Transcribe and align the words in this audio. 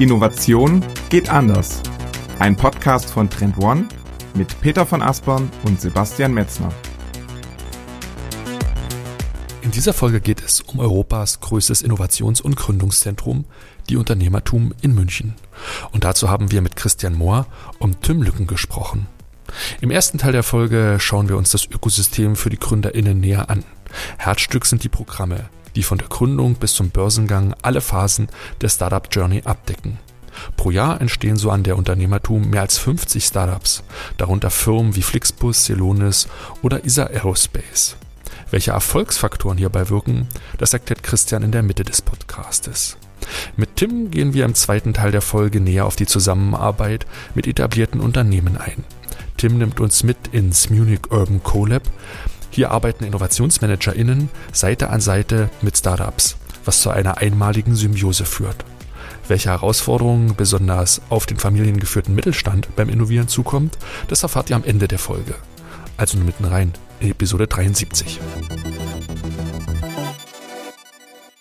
Innovation 0.00 0.82
geht 1.10 1.28
anders. 1.28 1.82
Ein 2.38 2.56
Podcast 2.56 3.10
von 3.10 3.28
Trend 3.28 3.58
One 3.58 3.86
mit 4.32 4.58
Peter 4.62 4.86
von 4.86 5.02
Aspern 5.02 5.50
und 5.64 5.78
Sebastian 5.78 6.32
Metzner. 6.32 6.70
In 9.60 9.72
dieser 9.72 9.92
Folge 9.92 10.22
geht 10.22 10.42
es 10.42 10.62
um 10.62 10.78
Europas 10.80 11.40
größtes 11.40 11.84
Innovations- 11.84 12.40
und 12.40 12.56
Gründungszentrum, 12.56 13.44
die 13.90 13.98
Unternehmertum 13.98 14.72
in 14.80 14.94
München. 14.94 15.34
Und 15.92 16.04
dazu 16.04 16.30
haben 16.30 16.50
wir 16.50 16.62
mit 16.62 16.76
Christian 16.76 17.14
Mohr 17.14 17.46
und 17.78 18.00
Tim 18.00 18.22
Lücken 18.22 18.46
gesprochen. 18.46 19.06
Im 19.82 19.90
ersten 19.90 20.16
Teil 20.16 20.32
der 20.32 20.44
Folge 20.44 20.96
schauen 20.98 21.28
wir 21.28 21.36
uns 21.36 21.50
das 21.50 21.66
Ökosystem 21.66 22.36
für 22.36 22.48
die 22.48 22.58
GründerInnen 22.58 23.20
näher 23.20 23.50
an. 23.50 23.64
Herzstück 24.16 24.64
sind 24.64 24.82
die 24.82 24.88
Programme, 24.88 25.50
die 25.74 25.82
von 25.82 25.98
der 25.98 26.08
Gründung 26.08 26.54
bis 26.54 26.74
zum 26.74 26.90
Börsengang 26.90 27.54
alle 27.62 27.80
Phasen 27.80 28.28
der 28.60 28.68
Startup 28.68 29.06
Journey 29.10 29.42
abdecken. 29.44 29.98
Pro 30.56 30.70
Jahr 30.70 31.00
entstehen 31.00 31.36
so 31.36 31.50
an 31.50 31.62
der 31.62 31.76
Unternehmertum 31.76 32.50
mehr 32.50 32.62
als 32.62 32.78
50 32.78 33.24
Startups, 33.24 33.82
darunter 34.16 34.50
Firmen 34.50 34.96
wie 34.96 35.02
Flixbus, 35.02 35.64
Celonis 35.64 36.28
oder 36.62 36.84
ISA 36.84 37.04
Aerospace. 37.04 37.96
Welche 38.50 38.72
Erfolgsfaktoren 38.72 39.58
hierbei 39.58 39.88
wirken, 39.90 40.28
das 40.58 40.72
erklärt 40.72 41.02
Christian 41.02 41.42
in 41.42 41.52
der 41.52 41.62
Mitte 41.62 41.84
des 41.84 42.02
Podcastes. 42.02 42.96
Mit 43.56 43.76
Tim 43.76 44.10
gehen 44.10 44.34
wir 44.34 44.44
im 44.44 44.54
zweiten 44.54 44.94
Teil 44.94 45.12
der 45.12 45.20
Folge 45.20 45.60
näher 45.60 45.86
auf 45.86 45.96
die 45.96 46.06
Zusammenarbeit 46.06 47.06
mit 47.34 47.46
etablierten 47.46 48.00
Unternehmen 48.00 48.56
ein. 48.56 48.84
Tim 49.36 49.58
nimmt 49.58 49.80
uns 49.80 50.02
mit 50.02 50.18
ins 50.32 50.68
Munich 50.70 51.10
Urban 51.10 51.42
CoLab, 51.42 51.82
hier 52.50 52.72
arbeiten 52.72 53.04
InnovationsmanagerInnen 53.04 54.28
Seite 54.52 54.90
an 54.90 55.00
Seite 55.00 55.50
mit 55.62 55.78
Startups, 55.78 56.36
was 56.64 56.80
zu 56.80 56.90
einer 56.90 57.18
einmaligen 57.18 57.76
Symbiose 57.76 58.24
führt. 58.24 58.64
Welche 59.28 59.50
Herausforderungen 59.50 60.34
besonders 60.34 61.00
auf 61.08 61.26
den 61.26 61.38
familiengeführten 61.38 62.14
Mittelstand 62.14 62.74
beim 62.74 62.88
Innovieren 62.88 63.28
zukommt, 63.28 63.78
das 64.08 64.24
erfahrt 64.24 64.50
ihr 64.50 64.56
am 64.56 64.64
Ende 64.64 64.88
der 64.88 64.98
Folge. 64.98 65.36
Also 65.96 66.16
nur 66.16 66.26
mitten 66.26 66.44
rein 66.44 66.72
in 66.98 67.10
Episode 67.10 67.46
73. 67.46 68.20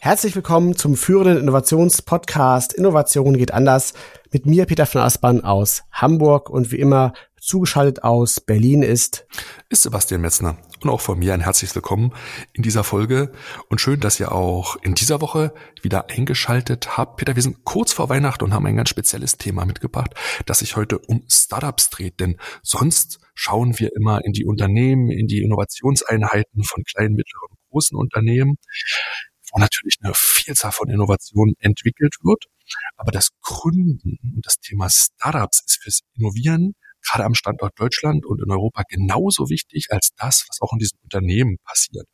Herzlich 0.01 0.35
willkommen 0.35 0.75
zum 0.75 0.95
führenden 0.95 1.39
Innovationspodcast 1.39 2.73
Innovation 2.73 3.37
geht 3.37 3.53
anders 3.53 3.93
mit 4.31 4.45
mir 4.45 4.65
Peter 4.65 4.85
von 4.85 5.01
Aspern 5.01 5.43
aus 5.43 5.83
Hamburg 5.91 6.49
und 6.49 6.71
wie 6.71 6.79
immer 6.79 7.13
zugeschaltet 7.39 8.03
aus 8.03 8.39
Berlin 8.39 8.81
ist 8.81 9.25
ist 9.69 9.83
Sebastian 9.83 10.21
Metzner 10.21 10.57
und 10.83 10.89
auch 10.89 11.01
von 11.01 11.19
mir 11.19 11.33
ein 11.33 11.41
herzliches 11.41 11.75
Willkommen 11.75 12.13
in 12.53 12.63
dieser 12.63 12.83
Folge 12.83 13.31
und 13.69 13.81
schön, 13.81 13.99
dass 13.99 14.19
ihr 14.19 14.31
auch 14.31 14.77
in 14.77 14.95
dieser 14.95 15.21
Woche 15.21 15.53
wieder 15.81 16.09
eingeschaltet 16.09 16.97
habt. 16.97 17.17
Peter, 17.17 17.35
wir 17.35 17.43
sind 17.43 17.63
kurz 17.65 17.91
vor 17.93 18.09
Weihnachten 18.09 18.43
und 18.43 18.53
haben 18.53 18.65
ein 18.65 18.75
ganz 18.75 18.89
spezielles 18.89 19.37
Thema 19.37 19.65
mitgebracht, 19.65 20.13
das 20.45 20.59
sich 20.59 20.75
heute 20.75 20.99
um 20.99 21.23
Startups 21.27 21.89
dreht, 21.89 22.19
denn 22.19 22.37
sonst 22.61 23.19
schauen 23.33 23.77
wir 23.79 23.91
immer 23.95 24.23
in 24.23 24.31
die 24.31 24.45
Unternehmen, 24.45 25.11
in 25.11 25.27
die 25.27 25.41
Innovationseinheiten 25.41 26.63
von 26.63 26.83
kleinen, 26.83 27.15
mittleren, 27.15 27.55
großen 27.69 27.97
Unternehmen 27.97 28.57
wo 29.51 29.59
natürlich 29.59 29.97
eine 30.01 30.13
Vielzahl 30.15 30.71
von 30.71 30.89
Innovationen 30.89 31.55
entwickelt 31.57 32.15
wird. 32.21 32.45
Aber 32.97 33.11
das 33.11 33.29
Gründen 33.41 34.19
und 34.35 34.45
das 34.45 34.59
Thema 34.59 34.89
Startups 34.91 35.63
ist 35.65 35.81
fürs 35.81 36.01
Innovieren 36.15 36.75
gerade 37.09 37.25
am 37.25 37.33
Standort 37.33 37.73
Deutschland 37.77 38.25
und 38.25 38.41
in 38.41 38.51
Europa 38.51 38.83
genauso 38.89 39.49
wichtig 39.49 39.87
als 39.89 40.09
das, 40.17 40.45
was 40.47 40.57
auch 40.61 40.73
in 40.73 40.79
diesen 40.79 40.97
Unternehmen 41.03 41.57
passiert. 41.65 42.05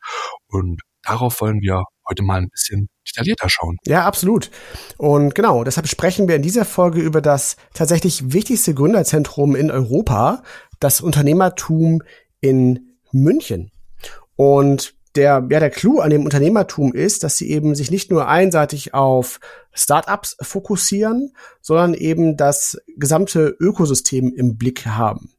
Und 0.47 0.81
darauf 1.03 1.41
wollen 1.41 1.61
wir 1.61 1.83
heute 2.07 2.23
mal 2.23 2.41
ein 2.41 2.49
bisschen 2.49 2.87
detaillierter 3.07 3.49
schauen. 3.49 3.77
Ja, 3.85 4.05
absolut. 4.05 4.51
Und 4.97 5.35
genau, 5.35 5.63
deshalb 5.63 5.87
sprechen 5.87 6.27
wir 6.27 6.35
in 6.35 6.41
dieser 6.41 6.65
Folge 6.65 7.01
über 7.01 7.21
das 7.21 7.55
tatsächlich 7.73 8.33
wichtigste 8.33 8.73
Gründerzentrum 8.73 9.55
in 9.55 9.71
Europa, 9.71 10.43
das 10.79 11.01
Unternehmertum 11.01 12.01
in 12.41 12.97
München. 13.11 13.71
Und 14.35 14.94
der, 15.15 15.45
ja, 15.49 15.59
der 15.59 15.69
Clou 15.69 15.99
an 15.99 16.09
dem 16.09 16.25
Unternehmertum 16.25 16.93
ist, 16.93 17.23
dass 17.23 17.37
sie 17.37 17.49
eben 17.49 17.75
sich 17.75 17.91
nicht 17.91 18.11
nur 18.11 18.27
einseitig 18.27 18.93
auf 18.93 19.39
Startups 19.73 20.37
fokussieren, 20.41 21.33
sondern 21.61 21.93
eben 21.93 22.37
das 22.37 22.77
gesamte 22.97 23.55
Ökosystem 23.59 24.33
im 24.33 24.57
Blick 24.57 24.85
haben. 24.85 25.31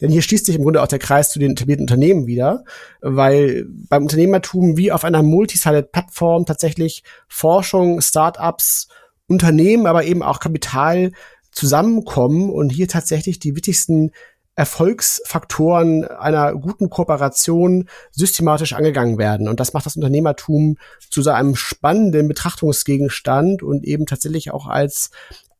Denn 0.00 0.10
hier 0.10 0.22
schließt 0.22 0.46
sich 0.46 0.54
im 0.54 0.62
Grunde 0.62 0.82
auch 0.82 0.88
der 0.88 1.00
Kreis 1.00 1.30
zu 1.30 1.38
den 1.38 1.52
etablierten 1.52 1.84
Unternehmen 1.84 2.26
wieder, 2.26 2.64
weil 3.00 3.66
beim 3.88 4.04
Unternehmertum 4.04 4.76
wie 4.76 4.92
auf 4.92 5.04
einer 5.04 5.22
Multisided-Plattform 5.22 6.46
tatsächlich 6.46 7.02
Forschung, 7.26 8.00
Startups, 8.00 8.88
Unternehmen, 9.26 9.86
aber 9.86 10.04
eben 10.04 10.22
auch 10.22 10.38
Kapital 10.40 11.12
zusammenkommen 11.50 12.50
und 12.50 12.70
hier 12.70 12.88
tatsächlich 12.88 13.40
die 13.40 13.56
wichtigsten 13.56 14.12
Erfolgsfaktoren 14.58 16.04
einer 16.04 16.52
guten 16.54 16.90
Kooperation 16.90 17.88
systematisch 18.10 18.72
angegangen 18.72 19.16
werden. 19.16 19.46
Und 19.46 19.60
das 19.60 19.72
macht 19.72 19.86
das 19.86 19.94
Unternehmertum 19.94 20.78
zu 21.10 21.22
so 21.22 21.30
einem 21.30 21.54
spannenden 21.54 22.26
Betrachtungsgegenstand 22.26 23.62
und 23.62 23.84
eben 23.84 24.04
tatsächlich 24.04 24.50
auch 24.50 24.66
als 24.66 25.10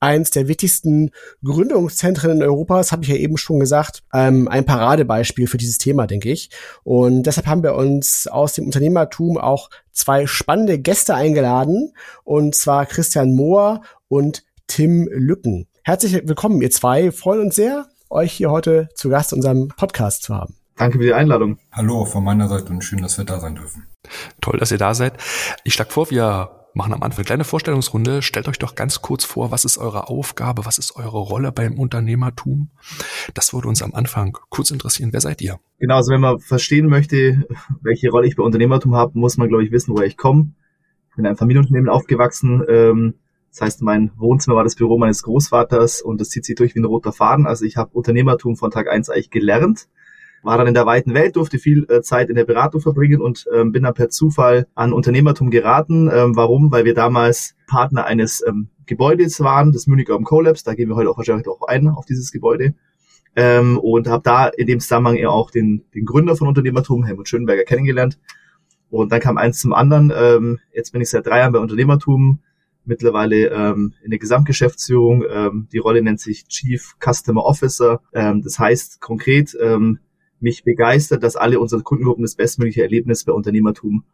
eins 0.01 0.33
der 0.33 0.49
wichtigsten 0.49 1.13
Gründungszentren 1.45 2.33
in 2.33 2.43
Europa, 2.43 2.79
das 2.79 2.91
habe 2.91 3.05
ich 3.05 3.09
ja 3.09 3.15
eben 3.15 3.37
schon 3.37 3.61
gesagt, 3.61 4.03
ähm, 4.13 4.49
ein 4.49 4.65
Paradebeispiel 4.65 5.47
für 5.47 5.59
dieses 5.59 5.79
Thema, 5.79 6.09
denke 6.09 6.33
ich. 6.33 6.51
Und 6.83 7.23
deshalb 7.23 7.47
haben 7.47 7.63
wir 7.63 7.77
uns 7.77 8.27
aus 8.27 8.55
dem 8.55 8.67
Unternehmertum 8.67 9.39
auch 9.39 9.71
zwei 9.93 10.27
spannende 10.27 10.81
Gäste 10.81 11.15
eingeladen, 11.15 11.93
und 12.25 12.57
zwar 12.57 12.85
Christian 12.87 13.35
Mohr 13.37 13.83
und 14.09 14.45
Tim 14.67 15.09
Lücken. 15.13 15.69
Herzlich 15.85 16.15
willkommen, 16.15 16.61
ihr 16.63 16.71
zwei. 16.73 17.13
Freuen 17.13 17.41
uns 17.41 17.55
sehr, 17.55 17.87
euch 18.11 18.33
hier 18.33 18.51
heute 18.51 18.89
zu 18.95 19.09
Gast 19.09 19.33
in 19.33 19.39
unserem 19.39 19.69
Podcast 19.69 20.23
zu 20.23 20.35
haben. 20.35 20.55
Danke 20.77 20.99
für 20.99 21.05
die 21.05 21.15
Einladung. 21.15 21.59
Hallo 21.73 22.05
von 22.05 22.23
meiner 22.23 22.49
Seite 22.49 22.73
und 22.73 22.83
schön, 22.83 23.03
dass 23.03 23.19
wir 23.19 23.25
da 23.25 23.41
sein 23.41 23.57
dürfen. 23.57 23.87
Toll, 24.41 24.59
dass 24.59 24.71
ihr 24.71 24.79
da 24.79 24.95
seid. 24.95 25.15
Ich 25.65 25.75
schlage 25.75 25.91
vor, 25.91 26.11
wir 26.11 26.51
machen 26.75 26.93
am 26.95 27.03
Anfang 27.03 27.19
eine 27.19 27.25
kleine 27.25 27.45
Vorstellungsrunde. 27.45 28.23
Stellt 28.23 28.49
euch 28.49 28.59
doch 28.59 28.77
ganz 28.77 29.03
kurz 29.03 29.25
vor, 29.25 29.51
was 29.51 29.65
ist 29.65 29.79
eure 29.79 30.09
Aufgabe, 30.09 30.65
was 30.65 30.79
ist 30.79 30.95
eure 30.97 31.19
Rolle 31.19 31.51
beim 31.51 31.79
Unternehmertum? 31.79 32.71
Das 33.35 33.53
würde 33.53 33.69
uns 33.69 33.83
am 33.83 33.95
Anfang 33.95 34.39
kurz 34.49 34.71
interessieren. 34.71 35.13
Wer 35.13 35.21
seid 35.21 35.43
ihr? 35.43 35.59
Genau, 35.81 35.97
also 35.97 36.13
wenn 36.13 36.21
man 36.21 36.39
verstehen 36.39 36.87
möchte, 36.87 37.47
welche 37.83 38.11
Rolle 38.11 38.29
ich 38.29 38.37
bei 38.37 38.45
Unternehmertum 38.45 38.95
habe, 38.95 39.19
muss 39.19 39.37
man, 39.37 39.49
glaube 39.49 39.65
ich, 39.65 39.73
wissen, 39.73 39.95
woher 39.95 40.07
ich 40.07 40.17
komme. 40.17 40.53
Ich 41.11 41.17
bin 41.17 41.25
in 41.25 41.29
einem 41.29 41.37
Familienunternehmen 41.37 41.89
aufgewachsen. 41.89 42.65
Ähm, 42.69 43.15
das 43.51 43.61
heißt, 43.61 43.83
mein 43.83 44.13
Wohnzimmer 44.17 44.57
war 44.57 44.65
das 44.65 44.77
Büro 44.77 44.99
meines 44.99 45.23
Großvaters 45.23 46.03
und 46.03 46.21
das 46.21 46.31
zieht 46.31 46.45
sich 46.45 46.55
durch 46.55 46.75
wie 46.75 46.81
ein 46.81 46.85
roter 46.85 47.13
Faden. 47.13 47.47
Also 47.47 47.65
ich 47.65 47.77
habe 47.77 47.91
Unternehmertum 47.93 48.57
von 48.57 48.71
Tag 48.71 48.89
eins 48.89 49.11
eigentlich 49.11 49.31
gelernt, 49.31 49.89
war 50.43 50.59
dann 50.59 50.67
in 50.67 50.75
der 50.75 50.87
weiten 50.87 51.15
Welt, 51.15 51.37
durfte 51.37 51.59
viel 51.59 51.87
äh, 51.89 52.01
Zeit 52.03 52.29
in 52.31 52.37
der 52.37 52.45
Beratung 52.45 52.81
verbringen 52.81 53.21
und 53.21 53.47
ähm, 53.53 53.73
bin 53.73 53.83
dann 53.83 53.95
per 53.95 54.09
Zufall 54.09 54.67
an 54.75 54.93
Unternehmertum 54.93 55.51
geraten. 55.51 56.09
Ähm, 56.13 56.37
warum? 56.37 56.71
Weil 56.71 56.85
wir 56.85 56.95
damals 56.95 57.57
Partner 57.67 58.05
eines 58.05 58.45
ähm, 58.47 58.69
Gebäudes 58.87 59.41
waren, 59.41 59.73
des 59.73 59.87
Munich 59.87 60.09
Urban 60.09 60.25
Collabs. 60.25 60.63
Da 60.63 60.75
gehen 60.75 60.89
wir 60.89 60.97
heute 60.97 61.11
auch 61.11 61.19
wahrscheinlich 61.19 61.49
auch 61.49 61.67
ein 61.67 61.89
auf 61.89 62.07
dieses 62.07 62.31
Gebäude. 62.31 62.75
Ähm, 63.37 63.79
und 63.79 64.09
habe 64.09 64.23
da 64.23 64.47
in 64.49 64.67
dem 64.67 64.81
Zusammenhang 64.81 65.17
eher 65.17 65.31
auch 65.31 65.51
den, 65.51 65.85
den 65.95 66.05
Gründer 66.05 66.37
von 66.37 66.49
Unternehmertum, 66.49 67.05
Helmut 67.05 67.29
Schönberger, 67.29 67.65
kennengelernt. 67.65 68.19
Und 68.91 69.13
dann 69.13 69.21
kam 69.21 69.37
eins 69.37 69.61
zum 69.61 69.73
anderen. 69.73 70.13
Ähm, 70.17 70.59
jetzt 70.73 70.93
bin 70.93 71.03
ich 71.03 71.11
seit 71.11 71.27
drei 71.27 71.41
Jahren 71.41 71.53
bei 71.53 71.59
Unternehmertum, 71.59 72.41
mittlerweile 72.89 73.49
ähm, 73.49 73.95
in 74.03 74.11
der 74.11 74.19
Gesamtgeschäftsführung. 74.19 75.25
Ähm, 75.31 75.69
die 75.73 75.79
Rolle 75.79 76.03
nennt 76.03 76.21
sich 76.21 76.49
Chief 76.49 76.97
Customer 77.01 77.45
Officer. 77.45 78.01
Ähm, 78.13 78.43
das 78.43 78.59
heißt 78.59 79.01
konkret, 79.01 79.57
ähm, 79.61 80.01
mich 80.41 80.65
begeistert, 80.65 81.23
dass 81.23 81.37
alle 81.37 81.61
unsere 81.61 81.83
Kundengruppen 81.83 82.25
das 82.25 82.35
bestmögliche 82.35 82.83
Erlebnis 82.83 83.25
bei 83.25 83.33
Unternehmertum 83.33 84.05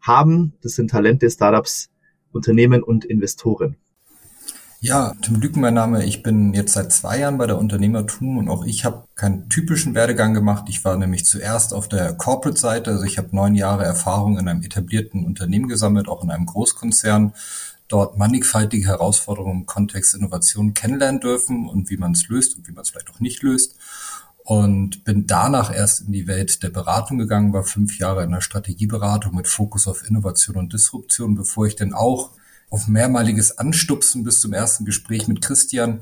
haben. 0.00 0.54
Das 0.62 0.74
sind 0.74 0.90
Talente, 0.90 1.30
Startups, 1.30 1.90
Unternehmen 2.32 2.82
und 2.82 3.04
Investoren. 3.04 3.76
Ja, 4.84 5.14
Tim 5.22 5.40
Lücken 5.40 5.60
mein 5.60 5.74
Name. 5.74 6.04
Ich 6.04 6.24
bin 6.24 6.54
jetzt 6.54 6.72
seit 6.72 6.90
zwei 6.90 7.20
Jahren 7.20 7.38
bei 7.38 7.46
der 7.46 7.56
Unternehmertum 7.56 8.38
und 8.38 8.48
auch 8.48 8.64
ich 8.64 8.84
habe 8.84 9.04
keinen 9.14 9.48
typischen 9.48 9.94
Werdegang 9.94 10.34
gemacht. 10.34 10.64
Ich 10.68 10.84
war 10.84 10.96
nämlich 10.96 11.24
zuerst 11.24 11.72
auf 11.72 11.86
der 11.88 12.14
Corporate-Seite, 12.14 12.90
also 12.90 13.04
ich 13.04 13.16
habe 13.16 13.28
neun 13.30 13.54
Jahre 13.54 13.84
Erfahrung 13.84 14.38
in 14.38 14.48
einem 14.48 14.64
etablierten 14.64 15.24
Unternehmen 15.24 15.68
gesammelt, 15.68 16.08
auch 16.08 16.24
in 16.24 16.32
einem 16.32 16.46
Großkonzern 16.46 17.32
dort 17.92 18.16
mannigfaltige 18.16 18.86
Herausforderungen 18.86 19.60
im 19.60 19.66
Kontext 19.66 20.14
Innovation 20.14 20.74
kennenlernen 20.74 21.20
dürfen 21.20 21.68
und 21.68 21.90
wie 21.90 21.96
man 21.96 22.12
es 22.12 22.28
löst 22.28 22.56
und 22.56 22.66
wie 22.66 22.72
man 22.72 22.82
es 22.82 22.90
vielleicht 22.90 23.10
auch 23.10 23.20
nicht 23.20 23.42
löst. 23.42 23.76
Und 24.44 25.04
bin 25.04 25.26
danach 25.26 25.72
erst 25.72 26.00
in 26.00 26.12
die 26.12 26.26
Welt 26.26 26.62
der 26.62 26.70
Beratung 26.70 27.18
gegangen, 27.18 27.52
war 27.52 27.62
fünf 27.62 27.98
Jahre 27.98 28.24
in 28.24 28.32
der 28.32 28.40
Strategieberatung 28.40 29.36
mit 29.36 29.46
Fokus 29.46 29.86
auf 29.86 30.08
Innovation 30.08 30.56
und 30.56 30.72
Disruption, 30.72 31.36
bevor 31.36 31.66
ich 31.66 31.76
dann 31.76 31.92
auch 31.92 32.30
auf 32.70 32.88
mehrmaliges 32.88 33.58
Anstupsen 33.58 34.24
bis 34.24 34.40
zum 34.40 34.52
ersten 34.54 34.84
Gespräch 34.84 35.28
mit 35.28 35.42
Christian 35.42 36.00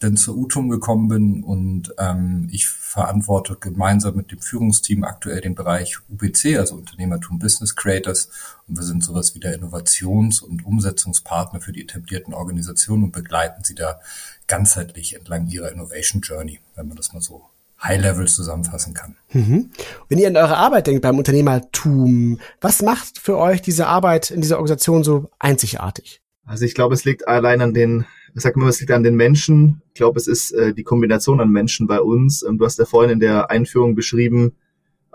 dann 0.00 0.16
zur 0.16 0.36
UTUM 0.36 0.68
gekommen 0.68 1.08
bin 1.08 1.42
und 1.42 1.94
ähm, 1.98 2.48
ich 2.52 2.68
verantworte 2.68 3.56
gemeinsam 3.58 4.16
mit 4.16 4.30
dem 4.30 4.40
Führungsteam 4.40 5.04
aktuell 5.04 5.40
den 5.40 5.54
Bereich 5.54 5.98
UBC, 6.10 6.58
also 6.58 6.74
Unternehmertum 6.74 7.38
Business 7.38 7.74
Creators. 7.74 8.28
Und 8.68 8.76
wir 8.76 8.84
sind 8.84 9.02
sowas 9.02 9.34
wie 9.34 9.40
der 9.40 9.54
Innovations- 9.54 10.42
und 10.42 10.66
Umsetzungspartner 10.66 11.60
für 11.60 11.72
die 11.72 11.82
etablierten 11.82 12.34
Organisationen 12.34 13.04
und 13.04 13.12
begleiten 13.12 13.64
sie 13.64 13.74
da 13.74 14.00
ganzheitlich 14.46 15.16
entlang 15.16 15.48
ihrer 15.48 15.72
Innovation 15.72 16.20
Journey, 16.20 16.60
wenn 16.74 16.88
man 16.88 16.96
das 16.96 17.14
mal 17.14 17.22
so 17.22 17.46
High-Level 17.82 18.26
zusammenfassen 18.26 18.94
kann. 18.94 19.16
Mhm. 19.32 19.70
Wenn 20.08 20.18
ihr 20.18 20.28
an 20.28 20.36
eure 20.36 20.56
Arbeit 20.56 20.86
denkt 20.86 21.02
beim 21.02 21.18
Unternehmertum, 21.18 22.38
was 22.60 22.82
macht 22.82 23.18
für 23.18 23.38
euch 23.38 23.62
diese 23.62 23.86
Arbeit 23.86 24.30
in 24.30 24.40
dieser 24.40 24.56
Organisation 24.56 25.04
so 25.04 25.30
einzigartig? 25.38 26.20
Also 26.46 26.64
ich 26.64 26.74
glaube, 26.74 26.94
es 26.94 27.04
liegt 27.04 27.26
allein 27.28 27.60
an 27.60 27.74
den, 27.74 28.06
ich 28.36 28.42
sage 28.42 28.56
immer, 28.56 28.68
es 28.68 28.80
liegt 28.80 28.92
an 28.92 29.02
den 29.02 29.16
Menschen. 29.16 29.80
Ich 29.88 29.94
glaube, 29.94 30.18
es 30.18 30.26
ist 30.26 30.52
äh, 30.52 30.74
die 30.74 30.82
Kombination 30.82 31.40
an 31.40 31.50
Menschen 31.50 31.86
bei 31.86 32.02
uns. 32.02 32.42
Ähm, 32.42 32.58
du 32.58 32.66
hast 32.66 32.78
ja 32.78 32.84
vorhin 32.84 33.10
in 33.10 33.20
der 33.20 33.50
Einführung 33.50 33.94
beschrieben, 33.94 34.52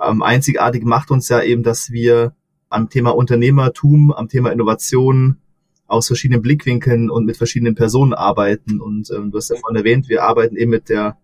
ähm, 0.01 0.23
einzigartig 0.23 0.83
macht 0.83 1.11
uns 1.11 1.29
ja 1.29 1.43
eben, 1.43 1.61
dass 1.61 1.91
wir 1.91 2.33
am 2.69 2.89
Thema 2.89 3.11
Unternehmertum, 3.11 4.11
am 4.11 4.27
Thema 4.27 4.51
Innovation 4.51 5.37
aus 5.85 6.07
verschiedenen 6.07 6.41
Blickwinkeln 6.41 7.11
und 7.11 7.25
mit 7.25 7.37
verschiedenen 7.37 7.75
Personen 7.75 8.13
arbeiten. 8.13 8.81
Und 8.81 9.11
ähm, 9.11 9.29
du 9.29 9.37
hast 9.37 9.51
ja 9.51 9.55
vorhin 9.57 9.77
erwähnt, 9.77 10.09
wir 10.09 10.23
arbeiten 10.23 10.55
eben 10.55 10.71
mit 10.71 10.89
der 10.89 11.17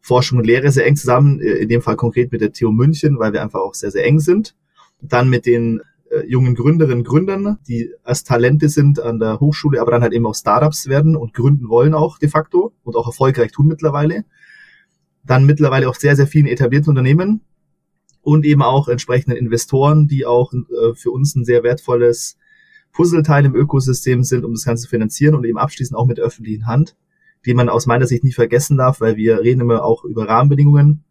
Forschung 0.00 0.38
und 0.38 0.46
Lehre 0.46 0.70
sehr 0.70 0.84
eng 0.84 0.96
zusammen, 0.96 1.40
äh, 1.40 1.52
in 1.52 1.68
dem 1.70 1.80
Fall 1.80 1.96
konkret 1.96 2.30
mit 2.30 2.42
der 2.42 2.52
TU 2.52 2.72
München, 2.72 3.18
weil 3.18 3.32
wir 3.32 3.42
einfach 3.42 3.60
auch 3.60 3.72
sehr, 3.72 3.90
sehr 3.90 4.04
eng 4.04 4.20
sind. 4.20 4.54
Dann 5.00 5.30
mit 5.30 5.46
den 5.46 5.80
äh, 6.12 6.26
jungen 6.26 6.54
Gründerinnen 6.54 7.04
Gründern, 7.04 7.58
die 7.66 7.90
als 8.02 8.24
Talente 8.24 8.68
sind 8.68 9.00
an 9.00 9.18
der 9.18 9.40
Hochschule, 9.40 9.80
aber 9.80 9.90
dann 9.90 10.02
halt 10.02 10.12
eben 10.12 10.26
auch 10.26 10.34
Startups 10.34 10.88
werden 10.88 11.16
und 11.16 11.34
gründen 11.34 11.68
wollen 11.68 11.94
auch 11.94 12.18
de 12.18 12.28
facto 12.28 12.72
und 12.82 12.96
auch 12.96 13.06
erfolgreich 13.06 13.52
tun 13.52 13.66
mittlerweile. 13.66 14.24
Dann 15.24 15.46
mittlerweile 15.46 15.88
auch 15.88 15.94
sehr, 15.94 16.16
sehr 16.16 16.26
vielen 16.26 16.46
etablierten 16.46 16.90
Unternehmen 16.90 17.42
und 18.20 18.44
eben 18.44 18.62
auch 18.62 18.88
entsprechenden 18.88 19.36
Investoren, 19.36 20.08
die 20.08 20.26
auch 20.26 20.52
äh, 20.52 20.94
für 20.94 21.10
uns 21.10 21.34
ein 21.34 21.44
sehr 21.44 21.62
wertvolles 21.62 22.36
Puzzleteil 22.92 23.44
im 23.44 23.54
Ökosystem 23.54 24.22
sind, 24.22 24.44
um 24.44 24.52
das 24.52 24.64
Ganze 24.64 24.84
zu 24.84 24.90
finanzieren 24.90 25.34
und 25.34 25.44
eben 25.44 25.58
abschließend 25.58 25.98
auch 25.98 26.06
mit 26.06 26.18
der 26.18 26.24
öffentlichen 26.24 26.66
Hand 26.66 26.94
die 27.44 27.54
man 27.54 27.68
aus 27.68 27.86
meiner 27.86 28.06
Sicht 28.06 28.24
nicht 28.24 28.34
vergessen 28.34 28.76
darf, 28.76 29.00
weil 29.00 29.16
wir 29.16 29.40
reden 29.40 29.60
immer 29.60 29.84
auch 29.84 30.04
über 30.04 30.28
Rahmenbedingungen. 30.28 31.04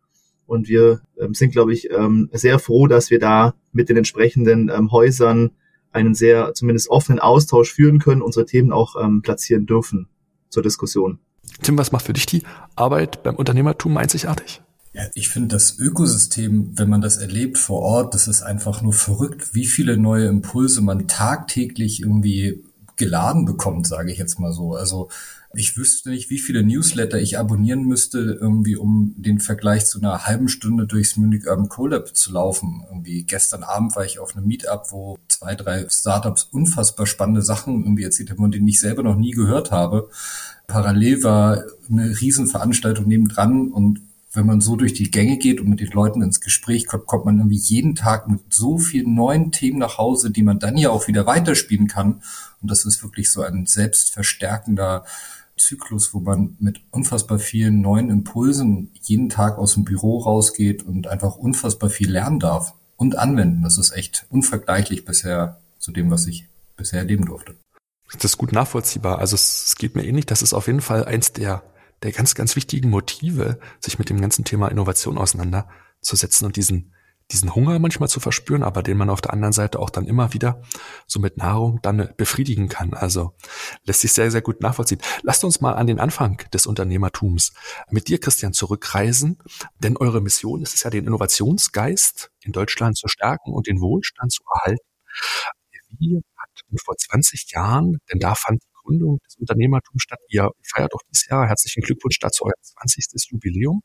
Und 0.51 0.67
wir 0.67 0.99
ähm, 1.17 1.33
sind, 1.33 1.53
glaube 1.53 1.71
ich, 1.71 1.89
ähm, 1.91 2.29
sehr 2.33 2.59
froh, 2.59 2.87
dass 2.87 3.09
wir 3.09 3.19
da 3.19 3.53
mit 3.71 3.87
den 3.87 3.95
entsprechenden 3.95 4.67
ähm, 4.67 4.91
Häusern 4.91 5.51
einen 5.93 6.13
sehr 6.13 6.53
zumindest 6.53 6.89
offenen 6.89 7.19
Austausch 7.19 7.71
führen 7.71 7.99
können, 7.99 8.21
unsere 8.21 8.45
Themen 8.45 8.73
auch 8.73 9.01
ähm, 9.01 9.21
platzieren 9.21 9.65
dürfen 9.65 10.09
zur 10.49 10.61
Diskussion. 10.61 11.19
Tim, 11.61 11.77
was 11.77 11.93
macht 11.93 12.05
für 12.05 12.11
dich 12.11 12.25
die 12.25 12.43
Arbeit 12.75 13.23
beim 13.23 13.37
Unternehmertum 13.37 13.95
einzigartig? 13.95 14.61
Ja, 14.91 15.03
ich 15.15 15.29
finde 15.29 15.55
das 15.55 15.79
Ökosystem, 15.79 16.77
wenn 16.77 16.89
man 16.89 16.99
das 16.99 17.15
erlebt 17.15 17.57
vor 17.57 17.79
Ort, 17.79 18.13
das 18.13 18.27
ist 18.27 18.41
einfach 18.41 18.81
nur 18.81 18.91
verrückt, 18.91 19.55
wie 19.55 19.65
viele 19.65 19.95
neue 19.95 20.27
Impulse 20.27 20.81
man 20.81 21.07
tagtäglich 21.07 22.01
irgendwie 22.01 22.61
geladen 23.01 23.45
bekommt, 23.45 23.87
sage 23.87 24.11
ich 24.11 24.19
jetzt 24.19 24.39
mal 24.39 24.53
so. 24.53 24.75
Also 24.75 25.09
ich 25.53 25.75
wüsste 25.75 26.11
nicht, 26.11 26.29
wie 26.29 26.37
viele 26.37 26.63
Newsletter 26.63 27.19
ich 27.19 27.39
abonnieren 27.39 27.83
müsste, 27.83 28.37
irgendwie, 28.39 28.75
um 28.75 29.15
den 29.17 29.39
Vergleich 29.39 29.87
zu 29.87 29.99
einer 29.99 30.25
halben 30.25 30.47
Stunde 30.47 30.85
durchs 30.85 31.17
Munich 31.17 31.47
Urban 31.47 31.67
Collab 31.67 32.15
zu 32.15 32.31
laufen. 32.31 32.83
Irgendwie 32.87 33.23
gestern 33.23 33.63
Abend 33.63 33.95
war 33.95 34.05
ich 34.05 34.19
auf 34.19 34.37
einem 34.37 34.45
Meetup, 34.45 34.91
wo 34.91 35.17
zwei, 35.27 35.55
drei 35.55 35.87
Startups 35.89 36.43
unfassbar 36.43 37.07
spannende 37.07 37.41
Sachen 37.41 37.83
irgendwie 37.83 38.03
erzählt 38.03 38.29
haben, 38.29 38.37
von 38.37 38.51
denen 38.51 38.67
ich 38.67 38.79
selber 38.79 39.01
noch 39.01 39.17
nie 39.17 39.31
gehört 39.31 39.71
habe. 39.71 40.09
Parallel 40.67 41.23
war 41.23 41.63
eine 41.89 42.21
Riesenveranstaltung 42.21 43.07
nebendran 43.07 43.69
und 43.69 43.99
wenn 44.33 44.45
man 44.45 44.61
so 44.61 44.75
durch 44.75 44.93
die 44.93 45.11
Gänge 45.11 45.37
geht 45.37 45.59
und 45.59 45.69
mit 45.69 45.81
den 45.81 45.91
Leuten 45.91 46.21
ins 46.21 46.39
Gespräch 46.39 46.87
kommt, 46.87 47.05
kommt 47.05 47.25
man 47.25 47.37
irgendwie 47.37 47.57
jeden 47.57 47.95
Tag 47.95 48.27
mit 48.29 48.39
so 48.49 48.77
vielen 48.77 49.13
neuen 49.13 49.51
Themen 49.51 49.79
nach 49.79 49.97
Hause, 49.97 50.31
die 50.31 50.43
man 50.43 50.59
dann 50.59 50.77
ja 50.77 50.89
auch 50.89 51.07
wieder 51.07 51.25
weiterspielen 51.25 51.87
kann. 51.87 52.21
Und 52.61 52.71
das 52.71 52.85
ist 52.85 53.03
wirklich 53.03 53.31
so 53.31 53.41
ein 53.41 53.65
selbstverstärkender 53.65 55.05
Zyklus, 55.57 56.13
wo 56.13 56.19
man 56.19 56.55
mit 56.59 56.81
unfassbar 56.91 57.39
vielen 57.39 57.81
neuen 57.81 58.09
Impulsen 58.09 58.91
jeden 59.01 59.29
Tag 59.29 59.57
aus 59.57 59.73
dem 59.73 59.83
Büro 59.83 60.19
rausgeht 60.19 60.83
und 60.83 61.07
einfach 61.07 61.35
unfassbar 61.35 61.89
viel 61.89 62.09
lernen 62.09 62.39
darf 62.39 62.73
und 62.95 63.17
anwenden. 63.17 63.63
Das 63.63 63.77
ist 63.77 63.91
echt 63.91 64.25
unvergleichlich 64.29 65.05
bisher 65.05 65.57
zu 65.77 65.91
dem, 65.91 66.09
was 66.09 66.27
ich 66.27 66.47
bisher 66.77 66.99
erleben 66.99 67.25
durfte. 67.25 67.55
Das 68.13 68.25
ist 68.25 68.37
gut 68.37 68.51
nachvollziehbar. 68.51 69.19
Also 69.19 69.35
es, 69.35 69.75
geht 69.77 69.95
mir 69.95 70.05
ähnlich. 70.05 70.25
Das 70.25 70.41
ist 70.41 70.53
auf 70.53 70.67
jeden 70.67 70.81
Fall 70.81 71.05
eins 71.05 71.31
der, 71.33 71.63
der 72.03 72.11
ganz, 72.11 72.35
ganz 72.35 72.55
wichtigen 72.55 72.89
Motive, 72.89 73.59
sich 73.79 73.99
mit 73.99 74.09
dem 74.09 74.21
ganzen 74.21 74.45
Thema 74.45 74.69
Innovation 74.69 75.17
auseinanderzusetzen 75.17 76.45
und 76.45 76.55
diesen 76.55 76.93
diesen 77.31 77.55
Hunger 77.55 77.79
manchmal 77.79 78.09
zu 78.09 78.19
verspüren, 78.19 78.63
aber 78.63 78.83
den 78.83 78.97
man 78.97 79.09
auf 79.09 79.21
der 79.21 79.33
anderen 79.33 79.53
Seite 79.53 79.79
auch 79.79 79.89
dann 79.89 80.05
immer 80.05 80.33
wieder 80.33 80.61
so 81.07 81.19
mit 81.19 81.37
Nahrung 81.37 81.79
dann 81.81 82.13
befriedigen 82.17 82.67
kann. 82.67 82.93
Also 82.93 83.33
lässt 83.85 84.01
sich 84.01 84.13
sehr, 84.13 84.31
sehr 84.31 84.41
gut 84.41 84.61
nachvollziehen. 84.61 85.01
Lasst 85.23 85.43
uns 85.43 85.61
mal 85.61 85.73
an 85.73 85.87
den 85.87 85.99
Anfang 85.99 86.43
des 86.53 86.65
Unternehmertums 86.65 87.53
mit 87.89 88.07
dir, 88.07 88.19
Christian, 88.19 88.53
zurückreisen, 88.53 89.39
denn 89.79 89.97
eure 89.97 90.21
Mission 90.21 90.61
ist 90.61 90.75
es 90.75 90.83
ja, 90.83 90.89
den 90.89 91.05
Innovationsgeist 91.05 92.31
in 92.41 92.51
Deutschland 92.51 92.97
zu 92.97 93.07
stärken 93.07 93.53
und 93.53 93.67
den 93.67 93.79
Wohlstand 93.79 94.31
zu 94.31 94.43
erhalten. 94.53 94.85
Wie 95.99 96.17
hat 96.17 96.81
vor 96.83 96.95
20 96.95 97.51
Jahren, 97.51 97.97
denn 98.11 98.19
da 98.19 98.33
fand 98.35 98.61
Gründung 98.83 99.19
des 99.25 99.35
Unternehmertums 99.37 100.01
statt. 100.01 100.19
Ihr 100.29 100.49
feiert 100.63 100.93
auch 100.93 101.01
dieses 101.11 101.27
Jahr. 101.27 101.47
Herzlichen 101.47 101.81
Glückwunsch 101.81 102.19
dazu, 102.19 102.45
euer 102.45 102.53
20. 102.61 103.05
Jubiläum. 103.29 103.81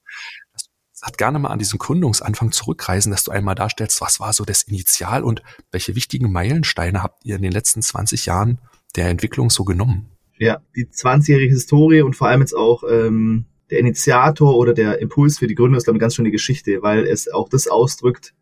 Das 0.52 0.66
sagt 0.92 1.18
gerne 1.18 1.38
mal 1.38 1.50
an 1.50 1.58
diesen 1.58 1.78
Gründungsanfang 1.78 2.52
zurückreisen, 2.52 3.12
dass 3.12 3.24
du 3.24 3.30
einmal 3.30 3.54
darstellst, 3.54 4.00
was 4.00 4.18
war 4.18 4.32
so 4.32 4.44
das 4.44 4.62
Initial 4.62 5.24
und 5.24 5.42
welche 5.70 5.94
wichtigen 5.94 6.32
Meilensteine 6.32 7.02
habt 7.02 7.24
ihr 7.24 7.36
in 7.36 7.42
den 7.42 7.52
letzten 7.52 7.82
20 7.82 8.26
Jahren 8.26 8.60
der 8.96 9.08
Entwicklung 9.08 9.50
so 9.50 9.64
genommen? 9.64 10.10
Ja, 10.38 10.60
die 10.74 10.86
20-jährige 10.86 11.52
Historie 11.52 12.02
und 12.02 12.16
vor 12.16 12.28
allem 12.28 12.40
jetzt 12.40 12.54
auch 12.54 12.82
ähm, 12.88 13.46
der 13.70 13.78
Initiator 13.78 14.56
oder 14.56 14.74
der 14.74 15.00
Impuls 15.00 15.38
für 15.38 15.46
die 15.46 15.54
Gründung 15.54 15.76
ist, 15.76 15.84
glaube 15.84 15.96
ich, 15.96 16.00
eine 16.00 16.04
ganz 16.04 16.14
schöne 16.14 16.30
Geschichte, 16.30 16.82
weil 16.82 17.06
es 17.06 17.28
auch 17.30 17.48
das 17.48 17.68
ausdrückt, 17.68 18.34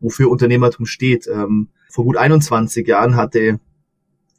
wofür 0.00 0.30
Unternehmertum 0.30 0.86
steht. 0.86 1.26
Ähm, 1.26 1.68
vor 1.90 2.04
gut 2.04 2.16
21 2.16 2.86
Jahren 2.86 3.16
hatte 3.16 3.60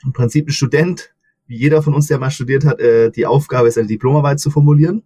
im 0.04 0.14
Prinzip 0.14 0.48
ein 0.48 0.52
Student, 0.52 1.15
wie 1.48 1.58
jeder 1.58 1.82
von 1.82 1.94
uns, 1.94 2.08
der 2.08 2.20
mal 2.20 2.32
studiert 2.32 2.66
hat, 2.66 2.80
äh, 2.80 3.12
die 3.12 3.26
Aufgabe, 3.26 3.72
seine 3.72 3.88
Diplomarbeit 3.88 4.40
zu 4.40 4.50
formulieren. 4.50 5.04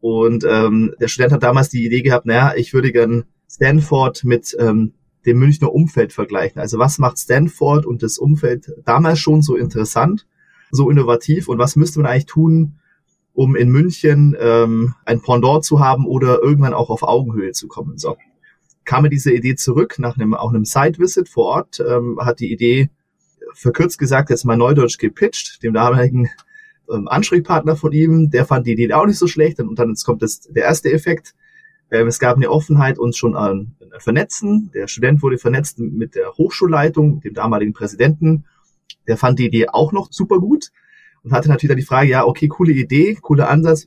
Und 0.00 0.44
ähm, 0.48 0.94
der 1.00 1.08
Student 1.08 1.32
hat 1.32 1.42
damals 1.42 1.70
die 1.70 1.84
Idee 1.84 2.02
gehabt, 2.02 2.26
naja, 2.26 2.52
ich 2.56 2.74
würde 2.74 2.92
gern 2.92 3.24
Stanford 3.48 4.24
mit 4.24 4.54
ähm, 4.58 4.92
dem 5.24 5.38
Münchner 5.38 5.72
Umfeld 5.72 6.12
vergleichen. 6.12 6.60
Also 6.60 6.78
was 6.78 6.98
macht 6.98 7.18
Stanford 7.18 7.86
und 7.86 8.02
das 8.02 8.18
Umfeld 8.18 8.72
damals 8.84 9.18
schon 9.18 9.42
so 9.42 9.56
interessant, 9.56 10.26
so 10.70 10.90
innovativ 10.90 11.48
und 11.48 11.58
was 11.58 11.76
müsste 11.76 12.00
man 12.00 12.10
eigentlich 12.10 12.26
tun, 12.26 12.74
um 13.32 13.56
in 13.56 13.70
München 13.70 14.36
ähm, 14.38 14.94
ein 15.04 15.20
Pendant 15.22 15.64
zu 15.64 15.80
haben 15.80 16.06
oder 16.06 16.42
irgendwann 16.42 16.74
auch 16.74 16.90
auf 16.90 17.02
Augenhöhe 17.02 17.52
zu 17.52 17.66
kommen. 17.68 17.98
So 17.98 18.16
kam 18.84 19.02
mir 19.02 19.10
diese 19.10 19.32
Idee 19.32 19.56
zurück 19.56 19.98
nach 19.98 20.16
einem 20.16 20.34
auch 20.34 20.50
einem 20.50 20.64
Site-Visit 20.64 21.28
vor 21.28 21.46
Ort, 21.46 21.80
ähm, 21.80 22.18
hat 22.20 22.40
die 22.40 22.52
Idee 22.52 22.90
verkürzt 23.54 23.98
gesagt 23.98 24.30
jetzt 24.30 24.44
mal 24.44 24.56
neudeutsch 24.56 24.98
gepitcht, 24.98 25.62
dem 25.62 25.74
damaligen 25.74 26.28
ähm, 26.92 27.08
Ansprechpartner 27.08 27.76
von 27.76 27.92
ihm, 27.92 28.30
der 28.30 28.44
fand 28.44 28.66
die 28.66 28.72
Idee 28.72 28.92
auch 28.92 29.06
nicht 29.06 29.18
so 29.18 29.26
schlecht. 29.26 29.60
Und 29.60 29.78
dann 29.78 29.94
kommt 30.04 30.22
das, 30.22 30.40
der 30.40 30.64
erste 30.64 30.92
Effekt. 30.92 31.34
Ähm, 31.90 32.06
es 32.06 32.18
gab 32.18 32.36
eine 32.36 32.50
Offenheit, 32.50 32.98
uns 32.98 33.16
schon 33.16 33.36
an, 33.36 33.76
an 33.80 34.00
vernetzen. 34.00 34.70
Der 34.74 34.88
Student 34.88 35.22
wurde 35.22 35.38
vernetzt 35.38 35.78
mit 35.78 36.14
der 36.14 36.32
Hochschulleitung, 36.32 37.20
dem 37.20 37.34
damaligen 37.34 37.72
Präsidenten. 37.72 38.44
Der 39.06 39.16
fand 39.16 39.38
die 39.38 39.46
Idee 39.46 39.68
auch 39.68 39.92
noch 39.92 40.08
super 40.10 40.38
gut 40.38 40.70
und 41.22 41.32
hatte 41.32 41.48
natürlich 41.48 41.70
dann 41.70 41.78
die 41.78 41.86
Frage, 41.86 42.10
ja, 42.10 42.24
okay, 42.24 42.48
coole 42.48 42.72
Idee, 42.72 43.16
cooler 43.20 43.48
Ansatz. 43.48 43.86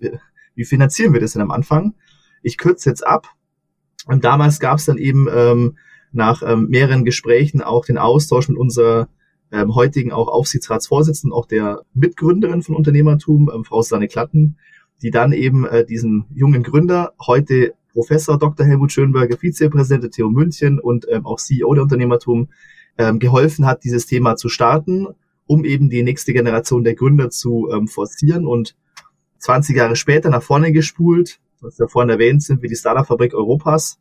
Wie 0.55 0.65
finanzieren 0.65 1.13
wir 1.13 1.21
das 1.21 1.33
denn 1.33 1.41
am 1.41 1.51
Anfang? 1.51 1.93
Ich 2.41 2.57
kürze 2.57 2.89
jetzt 2.89 3.05
ab. 3.05 3.29
Und 4.05 4.23
damals 4.23 4.59
gab 4.59 4.77
es 4.77 4.85
dann 4.85 4.97
eben 4.97 5.27
ähm, 5.31 5.77
nach 6.11 6.41
ähm, 6.41 6.67
mehreren 6.69 7.03
Gesprächen 7.03 7.61
auch 7.61 7.85
den 7.85 7.97
Austausch 7.97 8.47
mit 8.47 8.57
unserer 8.57 9.09
ähm, 9.51 9.75
heutigen 9.75 10.11
auch 10.11 10.27
Aufsichtsratsvorsitzenden, 10.27 11.37
auch 11.37 11.45
der 11.45 11.83
Mitgründerin 11.93 12.61
von 12.61 12.75
Unternehmertum, 12.75 13.49
ähm, 13.53 13.63
Frau 13.63 13.81
Susanne 13.81 14.07
Klatten, 14.07 14.57
die 15.01 15.11
dann 15.11 15.31
eben 15.31 15.65
äh, 15.65 15.85
diesen 15.85 16.25
jungen 16.33 16.63
Gründer, 16.63 17.13
heute 17.25 17.73
Professor 17.93 18.37
Dr. 18.37 18.65
Helmut 18.65 18.91
Schönberger, 18.91 19.37
Vizepräsident 19.37 20.03
der 20.03 20.11
TU 20.11 20.29
München 20.29 20.79
und 20.79 21.07
ähm, 21.09 21.25
auch 21.25 21.39
CEO 21.39 21.73
der 21.73 21.83
Unternehmertum, 21.83 22.49
ähm, 22.97 23.19
geholfen 23.19 23.65
hat, 23.65 23.83
dieses 23.83 24.05
Thema 24.05 24.35
zu 24.35 24.49
starten, 24.49 25.07
um 25.45 25.63
eben 25.65 25.89
die 25.89 26.03
nächste 26.03 26.33
Generation 26.33 26.83
der 26.83 26.95
Gründer 26.95 27.29
zu 27.29 27.69
ähm, 27.71 27.87
forcieren 27.87 28.45
und 28.45 28.75
20 29.39 29.75
Jahre 29.75 29.95
später 29.95 30.29
nach 30.29 30.43
vorne 30.43 30.71
gespult, 30.71 31.39
was 31.61 31.77
ja 31.77 31.87
vorhin 31.87 32.09
erwähnt, 32.09 32.43
sind 32.43 32.61
wir 32.61 32.69
die 32.69 32.75
Startup-Fabrik 32.75 33.33
Europas, 33.33 33.99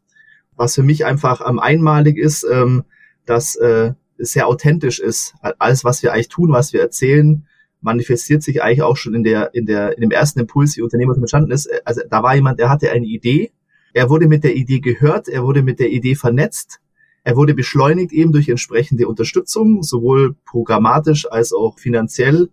was 0.57 0.75
für 0.75 0.83
mich 0.83 1.05
einfach 1.05 1.47
ähm, 1.47 1.59
einmalig 1.59 2.17
ist, 2.17 2.47
ähm, 2.51 2.85
dass 3.27 3.57
äh, 3.57 3.93
sehr 4.19 4.49
authentisch 4.49 5.01
ist. 5.01 5.35
Alles, 5.59 5.85
was 5.85 6.03
wir 6.03 6.13
eigentlich 6.13 6.29
tun, 6.29 6.53
was 6.53 6.73
wir 6.73 6.81
erzählen, 6.81 7.47
manifestiert 7.81 8.43
sich 8.43 8.63
eigentlich 8.63 8.83
auch 8.83 8.97
schon 8.97 9.15
in 9.15 9.23
der, 9.23 9.55
in 9.55 9.67
der, 9.67 9.95
in 9.95 10.01
dem 10.01 10.11
ersten 10.11 10.41
Impuls, 10.41 10.77
wie 10.77 10.83
Unternehmertum 10.83 11.23
entstanden 11.23 11.53
ist. 11.53 11.69
Also 11.85 12.03
da 12.09 12.23
war 12.23 12.35
jemand, 12.35 12.59
der 12.59 12.69
hatte 12.69 12.91
eine 12.91 13.07
Idee. 13.07 13.53
Er 13.93 14.11
wurde 14.11 14.29
mit 14.29 14.45
der 14.45 14.57
Idee 14.57 14.81
gehört. 14.81 15.29
Er 15.29 15.45
wurde 15.45 15.63
mit 15.63 15.79
der 15.79 15.91
Idee 15.91 16.15
vernetzt. 16.15 16.81
Er 17.23 17.37
wurde 17.37 17.55
beschleunigt 17.55 18.13
eben 18.13 18.33
durch 18.33 18.49
entsprechende 18.49 19.09
Unterstützung, 19.09 19.83
sowohl 19.83 20.37
programmatisch 20.45 21.31
als 21.31 21.53
auch 21.53 21.79
finanziell. 21.79 22.51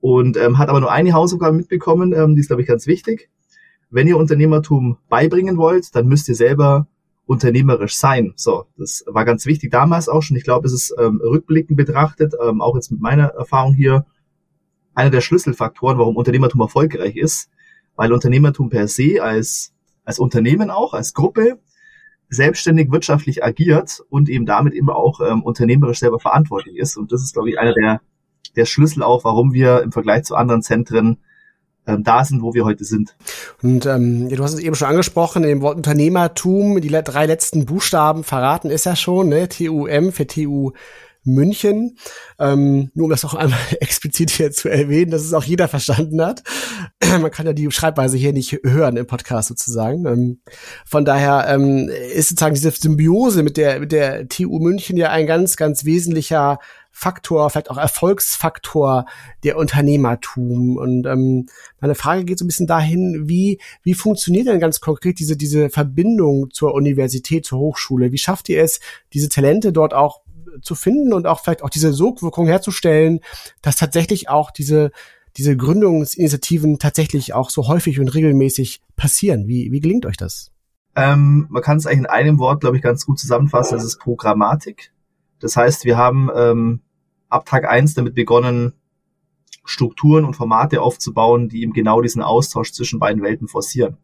Und 0.00 0.36
ähm, 0.36 0.58
hat 0.58 0.68
aber 0.68 0.80
nur 0.80 0.92
eine 0.92 1.12
Hausaufgabe 1.12 1.56
mitbekommen, 1.56 2.12
ähm, 2.12 2.34
die 2.34 2.40
ist, 2.40 2.46
glaube 2.46 2.62
ich, 2.62 2.68
ganz 2.68 2.86
wichtig. 2.86 3.30
Wenn 3.90 4.06
ihr 4.06 4.16
Unternehmertum 4.16 4.98
beibringen 5.08 5.56
wollt, 5.56 5.94
dann 5.94 6.06
müsst 6.06 6.28
ihr 6.28 6.34
selber 6.34 6.86
unternehmerisch 7.26 7.96
sein. 7.96 8.32
So, 8.36 8.66
das 8.76 9.04
war 9.06 9.24
ganz 9.24 9.46
wichtig 9.46 9.70
damals 9.70 10.08
auch 10.08 10.22
schon. 10.22 10.36
Ich 10.36 10.44
glaube, 10.44 10.66
es 10.66 10.72
ist 10.72 10.94
ähm, 10.98 11.20
rückblickend 11.22 11.76
betrachtet, 11.76 12.34
ähm, 12.42 12.60
auch 12.60 12.76
jetzt 12.76 12.90
mit 12.90 13.00
meiner 13.00 13.26
Erfahrung 13.26 13.74
hier, 13.74 14.06
einer 14.94 15.10
der 15.10 15.20
Schlüsselfaktoren, 15.20 15.98
warum 15.98 16.16
Unternehmertum 16.16 16.60
erfolgreich 16.62 17.16
ist, 17.16 17.50
weil 17.96 18.12
Unternehmertum 18.12 18.70
per 18.70 18.88
se 18.88 19.22
als, 19.22 19.74
als 20.04 20.18
Unternehmen 20.18 20.70
auch, 20.70 20.94
als 20.94 21.12
Gruppe 21.12 21.58
selbstständig 22.28 22.90
wirtschaftlich 22.90 23.44
agiert 23.44 24.02
und 24.08 24.28
eben 24.28 24.46
damit 24.46 24.72
eben 24.72 24.88
auch 24.88 25.20
ähm, 25.20 25.42
unternehmerisch 25.42 25.98
selber 25.98 26.18
verantwortlich 26.18 26.76
ist. 26.76 26.96
Und 26.96 27.12
das 27.12 27.22
ist, 27.22 27.34
glaube 27.34 27.50
ich, 27.50 27.58
einer 27.58 27.74
der, 27.74 28.00
der 28.56 28.64
Schlüssel 28.64 29.02
auch, 29.02 29.24
warum 29.24 29.52
wir 29.52 29.82
im 29.82 29.92
Vergleich 29.92 30.24
zu 30.24 30.34
anderen 30.34 30.62
Zentren 30.62 31.18
ähm, 31.86 32.02
da 32.02 32.24
sind, 32.24 32.42
wo 32.42 32.54
wir 32.54 32.64
heute 32.64 32.84
sind. 32.84 33.16
Und 33.62 33.86
ähm, 33.86 34.28
du 34.28 34.42
hast 34.42 34.54
es 34.54 34.60
eben 34.60 34.74
schon 34.74 34.88
angesprochen, 34.88 35.42
dem 35.42 35.60
Wort 35.62 35.76
Unternehmertum, 35.76 36.80
die 36.80 36.88
drei 36.88 37.26
letzten 37.26 37.66
Buchstaben 37.66 38.24
verraten 38.24 38.70
ist 38.70 38.86
ja 38.86 38.96
schon, 38.96 39.28
ne? 39.28 39.48
TUM 39.48 40.12
für 40.12 40.26
TU 40.26 40.72
München. 41.26 41.98
Ähm, 42.38 42.90
nur 42.94 43.04
um 43.04 43.10
das 43.10 43.24
auch 43.24 43.34
einmal 43.34 43.58
explizit 43.80 44.30
hier 44.30 44.52
zu 44.52 44.68
erwähnen, 44.68 45.10
dass 45.10 45.22
es 45.22 45.34
auch 45.34 45.44
jeder 45.44 45.68
verstanden 45.68 46.22
hat. 46.22 46.42
Man 47.02 47.30
kann 47.30 47.46
ja 47.46 47.52
die 47.52 47.70
Schreibweise 47.70 48.16
hier 48.16 48.32
nicht 48.32 48.60
hören 48.64 48.96
im 48.96 49.06
Podcast 49.06 49.48
sozusagen. 49.48 50.06
Ähm, 50.06 50.40
von 50.84 51.04
daher 51.04 51.46
ähm, 51.48 51.90
ist 52.14 52.28
sozusagen 52.28 52.54
diese 52.54 52.70
Symbiose 52.70 53.42
mit 53.42 53.56
der, 53.56 53.80
mit 53.80 53.92
der 53.92 54.28
TU 54.28 54.58
München 54.60 54.96
ja 54.96 55.10
ein 55.10 55.26
ganz, 55.26 55.56
ganz 55.56 55.84
wesentlicher 55.84 56.58
Faktor, 56.98 57.50
vielleicht 57.50 57.70
auch 57.70 57.76
Erfolgsfaktor 57.76 59.04
der 59.44 59.58
Unternehmertum. 59.58 60.78
Und 60.78 61.06
ähm, 61.06 61.44
meine 61.78 61.94
Frage 61.94 62.24
geht 62.24 62.38
so 62.38 62.44
ein 62.46 62.48
bisschen 62.48 62.66
dahin, 62.66 63.28
wie, 63.28 63.60
wie 63.82 63.92
funktioniert 63.92 64.46
denn 64.46 64.60
ganz 64.60 64.80
konkret 64.80 65.18
diese, 65.18 65.36
diese 65.36 65.68
Verbindung 65.68 66.50
zur 66.52 66.72
Universität, 66.72 67.44
zur 67.44 67.58
Hochschule? 67.58 68.12
Wie 68.12 68.18
schafft 68.18 68.48
ihr 68.48 68.62
es, 68.62 68.80
diese 69.12 69.28
Talente 69.28 69.74
dort 69.74 69.92
auch 69.92 70.22
zu 70.62 70.74
finden 70.74 71.12
und 71.12 71.26
auch 71.26 71.40
vielleicht 71.40 71.62
auch 71.62 71.68
diese 71.68 71.92
Sogwirkung 71.92 72.46
herzustellen, 72.46 73.20
dass 73.60 73.76
tatsächlich 73.76 74.30
auch 74.30 74.50
diese 74.50 74.90
diese 75.36 75.54
Gründungsinitiativen 75.54 76.78
tatsächlich 76.78 77.34
auch 77.34 77.50
so 77.50 77.68
häufig 77.68 78.00
und 78.00 78.08
regelmäßig 78.08 78.80
passieren. 78.96 79.48
Wie, 79.48 79.70
wie 79.70 79.80
gelingt 79.80 80.06
euch 80.06 80.16
das? 80.16 80.50
Ähm, 80.94 81.46
man 81.50 81.62
kann 81.62 81.76
es 81.76 81.86
eigentlich 81.86 81.98
in 81.98 82.06
einem 82.06 82.38
Wort, 82.38 82.62
glaube 82.62 82.78
ich, 82.78 82.82
ganz 82.82 83.04
gut 83.04 83.18
zusammenfassen. 83.18 83.74
Das 83.74 83.84
ist 83.84 83.98
Programmatik. 83.98 84.94
Das 85.38 85.56
heißt, 85.56 85.84
wir 85.84 85.98
haben 85.98 86.30
ähm, 86.34 86.80
ab 87.28 87.46
Tag 87.46 87.68
eins 87.68 87.94
damit 87.94 88.14
begonnen, 88.14 88.72
Strukturen 89.64 90.24
und 90.24 90.34
Formate 90.34 90.80
aufzubauen, 90.80 91.48
die 91.48 91.62
eben 91.62 91.72
genau 91.72 92.00
diesen 92.00 92.22
Austausch 92.22 92.72
zwischen 92.72 93.00
beiden 93.00 93.22
Welten 93.22 93.48
forcieren. 93.48 93.96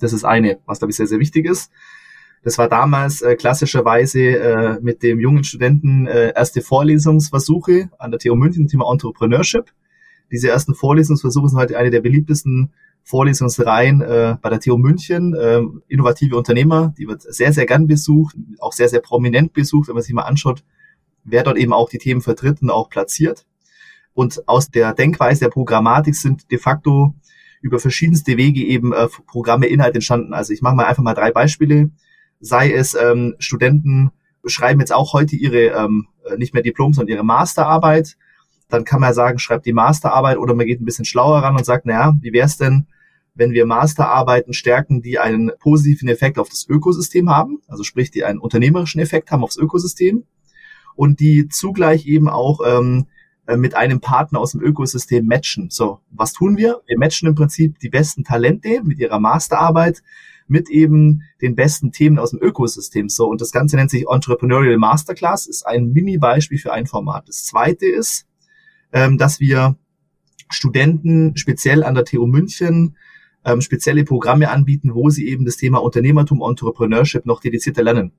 Das 0.00 0.12
ist 0.12 0.24
eine, 0.24 0.58
was 0.66 0.78
glaube 0.78 0.90
ich 0.90 0.96
sehr, 0.96 1.06
sehr 1.06 1.18
wichtig 1.18 1.46
ist. 1.46 1.70
Das 2.42 2.56
war 2.56 2.68
damals 2.68 3.20
äh, 3.20 3.34
klassischerweise 3.36 4.20
äh, 4.20 4.78
mit 4.80 5.02
dem 5.02 5.18
jungen 5.18 5.44
Studenten 5.44 6.06
äh, 6.06 6.32
erste 6.34 6.62
Vorlesungsversuche 6.62 7.90
an 7.98 8.10
der 8.10 8.20
TU 8.20 8.36
München, 8.36 8.68
Thema 8.68 8.90
Entrepreneurship. 8.90 9.72
Diese 10.30 10.48
ersten 10.48 10.74
Vorlesungsversuche 10.74 11.48
sind 11.48 11.58
heute 11.58 11.78
eine 11.78 11.90
der 11.90 12.00
beliebtesten 12.00 12.72
Vorlesungsreihen 13.02 14.02
äh, 14.02 14.36
bei 14.40 14.50
der 14.50 14.60
TU 14.60 14.76
München. 14.76 15.34
Äh, 15.34 15.62
innovative 15.88 16.36
Unternehmer, 16.36 16.94
die 16.96 17.08
wird 17.08 17.22
sehr, 17.22 17.52
sehr 17.52 17.66
gern 17.66 17.86
besucht, 17.86 18.36
auch 18.60 18.72
sehr, 18.72 18.88
sehr 18.88 19.00
prominent 19.00 19.52
besucht, 19.52 19.88
wenn 19.88 19.94
man 19.94 20.02
sich 20.02 20.12
mal 20.12 20.22
anschaut, 20.22 20.62
wer 21.30 21.44
dort 21.44 21.56
eben 21.56 21.72
auch 21.72 21.88
die 21.88 21.98
Themen 21.98 22.20
vertritt 22.20 22.62
und 22.62 22.70
auch 22.70 22.88
platziert. 22.88 23.46
Und 24.14 24.48
aus 24.48 24.70
der 24.70 24.94
Denkweise 24.94 25.40
der 25.40 25.50
Programmatik 25.50 26.14
sind 26.14 26.50
de 26.50 26.58
facto 26.58 27.14
über 27.60 27.78
verschiedenste 27.78 28.36
Wege 28.36 28.60
eben 28.60 28.92
äh, 28.92 29.08
Programme, 29.26 29.66
Inhalte 29.66 29.96
entstanden. 29.96 30.34
Also 30.34 30.52
ich 30.52 30.62
mache 30.62 30.74
mal 30.74 30.86
einfach 30.86 31.02
mal 31.02 31.14
drei 31.14 31.30
Beispiele 31.30 31.90
sei 32.40 32.72
es 32.72 32.94
ähm, 32.94 33.34
Studenten 33.38 34.10
schreiben 34.46 34.80
jetzt 34.80 34.92
auch 34.92 35.12
heute 35.12 35.36
ihre 35.36 35.66
ähm, 35.66 36.06
nicht 36.36 36.54
mehr 36.54 36.62
Diplom, 36.62 36.92
sondern 36.92 37.14
ihre 37.14 37.24
Masterarbeit. 37.24 38.16
Dann 38.68 38.84
kann 38.84 39.00
man 39.00 39.14
sagen, 39.14 39.38
schreibt 39.38 39.66
die 39.66 39.72
Masterarbeit 39.72 40.38
oder 40.38 40.54
man 40.54 40.66
geht 40.66 40.80
ein 40.80 40.84
bisschen 40.84 41.04
schlauer 41.04 41.38
ran 41.38 41.56
und 41.56 41.64
sagt, 41.64 41.86
naja, 41.86 42.14
wie 42.20 42.32
wäre 42.32 42.46
es 42.46 42.56
denn, 42.56 42.86
wenn 43.34 43.52
wir 43.52 43.66
Masterarbeiten 43.66 44.52
stärken, 44.52 45.00
die 45.00 45.18
einen 45.18 45.50
positiven 45.58 46.08
Effekt 46.08 46.38
auf 46.38 46.48
das 46.48 46.66
Ökosystem 46.68 47.30
haben, 47.30 47.60
also 47.66 47.82
sprich, 47.82 48.10
die 48.10 48.24
einen 48.24 48.38
unternehmerischen 48.38 49.00
Effekt 49.00 49.30
haben 49.30 49.44
aufs 49.44 49.56
Ökosystem 49.56 50.24
und 50.98 51.20
die 51.20 51.46
zugleich 51.48 52.06
eben 52.06 52.28
auch 52.28 52.58
ähm, 52.66 53.06
äh, 53.46 53.56
mit 53.56 53.76
einem 53.76 54.00
Partner 54.00 54.40
aus 54.40 54.50
dem 54.50 54.60
Ökosystem 54.60 55.24
matchen. 55.24 55.70
So, 55.70 56.00
was 56.10 56.32
tun 56.32 56.56
wir? 56.56 56.80
Wir 56.88 56.98
matchen 56.98 57.28
im 57.28 57.36
Prinzip 57.36 57.78
die 57.78 57.88
besten 57.88 58.24
Talente 58.24 58.82
mit 58.82 58.98
ihrer 58.98 59.20
Masterarbeit 59.20 60.02
mit 60.48 60.68
eben 60.70 61.22
den 61.40 61.54
besten 61.54 61.92
Themen 61.92 62.18
aus 62.18 62.30
dem 62.30 62.42
Ökosystem. 62.42 63.08
So, 63.08 63.28
und 63.28 63.40
das 63.40 63.52
Ganze 63.52 63.76
nennt 63.76 63.90
sich 63.90 64.06
Entrepreneurial 64.10 64.76
Masterclass, 64.76 65.46
ist 65.46 65.64
ein 65.64 65.92
Mini-Beispiel 65.92 66.58
für 66.58 66.72
ein 66.72 66.86
Format. 66.86 67.28
Das 67.28 67.44
zweite 67.44 67.86
ist, 67.86 68.26
ähm, 68.92 69.18
dass 69.18 69.38
wir 69.38 69.76
Studenten 70.50 71.36
speziell 71.36 71.84
an 71.84 71.94
der 71.94 72.06
TU 72.06 72.26
München 72.26 72.96
ähm, 73.44 73.60
spezielle 73.60 74.02
Programme 74.02 74.50
anbieten, 74.50 74.94
wo 74.94 75.10
sie 75.10 75.28
eben 75.28 75.44
das 75.44 75.58
Thema 75.58 75.78
Unternehmertum, 75.78 76.42
Entrepreneurship 76.42 77.24
noch 77.24 77.40
dedizierter 77.40 77.84
lernen. 77.84 78.10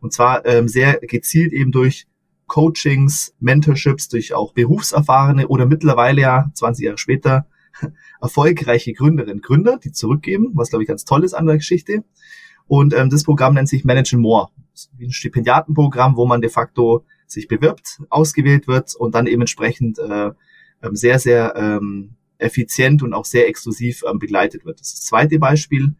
Und 0.00 0.12
zwar 0.12 0.44
ähm, 0.46 0.66
sehr 0.66 0.98
gezielt 0.98 1.52
eben 1.52 1.70
durch 1.70 2.08
Coachings, 2.46 3.34
Mentorships, 3.40 4.08
durch 4.08 4.34
auch 4.34 4.52
Berufserfahrene 4.52 5.48
oder 5.48 5.66
mittlerweile 5.66 6.20
ja 6.20 6.50
20 6.54 6.84
Jahre 6.84 6.98
später 6.98 7.46
erfolgreiche 8.20 8.92
Gründerinnen 8.92 9.40
Gründer, 9.40 9.78
die 9.82 9.92
zurückgeben, 9.92 10.50
was 10.54 10.70
glaube 10.70 10.82
ich 10.82 10.88
ganz 10.88 11.04
toll 11.04 11.24
ist 11.24 11.34
an 11.34 11.46
der 11.46 11.56
Geschichte. 11.56 12.04
Und 12.66 12.94
ähm, 12.94 13.10
das 13.10 13.24
Programm 13.24 13.54
nennt 13.54 13.68
sich 13.68 13.84
Manage 13.84 14.16
More. 14.16 14.48
Wie 14.96 15.06
ein 15.06 15.12
Stipendiatenprogramm, 15.12 16.16
wo 16.16 16.26
man 16.26 16.40
de 16.40 16.50
facto 16.50 17.04
sich 17.26 17.48
bewirbt, 17.48 18.00
ausgewählt 18.10 18.66
wird 18.66 18.94
und 18.94 19.14
dann 19.14 19.26
eben 19.26 19.42
entsprechend 19.42 19.98
äh, 19.98 20.30
ähm, 20.82 20.96
sehr, 20.96 21.18
sehr 21.18 21.54
ähm, 21.56 22.16
effizient 22.38 23.02
und 23.02 23.14
auch 23.14 23.24
sehr 23.24 23.48
exklusiv 23.48 24.02
ähm, 24.08 24.18
begleitet 24.18 24.64
wird. 24.64 24.80
Das 24.80 24.88
ist 24.88 24.98
das 24.98 25.06
zweite 25.06 25.38
Beispiel. 25.38 25.94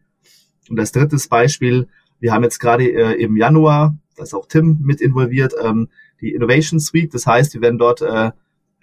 Und 0.69 0.75
das 0.77 0.91
dritte 0.91 1.17
Beispiel, 1.29 1.87
wir 2.19 2.33
haben 2.33 2.43
jetzt 2.43 2.59
gerade 2.59 2.85
äh, 2.85 3.21
im 3.21 3.37
Januar, 3.37 3.97
da 4.15 4.23
ist 4.23 4.33
auch 4.33 4.47
Tim 4.47 4.79
mit 4.81 5.01
involviert, 5.01 5.53
ähm, 5.61 5.89
die 6.21 6.33
Innovation 6.33 6.79
Suite. 6.79 7.13
Das 7.13 7.27
heißt, 7.27 7.53
wir 7.53 7.61
werden 7.61 7.77
dort 7.77 8.01
äh, 8.01 8.31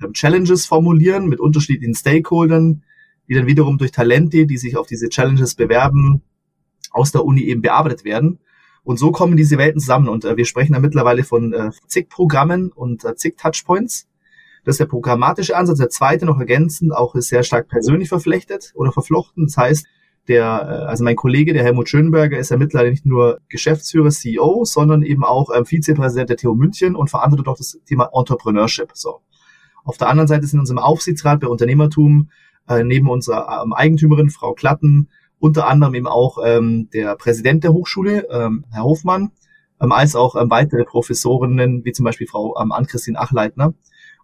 ähm, 0.02 0.12
Challenges 0.12 0.66
formulieren 0.66 1.28
mit 1.28 1.40
unterschiedlichen 1.40 1.94
Stakeholdern, 1.94 2.82
die 3.28 3.34
dann 3.34 3.46
wiederum 3.46 3.78
durch 3.78 3.92
Talente, 3.92 4.46
die 4.46 4.58
sich 4.58 4.76
auf 4.76 4.86
diese 4.86 5.08
Challenges 5.08 5.54
bewerben, 5.54 6.22
aus 6.90 7.12
der 7.12 7.24
Uni 7.24 7.42
eben 7.42 7.62
bearbeitet 7.62 8.04
werden. 8.04 8.38
Und 8.84 8.98
so 8.98 9.12
kommen 9.12 9.36
diese 9.36 9.58
Welten 9.58 9.80
zusammen. 9.80 10.08
Und 10.08 10.24
äh, 10.24 10.36
wir 10.36 10.44
sprechen 10.44 10.72
da 10.72 10.80
mittlerweile 10.80 11.24
von 11.24 11.52
äh, 11.52 11.70
zig 11.86 12.08
Programmen 12.08 12.72
und 12.72 13.04
äh, 13.04 13.14
zig 13.14 13.36
Touchpoints. 13.36 14.08
Das 14.64 14.74
ist 14.74 14.80
der 14.80 14.86
programmatische 14.86 15.56
Ansatz. 15.56 15.78
Der 15.78 15.88
zweite 15.88 16.26
noch 16.26 16.38
ergänzend 16.38 16.94
auch 16.94 17.14
ist 17.14 17.28
sehr 17.28 17.42
stark 17.42 17.68
persönlich 17.68 18.08
verflechtet 18.08 18.72
oder 18.74 18.92
verflochten. 18.92 19.46
Das 19.46 19.56
heißt, 19.56 19.86
der, 20.28 20.44
äh, 20.44 20.86
also 20.86 21.04
mein 21.04 21.16
Kollege, 21.16 21.52
der 21.52 21.64
Helmut 21.64 21.88
Schönberger, 21.88 22.38
ist 22.38 22.50
ja 22.50 22.56
mittlerweile 22.56 22.90
nicht 22.90 23.06
nur 23.06 23.40
Geschäftsführer, 23.48 24.10
CEO, 24.10 24.64
sondern 24.64 25.02
eben 25.02 25.24
auch 25.24 25.50
ähm, 25.54 25.66
Vizepräsident 25.66 26.30
der 26.30 26.36
TU 26.36 26.54
München 26.54 26.94
und 26.94 27.10
verantwortet 27.10 27.48
auch 27.48 27.56
das 27.56 27.78
Thema 27.86 28.10
Entrepreneurship. 28.12 28.90
So. 28.94 29.20
Auf 29.84 29.98
der 29.98 30.08
anderen 30.08 30.28
Seite 30.28 30.46
sind 30.46 30.58
in 30.58 30.60
unserem 30.60 30.78
Aufsichtsrat 30.78 31.40
bei 31.40 31.48
Unternehmertum 31.48 32.30
äh, 32.68 32.84
neben 32.84 33.10
unserer 33.10 33.62
ähm, 33.64 33.72
Eigentümerin 33.72 34.30
Frau 34.30 34.54
Klatten 34.54 35.08
unter 35.42 35.66
anderem 35.66 35.94
eben 35.94 36.06
auch 36.06 36.38
ähm, 36.44 36.88
der 36.92 37.16
Präsident 37.16 37.64
der 37.64 37.72
Hochschule, 37.72 38.28
ähm, 38.30 38.64
Herr 38.70 38.84
Hofmann, 38.84 39.32
ähm, 39.80 39.90
als 39.90 40.14
auch 40.14 40.36
ähm, 40.36 40.50
weitere 40.50 40.84
Professorinnen, 40.84 41.84
wie 41.84 41.90
zum 41.90 42.04
Beispiel 42.04 42.28
Frau 42.28 42.56
ähm, 42.62 42.70
Ann-Christine 42.70 43.18
Achleitner. 43.18 43.74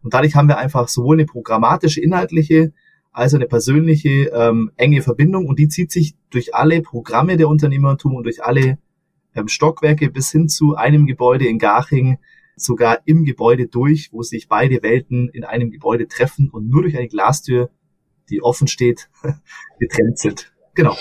Und 0.03 0.15
dadurch 0.15 0.37
haben 0.37 0.47
wir 0.47 0.59
einfach 0.59 0.87
sowohl 0.87 1.17
eine 1.17 1.27
programmatische, 1.27 2.01
inhaltliche, 2.01 2.73
als 3.13 3.35
auch 3.35 3.39
eine 3.39 3.47
persönliche 3.47 4.31
ähm, 4.33 4.71
enge 4.77 5.03
Verbindung 5.03 5.47
und 5.47 5.59
die 5.59 5.69
zieht 5.69 5.91
sich 5.91 6.15
durch 6.31 6.55
alle 6.55 6.83
Programme 6.83 7.37
der 7.37 7.49
Unternehmertum 7.49 8.15
und 8.15 8.25
durch 8.25 8.43
alle 8.43 8.79
ähm, 9.35 9.49
Stockwerke 9.49 10.11
bis 10.11 10.31
hin 10.31 10.49
zu 10.49 10.77
einem 10.77 11.07
Gebäude 11.07 11.47
in 11.47 11.59
Garching, 11.59 12.19
sogar 12.57 13.01
im 13.07 13.25
Gebäude 13.25 13.67
durch, 13.67 14.13
wo 14.13 14.23
sich 14.23 14.49
beide 14.49 14.83
Welten 14.83 15.29
in 15.29 15.45
einem 15.45 15.71
Gebäude 15.71 16.09
treffen 16.09 16.51
und 16.51 16.69
nur 16.69 16.83
durch 16.83 16.97
eine 16.97 17.09
Glastür, 17.09 17.71
die 18.31 18.43
offen 18.43 18.69
steht, 18.69 19.09
getrennt 19.79 20.19
sind. 20.19 20.53
Genau. 20.75 20.97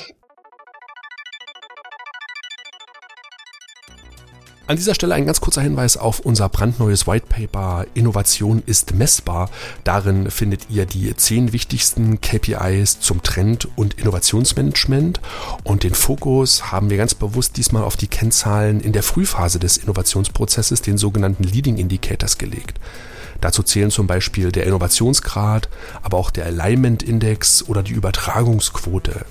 An 4.67 4.75
dieser 4.75 4.95
Stelle 4.95 5.15
ein 5.15 5.25
ganz 5.25 5.39
kurzer 5.39 5.61
Hinweis 5.61 5.95
auf 5.95 6.19
unser 6.19 6.49
brandneues 6.49 7.07
White 7.07 7.27
Paper 7.29 7.85
Innovation 7.93 8.61
ist 8.65 8.93
messbar. 8.93 9.49
Darin 9.85 10.29
findet 10.29 10.69
ihr 10.69 10.85
die 10.85 11.15
zehn 11.15 11.53
wichtigsten 11.53 12.19
KPIs 12.19 12.99
zum 12.99 13.23
Trend- 13.23 13.69
und 13.77 13.93
Innovationsmanagement 13.93 15.21
und 15.63 15.83
den 15.83 15.95
Fokus 15.95 16.69
haben 16.69 16.89
wir 16.89 16.97
ganz 16.97 17.15
bewusst 17.15 17.55
diesmal 17.55 17.83
auf 17.83 17.95
die 17.95 18.09
Kennzahlen 18.09 18.81
in 18.81 18.91
der 18.91 19.03
Frühphase 19.03 19.57
des 19.57 19.77
Innovationsprozesses, 19.77 20.81
den 20.81 20.97
sogenannten 20.97 21.45
Leading 21.45 21.77
Indicators 21.77 22.37
gelegt. 22.37 22.77
Dazu 23.39 23.63
zählen 23.63 23.89
zum 23.89 24.05
Beispiel 24.05 24.51
der 24.51 24.65
Innovationsgrad, 24.65 25.69
aber 26.01 26.17
auch 26.17 26.29
der 26.29 26.45
Alignment 26.45 27.03
Index 27.03 27.63
oder 27.69 27.83
die 27.83 27.93
Übertragungsquote. 27.93 29.25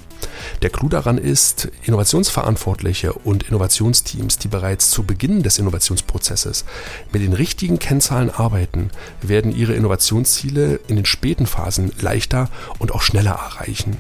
Der 0.63 0.71
Clou 0.71 0.89
daran 0.89 1.19
ist, 1.19 1.69
Innovationsverantwortliche 1.85 3.13
und 3.13 3.45
Innovationsteams, 3.45 4.39
die 4.39 4.49
bereits 4.49 4.91
zu 4.91 5.03
Beginn 5.03 5.43
des 5.43 5.59
Innovationsprozesses 5.59 6.65
mit 7.13 7.23
den 7.23 7.33
richtigen 7.33 7.79
Kennzahlen 7.79 8.31
arbeiten, 8.31 8.91
werden 9.23 9.55
ihre 9.55 9.75
Innovationsziele 9.75 10.81
in 10.89 10.97
den 10.97 11.07
späten 11.07 11.47
Phasen 11.47 11.93
leichter 12.01 12.49
und 12.79 12.93
auch 12.93 13.03
schneller 13.03 13.33
erreichen. 13.33 13.97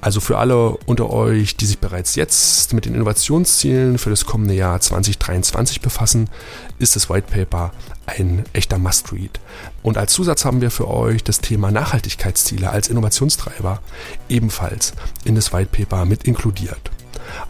Also 0.00 0.20
für 0.20 0.38
alle 0.38 0.76
unter 0.86 1.10
euch, 1.10 1.56
die 1.56 1.66
sich 1.66 1.78
bereits 1.78 2.14
jetzt 2.14 2.72
mit 2.72 2.84
den 2.84 2.94
Innovationszielen 2.94 3.98
für 3.98 4.10
das 4.10 4.26
kommende 4.26 4.54
Jahr 4.54 4.80
2023 4.80 5.80
befassen, 5.80 6.30
ist 6.78 6.94
das 6.94 7.10
White 7.10 7.26
Paper 7.32 7.72
ein 8.06 8.44
echter 8.52 8.78
Must-Read. 8.78 9.40
Und 9.82 9.98
als 9.98 10.12
Zusatz 10.12 10.44
haben 10.44 10.60
wir 10.60 10.70
für 10.70 10.88
euch 10.88 11.24
das 11.24 11.40
Thema 11.40 11.70
Nachhaltigkeitsziele 11.70 12.70
als 12.70 12.88
Innovationstreiber 12.88 13.80
ebenfalls 14.28 14.92
in 15.24 15.34
das 15.34 15.52
White 15.52 15.70
Paper 15.72 16.04
mit 16.04 16.24
inkludiert. 16.24 16.90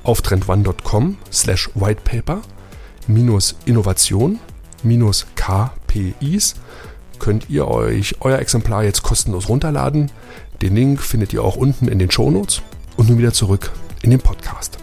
Auf 0.02 0.22
trendone.com 0.22 1.18
slash 1.30 1.70
whitepaper 1.74 2.40
minus 3.06 3.56
Innovation 3.66 4.40
minus 4.82 5.26
KPIs 5.36 6.54
könnt 7.18 7.50
ihr 7.50 7.66
euch 7.68 8.16
euer 8.20 8.38
Exemplar 8.38 8.84
jetzt 8.84 9.02
kostenlos 9.02 9.48
runterladen. 9.48 10.10
Den 10.60 10.74
Link 10.74 11.00
findet 11.00 11.32
ihr 11.32 11.44
auch 11.44 11.56
unten 11.56 11.86
in 11.88 11.98
den 11.98 12.10
Shownotes. 12.10 12.62
Und 12.96 13.08
nun 13.08 13.18
wieder 13.18 13.32
zurück 13.32 13.70
in 14.02 14.10
den 14.10 14.20
Podcast. 14.20 14.78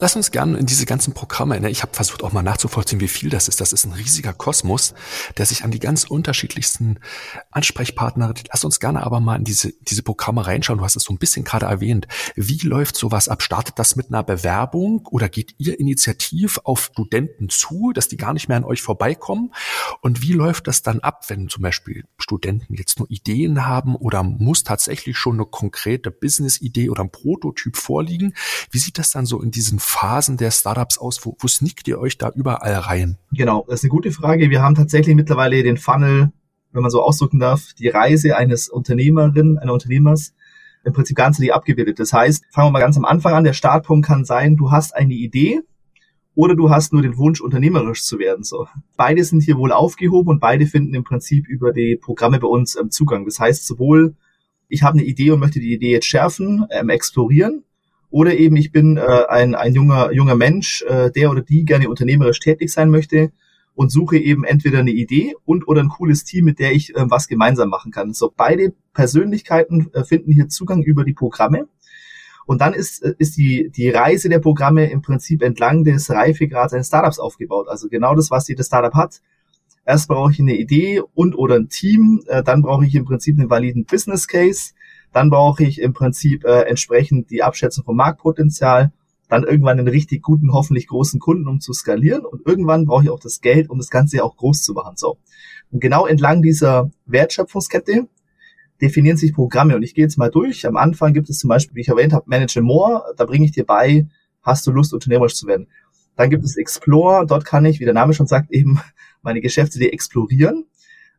Lass 0.00 0.16
uns 0.16 0.32
gerne 0.32 0.58
in 0.58 0.66
diese 0.66 0.86
ganzen 0.86 1.14
Programme, 1.14 1.60
ne? 1.60 1.70
ich 1.70 1.82
habe 1.82 1.94
versucht 1.94 2.24
auch 2.24 2.32
mal 2.32 2.42
nachzuvollziehen, 2.42 2.98
wie 2.98 3.06
viel 3.06 3.30
das 3.30 3.46
ist. 3.46 3.60
Das 3.60 3.72
ist 3.72 3.84
ein 3.84 3.92
riesiger 3.92 4.32
Kosmos, 4.32 4.92
der 5.38 5.46
sich 5.46 5.62
an 5.62 5.70
die 5.70 5.78
ganz 5.78 6.02
unterschiedlichsten 6.02 6.98
Ansprechpartner, 7.52 8.34
lass 8.52 8.64
uns 8.64 8.80
gerne 8.80 9.04
aber 9.04 9.20
mal 9.20 9.36
in 9.36 9.44
diese, 9.44 9.72
diese 9.82 10.02
Programme 10.02 10.44
reinschauen. 10.46 10.78
Du 10.78 10.84
hast 10.84 10.96
es 10.96 11.04
so 11.04 11.12
ein 11.12 11.18
bisschen 11.18 11.44
gerade 11.44 11.66
erwähnt. 11.66 12.08
Wie 12.34 12.58
läuft 12.58 12.96
sowas 12.96 13.28
ab? 13.28 13.40
Startet 13.40 13.78
das 13.78 13.94
mit 13.94 14.08
einer 14.08 14.24
Bewerbung 14.24 15.06
oder 15.12 15.28
geht 15.28 15.54
ihr 15.58 15.78
initiativ 15.78 16.58
auf 16.64 16.90
Studenten 16.92 17.48
zu, 17.48 17.92
dass 17.94 18.08
die 18.08 18.16
gar 18.16 18.32
nicht 18.32 18.48
mehr 18.48 18.56
an 18.56 18.64
euch 18.64 18.82
vorbeikommen? 18.82 19.54
Und 20.00 20.22
wie 20.22 20.32
läuft 20.32 20.66
das 20.66 20.82
dann 20.82 21.00
ab, 21.00 21.26
wenn 21.28 21.48
zum 21.48 21.62
Beispiel 21.62 22.04
Studenten 22.18 22.74
jetzt 22.74 22.98
nur 22.98 23.08
Ideen 23.12 23.64
haben 23.64 23.94
oder 23.94 24.24
muss 24.24 24.64
tatsächlich 24.64 25.16
schon 25.16 25.34
eine 25.34 25.46
konkrete 25.46 26.10
Business-Idee 26.10 26.90
oder 26.90 27.04
ein 27.04 27.12
Prototyp 27.12 27.76
vorliegen? 27.76 28.34
Wie 28.72 28.78
sieht 28.78 28.98
das 28.98 29.12
dann 29.12 29.24
so 29.24 29.40
in 29.40 29.52
diesen 29.52 29.78
Phasen 29.84 30.36
der 30.36 30.50
Startups 30.50 30.98
aus? 30.98 31.24
Wo, 31.24 31.36
wo 31.38 31.48
sneakt 31.48 31.86
ihr 31.88 31.98
euch 31.98 32.18
da 32.18 32.30
überall 32.34 32.74
rein? 32.74 33.18
Genau, 33.32 33.64
das 33.68 33.80
ist 33.80 33.84
eine 33.84 33.90
gute 33.90 34.10
Frage. 34.10 34.50
Wir 34.50 34.62
haben 34.62 34.74
tatsächlich 34.74 35.14
mittlerweile 35.14 35.62
den 35.62 35.76
Funnel, 35.76 36.32
wenn 36.72 36.82
man 36.82 36.90
so 36.90 37.02
ausdrücken 37.02 37.38
darf, 37.38 37.72
die 37.78 37.88
Reise 37.88 38.36
eines 38.36 38.68
Unternehmerin, 38.68 39.58
einer 39.58 39.72
Unternehmers 39.72 40.34
im 40.84 40.92
Prinzip 40.92 41.16
ganz 41.16 41.40
abgebildet. 41.40 41.98
Das 41.98 42.12
heißt, 42.12 42.44
fangen 42.50 42.68
wir 42.68 42.72
mal 42.72 42.80
ganz 42.80 42.96
am 42.96 43.04
Anfang 43.04 43.34
an. 43.34 43.44
Der 43.44 43.52
Startpunkt 43.52 44.06
kann 44.06 44.24
sein, 44.24 44.56
du 44.56 44.70
hast 44.70 44.94
eine 44.94 45.14
Idee 45.14 45.60
oder 46.34 46.56
du 46.56 46.70
hast 46.70 46.92
nur 46.92 47.02
den 47.02 47.16
Wunsch, 47.16 47.40
unternehmerisch 47.40 48.04
zu 48.04 48.18
werden. 48.18 48.44
So. 48.44 48.66
Beide 48.96 49.24
sind 49.24 49.42
hier 49.42 49.56
wohl 49.56 49.72
aufgehoben 49.72 50.30
und 50.30 50.40
beide 50.40 50.66
finden 50.66 50.94
im 50.94 51.04
Prinzip 51.04 51.48
über 51.48 51.72
die 51.72 51.96
Programme 51.96 52.40
bei 52.40 52.48
uns 52.48 52.76
ähm, 52.76 52.90
Zugang. 52.90 53.24
Das 53.24 53.38
heißt, 53.38 53.66
sowohl 53.66 54.16
ich 54.68 54.82
habe 54.82 54.98
eine 54.98 55.06
Idee 55.06 55.30
und 55.30 55.40
möchte 55.40 55.60
die 55.60 55.72
Idee 55.72 55.92
jetzt 55.92 56.06
schärfen, 56.06 56.66
ähm, 56.70 56.88
explorieren, 56.88 57.64
oder 58.14 58.36
eben 58.36 58.54
ich 58.54 58.70
bin 58.70 58.96
äh, 58.96 59.24
ein, 59.28 59.56
ein 59.56 59.74
junger, 59.74 60.12
junger 60.12 60.36
Mensch, 60.36 60.82
äh, 60.82 61.10
der 61.10 61.32
oder 61.32 61.42
die 61.42 61.64
gerne 61.64 61.88
unternehmerisch 61.88 62.38
tätig 62.38 62.70
sein 62.70 62.88
möchte 62.88 63.32
und 63.74 63.90
suche 63.90 64.18
eben 64.18 64.44
entweder 64.44 64.78
eine 64.78 64.92
Idee 64.92 65.34
und 65.44 65.66
oder 65.66 65.80
ein 65.80 65.88
cooles 65.88 66.22
Team, 66.22 66.44
mit 66.44 66.60
der 66.60 66.70
ich 66.70 66.94
äh, 66.94 67.10
was 67.10 67.26
gemeinsam 67.26 67.70
machen 67.70 67.90
kann. 67.90 68.12
So 68.12 68.32
beide 68.34 68.72
Persönlichkeiten 68.92 69.90
äh, 69.94 70.04
finden 70.04 70.30
hier 70.30 70.46
Zugang 70.46 70.84
über 70.84 71.02
die 71.02 71.12
Programme. 71.12 71.66
Und 72.46 72.60
dann 72.60 72.72
ist, 72.72 73.02
äh, 73.02 73.14
ist 73.18 73.36
die, 73.36 73.72
die 73.74 73.90
Reise 73.90 74.28
der 74.28 74.38
Programme 74.38 74.88
im 74.88 75.02
Prinzip 75.02 75.42
entlang 75.42 75.82
des 75.82 76.08
Reifegrads 76.08 76.72
eines 76.72 76.86
Startups 76.86 77.18
aufgebaut. 77.18 77.66
Also 77.66 77.88
genau 77.88 78.14
das, 78.14 78.30
was 78.30 78.46
jedes 78.46 78.68
Startup 78.68 78.94
hat. 78.94 79.22
Erst 79.84 80.06
brauche 80.06 80.30
ich 80.30 80.38
eine 80.38 80.56
Idee 80.56 81.02
und 81.14 81.36
oder 81.36 81.56
ein 81.56 81.68
Team, 81.68 82.22
äh, 82.28 82.44
dann 82.44 82.62
brauche 82.62 82.86
ich 82.86 82.94
im 82.94 83.06
Prinzip 83.06 83.40
einen 83.40 83.50
validen 83.50 83.86
Business 83.86 84.28
Case, 84.28 84.70
dann 85.14 85.30
brauche 85.30 85.64
ich 85.64 85.80
im 85.80 85.92
Prinzip 85.92 86.44
äh, 86.44 86.62
entsprechend 86.62 87.30
die 87.30 87.42
Abschätzung 87.42 87.84
vom 87.84 87.96
Marktpotenzial, 87.96 88.92
dann 89.28 89.44
irgendwann 89.44 89.78
einen 89.78 89.88
richtig 89.88 90.22
guten, 90.22 90.52
hoffentlich 90.52 90.88
großen 90.88 91.20
Kunden, 91.20 91.46
um 91.48 91.60
zu 91.60 91.72
skalieren. 91.72 92.24
Und 92.24 92.46
irgendwann 92.46 92.84
brauche 92.84 93.04
ich 93.04 93.10
auch 93.10 93.20
das 93.20 93.40
Geld, 93.40 93.70
um 93.70 93.78
das 93.78 93.90
Ganze 93.90 94.22
auch 94.24 94.36
groß 94.36 94.62
zu 94.62 94.74
machen. 94.74 94.96
So. 94.96 95.18
Und 95.70 95.80
genau 95.80 96.06
entlang 96.06 96.42
dieser 96.42 96.90
Wertschöpfungskette 97.06 98.08
definieren 98.82 99.16
sich 99.16 99.32
Programme. 99.32 99.76
Und 99.76 99.84
ich 99.84 99.94
gehe 99.94 100.04
jetzt 100.04 100.18
mal 100.18 100.30
durch. 100.30 100.66
Am 100.66 100.76
Anfang 100.76 101.14
gibt 101.14 101.30
es 101.30 101.38
zum 101.38 101.48
Beispiel, 101.48 101.76
wie 101.76 101.82
ich 101.82 101.88
erwähnt 101.88 102.12
habe, 102.12 102.24
Manage 102.28 102.60
More. 102.60 103.14
Da 103.16 103.24
bringe 103.24 103.44
ich 103.44 103.52
dir 103.52 103.64
bei, 103.64 104.08
hast 104.42 104.66
du 104.66 104.72
Lust, 104.72 104.92
unternehmerisch 104.92 105.36
zu 105.36 105.46
werden. 105.46 105.68
Dann 106.16 106.28
gibt 106.28 106.44
es 106.44 106.56
Explore. 106.56 107.24
Dort 107.24 107.44
kann 107.44 107.64
ich, 107.64 107.78
wie 107.78 107.84
der 107.84 107.94
Name 107.94 108.14
schon 108.14 108.26
sagt, 108.26 108.50
eben 108.50 108.80
meine 109.22 109.40
Geschäftsidee 109.40 109.90
explorieren. 109.90 110.66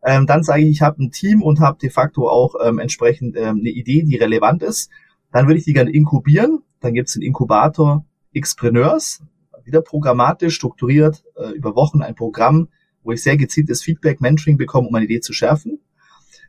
Ähm, 0.06 0.28
dann 0.28 0.44
sage 0.44 0.62
ich, 0.62 0.70
ich 0.70 0.82
habe 0.84 1.04
ein 1.04 1.12
Team 1.12 1.41
und 1.41 1.60
habe 1.60 1.80
de 1.80 1.89
facto 1.89 2.30
auch 2.30 2.54
ähm, 2.63 2.78
entsprechend 2.78 3.36
ähm, 3.36 3.58
eine 3.60 3.70
Idee, 3.70 4.04
die 4.04 4.15
relevant 4.15 4.62
ist. 4.62 4.91
Dann 5.32 5.48
würde 5.48 5.58
ich 5.58 5.65
die 5.65 5.74
gerne 5.74 5.91
inkubieren. 5.91 6.60
Dann 6.80 6.94
gibt 6.94 7.08
es 7.08 7.15
den 7.15 7.24
Inkubator 7.24 8.06
Xpreneurs, 8.39 9.24
wieder 9.63 9.82
programmatisch 9.82 10.56
strukturiert 10.56 11.24
äh, 11.36 11.50
über 11.52 11.76
Wochen 11.76 12.04
ein 12.04 12.13
Programm, 12.13 12.68
wo 13.04 13.12
ich 13.12 13.24
sehr 13.24 13.36
gezieltes 13.36 13.82
Feedback, 13.82 14.22
Mentoring 14.22 14.58
bekomme, 14.58 14.88
um 14.88 14.94
meine 14.94 15.06
Idee 15.06 15.22
zu 15.22 15.34
schärfen. 15.34 15.80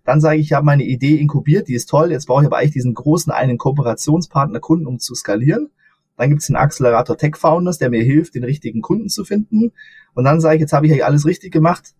Dann 0.04 0.20
sage 0.20 0.38
ich, 0.38 0.46
ich 0.46 0.52
habe 0.52 0.66
meine 0.66 0.84
Idee 0.84 1.16
inkubiert, 1.16 1.68
die 1.68 1.74
ist 1.74 1.88
toll, 1.88 2.12
jetzt 2.12 2.26
brauche 2.26 2.42
ich 2.42 2.46
aber 2.46 2.58
eigentlich 2.58 2.72
diesen 2.72 2.94
großen 2.94 3.32
einen 3.32 3.58
Kooperationspartner 3.58 4.60
Kunden, 4.60 4.86
um 4.86 4.98
zu 4.98 5.14
skalieren. 5.14 5.70
Dann 6.16 6.28
gibt 6.28 6.42
es 6.42 6.46
den 6.46 6.56
Accelerator 6.56 7.16
Tech 7.16 7.36
Founders, 7.36 7.78
der 7.78 7.90
mir 7.90 8.02
hilft, 8.02 8.34
den 8.34 8.44
richtigen 8.44 8.82
Kunden 8.82 9.08
zu 9.08 9.24
finden. 9.24 9.72
Und 10.14 10.24
dann 10.24 10.40
sage 10.40 10.56
ich, 10.56 10.60
jetzt 10.60 10.72
habe 10.72 10.86
ich 10.86 10.92
eigentlich 10.92 11.04
alles 11.04 11.26
richtig 11.26 11.52
gemacht, 11.52 11.94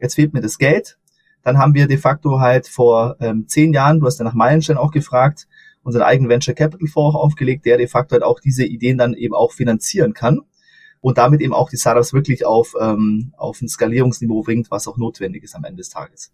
jetzt 0.00 0.14
fehlt 0.14 0.32
mir 0.32 0.40
das 0.40 0.58
Geld, 0.58 0.98
dann 1.42 1.58
haben 1.58 1.74
wir 1.74 1.86
de 1.86 1.96
facto 1.96 2.40
halt 2.40 2.68
vor 2.68 3.16
ähm, 3.20 3.46
zehn 3.48 3.72
Jahren, 3.72 4.00
du 4.00 4.06
hast 4.06 4.18
ja 4.18 4.24
nach 4.24 4.34
Meilenstein 4.34 4.76
auch 4.76 4.90
gefragt, 4.90 5.48
unseren 5.82 6.02
eigenen 6.02 6.30
Venture 6.30 6.54
Capital 6.54 6.88
Fonds 6.88 7.16
aufgelegt, 7.16 7.66
der 7.66 7.76
de 7.76 7.88
facto 7.88 8.12
halt 8.12 8.22
auch 8.22 8.40
diese 8.40 8.64
Ideen 8.64 8.98
dann 8.98 9.14
eben 9.14 9.34
auch 9.34 9.52
finanzieren 9.52 10.14
kann 10.14 10.40
und 11.00 11.18
damit 11.18 11.40
eben 11.40 11.52
auch 11.52 11.68
die 11.68 11.76
Startups 11.76 12.12
wirklich 12.12 12.46
auf, 12.46 12.74
ähm, 12.80 13.34
auf 13.36 13.60
ein 13.60 13.68
Skalierungsniveau 13.68 14.42
bringt, 14.42 14.70
was 14.70 14.86
auch 14.88 14.96
notwendig 14.96 15.42
ist 15.42 15.54
am 15.54 15.64
Ende 15.64 15.78
des 15.78 15.90
Tages. 15.90 16.32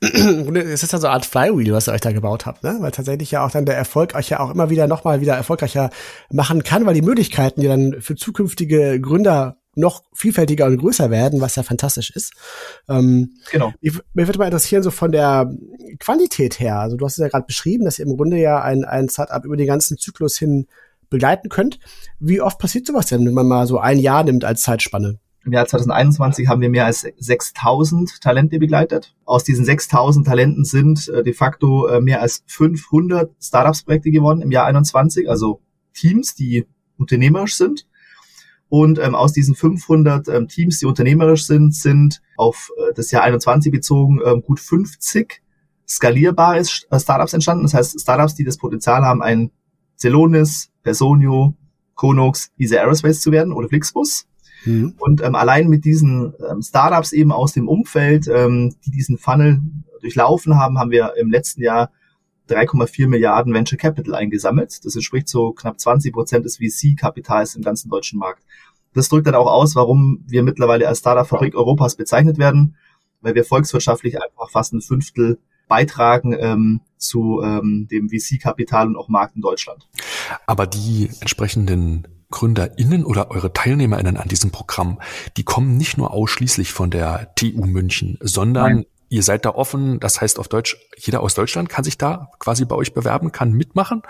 Es 0.00 0.82
ist 0.82 0.92
ja 0.92 0.98
so 0.98 1.06
eine 1.06 1.14
Art 1.14 1.24
Flywheel, 1.24 1.72
was 1.72 1.88
ihr 1.88 1.92
euch 1.92 2.00
da 2.00 2.10
gebaut 2.10 2.44
habt, 2.44 2.64
ne? 2.64 2.78
Weil 2.80 2.90
tatsächlich 2.90 3.30
ja 3.30 3.46
auch 3.46 3.52
dann 3.52 3.64
der 3.64 3.76
Erfolg 3.76 4.16
euch 4.16 4.28
ja 4.28 4.40
auch 4.40 4.50
immer 4.50 4.68
wieder 4.68 4.88
nochmal 4.88 5.20
wieder 5.20 5.36
erfolgreicher 5.36 5.90
machen 6.30 6.64
kann, 6.64 6.86
weil 6.86 6.94
die 6.94 7.02
Möglichkeiten, 7.02 7.60
die 7.60 7.68
dann 7.68 8.00
für 8.00 8.16
zukünftige 8.16 9.00
Gründer 9.00 9.59
noch 9.74 10.02
vielfältiger 10.12 10.66
und 10.66 10.78
größer 10.78 11.10
werden, 11.10 11.40
was 11.40 11.56
ja 11.56 11.62
fantastisch 11.62 12.10
ist. 12.10 12.32
Ähm, 12.88 13.34
genau. 13.50 13.72
Ich, 13.80 13.92
mich 14.14 14.26
würde 14.26 14.38
mal 14.38 14.46
interessieren, 14.46 14.82
so 14.82 14.90
von 14.90 15.12
der 15.12 15.50
Qualität 15.98 16.58
her. 16.58 16.80
Also 16.80 16.96
du 16.96 17.04
hast 17.04 17.12
es 17.12 17.22
ja 17.22 17.28
gerade 17.28 17.46
beschrieben, 17.46 17.84
dass 17.84 17.98
ihr 17.98 18.06
im 18.06 18.16
Grunde 18.16 18.38
ja 18.38 18.62
ein, 18.62 18.84
ein 18.84 19.08
Startup 19.08 19.44
über 19.44 19.56
den 19.56 19.66
ganzen 19.66 19.96
Zyklus 19.96 20.38
hin 20.38 20.66
begleiten 21.08 21.48
könnt. 21.48 21.78
Wie 22.18 22.40
oft 22.40 22.58
passiert 22.58 22.86
sowas 22.86 23.06
denn, 23.06 23.26
wenn 23.26 23.34
man 23.34 23.48
mal 23.48 23.66
so 23.66 23.78
ein 23.78 23.98
Jahr 23.98 24.24
nimmt 24.24 24.44
als 24.44 24.62
Zeitspanne? 24.62 25.18
Im 25.44 25.52
Jahr 25.52 25.66
2021 25.66 26.48
haben 26.48 26.60
wir 26.60 26.68
mehr 26.68 26.84
als 26.84 27.06
6000 27.16 28.20
Talente 28.20 28.58
begleitet. 28.58 29.14
Aus 29.24 29.42
diesen 29.42 29.64
6000 29.64 30.26
Talenten 30.26 30.64
sind 30.64 31.08
äh, 31.08 31.22
de 31.22 31.32
facto 31.32 31.86
äh, 31.86 32.00
mehr 32.00 32.20
als 32.20 32.44
500 32.46 33.32
Startups-Projekte 33.40 34.10
geworden 34.10 34.42
im 34.42 34.50
Jahr 34.50 34.66
21, 34.66 35.30
also 35.30 35.62
Teams, 35.94 36.34
die 36.34 36.66
unternehmerisch 36.98 37.56
sind. 37.56 37.86
Und 38.70 39.00
ähm, 39.00 39.16
aus 39.16 39.32
diesen 39.32 39.54
500 39.54 40.28
ähm, 40.28 40.48
Teams, 40.48 40.78
die 40.78 40.86
unternehmerisch 40.86 41.44
sind, 41.44 41.74
sind 41.74 42.22
auf 42.36 42.70
äh, 42.78 42.94
das 42.94 43.10
Jahr 43.10 43.24
21 43.24 43.72
bezogen 43.72 44.20
ähm, 44.24 44.42
gut 44.42 44.60
50 44.60 45.42
skalierbare 45.88 46.60
äh, 46.60 47.00
Startups 47.00 47.32
entstanden. 47.32 47.64
Das 47.64 47.74
heißt, 47.74 48.00
Startups, 48.00 48.36
die 48.36 48.44
das 48.44 48.56
Potenzial 48.56 49.02
haben, 49.02 49.22
ein 49.22 49.50
Celonis, 49.98 50.70
Personio, 50.84 51.56
Konox, 51.94 52.52
Easy 52.56 52.76
Aerospace 52.76 53.20
zu 53.20 53.32
werden 53.32 53.52
oder 53.52 53.68
Flixbus. 53.68 54.26
Mhm. 54.64 54.94
Und 54.98 55.20
ähm, 55.20 55.34
allein 55.34 55.68
mit 55.68 55.84
diesen 55.84 56.32
ähm, 56.48 56.62
Startups 56.62 57.12
eben 57.12 57.32
aus 57.32 57.52
dem 57.52 57.66
Umfeld, 57.66 58.28
ähm, 58.28 58.76
die 58.86 58.92
diesen 58.92 59.18
Funnel 59.18 59.60
durchlaufen 60.00 60.56
haben, 60.56 60.78
haben 60.78 60.92
wir 60.92 61.14
im 61.16 61.28
letzten 61.28 61.62
Jahr 61.62 61.90
3,4 62.50 63.06
Milliarden 63.08 63.54
Venture 63.54 63.78
Capital 63.78 64.14
eingesammelt. 64.14 64.84
Das 64.84 64.94
entspricht 64.94 65.28
so 65.28 65.52
knapp 65.52 65.80
20 65.80 66.12
Prozent 66.12 66.44
des 66.44 66.58
VC-Kapitals 66.58 67.54
im 67.54 67.62
ganzen 67.62 67.90
deutschen 67.90 68.18
Markt. 68.18 68.42
Das 68.94 69.08
drückt 69.08 69.26
dann 69.26 69.34
auch 69.34 69.46
aus, 69.46 69.76
warum 69.76 70.24
wir 70.26 70.42
mittlerweile 70.42 70.88
als 70.88 70.98
Startup-Fabrik 70.98 71.54
Europas 71.54 71.96
bezeichnet 71.96 72.38
werden, 72.38 72.76
weil 73.20 73.34
wir 73.34 73.44
volkswirtschaftlich 73.44 74.20
einfach 74.20 74.50
fast 74.50 74.72
ein 74.72 74.80
Fünftel 74.80 75.38
beitragen 75.68 76.36
ähm, 76.38 76.80
zu 76.96 77.40
ähm, 77.42 77.86
dem 77.90 78.08
VC-Kapital 78.10 78.88
und 78.88 78.96
auch 78.96 79.08
Markt 79.08 79.36
in 79.36 79.42
Deutschland. 79.42 79.88
Aber 80.46 80.66
die 80.66 81.08
entsprechenden 81.20 82.08
GründerInnen 82.30 83.04
oder 83.04 83.30
eure 83.30 83.52
TeilnehmerInnen 83.52 84.16
an 84.16 84.28
diesem 84.28 84.50
Programm, 84.50 85.00
die 85.36 85.44
kommen 85.44 85.76
nicht 85.76 85.96
nur 85.96 86.12
ausschließlich 86.12 86.72
von 86.72 86.90
der 86.90 87.34
TU 87.34 87.66
München, 87.66 88.18
sondern 88.20 88.74
Nein. 88.74 88.86
Ihr 89.10 89.22
seid 89.22 89.44
da 89.44 89.50
offen, 89.50 90.00
das 90.00 90.20
heißt 90.20 90.38
auf 90.38 90.48
Deutsch, 90.48 90.78
jeder 90.96 91.20
aus 91.20 91.34
Deutschland 91.34 91.68
kann 91.68 91.84
sich 91.84 91.98
da 91.98 92.30
quasi 92.38 92.64
bei 92.64 92.76
euch 92.76 92.94
bewerben, 92.94 93.32
kann 93.32 93.52
mitmachen? 93.52 94.02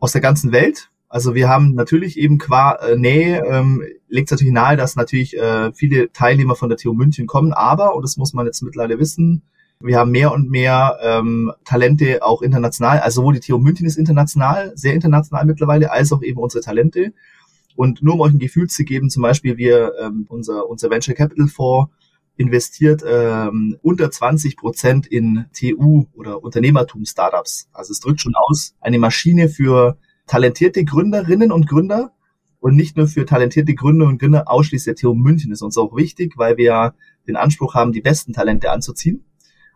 Aus 0.00 0.12
der 0.12 0.20
ganzen 0.20 0.52
Welt. 0.52 0.90
Also 1.08 1.34
wir 1.34 1.48
haben 1.48 1.74
natürlich 1.74 2.18
eben 2.18 2.38
qua 2.38 2.74
äh, 2.74 2.96
Nähe, 2.96 3.44
ähm, 3.44 3.82
legt 4.08 4.28
es 4.28 4.32
natürlich 4.32 4.52
nahe, 4.52 4.76
dass 4.76 4.96
natürlich 4.96 5.36
äh, 5.36 5.72
viele 5.72 6.12
Teilnehmer 6.12 6.54
von 6.56 6.68
der 6.68 6.78
TU 6.78 6.92
München 6.92 7.26
kommen, 7.26 7.52
aber, 7.52 7.94
und 7.94 8.02
das 8.02 8.16
muss 8.16 8.32
man 8.32 8.46
jetzt 8.46 8.62
mittlerweile 8.62 8.98
wissen, 8.98 9.42
wir 9.82 9.98
haben 9.98 10.10
mehr 10.10 10.32
und 10.32 10.50
mehr 10.50 10.98
ähm, 11.02 11.52
Talente 11.64 12.22
auch 12.22 12.42
international. 12.42 12.98
Also 13.00 13.22
sowohl 13.22 13.34
die 13.34 13.40
TU 13.40 13.58
München 13.58 13.86
ist 13.86 13.96
international, 13.96 14.72
sehr 14.76 14.92
international 14.92 15.46
mittlerweile, 15.46 15.90
als 15.90 16.12
auch 16.12 16.22
eben 16.22 16.38
unsere 16.38 16.62
Talente. 16.62 17.14
Und 17.76 18.02
nur 18.02 18.14
um 18.14 18.20
euch 18.20 18.32
ein 18.32 18.38
Gefühl 18.38 18.68
zu 18.68 18.84
geben, 18.84 19.08
zum 19.08 19.22
Beispiel 19.22 19.56
wir, 19.56 19.94
ähm, 19.98 20.26
unser, 20.28 20.68
unser 20.68 20.90
Venture 20.90 21.14
Capital 21.14 21.48
Fonds 21.48 21.90
investiert 22.36 23.02
ähm, 23.06 23.76
unter 23.82 24.10
20 24.10 24.56
Prozent 24.56 25.06
in 25.06 25.46
TU 25.52 26.06
oder 26.14 26.42
Unternehmertum-Startups. 26.42 27.68
Also 27.72 27.92
es 27.92 28.00
drückt 28.00 28.20
schon 28.22 28.34
aus, 28.34 28.74
eine 28.80 28.98
Maschine 28.98 29.48
für 29.48 29.98
talentierte 30.26 30.84
Gründerinnen 30.84 31.52
und 31.52 31.68
Gründer 31.68 32.12
und 32.60 32.76
nicht 32.76 32.96
nur 32.96 33.08
für 33.08 33.26
talentierte 33.26 33.74
Gründer 33.74 34.06
und 34.06 34.18
Gründer 34.18 34.48
ausschließlich 34.48 34.96
der 34.96 35.10
TU 35.10 35.14
München 35.14 35.52
ist 35.52 35.62
uns 35.62 35.76
auch 35.76 35.96
wichtig, 35.96 36.34
weil 36.36 36.56
wir 36.56 36.94
den 37.26 37.36
Anspruch 37.36 37.74
haben, 37.74 37.92
die 37.92 38.00
besten 38.00 38.32
Talente 38.32 38.70
anzuziehen 38.70 39.24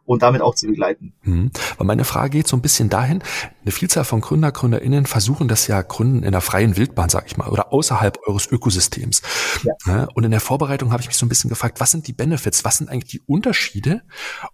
und 0.04 0.22
damit 0.22 0.42
auch 0.42 0.54
zu 0.54 0.66
begleiten. 0.66 1.14
Mhm. 1.22 1.50
Aber 1.76 1.84
meine 1.84 2.04
Frage 2.04 2.30
geht 2.30 2.46
so 2.46 2.56
ein 2.56 2.62
bisschen 2.62 2.90
dahin, 2.90 3.22
eine 3.64 3.72
Vielzahl 3.72 4.04
von 4.04 4.20
Gründer, 4.20 4.52
GründerInnen 4.52 5.06
versuchen 5.06 5.48
das 5.48 5.66
ja 5.66 5.80
gründen 5.80 6.22
in 6.22 6.32
der 6.32 6.42
freien 6.42 6.76
Wildbahn, 6.76 7.08
sag 7.08 7.26
ich 7.26 7.36
mal, 7.36 7.48
oder 7.48 7.72
außerhalb 7.72 8.18
eures 8.26 8.46
Ökosystems. 8.46 9.22
Ja. 9.86 10.06
Und 10.14 10.24
in 10.24 10.30
der 10.30 10.40
Vorbereitung 10.40 10.92
habe 10.92 11.00
ich 11.00 11.08
mich 11.08 11.16
so 11.16 11.24
ein 11.24 11.30
bisschen 11.30 11.48
gefragt, 11.48 11.80
was 11.80 11.90
sind 11.90 12.06
die 12.06 12.12
Benefits, 12.12 12.64
was 12.64 12.78
sind 12.78 12.90
eigentlich 12.90 13.10
die 13.10 13.22
Unterschiede 13.26 14.02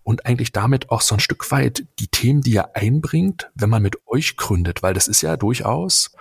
und 0.04 0.26
eigentlich 0.26 0.52
damit 0.52 0.90
auch 0.90 1.00
so 1.00 1.16
ein 1.16 1.20
Stück 1.20 1.50
weit 1.50 1.86
die 1.98 2.06
Themen, 2.06 2.40
die 2.42 2.52
ihr 2.52 2.76
einbringt, 2.76 3.50
wenn 3.54 3.68
man 3.68 3.82
mit 3.82 3.96
euch 4.06 4.36
gründet, 4.36 4.82
weil 4.82 4.94
das 4.94 5.08
ist 5.08 5.22
ja 5.22 5.36
durchaus 5.36 6.12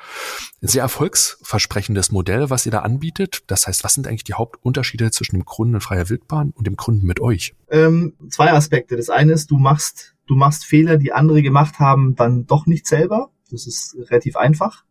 ein 0.62 0.68
sehr 0.68 0.82
erfolgsversprechendes 0.82 2.12
Modell, 2.12 2.50
was 2.50 2.66
ihr 2.66 2.72
da 2.72 2.80
anbietet. 2.80 3.44
Das 3.48 3.68
heißt, 3.68 3.84
was 3.84 3.94
sind 3.94 4.08
eigentlich 4.08 4.24
die 4.24 4.34
Hauptunterschiede 4.34 5.12
zwischen 5.12 5.36
dem 5.36 5.46
Gründen 5.46 5.76
in 5.76 5.82
freier 5.82 6.10
Wildbahn 6.10 6.52
und 6.56 6.66
dem 6.66 6.76
Gründen 6.76 7.06
mit 7.06 7.20
euch? 7.20 7.54
Ähm, 7.70 8.14
zwei 8.30 8.52
Aspekte. 8.52 8.98
Das 8.98 9.10
eine 9.10 9.34
ist, 9.34 9.52
du 9.52 9.58
machst, 9.58 10.16
du 10.30 10.36
machst 10.36 10.64
Fehler, 10.64 10.98
die 10.98 11.12
andere 11.12 11.42
gemacht 11.42 11.80
haben, 11.80 12.16
dann 12.16 12.46
doch 12.46 12.68
nicht 12.68 12.86
selber. 12.86 13.32
Das 13.50 13.66
ist 13.66 13.98
relativ 14.10 14.36
einfach, 14.36 14.86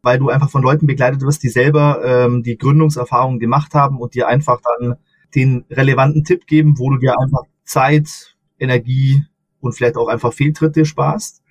weil 0.00 0.18
du 0.18 0.30
einfach 0.30 0.48
von 0.48 0.62
Leuten 0.62 0.86
begleitet 0.86 1.20
wirst, 1.20 1.42
die 1.42 1.50
selber 1.50 2.02
ähm, 2.02 2.42
die 2.42 2.56
Gründungserfahrung 2.56 3.38
gemacht 3.38 3.74
haben 3.74 3.98
und 3.98 4.14
dir 4.14 4.28
einfach 4.28 4.60
dann 4.78 4.96
den 5.34 5.66
relevanten 5.70 6.24
Tipp 6.24 6.46
geben, 6.46 6.78
wo 6.78 6.90
du 6.90 6.96
dir 6.96 7.20
einfach 7.20 7.42
Zeit, 7.64 8.34
Energie 8.58 9.24
und 9.60 9.74
vielleicht 9.74 9.96
auch 9.96 10.08
einfach 10.08 10.32
Fehltritte 10.32 10.86
sparst. 10.86 11.42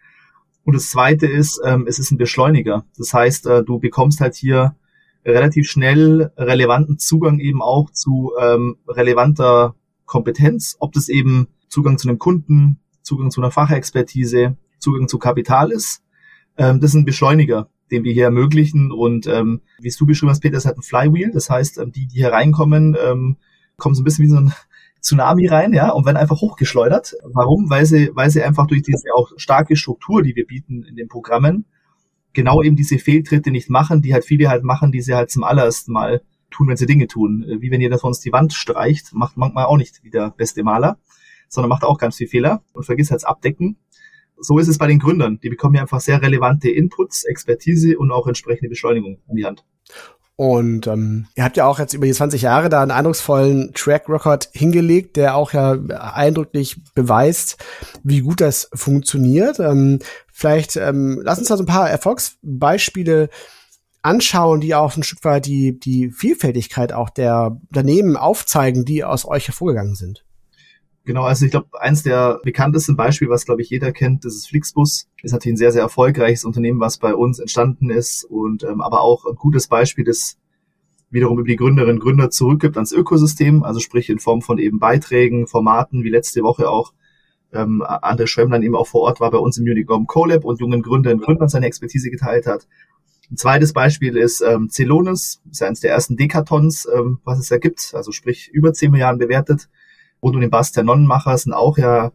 Und 0.63 0.73
das 0.73 0.89
Zweite 0.89 1.27
ist, 1.27 1.61
ähm, 1.63 1.85
es 1.87 1.99
ist 1.99 2.11
ein 2.11 2.17
Beschleuniger. 2.17 2.85
Das 2.97 3.13
heißt, 3.13 3.45
äh, 3.45 3.63
du 3.63 3.79
bekommst 3.79 4.19
halt 4.19 4.33
hier 4.33 4.75
relativ 5.23 5.69
schnell 5.69 6.31
relevanten 6.37 6.97
Zugang 6.97 7.39
eben 7.39 7.61
auch 7.61 7.91
zu 7.91 8.33
ähm, 8.41 8.77
relevanter 8.87 9.75
Kompetenz, 10.05 10.75
ob 10.79 10.93
das 10.93 11.07
eben 11.07 11.47
Zugang 11.69 11.99
zu 11.99 12.09
einem 12.09 12.17
Kunden, 12.17 12.79
Zugang 13.07 13.31
zu 13.31 13.41
einer 13.41 13.51
Fachexpertise, 13.51 14.57
Zugang 14.79 15.07
zu 15.07 15.17
Kapital 15.17 15.71
ist. 15.71 16.03
Ähm, 16.57 16.81
das 16.81 16.91
ist 16.91 16.95
ein 16.95 17.05
Beschleuniger, 17.05 17.69
den 17.89 18.03
wir 18.03 18.11
hier 18.11 18.25
ermöglichen. 18.25 18.91
Und 18.91 19.27
ähm, 19.27 19.61
wie 19.79 19.89
du 19.89 20.05
beschrieben 20.05 20.29
hast, 20.29 20.41
Peter, 20.41 20.57
ist 20.57 20.65
halt 20.65 20.77
ein 20.77 20.83
Flywheel. 20.83 21.31
Das 21.31 21.49
heißt, 21.49 21.77
ähm, 21.77 21.91
die, 21.93 22.07
die 22.07 22.17
hier 22.17 22.33
reinkommen, 22.33 22.97
ähm, 23.01 23.37
kommen 23.77 23.95
so 23.95 24.01
ein 24.01 24.03
bisschen 24.03 24.25
wie 24.25 24.29
so 24.29 24.37
ein 24.37 24.53
Tsunami 25.01 25.47
rein, 25.47 25.73
ja, 25.73 25.91
und 25.91 26.05
werden 26.05 26.17
einfach 26.17 26.41
hochgeschleudert. 26.41 27.15
Warum? 27.23 27.69
Weil 27.69 27.85
sie, 27.85 28.11
weil 28.13 28.29
sie 28.29 28.43
einfach 28.43 28.67
durch 28.67 28.81
diese 28.81 29.13
auch 29.15 29.31
starke 29.37 29.77
Struktur, 29.77 30.21
die 30.21 30.35
wir 30.35 30.45
bieten 30.45 30.83
in 30.83 30.95
den 30.97 31.07
Programmen, 31.07 31.65
genau 32.33 32.61
eben 32.61 32.75
diese 32.75 32.97
Fehltritte 32.97 33.51
nicht 33.51 33.69
machen, 33.69 34.01
die 34.01 34.13
halt 34.13 34.25
viele 34.25 34.49
halt 34.49 34.63
machen, 34.63 34.91
die 34.91 35.01
sie 35.01 35.15
halt 35.15 35.31
zum 35.31 35.43
allerersten 35.43 35.93
Mal 35.93 36.23
tun, 36.49 36.67
wenn 36.67 36.77
sie 36.77 36.87
Dinge 36.87 37.07
tun. 37.07 37.45
Wie 37.59 37.71
wenn 37.71 37.79
jeder 37.79 37.99
von 37.99 38.09
uns 38.09 38.19
die 38.19 38.33
Wand 38.33 38.53
streicht, 38.53 39.13
macht 39.13 39.37
manchmal 39.37 39.65
auch 39.65 39.77
nicht 39.77 40.03
wie 40.03 40.09
der 40.09 40.31
beste 40.31 40.63
Maler, 40.63 40.97
sondern 41.47 41.69
macht 41.69 41.83
auch 41.83 41.97
ganz 41.97 42.17
viel 42.17 42.27
Fehler 42.27 42.63
und 42.73 42.83
vergisst 42.83 43.11
halt 43.11 43.25
Abdecken. 43.25 43.77
So 44.39 44.59
ist 44.59 44.67
es 44.67 44.77
bei 44.77 44.87
den 44.87 44.99
Gründern. 44.99 45.39
Die 45.41 45.49
bekommen 45.49 45.75
ja 45.75 45.81
einfach 45.81 46.01
sehr 46.01 46.21
relevante 46.21 46.69
Inputs, 46.69 47.23
Expertise 47.23 47.97
und 47.97 48.11
auch 48.11 48.27
entsprechende 48.27 48.69
Beschleunigung 48.69 49.19
an 49.27 49.35
die 49.35 49.45
Hand. 49.45 49.65
Und 50.35 50.85
ähm, 50.85 51.25
ihr 51.35 51.43
habt 51.43 51.57
ja 51.57 51.65
auch 51.65 51.79
jetzt 51.79 51.95
über 51.95 52.05
die 52.05 52.13
20 52.13 52.43
Jahre 52.43 52.69
da 52.69 52.83
einen 52.83 52.91
eindrucksvollen 52.91 53.73
Track 53.73 54.07
Record 54.07 54.49
hingelegt, 54.53 55.15
der 55.15 55.35
auch 55.35 55.51
ja 55.51 55.71
eindrücklich 55.73 56.79
beweist, 56.93 57.57
wie 58.03 58.21
gut 58.21 58.39
das 58.39 58.69
funktioniert. 58.75 59.59
Ähm, 59.59 59.97
vielleicht 60.31 60.75
ähm, 60.75 61.21
lass 61.23 61.39
uns 61.39 61.47
da 61.47 61.57
so 61.57 61.63
ein 61.63 61.67
paar 61.67 61.89
Erfolgsbeispiele 61.89 63.29
anschauen, 64.03 64.61
die 64.61 64.75
auch 64.75 64.95
ein 64.95 65.01
Stück 65.01 65.23
weit 65.25 65.47
die, 65.47 65.79
die 65.79 66.11
Vielfältigkeit 66.11 66.93
auch 66.93 67.09
der 67.09 67.59
Unternehmen 67.69 68.15
aufzeigen, 68.15 68.85
die 68.85 69.03
aus 69.03 69.27
euch 69.27 69.47
hervorgegangen 69.47 69.95
sind. 69.95 70.23
Genau, 71.07 71.23
also 71.23 71.45
ich 71.45 71.51
glaube, 71.51 71.67
eins 71.79 72.03
der 72.03 72.41
bekanntesten 72.43 72.97
Beispiele, 72.97 73.31
was 73.31 73.45
glaube 73.45 73.61
ich 73.61 73.69
jeder 73.69 73.93
kennt, 73.93 74.25
das 74.25 74.35
ist 74.35 74.49
Flixbus. 74.49 75.07
Ist 75.23 75.31
natürlich 75.31 75.53
ein 75.53 75.57
sehr, 75.57 75.71
sehr 75.71 75.83
erfolgreiches 75.83 76.43
Unternehmen, 76.43 76.81
was 76.81 76.97
bei 76.97 77.15
uns 77.15 77.39
entstanden 77.39 77.89
ist 77.89 78.25
und 78.25 78.63
ähm, 78.63 78.81
aber 78.81 78.99
auch 78.99 79.25
ein 79.25 79.35
gutes 79.35 79.69
Beispiel, 79.69 80.03
das 80.03 80.37
wiederum 81.09 81.39
über 81.39 81.47
die 81.47 81.55
Gründerinnen 81.55 81.95
und 81.95 82.03
Gründer 82.03 82.29
zurückgibt 82.29 82.75
ans 82.75 82.91
Ökosystem, 82.91 83.63
also 83.63 83.79
sprich 83.79 84.09
in 84.09 84.19
Form 84.19 84.41
von 84.41 84.57
eben 84.57 84.79
Beiträgen, 84.79 85.47
Formaten, 85.47 86.03
wie 86.03 86.09
letzte 86.09 86.43
Woche 86.43 86.69
auch 86.69 86.91
ähm, 87.53 87.81
André 87.83 88.27
Schwemm 88.27 88.49
dann 88.49 88.61
eben 88.61 88.75
auch 88.75 88.87
vor 88.87 89.03
Ort 89.03 89.21
war 89.21 89.31
bei 89.31 89.37
uns 89.37 89.57
im 89.57 89.63
Unicom 89.63 90.07
CoLab 90.07 90.43
und 90.43 90.59
jungen 90.59 90.81
Gründerinnen 90.81 91.21
und 91.21 91.25
Gründern 91.25 91.47
seine 91.47 91.67
Expertise 91.67 92.09
geteilt 92.09 92.47
hat. 92.47 92.67
Ein 93.31 93.37
zweites 93.37 93.71
Beispiel 93.71 94.17
ist 94.17 94.41
ähm, 94.41 94.67
Celonis, 94.69 95.41
ist 95.49 95.63
eines 95.63 95.79
der 95.79 95.91
ersten 95.91 96.17
Dekatons, 96.17 96.85
ähm, 96.93 97.19
was 97.23 97.39
es 97.39 97.47
da 97.47 97.57
gibt, 97.59 97.93
also 97.93 98.11
sprich 98.11 98.49
über 98.51 98.73
10 98.73 98.91
Milliarden 98.91 99.19
bewertet 99.19 99.69
rund 100.21 100.35
um 100.35 100.41
den 100.41 100.49
Basternonnenmacher 100.49 101.37
sind 101.37 101.53
auch 101.53 101.77
ja 101.77 102.07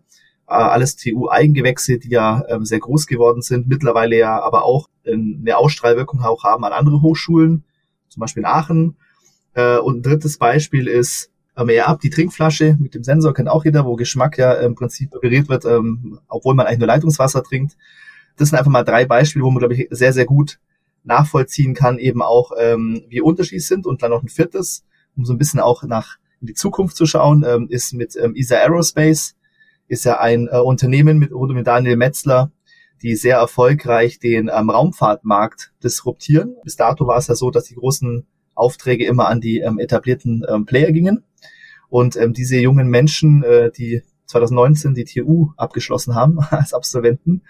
äh, 0.48 0.54
alles 0.54 0.96
TU-Eigengewächse, 0.96 1.98
die 1.98 2.10
ja 2.10 2.44
ähm, 2.48 2.64
sehr 2.64 2.80
groß 2.80 3.06
geworden 3.06 3.42
sind, 3.42 3.68
mittlerweile 3.68 4.16
ja 4.16 4.40
aber 4.40 4.64
auch 4.64 4.88
eine 5.04 5.56
Ausstrahlwirkung 5.56 6.20
auch 6.20 6.44
haben 6.44 6.64
an 6.64 6.72
andere 6.72 7.02
Hochschulen, 7.02 7.64
zum 8.08 8.20
Beispiel 8.20 8.42
in 8.42 8.46
Aachen. 8.48 8.96
Äh, 9.54 9.78
und 9.78 9.98
ein 9.98 10.02
drittes 10.02 10.38
Beispiel 10.38 10.86
ist 10.86 11.32
ähm, 11.56 11.68
ja, 11.70 11.86
ab 11.86 12.00
die 12.00 12.10
Trinkflasche 12.10 12.76
mit 12.78 12.94
dem 12.94 13.04
Sensor 13.04 13.34
kennt 13.34 13.48
auch 13.48 13.64
jeder, 13.64 13.84
wo 13.84 13.96
Geschmack 13.96 14.38
ja 14.38 14.54
im 14.54 14.74
Prinzip 14.74 15.14
operiert 15.14 15.48
wird, 15.48 15.64
ähm, 15.64 16.18
obwohl 16.28 16.54
man 16.54 16.66
eigentlich 16.66 16.78
nur 16.78 16.88
Leitungswasser 16.88 17.42
trinkt. 17.42 17.76
Das 18.36 18.48
sind 18.48 18.58
einfach 18.58 18.70
mal 18.70 18.84
drei 18.84 19.04
Beispiele, 19.04 19.44
wo 19.44 19.50
man, 19.50 19.58
glaube 19.58 19.74
ich, 19.74 19.88
sehr, 19.90 20.12
sehr 20.12 20.24
gut 20.24 20.58
nachvollziehen 21.04 21.74
kann, 21.74 21.98
eben 21.98 22.22
auch, 22.22 22.52
ähm, 22.58 23.02
wie 23.08 23.20
unterschiedlich 23.20 23.66
sind. 23.66 23.86
Und 23.86 24.02
dann 24.02 24.10
noch 24.10 24.22
ein 24.22 24.28
viertes, 24.28 24.84
um 25.16 25.24
so 25.24 25.34
ein 25.34 25.38
bisschen 25.38 25.60
auch 25.60 25.82
nach 25.82 26.16
in 26.42 26.48
die 26.48 26.54
Zukunft 26.54 26.96
zu 26.96 27.06
schauen, 27.06 27.44
ähm, 27.48 27.68
ist 27.70 27.94
mit 27.94 28.16
ähm, 28.16 28.34
ESA 28.36 28.56
Aerospace, 28.56 29.36
ist 29.88 30.04
ja 30.04 30.20
ein 30.20 30.48
äh, 30.50 30.58
Unternehmen 30.58 31.18
mit, 31.18 31.32
rund 31.32 31.52
um 31.52 31.64
Daniel 31.64 31.96
Metzler, 31.96 32.50
die 33.00 33.16
sehr 33.16 33.36
erfolgreich 33.36 34.18
den 34.18 34.50
ähm, 34.52 34.68
Raumfahrtmarkt 34.68 35.72
disruptieren. 35.82 36.56
Bis 36.64 36.76
dato 36.76 37.06
war 37.06 37.16
es 37.16 37.28
ja 37.28 37.34
so, 37.34 37.50
dass 37.50 37.64
die 37.64 37.76
großen 37.76 38.26
Aufträge 38.54 39.06
immer 39.06 39.28
an 39.28 39.40
die 39.40 39.60
ähm, 39.60 39.78
etablierten 39.78 40.44
ähm, 40.48 40.66
Player 40.66 40.92
gingen. 40.92 41.24
Und 41.88 42.16
ähm, 42.16 42.32
diese 42.32 42.56
jungen 42.58 42.88
Menschen, 42.88 43.42
äh, 43.44 43.70
die 43.70 44.02
2019 44.26 44.94
die 44.94 45.04
TU 45.04 45.50
abgeschlossen 45.56 46.14
haben 46.14 46.38
als 46.50 46.74
Absolventen, 46.74 47.42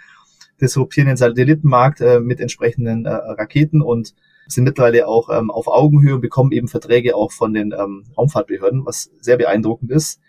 disruptieren 0.61 1.09
den 1.09 1.17
Satellitenmarkt 1.17 2.01
äh, 2.01 2.21
mit 2.21 2.41
entsprechenden 2.41 3.07
äh, 3.07 3.11
Raketen 3.11 3.83
und 3.83 4.15
sind 4.47 4.65
mittlerweile 4.65 5.07
auch 5.09 5.29
ähm, 5.31 5.51
auf 5.51 5.69
Augenhöhe 5.69 6.15
und 6.15 6.21
bekommen 6.21 6.53
eben 6.53 6.69
Verträge 6.69 7.17
auch 7.17 7.33
von 7.33 7.53
den 7.53 7.73
ähm, 7.73 8.05
Raumfahrtbehörden, 8.17 8.85
was 8.85 9.11
sehr 9.21 9.37
beeindruckend 9.37 9.91
ist. 9.91 10.21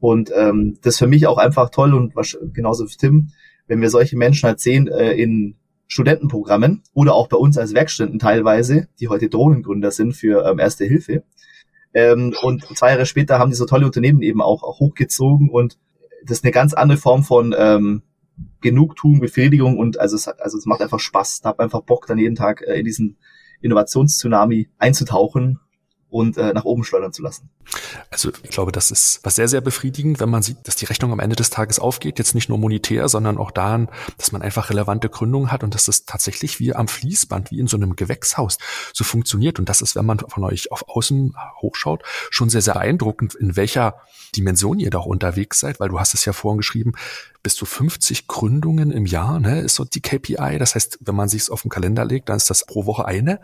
Und 0.00 0.32
ähm, 0.34 0.78
das 0.82 0.94
ist 0.94 0.98
für 0.98 1.06
mich 1.06 1.26
auch 1.26 1.38
einfach 1.38 1.70
toll 1.70 1.94
und 1.94 2.16
was, 2.16 2.36
genauso 2.52 2.86
für 2.86 2.96
Tim, 2.96 3.30
wenn 3.68 3.80
wir 3.80 3.90
solche 3.90 4.16
Menschen 4.16 4.48
halt 4.48 4.60
sehen 4.60 4.88
äh, 4.88 5.12
in 5.12 5.56
Studentenprogrammen 5.86 6.82
oder 6.94 7.14
auch 7.14 7.28
bei 7.28 7.36
uns 7.36 7.58
als 7.58 7.74
Werkstudenten 7.74 8.18
teilweise, 8.18 8.88
die 8.98 9.08
heute 9.08 9.28
Drohnengründer 9.28 9.90
sind 9.90 10.14
für 10.14 10.44
ähm, 10.44 10.58
Erste 10.58 10.84
Hilfe. 10.84 11.22
Ähm, 11.94 12.34
und 12.42 12.64
zwei 12.76 12.90
Jahre 12.90 13.06
später 13.06 13.38
haben 13.38 13.50
die 13.50 13.56
so 13.56 13.66
tolle 13.66 13.86
Unternehmen 13.86 14.22
eben 14.22 14.40
auch, 14.40 14.62
auch 14.62 14.80
hochgezogen 14.80 15.50
und 15.50 15.78
das 16.24 16.38
ist 16.38 16.44
eine 16.44 16.52
ganz 16.52 16.72
andere 16.72 16.98
Form 16.98 17.22
von 17.22 17.54
ähm, 17.56 18.02
Genugtuung, 18.60 19.20
Befriedigung 19.20 19.78
und 19.78 20.00
also 20.00 20.16
es, 20.16 20.28
also 20.28 20.56
es 20.56 20.66
macht 20.66 20.80
einfach 20.80 21.00
Spaß. 21.00 21.40
Da 21.42 21.50
hab 21.50 21.60
einfach 21.60 21.82
Bock, 21.82 22.06
dann 22.06 22.18
jeden 22.18 22.34
Tag 22.36 22.62
äh, 22.62 22.78
in 22.78 22.84
diesen 22.84 23.18
Innovationstsunami 23.62 24.68
einzutauchen 24.78 25.58
und 26.12 26.36
äh, 26.36 26.52
nach 26.52 26.66
oben 26.66 26.84
schleudern 26.84 27.14
zu 27.14 27.22
lassen. 27.22 27.48
Also 28.10 28.30
ich 28.42 28.50
glaube, 28.50 28.70
das 28.70 28.90
ist 28.90 29.20
was 29.22 29.36
sehr, 29.36 29.48
sehr 29.48 29.62
befriedigend, 29.62 30.20
wenn 30.20 30.28
man 30.28 30.42
sieht, 30.42 30.58
dass 30.64 30.76
die 30.76 30.84
Rechnung 30.84 31.10
am 31.10 31.20
Ende 31.20 31.36
des 31.36 31.48
Tages 31.48 31.78
aufgeht, 31.78 32.18
jetzt 32.18 32.34
nicht 32.34 32.50
nur 32.50 32.58
monetär, 32.58 33.08
sondern 33.08 33.38
auch 33.38 33.50
daran, 33.50 33.88
dass 34.18 34.30
man 34.30 34.42
einfach 34.42 34.68
relevante 34.68 35.08
Gründungen 35.08 35.50
hat 35.50 35.64
und 35.64 35.74
dass 35.74 35.86
das 35.86 36.04
tatsächlich 36.04 36.60
wie 36.60 36.74
am 36.74 36.86
Fließband, 36.86 37.50
wie 37.50 37.60
in 37.60 37.66
so 37.66 37.78
einem 37.78 37.96
Gewächshaus 37.96 38.58
so 38.92 39.04
funktioniert. 39.04 39.58
Und 39.58 39.70
das 39.70 39.80
ist, 39.80 39.96
wenn 39.96 40.04
man 40.04 40.18
von 40.18 40.44
euch 40.44 40.70
auf 40.70 40.86
außen 40.86 41.34
hochschaut, 41.62 42.02
schon 42.28 42.50
sehr, 42.50 42.60
sehr 42.60 42.74
beeindruckend, 42.74 43.34
in 43.34 43.56
welcher 43.56 43.96
Dimension 44.36 44.78
ihr 44.78 44.90
da 44.90 44.98
auch 44.98 45.06
unterwegs 45.06 45.60
seid, 45.60 45.80
weil 45.80 45.88
du 45.88 45.98
hast 45.98 46.12
es 46.12 46.26
ja 46.26 46.34
vorhin 46.34 46.58
geschrieben, 46.58 46.92
bis 47.42 47.54
zu 47.56 47.66
50 47.66 48.28
Gründungen 48.28 48.90
im 48.90 49.06
Jahr, 49.06 49.40
ne, 49.40 49.60
ist 49.60 49.74
so 49.74 49.84
die 49.84 50.00
KPI. 50.00 50.58
Das 50.58 50.74
heißt, 50.74 50.98
wenn 51.02 51.14
man 51.14 51.28
sich 51.28 51.42
es 51.42 51.50
auf 51.50 51.62
den 51.62 51.70
Kalender 51.70 52.04
legt, 52.04 52.28
dann 52.28 52.36
ist 52.36 52.50
das 52.50 52.66
pro 52.66 52.86
Woche 52.86 53.06
eine. 53.06 53.40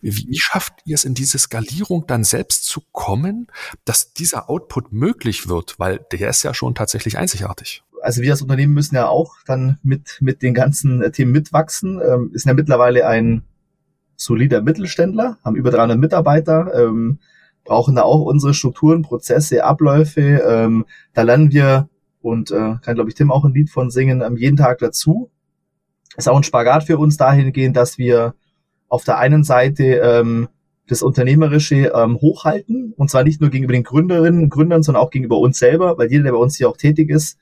Wie, 0.00 0.26
wie 0.28 0.38
schafft 0.38 0.74
ihr 0.84 0.94
es 0.94 1.04
in 1.04 1.14
diese 1.14 1.38
Skalierung 1.38 2.06
dann 2.06 2.24
selbst 2.24 2.64
zu 2.64 2.82
kommen, 2.92 3.46
dass 3.84 4.12
dieser 4.12 4.50
Output 4.50 4.92
möglich 4.92 5.48
wird? 5.48 5.78
Weil 5.78 6.00
der 6.12 6.30
ist 6.30 6.42
ja 6.42 6.54
schon 6.54 6.74
tatsächlich 6.74 7.18
einzigartig 7.18 7.82
also 8.02 8.22
wir 8.22 8.30
als 8.30 8.42
Unternehmen 8.42 8.72
müssen 8.72 8.94
ja 8.94 9.08
auch 9.08 9.34
dann 9.46 9.78
mit, 9.82 10.18
mit 10.20 10.42
den 10.42 10.54
ganzen 10.54 11.02
äh, 11.02 11.10
Themen 11.10 11.32
mitwachsen. 11.32 12.00
Ähm, 12.00 12.30
ist 12.32 12.46
ja 12.46 12.54
mittlerweile 12.54 13.06
ein 13.06 13.42
solider 14.16 14.62
Mittelständler, 14.62 15.38
haben 15.44 15.56
über 15.56 15.70
300 15.70 15.98
Mitarbeiter, 15.98 16.72
ähm, 16.74 17.18
brauchen 17.64 17.96
da 17.96 18.02
auch 18.02 18.20
unsere 18.20 18.54
Strukturen, 18.54 19.02
Prozesse, 19.02 19.64
Abläufe. 19.64 20.20
Ähm, 20.20 20.86
da 21.14 21.22
lernen 21.22 21.52
wir 21.52 21.88
und 22.26 22.50
äh, 22.50 22.74
kann, 22.82 22.94
glaube 22.94 23.08
ich, 23.08 23.14
Tim 23.14 23.30
auch 23.30 23.44
ein 23.44 23.54
Lied 23.54 23.70
von 23.70 23.90
singen, 23.90 24.20
ähm, 24.20 24.36
jeden 24.36 24.56
Tag 24.56 24.78
dazu. 24.78 25.30
Ist 26.16 26.28
auch 26.28 26.36
ein 26.36 26.42
Spagat 26.42 26.84
für 26.84 26.98
uns 26.98 27.16
dahingehend, 27.16 27.76
dass 27.76 27.98
wir 27.98 28.34
auf 28.88 29.04
der 29.04 29.18
einen 29.18 29.44
Seite 29.44 29.84
ähm, 29.84 30.48
das 30.88 31.02
Unternehmerische 31.02 31.92
ähm, 31.94 32.16
hochhalten, 32.20 32.92
und 32.96 33.10
zwar 33.10 33.24
nicht 33.24 33.40
nur 33.40 33.50
gegenüber 33.50 33.72
den 33.72 33.82
Gründerinnen 33.82 34.44
und 34.44 34.50
Gründern, 34.50 34.82
sondern 34.82 35.02
auch 35.02 35.10
gegenüber 35.10 35.38
uns 35.38 35.58
selber, 35.58 35.98
weil 35.98 36.10
jeder, 36.10 36.24
der 36.24 36.32
bei 36.32 36.38
uns 36.38 36.56
hier 36.56 36.68
auch 36.68 36.76
tätig 36.76 37.10
ist, 37.10 37.38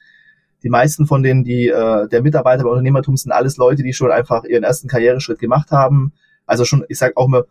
die 0.63 0.71
meisten 0.71 1.07
von 1.07 1.23
denen, 1.23 1.45
die 1.45 1.69
äh, 1.69 2.09
der 2.09 2.23
Mitarbeiter 2.23 2.65
bei 2.65 2.71
Unternehmertum 2.71 3.17
sind 3.17 3.33
alles 3.33 3.59
Leute, 3.59 3.83
die 3.83 3.93
schon 3.93 4.11
einfach 4.11 4.45
ihren 4.45 4.65
ersten 4.65 4.89
Karriereschritt 4.89 5.39
gemacht 5.39 5.71
haben, 5.71 6.13
also 6.47 6.65
schon, 6.65 6.85
ich 6.89 6.99
sage 6.99 7.17
auch 7.17 7.29
mal, 7.29 7.45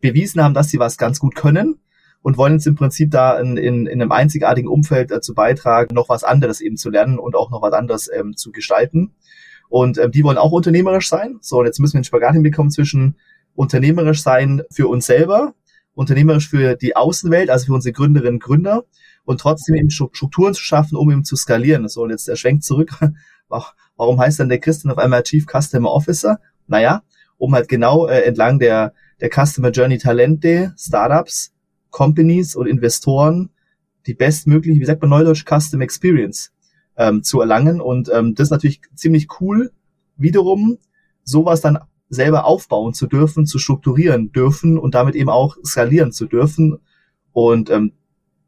bewiesen 0.00 0.42
haben, 0.42 0.54
dass 0.54 0.68
sie 0.68 0.78
was 0.78 0.96
ganz 0.96 1.18
gut 1.18 1.34
können 1.34 1.78
und 2.22 2.36
wollen 2.36 2.54
jetzt 2.54 2.66
im 2.66 2.76
Prinzip 2.76 3.10
da 3.10 3.38
in, 3.38 3.56
in, 3.56 3.86
in 3.86 4.00
einem 4.00 4.12
einzigartigen 4.12 4.68
Umfeld 4.68 5.10
dazu 5.10 5.34
beitragen, 5.34 5.94
noch 5.94 6.08
was 6.08 6.24
anderes 6.24 6.60
eben 6.60 6.76
zu 6.76 6.88
lernen 6.90 7.18
und 7.18 7.34
auch 7.34 7.50
noch 7.50 7.62
was 7.62 7.72
anderes 7.72 8.08
ähm, 8.12 8.36
zu 8.36 8.52
gestalten. 8.52 9.12
Und 9.68 9.98
ähm, 9.98 10.12
die 10.12 10.22
wollen 10.22 10.38
auch 10.38 10.52
unternehmerisch 10.52 11.08
sein. 11.08 11.38
So, 11.40 11.58
und 11.58 11.66
jetzt 11.66 11.80
müssen 11.80 11.94
wir 11.94 11.98
einen 11.98 12.04
Spagat 12.04 12.34
hinbekommen 12.34 12.70
zwischen 12.70 13.16
unternehmerisch 13.54 14.22
sein 14.22 14.62
für 14.70 14.88
uns 14.88 15.06
selber, 15.06 15.54
unternehmerisch 15.94 16.48
für 16.48 16.76
die 16.76 16.96
Außenwelt, 16.96 17.50
also 17.50 17.66
für 17.66 17.74
unsere 17.74 17.92
Gründerinnen 17.92 18.34
und 18.34 18.42
Gründer 18.42 18.84
und 19.24 19.40
trotzdem 19.40 19.74
eben 19.74 19.90
Strukturen 19.90 20.54
zu 20.54 20.62
schaffen, 20.62 20.96
um 20.96 21.10
eben 21.10 21.24
zu 21.24 21.36
skalieren. 21.36 21.88
So, 21.88 22.02
und 22.02 22.10
jetzt 22.10 22.28
der 22.28 22.36
Schwenk 22.36 22.62
zurück. 22.62 22.90
Warum 23.96 24.18
heißt 24.18 24.40
dann 24.40 24.48
der 24.48 24.58
Christian 24.58 24.92
auf 24.92 24.98
einmal 24.98 25.22
Chief 25.22 25.46
Customer 25.46 25.90
Officer? 25.90 26.38
Naja, 26.66 27.02
um 27.36 27.54
halt 27.54 27.68
genau 27.68 28.06
äh, 28.06 28.22
entlang 28.22 28.58
der, 28.58 28.94
der 29.20 29.30
Customer 29.30 29.70
Journey 29.70 29.98
Talente, 29.98 30.74
Startups 30.78 31.52
Companies 31.92 32.56
und 32.56 32.66
Investoren 32.66 33.50
die 34.06 34.14
bestmögliche, 34.14 34.80
wie 34.80 34.84
sagt 34.84 35.00
man 35.00 35.10
neudeutsch, 35.10 35.44
Custom 35.44 35.80
Experience 35.80 36.52
ähm, 36.96 37.22
zu 37.22 37.40
erlangen. 37.40 37.80
Und 37.80 38.10
ähm, 38.12 38.34
das 38.34 38.48
ist 38.48 38.50
natürlich 38.50 38.80
ziemlich 38.94 39.28
cool, 39.40 39.70
wiederum 40.16 40.78
sowas 41.22 41.60
dann 41.60 41.78
selber 42.08 42.44
aufbauen 42.44 42.94
zu 42.94 43.06
dürfen, 43.06 43.46
zu 43.46 43.58
strukturieren 43.58 44.32
dürfen 44.32 44.76
und 44.76 44.94
damit 44.94 45.14
eben 45.14 45.30
auch 45.30 45.56
skalieren 45.64 46.12
zu 46.12 46.26
dürfen. 46.26 46.78
Und 47.32 47.70
ähm, 47.70 47.92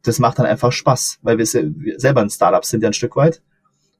das 0.02 0.18
macht 0.18 0.38
dann 0.38 0.46
einfach 0.46 0.72
Spaß, 0.72 1.20
weil 1.22 1.38
wir, 1.38 1.46
wir 1.46 1.98
selber 1.98 2.20
ein 2.20 2.30
Startup 2.30 2.64
sind 2.64 2.82
ja 2.82 2.90
ein 2.90 2.94
Stück 2.94 3.16
weit 3.16 3.42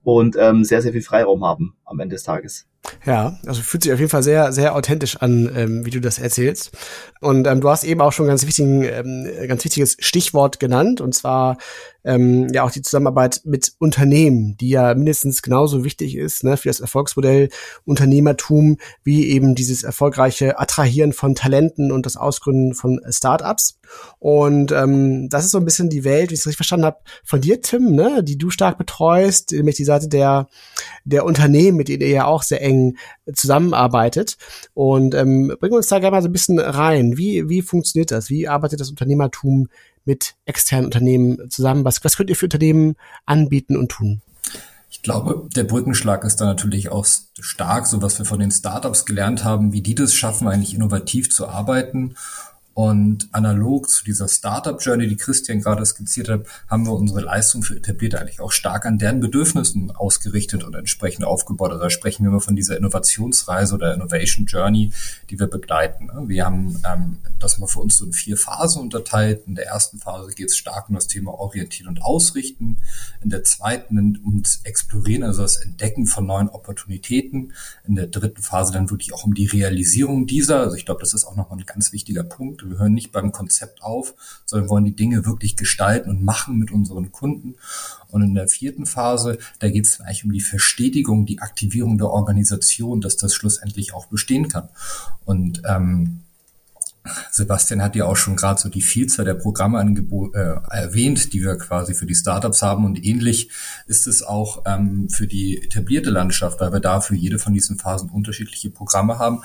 und 0.02 0.37
ähm, 0.38 0.64
sehr, 0.64 0.83
sehr 0.83 0.92
viel 0.92 1.02
Freiraum 1.02 1.44
haben 1.44 1.76
am 1.85 1.98
Ende 2.00 2.16
des 2.16 2.24
Tages. 2.24 2.66
Ja, 3.06 3.38
also 3.46 3.62
fühlt 3.62 3.82
sich 3.82 3.92
auf 3.92 3.98
jeden 3.98 4.10
Fall 4.10 4.22
sehr, 4.22 4.52
sehr 4.52 4.74
authentisch 4.74 5.16
an, 5.16 5.50
ähm, 5.54 5.86
wie 5.86 5.90
du 5.90 6.00
das 6.00 6.18
erzählst. 6.18 6.72
Und 7.20 7.46
ähm, 7.46 7.60
du 7.60 7.70
hast 7.70 7.84
eben 7.84 8.00
auch 8.00 8.12
schon 8.12 8.26
ganz 8.26 8.46
wichtigen, 8.46 8.82
ähm, 8.84 9.26
ganz 9.48 9.64
wichtiges 9.64 9.96
Stichwort 9.98 10.60
genannt, 10.60 11.00
und 11.00 11.14
zwar 11.14 11.56
ähm, 12.04 12.48
ja 12.52 12.62
auch 12.64 12.70
die 12.70 12.82
Zusammenarbeit 12.82 13.40
mit 13.44 13.72
Unternehmen, 13.78 14.56
die 14.58 14.68
ja 14.68 14.94
mindestens 14.94 15.40
genauso 15.40 15.84
wichtig 15.84 16.16
ist 16.16 16.44
ne, 16.44 16.58
für 16.58 16.68
das 16.68 16.80
Erfolgsmodell 16.80 17.48
Unternehmertum, 17.86 18.76
wie 19.02 19.28
eben 19.30 19.54
dieses 19.54 19.82
erfolgreiche 19.82 20.58
Attrahieren 20.58 21.14
von 21.14 21.34
Talenten 21.34 21.90
und 21.90 22.04
das 22.04 22.16
Ausgründen 22.18 22.74
von 22.74 23.00
Startups. 23.08 23.78
Und 24.18 24.72
ähm, 24.72 25.28
das 25.30 25.46
ist 25.46 25.52
so 25.52 25.58
ein 25.58 25.64
bisschen 25.64 25.88
die 25.88 26.04
Welt, 26.04 26.30
wie 26.30 26.34
ich 26.34 26.40
es 26.40 26.46
richtig 26.46 26.58
verstanden 26.58 26.86
habe, 26.86 26.98
von 27.24 27.40
dir, 27.40 27.62
Tim, 27.62 27.94
ne, 27.94 28.22
die 28.22 28.36
du 28.36 28.50
stark 28.50 28.76
betreust, 28.76 29.52
nämlich 29.52 29.76
die 29.76 29.84
Seite 29.84 30.08
der, 30.08 30.48
der 31.04 31.24
Unternehmen, 31.24 31.78
mit 31.78 31.88
denen 31.88 32.02
ihr 32.02 32.08
ja 32.08 32.24
auch 32.26 32.42
sehr 32.42 32.60
eng 32.60 32.73
zusammenarbeitet. 33.32 34.37
Und 34.74 35.14
ähm, 35.14 35.54
bringen 35.60 35.74
uns 35.74 35.88
da 35.88 35.98
gerne 35.98 36.16
mal 36.16 36.22
so 36.22 36.28
ein 36.28 36.32
bisschen 36.32 36.58
rein. 36.58 37.16
Wie, 37.16 37.48
wie 37.48 37.62
funktioniert 37.62 38.10
das? 38.10 38.30
Wie 38.30 38.48
arbeitet 38.48 38.80
das 38.80 38.90
Unternehmertum 38.90 39.68
mit 40.04 40.34
externen 40.44 40.87
Unternehmen 40.87 41.50
zusammen? 41.50 41.84
Was, 41.84 42.04
was 42.04 42.16
könnt 42.16 42.30
ihr 42.30 42.37
für 42.37 42.46
Unternehmen 42.46 42.96
anbieten 43.26 43.76
und 43.76 43.90
tun? 43.90 44.22
Ich 44.90 45.02
glaube, 45.02 45.48
der 45.54 45.64
Brückenschlag 45.64 46.24
ist 46.24 46.40
da 46.40 46.44
natürlich 46.44 46.88
auch 46.88 47.04
stark, 47.40 47.87
so 47.87 48.00
was 48.00 48.18
wir 48.18 48.26
von 48.26 48.38
den 48.38 48.50
Startups 48.50 49.04
gelernt 49.04 49.44
haben, 49.44 49.72
wie 49.72 49.82
die 49.82 49.94
das 49.94 50.14
schaffen, 50.14 50.48
eigentlich 50.48 50.74
innovativ 50.74 51.30
zu 51.30 51.48
arbeiten 51.48 52.14
und 52.74 53.28
analog 53.30 53.88
zu 53.88 54.04
dieser 54.04 54.26
Startup-Journey, 54.26 55.06
die 55.06 55.16
Christian 55.16 55.60
gerade 55.60 55.87
skizziert 55.87 56.28
hat, 56.28 56.46
haben 56.68 56.84
wir 56.87 56.92
unsere 56.92 57.20
Leistung 57.20 57.62
für 57.62 57.76
Etablierte 57.76 58.20
eigentlich 58.20 58.40
auch 58.40 58.50
stark 58.50 58.84
an 58.84 58.98
deren 58.98 59.20
Bedürfnissen 59.20 59.92
ausgerichtet 59.92 60.64
und 60.64 60.74
entsprechend 60.74 61.24
aufgebaut. 61.24 61.70
Also 61.70 61.84
da 61.84 61.90
sprechen 61.90 62.24
wir 62.24 62.30
immer 62.30 62.40
von 62.40 62.56
dieser 62.56 62.76
Innovationsreise 62.76 63.76
oder 63.76 63.94
Innovation 63.94 64.46
Journey, 64.46 64.92
die 65.30 65.38
wir 65.38 65.46
begleiten. 65.46 66.10
Wir 66.26 66.46
haben 66.46 66.80
ähm, 66.84 67.18
das 67.38 67.58
mal 67.58 67.68
für 67.68 67.78
uns 67.78 67.96
so 67.96 68.06
in 68.06 68.12
vier 68.12 68.37
Phasen 68.37 68.82
unterteilt. 68.82 69.46
In 69.46 69.54
der 69.54 69.66
ersten 69.66 69.98
Phase 69.98 70.32
geht 70.32 70.48
es 70.48 70.56
stark 70.56 70.88
um 70.88 70.96
das 70.96 71.06
Thema 71.06 71.32
Orientieren 71.32 71.88
und 71.88 72.02
Ausrichten. 72.02 72.78
In 73.22 73.30
der 73.30 73.44
zweiten 73.44 74.18
ums 74.24 74.62
Explorieren, 74.64 75.22
also 75.22 75.42
das 75.42 75.56
Entdecken 75.56 76.06
von 76.06 76.26
neuen 76.26 76.48
Opportunitäten. 76.48 77.52
In 77.87 77.94
der 77.94 78.08
dritten 78.08 78.42
Phase 78.42 78.72
dann 78.72 78.90
wirklich 78.90 79.14
auch 79.14 79.22
um 79.22 79.34
die 79.34 79.46
Realisierung 79.46 80.26
dieser. 80.26 80.58
Also 80.58 80.74
ich 80.74 80.84
glaube, 80.84 81.00
das 81.00 81.14
ist 81.14 81.24
auch 81.24 81.37
nochmal 81.37 81.60
ein 81.60 81.66
ganz 81.66 81.92
wichtiger 81.92 82.24
Punkt 82.24 82.63
wir 82.70 82.79
hören 82.79 82.94
nicht 82.94 83.12
beim 83.12 83.33
Konzept 83.33 83.83
auf, 83.83 84.14
sondern 84.44 84.68
wollen 84.68 84.85
die 84.85 84.96
Dinge 84.96 85.27
wirklich 85.27 85.57
gestalten 85.57 86.11
und 86.11 86.22
machen 86.22 86.59
mit 86.59 86.70
unseren 86.70 87.12
Kunden. 87.12 87.55
Und 88.09 88.22
in 88.22 88.35
der 88.35 88.48
vierten 88.48 88.87
Phase, 88.87 89.38
da 89.59 89.68
geht 89.68 89.87
es 89.87 90.00
eigentlich 90.00 90.24
um 90.24 90.33
die 90.33 90.40
Verstetigung, 90.40 91.27
die 91.27 91.40
Aktivierung 91.40 91.98
der 91.98 92.11
Organisation, 92.11 93.00
dass 93.00 93.16
das 93.16 93.35
schlussendlich 93.35 93.92
auch 93.94 94.07
bestehen 94.07 94.48
kann. 94.48 94.68
Und 95.24 95.62
ähm, 95.66 96.20
Sebastian 97.31 97.83
hat 97.83 97.96
ja 97.96 98.07
auch 98.07 98.16
schon 98.16 98.37
gerade 98.37 98.59
so 98.59 98.68
die 98.70 98.81
Vielzahl 98.81 99.27
der 99.27 99.35
Programme 99.35 99.79
äh, 99.81 100.74
erwähnt, 100.74 101.33
die 101.35 101.42
wir 101.42 101.59
quasi 101.59 101.94
für 101.94 102.07
die 102.07 102.14
Startups 102.14 102.62
haben. 102.62 102.85
Und 102.87 103.05
ähnlich 103.05 103.50
ist 103.87 104.07
es 104.07 104.22
auch 104.22 104.62
ähm, 104.64 105.11
für 105.11 105.27
die 105.27 105.62
etablierte 105.62 106.11
Landschaft, 106.11 106.61
weil 106.61 106.72
wir 106.72 106.81
da 106.81 107.00
für 107.00 107.14
jede 107.14 107.38
von 107.38 107.53
diesen 107.53 107.79
Phasen 107.79 108.09
unterschiedliche 108.09 108.70
Programme 108.70 109.18
haben, 109.18 109.42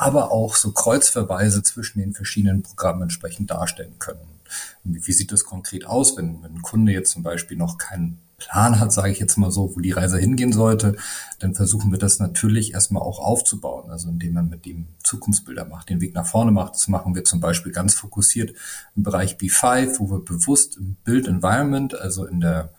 aber 0.00 0.32
auch 0.32 0.56
so 0.56 0.72
Kreuzverweise 0.72 1.62
zwischen 1.62 2.00
den 2.00 2.14
verschiedenen 2.14 2.62
Programmen 2.62 3.02
entsprechend 3.02 3.50
darstellen 3.50 3.98
können. 3.98 4.40
Wie 4.82 5.12
sieht 5.12 5.30
das 5.30 5.44
konkret 5.44 5.86
aus, 5.86 6.16
wenn, 6.16 6.42
wenn 6.42 6.54
ein 6.54 6.62
Kunde 6.62 6.92
jetzt 6.92 7.12
zum 7.12 7.22
Beispiel 7.22 7.56
noch 7.56 7.76
keinen 7.76 8.18
Plan 8.38 8.80
hat, 8.80 8.92
sage 8.92 9.12
ich 9.12 9.18
jetzt 9.18 9.36
mal 9.36 9.50
so, 9.50 9.76
wo 9.76 9.80
die 9.80 9.90
Reise 9.92 10.18
hingehen 10.18 10.54
sollte, 10.54 10.96
dann 11.38 11.54
versuchen 11.54 11.92
wir 11.92 11.98
das 11.98 12.18
natürlich 12.18 12.72
erstmal 12.72 13.02
auch 13.02 13.20
aufzubauen. 13.20 13.90
Also 13.90 14.08
indem 14.08 14.32
man 14.32 14.48
mit 14.48 14.66
ihm 14.66 14.86
Zukunftsbilder 15.04 15.66
macht, 15.66 15.90
den 15.90 16.00
Weg 16.00 16.14
nach 16.14 16.26
vorne 16.26 16.50
macht. 16.50 16.74
Das 16.74 16.88
machen 16.88 17.14
wir 17.14 17.24
zum 17.24 17.40
Beispiel 17.40 17.70
ganz 17.70 17.92
fokussiert 17.92 18.54
im 18.96 19.02
Bereich 19.02 19.36
B5, 19.36 19.98
wo 19.98 20.10
wir 20.10 20.24
bewusst 20.24 20.78
im 20.78 20.96
Build 21.04 21.28
Environment, 21.28 21.94
also 21.94 22.24
in 22.24 22.40
der 22.40 22.70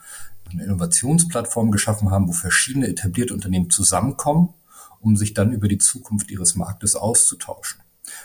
eine 0.51 0.63
Innovationsplattform 0.63 1.71
geschaffen 1.71 2.09
haben, 2.09 2.27
wo 2.27 2.33
verschiedene 2.33 2.87
etablierte 2.87 3.33
Unternehmen 3.33 3.69
zusammenkommen, 3.69 4.49
um 5.01 5.15
sich 5.15 5.33
dann 5.33 5.51
über 5.51 5.67
die 5.67 5.79
Zukunft 5.79 6.31
ihres 6.31 6.55
Marktes 6.55 6.95
auszutauschen. 6.95 7.81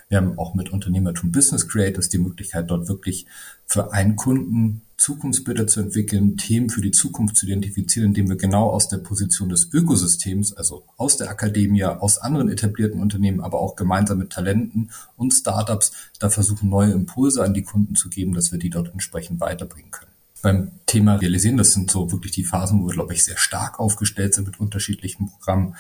Wir 0.09 0.19
haben 0.19 0.39
auch 0.39 0.55
mit 0.55 0.71
Unternehmertum 0.71 1.33
Business 1.33 1.69
Creators 1.69 2.09
die 2.09 2.19
Möglichkeit, 2.19 2.71
dort 2.71 2.89
wirklich 2.89 3.27
für 3.67 3.93
einen 3.93 4.17
Kunden 4.17 4.83
Zukunftsbilder 4.97 5.67
zu 5.67 5.81
entwickeln, 5.81 6.37
Themen 6.37 6.71
für 6.71 6.81
die 6.81 6.91
Zukunft 6.91 7.37
zu 7.37 7.47
identifizieren, 7.47 8.09
indem 8.09 8.29
wir 8.29 8.37
genau 8.37 8.71
aus 8.71 8.89
der 8.89 8.99
Position 8.99 9.51
des 9.51 9.73
Ökosystems, 9.73 10.55
also 10.55 10.85
aus 10.97 11.17
der 11.19 11.29
Akademie, 11.29 11.85
aus 11.85 12.19
anderen 12.19 12.49
etablierten 12.49 13.01
Unternehmen, 13.01 13.41
aber 13.41 13.61
auch 13.61 13.77
gemeinsam 13.77 14.19
mit 14.19 14.31
Talenten 14.31 14.91
und 15.17 15.33
Startups, 15.33 15.93
da 16.19 16.31
versuchen, 16.31 16.71
neue 16.71 16.93
Impulse 16.93 17.45
an 17.45 17.53
die 17.53 17.63
Kunden 17.63 17.95
zu 17.95 18.09
geben, 18.09 18.33
dass 18.33 18.53
wir 18.53 18.59
die 18.59 18.71
dort 18.71 18.91
entsprechend 18.91 19.41
weiterbringen 19.41 19.91
können. 19.91 20.11
beim 20.43 20.71
Thema 20.87 21.17
Realisieren, 21.17 21.57
das 21.57 21.73
sind 21.73 21.91
so 21.91 22.11
wirklich 22.13 22.33
die 22.33 22.45
Phasen, 22.45 22.81
wo 22.81 22.87
wir, 22.87 22.95
glaube 22.95 23.13
ich, 23.13 23.25
sehr 23.25 23.37
stark 23.37 23.81
aufgestellt 23.81 24.35
sind 24.35 24.47
mit 24.47 24.61
unterschiedlichen 24.61 25.29
Programmen. 25.29 25.75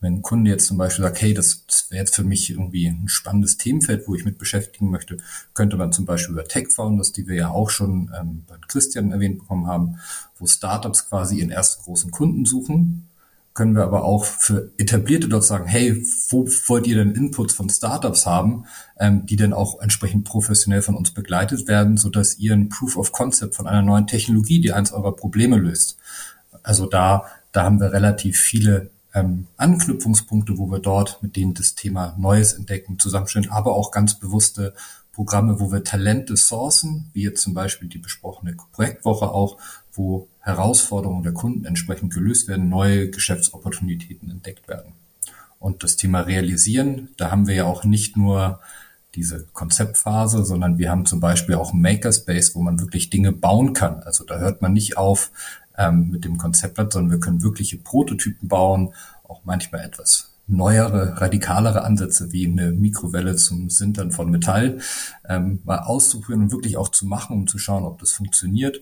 Wenn 0.00 0.16
ein 0.16 0.22
Kunde 0.22 0.50
jetzt 0.50 0.66
zum 0.66 0.76
Beispiel 0.76 1.04
sagt, 1.04 1.22
hey, 1.22 1.32
das, 1.32 1.64
das 1.66 1.90
wäre 1.90 2.00
jetzt 2.00 2.14
für 2.14 2.24
mich 2.24 2.50
irgendwie 2.50 2.86
ein 2.86 3.08
spannendes 3.08 3.56
Themenfeld, 3.56 4.06
wo 4.06 4.14
ich 4.14 4.24
mit 4.24 4.38
beschäftigen 4.38 4.90
möchte, 4.90 5.16
könnte 5.54 5.76
man 5.76 5.92
zum 5.92 6.04
Beispiel 6.04 6.34
über 6.34 6.44
Tech 6.44 6.68
Founders, 6.70 7.12
die 7.12 7.26
wir 7.26 7.36
ja 7.36 7.50
auch 7.50 7.70
schon 7.70 8.12
ähm, 8.18 8.44
bei 8.46 8.56
Christian 8.68 9.12
erwähnt 9.12 9.38
bekommen 9.38 9.66
haben, 9.66 9.98
wo 10.38 10.46
Startups 10.46 11.08
quasi 11.08 11.38
ihren 11.38 11.50
ersten 11.50 11.82
großen 11.82 12.10
Kunden 12.10 12.44
suchen, 12.44 13.08
können 13.56 13.74
wir 13.74 13.84
aber 13.84 14.04
auch 14.04 14.24
für 14.24 14.70
Etablierte 14.76 15.28
dort 15.28 15.42
sagen, 15.42 15.66
hey, 15.66 16.06
wo 16.28 16.46
wollt 16.66 16.86
ihr 16.86 16.96
denn 16.96 17.12
Inputs 17.12 17.54
von 17.54 17.70
Startups 17.70 18.26
haben, 18.26 18.66
ähm, 19.00 19.24
die 19.24 19.36
dann 19.36 19.54
auch 19.54 19.80
entsprechend 19.80 20.24
professionell 20.24 20.82
von 20.82 20.94
uns 20.94 21.10
begleitet 21.10 21.66
werden, 21.66 21.96
so 21.96 22.10
dass 22.10 22.38
ihr 22.38 22.52
ein 22.52 22.68
Proof 22.68 22.96
of 22.96 23.12
Concept 23.12 23.54
von 23.54 23.66
einer 23.66 23.82
neuen 23.82 24.06
Technologie, 24.06 24.60
die 24.60 24.72
eins 24.72 24.92
eurer 24.92 25.16
Probleme 25.16 25.56
löst. 25.56 25.96
Also 26.62 26.86
da, 26.86 27.24
da 27.52 27.62
haben 27.62 27.80
wir 27.80 27.92
relativ 27.92 28.38
viele 28.38 28.90
ähm, 29.16 29.46
Anknüpfungspunkte, 29.56 30.58
wo 30.58 30.70
wir 30.70 30.78
dort 30.78 31.22
mit 31.22 31.36
denen 31.36 31.54
das 31.54 31.74
Thema 31.74 32.14
Neues 32.18 32.52
entdecken, 32.52 32.98
zusammenstellen, 32.98 33.50
aber 33.50 33.74
auch 33.74 33.90
ganz 33.90 34.14
bewusste 34.14 34.74
Programme, 35.12 35.58
wo 35.58 35.72
wir 35.72 35.82
Talente 35.82 36.36
sourcen, 36.36 37.10
wie 37.14 37.22
jetzt 37.22 37.40
zum 37.40 37.54
Beispiel 37.54 37.88
die 37.88 37.98
besprochene 37.98 38.54
Projektwoche 38.72 39.30
auch, 39.30 39.56
wo 39.90 40.28
Herausforderungen 40.40 41.22
der 41.22 41.32
Kunden 41.32 41.64
entsprechend 41.64 42.12
gelöst 42.12 42.46
werden, 42.46 42.68
neue 42.68 43.08
Geschäftsopportunitäten 43.08 44.30
entdeckt 44.30 44.68
werden. 44.68 44.92
Und 45.58 45.82
das 45.82 45.96
Thema 45.96 46.20
Realisieren, 46.20 47.08
da 47.16 47.30
haben 47.30 47.46
wir 47.46 47.54
ja 47.54 47.64
auch 47.64 47.84
nicht 47.84 48.18
nur 48.18 48.60
diese 49.14 49.46
Konzeptphase, 49.54 50.44
sondern 50.44 50.76
wir 50.76 50.90
haben 50.90 51.06
zum 51.06 51.20
Beispiel 51.20 51.54
auch 51.54 51.72
Makerspace, 51.72 52.54
wo 52.54 52.60
man 52.60 52.78
wirklich 52.78 53.08
Dinge 53.08 53.32
bauen 53.32 53.72
kann. 53.72 54.02
Also 54.02 54.24
da 54.24 54.38
hört 54.38 54.60
man 54.60 54.74
nicht 54.74 54.98
auf, 54.98 55.30
ähm, 55.78 56.10
mit 56.10 56.24
dem 56.24 56.38
Konzeptblatt, 56.38 56.92
sondern 56.92 57.12
wir 57.12 57.20
können 57.20 57.42
wirkliche 57.42 57.78
Prototypen 57.78 58.48
bauen, 58.48 58.92
auch 59.24 59.40
manchmal 59.44 59.82
etwas 59.82 60.32
neuere, 60.48 61.20
radikalere 61.20 61.82
Ansätze 61.82 62.32
wie 62.32 62.46
eine 62.46 62.70
Mikrowelle 62.70 63.36
zum 63.36 63.68
Sintern 63.68 64.12
von 64.12 64.30
Metall 64.30 64.78
ähm, 65.28 65.60
mal 65.64 65.80
auszuprobieren 65.80 66.42
und 66.44 66.52
wirklich 66.52 66.76
auch 66.76 66.88
zu 66.88 67.06
machen, 67.06 67.36
um 67.36 67.46
zu 67.46 67.58
schauen, 67.58 67.84
ob 67.84 67.98
das 67.98 68.12
funktioniert. 68.12 68.80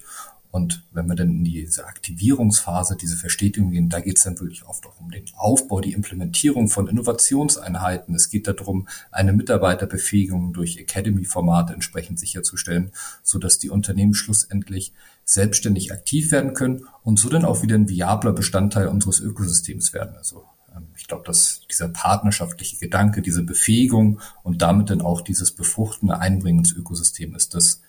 Und 0.55 0.85
wenn 0.93 1.09
wir 1.09 1.17
dann 1.17 1.31
in 1.31 1.45
diese 1.45 1.85
Aktivierungsphase, 1.85 2.97
diese 2.97 3.17
Verstetigung 3.17 3.73
gehen, 3.73 3.89
da 3.89 3.99
geht 3.99 4.19
es 4.19 4.23
dann 4.23 4.39
wirklich 4.39 4.65
oft 4.65 4.87
auch 4.87 5.01
um 5.01 5.11
den 5.11 5.25
Aufbau, 5.35 5.81
die 5.81 5.95
Implementierung 5.95 6.69
von 6.69 6.87
Innovationseinheiten. 6.87 8.15
Es 8.15 8.31
geht 8.31 8.47
darum, 8.47 8.87
eine 9.11 9.33
Mitarbeiterbefähigung 9.33 10.53
durch 10.53 10.79
Academy-Formate 10.79 11.75
entsprechend 11.75 12.21
sicherzustellen, 12.21 12.93
so 13.25 13.41
dass 13.41 13.59
die 13.59 13.69
Unternehmen 13.69 14.15
schlussendlich 14.15 14.93
selbstständig 15.25 15.91
aktiv 15.91 16.31
werden 16.31 16.55
können 16.55 16.87
und 17.03 17.19
so 17.19 17.29
dann 17.29 17.45
auch 17.45 17.65
wieder 17.65 17.75
ein 17.75 17.89
viabler 17.89 18.33
Bestandteil 18.33 18.87
unseres 18.87 19.19
Ökosystems 19.19 19.93
werden. 19.93 20.15
Also 20.15 20.45
ähm, 20.73 20.87
ich 20.97 21.09
glaube, 21.09 21.25
dass 21.27 21.63
dieser 21.69 21.89
partnerschaftliche 21.89 22.77
Gedanke, 22.77 23.23
diese 23.23 23.43
Befähigung 23.43 24.21
und 24.45 24.63
damit 24.63 24.91
dann 24.91 25.03
auch 25.03 25.21
dieses 25.21 25.51
befruchtende 25.51 26.21
Einbringen 26.21 26.61
ins 26.61 26.71
Ökosystem 26.71 27.35
ist 27.35 27.57
das, 27.57 27.83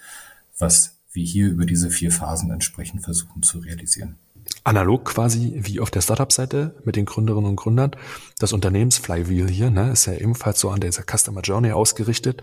was 0.58 0.95
wir 1.16 1.24
hier 1.24 1.48
über 1.48 1.66
diese 1.66 1.90
vier 1.90 2.12
Phasen 2.12 2.52
entsprechend 2.52 3.04
versuchen 3.04 3.44
zu 3.44 3.60
realisieren. 3.60 4.18
Analog 4.64 5.06
quasi 5.06 5.54
wie 5.58 5.80
auf 5.80 5.92
der 5.92 6.02
Startup-Seite 6.02 6.76
mit 6.86 6.96
den 6.96 7.06
Gründerinnen 7.06 7.50
und 7.50 7.56
Gründern. 7.56 7.92
Das 8.40 8.54
Unternehmens-Flywheel 8.54 9.50
hier 9.50 9.70
ne, 9.70 9.92
ist 9.92 10.06
ja 10.06 10.14
ebenfalls 10.14 10.60
so 10.60 10.70
an 10.70 10.80
dieser 10.80 11.04
Customer 11.04 11.42
Journey 11.42 11.72
ausgerichtet. 11.72 12.42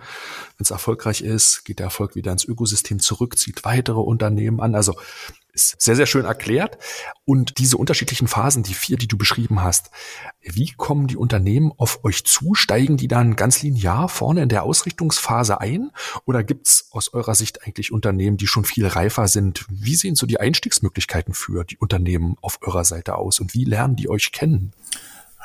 Wenn 0.57 0.65
es 0.65 0.71
erfolgreich 0.71 1.23
ist, 1.23 1.65
geht 1.65 1.79
der 1.79 1.87
Erfolg 1.87 2.15
wieder 2.15 2.33
ins 2.33 2.45
Ökosystem 2.45 3.01
zurück, 3.01 3.39
zieht 3.39 3.65
weitere 3.65 4.01
Unternehmen 4.01 4.61
an. 4.61 4.75
Also 4.75 4.95
ist 5.53 5.81
sehr, 5.81 5.97
sehr 5.97 6.07
schön 6.07 6.25
erklärt. 6.25 6.79
Und 7.25 7.59
diese 7.59 7.77
unterschiedlichen 7.77 8.29
Phasen, 8.29 8.62
die 8.62 8.75
vier, 8.75 8.97
die 8.97 9.09
du 9.09 9.17
beschrieben 9.17 9.62
hast, 9.62 9.91
wie 10.41 10.73
kommen 10.77 11.07
die 11.07 11.17
Unternehmen 11.17 11.73
auf 11.77 12.05
euch 12.05 12.25
zu? 12.25 12.55
Steigen 12.55 12.97
die 12.97 13.09
dann 13.09 13.37
ganz 13.37 13.62
linear 13.62 14.09
vorne 14.09 14.43
in 14.43 14.49
der 14.49 14.62
Ausrichtungsphase 14.62 15.61
ein? 15.61 15.91
Oder 16.25 16.43
gibt's 16.43 16.88
aus 16.91 17.12
eurer 17.12 17.35
Sicht 17.35 17.67
eigentlich 17.67 17.93
Unternehmen, 17.93 18.37
die 18.37 18.47
schon 18.47 18.65
viel 18.65 18.87
reifer 18.87 19.29
sind? 19.29 19.67
Wie 19.69 19.95
sehen 19.95 20.17
so 20.17 20.27
die 20.27 20.41
Einstiegsmöglichkeiten 20.41 21.35
für 21.35 21.65
die 21.65 21.77
Unternehmen 21.77 22.37
auf 22.41 22.59
eurer 22.62 22.85
Seite 22.85 23.17
aus? 23.17 23.41
Und 23.41 23.55
wie 23.55 23.65
lernen 23.65 23.97
die 23.97 24.09
euch 24.09 24.33
kennen? 24.33 24.73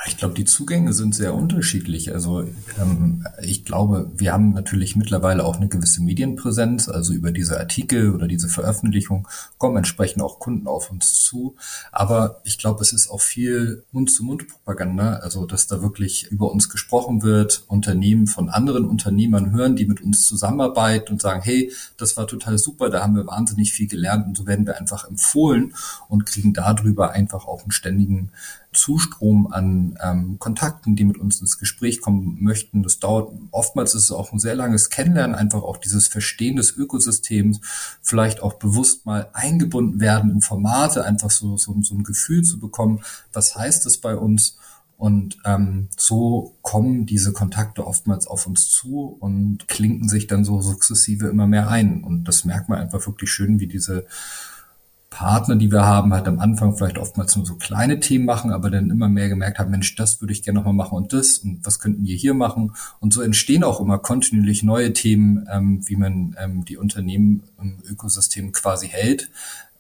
Ich 0.06 0.18
glaube, 0.18 0.36
die 0.36 0.46
Zugänge 0.46 0.94
sind 0.94 1.16
sehr 1.16 1.34
unterschiedlich. 1.34 2.14
Also 2.14 2.48
ähm, 2.80 3.26
ich 3.42 3.66
glaube, 3.66 4.12
wir 4.16 4.32
haben 4.32 4.54
natürlich 4.54 4.96
mittlerweile 4.96 5.44
auch 5.44 5.58
eine 5.58 5.68
gewisse 5.68 6.04
Medienpräsenz. 6.04 6.88
Also 6.88 7.14
über 7.14 7.32
diese 7.32 7.60
Artikel 7.60 8.14
oder 8.14 8.28
diese 8.28 8.48
Veröffentlichung 8.48 9.28
kommen 9.58 9.78
entsprechend 9.78 10.22
auch 10.22 10.40
Kunden 10.40 10.68
auf 10.68 10.92
uns 10.92 11.22
zu. 11.22 11.56
Aber 11.92 12.42
ich 12.44 12.58
glaube, 12.58 12.84
es 12.84 12.94
ist 12.94 13.10
auch 13.10 13.22
viel 13.22 13.84
Mund-zu-Mund-Propaganda. 13.92 15.16
Also 15.16 15.46
dass 15.46 15.68
da 15.68 15.82
wirklich 15.82 16.28
über 16.32 16.52
uns 16.52 16.70
gesprochen 16.70 17.24
wird, 17.24 17.64
Unternehmen 17.68 18.28
von 18.28 18.50
anderen 18.50 18.86
Unternehmern 18.86 19.52
hören, 19.52 19.76
die 19.76 19.86
mit 19.86 20.02
uns 20.02 20.26
zusammenarbeiten 20.26 21.14
und 21.14 21.22
sagen, 21.22 21.42
hey, 21.42 21.72
das 21.98 22.18
war 22.18 22.28
total 22.28 22.58
super, 22.60 22.90
da 22.90 23.02
haben 23.02 23.16
wir 23.16 23.26
wahnsinnig 23.26 23.74
viel 23.74 23.88
gelernt 23.88 24.28
und 24.28 24.38
so 24.38 24.46
werden 24.46 24.68
wir 24.68 24.78
einfach 24.78 25.10
empfohlen 25.10 25.74
und 26.08 26.26
kriegen 26.26 26.54
darüber 26.54 27.12
einfach 27.12 27.48
auch 27.48 27.64
einen 27.64 27.72
ständigen 27.72 28.32
Zustrom 28.74 29.52
an 29.52 29.98
ähm, 30.04 30.40
Kontakten, 30.40 30.96
die 30.96 31.06
mit 31.06 31.18
uns 31.18 31.42
ins 31.42 31.58
Gespräch 31.58 32.02
kommen 32.02 32.38
möchten. 32.42 32.84
Das 32.84 33.00
dauert, 33.00 33.32
oftmals 33.52 33.96
ist 33.96 34.04
es 34.04 34.12
auch 34.12 34.32
ein 34.32 34.40
sehr 34.40 34.56
langes 34.56 34.90
Kennenlernen, 34.90 35.36
einfach 35.36 35.64
auch 35.64 35.78
dieses 35.78 36.08
Verstehen 36.08 36.58
des 36.58 36.76
Ökosystems, 36.76 37.62
vielleicht 38.02 38.42
auch 38.42 38.54
bewusst 38.54 39.06
mal 39.06 39.30
eingebunden 39.34 40.00
werden 40.00 40.32
in 40.32 40.42
Formate, 40.42 41.06
einfach 41.06 41.32
so, 41.32 41.58
so, 41.58 41.76
so 41.82 41.96
ein 41.96 42.04
Gefühl 42.04 42.44
zu 42.44 42.60
bekommen, 42.60 43.02
was 43.34 43.56
heißt 43.56 43.86
das 43.86 43.98
bei 43.98 44.16
uns? 44.16 44.58
Und 44.98 45.38
ähm, 45.46 45.90
so 45.96 46.56
kommen 46.64 47.06
diese 47.06 47.32
Kontakte 47.32 47.86
oftmals 47.86 48.26
auf 48.26 48.48
uns 48.48 48.70
zu 48.70 49.16
und 49.20 49.68
klinken 49.68 50.10
sich 50.10 50.26
dann 50.26 50.44
so 50.44 50.60
sukzessive 50.62 51.28
immer 51.28 51.46
mehr 51.46 51.70
ein. 51.70 52.04
Und 52.04 52.24
das 52.24 52.46
merkt 52.46 52.68
man 52.68 52.80
einfach 52.80 53.06
wirklich 53.06 53.32
schön, 53.32 53.60
wie 53.60 53.68
diese 53.68 54.08
Partner, 55.10 55.56
die 55.56 55.72
wir 55.72 55.86
haben, 55.86 56.14
halt 56.14 56.28
am 56.28 56.40
Anfang 56.40 56.76
vielleicht 56.76 56.98
oftmals 56.98 57.36
nur 57.36 57.46
so 57.46 57.56
kleine 57.56 58.00
Themen 58.00 58.26
machen, 58.26 58.52
aber 58.52 58.70
dann 58.70 58.90
immer 58.90 59.08
mehr 59.08 59.30
gemerkt 59.30 59.58
haben, 59.58 59.72
Mensch, 59.72 59.96
das 59.96 60.22
würde 60.22 60.34
ich 60.34 60.44
gerne 60.44 60.60
nochmal 60.60 60.74
machen 60.74 60.98
und 60.98 61.14
das 61.14 61.38
und 61.38 61.66
was 61.66 61.80
könnten 61.80 62.06
wir 62.06 62.16
hier 62.16 62.34
machen? 62.34 62.74
Und 63.00 63.14
so 63.14 63.22
entstehen 63.22 63.64
auch 63.64 63.80
immer 63.80 64.00
kontinuierlich 64.00 64.64
neue 64.64 64.92
Themen, 64.94 65.48
ähm, 65.50 65.88
wie 65.88 65.96
man 65.96 66.36
ähm, 66.40 66.66
die 66.66 66.78
Unternehmen 66.78 67.44
im 67.62 67.78
Ökosystem 67.90 68.52
quasi 68.52 68.88
hält. 68.88 69.30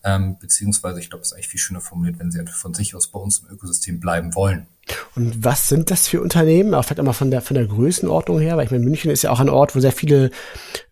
Ähm, 0.07 0.37
beziehungsweise, 0.39 1.01
ich 1.01 1.09
glaube, 1.09 1.23
es 1.23 1.29
ist 1.29 1.33
eigentlich 1.33 1.49
viel 1.49 1.59
schöner 1.59 1.81
formuliert, 1.81 2.17
wenn 2.17 2.31
sie 2.31 2.41
von 2.47 2.73
sich 2.73 2.95
aus 2.95 3.09
bei 3.09 3.19
uns 3.19 3.39
im 3.39 3.53
Ökosystem 3.53 3.99
bleiben 3.99 4.35
wollen. 4.35 4.67
Und 5.15 5.43
was 5.43 5.67
sind 5.67 5.91
das 5.91 6.07
für 6.07 6.21
Unternehmen? 6.21 6.73
Auch 6.73 6.85
vielleicht 6.85 6.99
einmal 6.99 7.13
von 7.13 7.29
der, 7.29 7.41
von 7.41 7.55
der 7.55 7.65
Größenordnung 7.65 8.39
her, 8.39 8.55
weil 8.55 8.63
ich 8.63 8.71
meine, 8.71 8.85
München 8.85 9.11
ist 9.11 9.23
ja 9.23 9.31
auch 9.31 9.41
ein 9.41 9.49
Ort, 9.49 9.75
wo 9.75 9.81
sehr 9.81 9.91
viele 9.91 10.31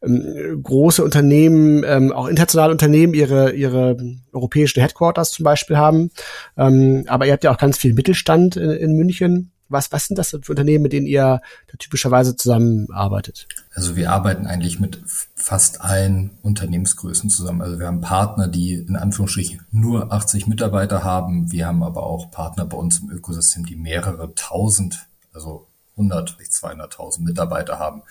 ähm, 0.01 0.61
große 0.61 1.01
Unternehmen, 1.01 1.85
ähm, 1.85 2.11
auch 2.11 2.27
internationale 2.27 2.73
Unternehmen 2.73 3.13
ihre, 3.13 3.53
ihre 3.53 3.95
europäischen 4.33 4.81
Headquarters 4.81 5.31
zum 5.31 5.45
Beispiel 5.45 5.77
haben. 5.77 6.11
Ähm, 6.57 7.05
aber 7.07 7.25
ihr 7.25 7.31
habt 7.31 7.45
ja 7.45 7.51
auch 7.51 7.57
ganz 7.57 7.77
viel 7.77 7.93
Mittelstand 7.93 8.57
in, 8.57 8.71
in 8.71 8.95
München. 8.97 9.51
Was, 9.69 9.93
was 9.93 10.07
sind 10.07 10.17
das 10.17 10.31
für 10.31 10.51
Unternehmen, 10.51 10.83
mit 10.83 10.91
denen 10.91 11.07
ihr 11.07 11.41
da 11.71 11.77
typischerweise 11.79 12.35
zusammenarbeitet? 12.35 13.47
Also 13.75 13.97
wir 13.97 14.11
arbeiten 14.11 14.47
eigentlich 14.47 14.79
mit 14.79 15.01
fast 15.35 15.81
allen 15.81 16.31
Unternehmensgrößen 16.41 17.29
zusammen. 17.29 17.61
Also 17.61 17.77
wir 17.77 17.87
haben 17.87 17.99
Partner, 17.99 18.47
die 18.47 18.73
in 18.75 18.95
Anführungsstrichen 18.95 19.65
nur 19.71 20.13
80 20.13 20.47
Mitarbeiter 20.47 21.03
haben. 21.03 21.51
Wir 21.51 21.67
haben 21.67 21.83
aber 21.83 22.03
auch 22.03 22.31
Partner 22.31 22.65
bei 22.65 22.77
uns 22.77 22.99
im 22.99 23.11
Ökosystem, 23.11 23.65
die 23.65 23.75
mehrere 23.75 24.33
tausend, 24.33 25.07
also 25.33 25.67
100, 25.97 26.37
200.000 26.39 27.21
Mitarbeiter 27.21 27.77
haben 27.77 28.03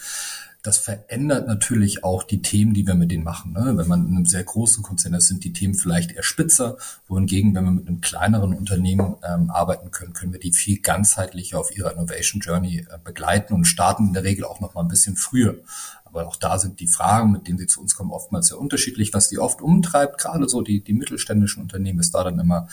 das 0.65 0.79
verändert 0.79 1.47
natürlich 1.47 2.05
auch 2.05 2.23
die 2.23 2.41
Themen, 2.41 2.73
die 2.73 2.87
wir 2.87 2.95
mit 2.95 3.11
denen 3.11 3.23
machen. 3.23 3.53
Ne? 3.53 3.77
Wenn 3.77 3.87
man 3.87 4.09
in 4.09 4.17
einem 4.17 4.25
sehr 4.25 4.45
großen 4.45 4.83
Konzern 4.83 5.13
ist, 5.13 5.29
sind 5.29 5.45
die 5.45 5.53
Themen 5.53 5.75
vielleicht 5.75 6.13
eher 6.13 6.23
spitzer, 6.23 6.79
wohingegen, 7.07 7.55
wenn 7.55 7.65
wir 7.65 7.71
mit 7.71 7.87
einem 7.87 8.01
kleineren 8.01 8.55
Unternehmen 8.55 9.17
ähm, 9.23 9.51
arbeiten 9.51 9.91
können, 9.91 10.15
können 10.15 10.33
wir 10.33 10.41
die 10.41 10.55
viel 10.55 10.81
ganzheitlicher 10.81 11.61
auf 11.61 11.77
ihrer 11.77 11.93
Innovation 11.93 12.41
Journey 12.41 12.79
äh, 12.79 12.97
begleiten 13.05 13.53
und 13.53 13.67
starten 13.67 14.07
in 14.07 14.13
der 14.15 14.25
Regel 14.25 14.47
auch 14.47 14.61
noch 14.61 14.73
mal 14.73 14.81
ein 14.81 14.89
bisschen 14.89 15.17
früher. 15.17 15.59
Aber 16.07 16.27
auch 16.27 16.37
da 16.37 16.59
sind 16.59 16.81
die 16.81 16.89
Fragen, 16.89 17.31
mit 17.31 17.47
denen 17.47 17.59
sie 17.59 17.67
zu 17.67 17.83
uns 17.83 17.95
kommen, 17.95 18.11
oftmals 18.11 18.47
sehr 18.47 18.59
unterschiedlich. 18.59 19.13
Was 19.13 19.29
die 19.29 19.39
oft 19.39 19.61
umtreibt, 19.61 20.17
gerade 20.17 20.49
so 20.49 20.63
die, 20.63 20.83
die 20.83 20.95
mittelständischen 20.95 21.63
Unternehmen, 21.63 22.01
ist 22.01 22.15
da 22.15 22.25
dann 22.25 22.39
immer, 22.39 22.69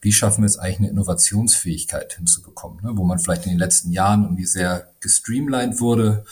wie 0.00 0.12
schaffen 0.12 0.44
wir 0.44 0.46
es 0.46 0.58
eigentlich, 0.58 0.78
eine 0.78 0.88
Innovationsfähigkeit 0.88 2.14
hinzubekommen, 2.14 2.82
ne? 2.82 2.92
wo 2.94 3.04
man 3.04 3.18
vielleicht 3.18 3.44
in 3.44 3.50
den 3.50 3.58
letzten 3.58 3.92
Jahren 3.92 4.22
irgendwie 4.22 4.46
sehr 4.46 4.88
gestreamlined 5.00 5.78
wurde, 5.80 6.24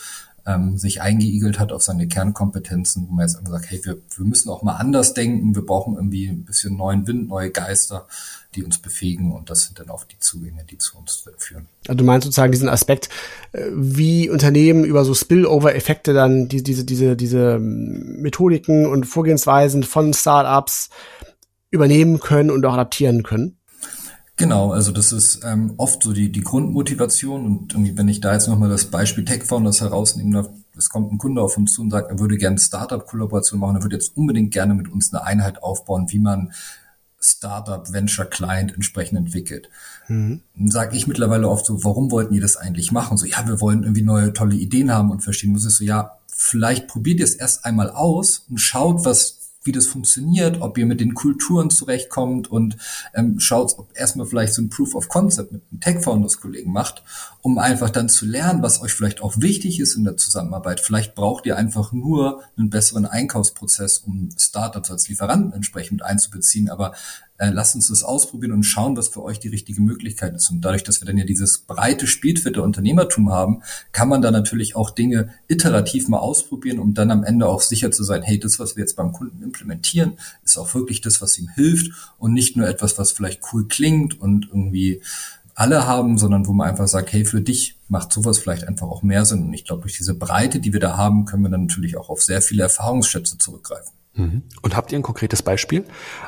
ähm, 0.45 0.77
sich 0.77 1.01
eingeigelt 1.01 1.59
hat 1.59 1.71
auf 1.71 1.83
seine 1.83 2.07
Kernkompetenzen, 2.07 3.07
wo 3.07 3.13
man 3.13 3.27
jetzt 3.27 3.37
einfach 3.37 3.51
sagt, 3.51 3.71
hey, 3.71 3.79
wir, 3.83 3.97
wir 4.15 4.25
müssen 4.25 4.49
auch 4.49 4.61
mal 4.61 4.75
anders 4.75 5.13
denken, 5.13 5.55
wir 5.55 5.65
brauchen 5.65 5.95
irgendwie 5.95 6.27
ein 6.27 6.43
bisschen 6.43 6.75
neuen 6.75 7.07
Wind, 7.07 7.29
neue 7.29 7.49
Geister, 7.49 8.07
die 8.55 8.63
uns 8.63 8.77
befähigen 8.77 9.31
und 9.31 9.49
das 9.49 9.63
sind 9.63 9.79
dann 9.79 9.89
auch 9.89 10.03
die 10.03 10.19
Zugänge, 10.19 10.63
die 10.69 10.77
zu 10.77 10.97
uns 10.97 11.25
führen. 11.37 11.67
Also 11.87 11.97
du 11.97 12.03
meinst 12.03 12.25
sozusagen 12.25 12.51
diesen 12.51 12.69
Aspekt, 12.69 13.09
äh, 13.53 13.67
wie 13.73 14.29
Unternehmen 14.29 14.83
über 14.83 15.05
so 15.05 15.13
Spillover-Effekte 15.13 16.13
dann 16.13 16.49
die, 16.49 16.61
diese, 16.61 16.83
diese, 16.83 17.15
diese 17.15 17.57
Methodiken 17.59 18.85
und 18.85 19.05
Vorgehensweisen 19.05 19.83
von 19.83 20.13
Startups 20.13 20.89
übernehmen 21.71 22.19
können 22.19 22.51
und 22.51 22.65
auch 22.65 22.73
adaptieren 22.73 23.23
können? 23.23 23.57
Genau, 24.35 24.71
also 24.71 24.91
das 24.91 25.11
ist 25.11 25.41
ähm, 25.45 25.75
oft 25.77 26.01
so 26.01 26.11
die, 26.11 26.31
die 26.31 26.41
Grundmotivation 26.41 27.45
und 27.45 27.73
irgendwie, 27.73 27.95
wenn 27.97 28.07
ich 28.07 28.19
da 28.19 28.33
jetzt 28.33 28.47
nochmal 28.47 28.69
das 28.69 28.85
Beispiel 28.85 29.25
Tech 29.25 29.43
Founders 29.43 29.81
herausnehmen 29.81 30.31
darf, 30.31 30.49
es 30.75 30.89
kommt 30.89 31.11
ein 31.11 31.19
Kunde 31.19 31.41
auf 31.41 31.55
uns 31.55 31.73
zu 31.73 31.83
und 31.83 31.91
sagt, 31.91 32.09
er 32.09 32.17
würde 32.17 32.37
gerne 32.37 32.57
Startup-Kollaboration 32.57 33.59
machen, 33.59 33.75
er 33.75 33.83
würde 33.83 33.95
jetzt 33.95 34.17
unbedingt 34.17 34.51
gerne 34.51 34.73
mit 34.73 34.91
uns 34.91 35.13
eine 35.13 35.23
Einheit 35.23 35.61
aufbauen, 35.61 36.07
wie 36.09 36.17
man 36.17 36.51
Startup, 37.23 37.93
Venture 37.93 38.25
Client 38.25 38.73
entsprechend 38.73 39.19
entwickelt. 39.19 39.69
Mhm. 40.07 40.41
Dann 40.55 40.71
sage 40.71 40.97
ich 40.97 41.07
mittlerweile 41.07 41.47
oft 41.47 41.65
so, 41.65 41.83
warum 41.83 42.09
wollten 42.09 42.33
ihr 42.33 42.41
das 42.41 42.57
eigentlich 42.57 42.91
machen? 42.91 43.17
So, 43.17 43.27
ja, 43.27 43.47
wir 43.47 43.61
wollen 43.61 43.83
irgendwie 43.83 44.01
neue 44.01 44.33
tolle 44.33 44.55
Ideen 44.55 44.91
haben 44.91 45.11
und 45.11 45.21
verstehen 45.21 45.51
muss 45.51 45.63
es 45.63 45.77
so, 45.77 45.83
ja, 45.83 46.17
vielleicht 46.27 46.87
probiert 46.87 47.19
ihr 47.19 47.25
es 47.25 47.35
erst 47.35 47.65
einmal 47.65 47.91
aus 47.91 48.45
und 48.49 48.59
schaut, 48.59 49.05
was 49.05 49.42
wie 49.63 49.71
das 49.71 49.87
funktioniert, 49.87 50.61
ob 50.61 50.77
ihr 50.77 50.85
mit 50.85 50.99
den 50.99 51.13
Kulturen 51.13 51.69
zurechtkommt 51.69 52.49
und 52.49 52.77
ähm, 53.13 53.39
schaut, 53.39 53.77
ob 53.77 53.89
erstmal 53.95 54.25
vielleicht 54.25 54.53
so 54.53 54.61
ein 54.61 54.69
Proof 54.69 54.95
of 54.95 55.09
Concept 55.09 55.51
mit 55.51 55.61
einem 55.71 55.79
Tech 55.79 56.03
Founders 56.03 56.39
Kollegen 56.39 56.71
macht, 56.71 57.03
um 57.41 57.57
einfach 57.57 57.89
dann 57.89 58.09
zu 58.09 58.25
lernen, 58.25 58.61
was 58.61 58.81
euch 58.81 58.93
vielleicht 58.93 59.21
auch 59.21 59.35
wichtig 59.37 59.79
ist 59.79 59.95
in 59.95 60.03
der 60.03 60.17
Zusammenarbeit. 60.17 60.79
Vielleicht 60.79 61.15
braucht 61.15 61.45
ihr 61.45 61.57
einfach 61.57 61.91
nur 61.91 62.41
einen 62.57 62.69
besseren 62.69 63.05
Einkaufsprozess, 63.05 63.99
um 63.99 64.29
Startups 64.37 64.91
als 64.91 65.07
Lieferanten 65.09 65.53
entsprechend 65.53 66.03
einzubeziehen, 66.03 66.69
aber 66.69 66.93
äh, 67.37 67.49
lasst 67.49 67.75
uns 67.75 67.87
das 67.87 68.03
ausprobieren 68.03 68.53
und 68.53 68.63
schauen, 68.63 68.95
was 68.95 69.07
für 69.07 69.23
euch 69.23 69.39
die 69.39 69.47
richtige 69.47 69.81
Möglichkeit 69.81 70.35
ist. 70.35 70.49
Und 70.51 70.61
dadurch, 70.61 70.83
dass 70.83 71.01
wir 71.01 71.05
dann 71.05 71.17
ja 71.17 71.25
dieses 71.25 71.59
breite 71.59 72.07
Spielfeld 72.07 72.55
der 72.55 72.63
Unternehmertum 72.63 73.31
haben, 73.31 73.63
kann 73.91 74.07
man 74.07 74.21
da 74.21 74.31
natürlich 74.31 74.75
auch 74.75 74.91
Dinge 74.91 75.33
iterativ 75.47 76.07
mal 76.07 76.19
ausprobieren, 76.19 76.79
um 76.79 76.93
dann 76.93 77.11
am 77.11 77.23
Ende 77.23 77.47
auch 77.47 77.61
sicher 77.61 77.91
zu 77.91 78.03
sein, 78.03 78.21
hey, 78.21 78.39
das, 78.39 78.59
was 78.59 78.75
wir 78.75 78.83
jetzt 78.83 78.95
beim 78.95 79.11
Kunden 79.11 79.41
implementieren, 79.41 80.13
ist 80.45 80.57
auch 80.57 80.73
wirklich 80.75 81.01
das, 81.01 81.21
was 81.21 81.37
ihm 81.37 81.49
hilft 81.49 81.91
und 82.17 82.33
nicht 82.33 82.55
nur 82.55 82.67
etwas, 82.67 82.97
was 82.97 83.11
vielleicht 83.11 83.41
cool 83.51 83.67
klingt 83.67 84.19
und 84.19 84.47
irgendwie 84.49 85.01
alle 85.55 85.85
haben, 85.85 86.17
sondern 86.17 86.47
wo 86.47 86.53
man 86.53 86.69
einfach 86.69 86.87
sagt, 86.87 87.13
hey, 87.13 87.25
für 87.25 87.41
dich 87.41 87.77
macht 87.87 88.11
sowas 88.11 88.39
vielleicht 88.39 88.67
einfach 88.67 88.87
auch 88.87 89.03
mehr 89.03 89.25
Sinn. 89.25 89.43
Und 89.43 89.53
ich 89.53 89.65
glaube, 89.65 89.83
durch 89.83 89.97
diese 89.97 90.15
Breite, 90.15 90.59
die 90.59 90.73
wir 90.73 90.79
da 90.79 90.97
haben, 90.97 91.25
können 91.25 91.43
wir 91.43 91.49
dann 91.49 91.65
natürlich 91.65 91.97
auch 91.97 92.09
auf 92.09 92.23
sehr 92.23 92.41
viele 92.41 92.63
Erfahrungsschätze 92.63 93.37
zurückgreifen. 93.37 93.93
Mhm. 94.15 94.43
Und 94.61 94.75
habt 94.75 94.91
ihr 94.91 94.99
ein 94.99 95.03
konkretes 95.03 95.41
Beispiel 95.41 95.85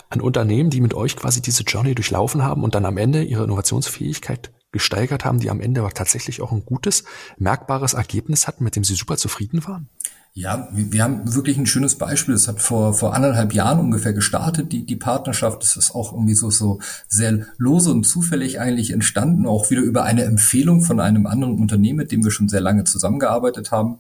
an 0.10 0.22
Unternehmen, 0.22 0.70
die 0.70 0.82
mit 0.82 0.94
euch 0.94 1.16
quasi 1.16 1.42
diese 1.42 1.64
Journey 1.64 1.96
durchlaufen 1.96 2.44
haben 2.44 2.64
und 2.64 2.76
dann 2.76 2.86
am 2.86 2.98
Ende 2.98 3.24
ihre 3.24 3.44
Innovationsfähigkeit 3.44 4.52
gesteigert 4.72 5.24
haben, 5.24 5.40
die 5.40 5.50
am 5.50 5.62
Ende 5.62 5.82
aber 5.82 5.92
tatsächlich 5.92 6.42
auch 6.42 6.52
ein 6.52 6.66
gutes, 6.66 7.06
merkbares 7.38 7.94
Ergebnis 7.94 8.48
hatten, 8.48 8.64
mit 8.64 8.76
dem 8.76 8.84
sie 8.84 8.96
super 8.96 9.18
zufrieden 9.18 9.66
waren? 9.66 9.90
Ja, 10.38 10.68
wir 10.74 11.02
haben 11.02 11.34
wirklich 11.34 11.58
ein 11.58 11.66
schönes 11.66 11.96
Beispiel. 11.96 12.34
Das 12.36 12.50
hat 12.50 12.60
vor, 12.60 12.94
vor 12.94 13.14
anderthalb 13.14 13.54
Jahren 13.54 13.80
ungefähr 13.80 14.12
gestartet, 14.12 14.74
die, 14.74 14.86
die 14.86 14.98
Partnerschaft. 14.98 15.62
Das 15.62 15.78
ist 15.78 15.96
auch 15.96 16.12
irgendwie 16.12 16.36
so, 16.36 16.50
so 16.50 16.80
sehr 17.08 17.46
lose 17.58 17.90
und 17.92 18.04
zufällig 18.06 18.60
eigentlich 18.60 18.92
entstanden, 18.92 19.46
auch 19.46 19.70
wieder 19.70 19.82
über 19.82 20.04
eine 20.04 20.26
Empfehlung 20.26 20.82
von 20.82 21.00
einem 21.00 21.26
anderen 21.26 21.58
Unternehmen, 21.58 22.00
mit 22.00 22.12
dem 22.12 22.22
wir 22.22 22.32
schon 22.32 22.50
sehr 22.50 22.60
lange 22.60 22.84
zusammengearbeitet 22.84 23.72
haben. 23.72 24.00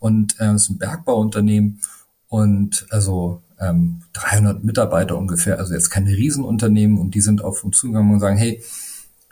Und 0.00 0.40
äh, 0.40 0.46
es 0.46 0.62
ist 0.62 0.70
ein 0.70 0.78
Bergbauunternehmen 0.78 1.80
und 2.28 2.86
also 2.90 3.42
ähm, 3.58 4.02
300 4.12 4.62
Mitarbeiter 4.62 5.16
ungefähr, 5.16 5.58
also 5.58 5.74
jetzt 5.74 5.90
keine 5.90 6.10
Riesenunternehmen 6.10 6.98
und 6.98 7.14
die 7.14 7.20
sind 7.20 7.42
auf 7.42 7.64
uns 7.64 7.78
zugegangen 7.78 8.12
und 8.12 8.20
sagen, 8.20 8.36
hey, 8.36 8.62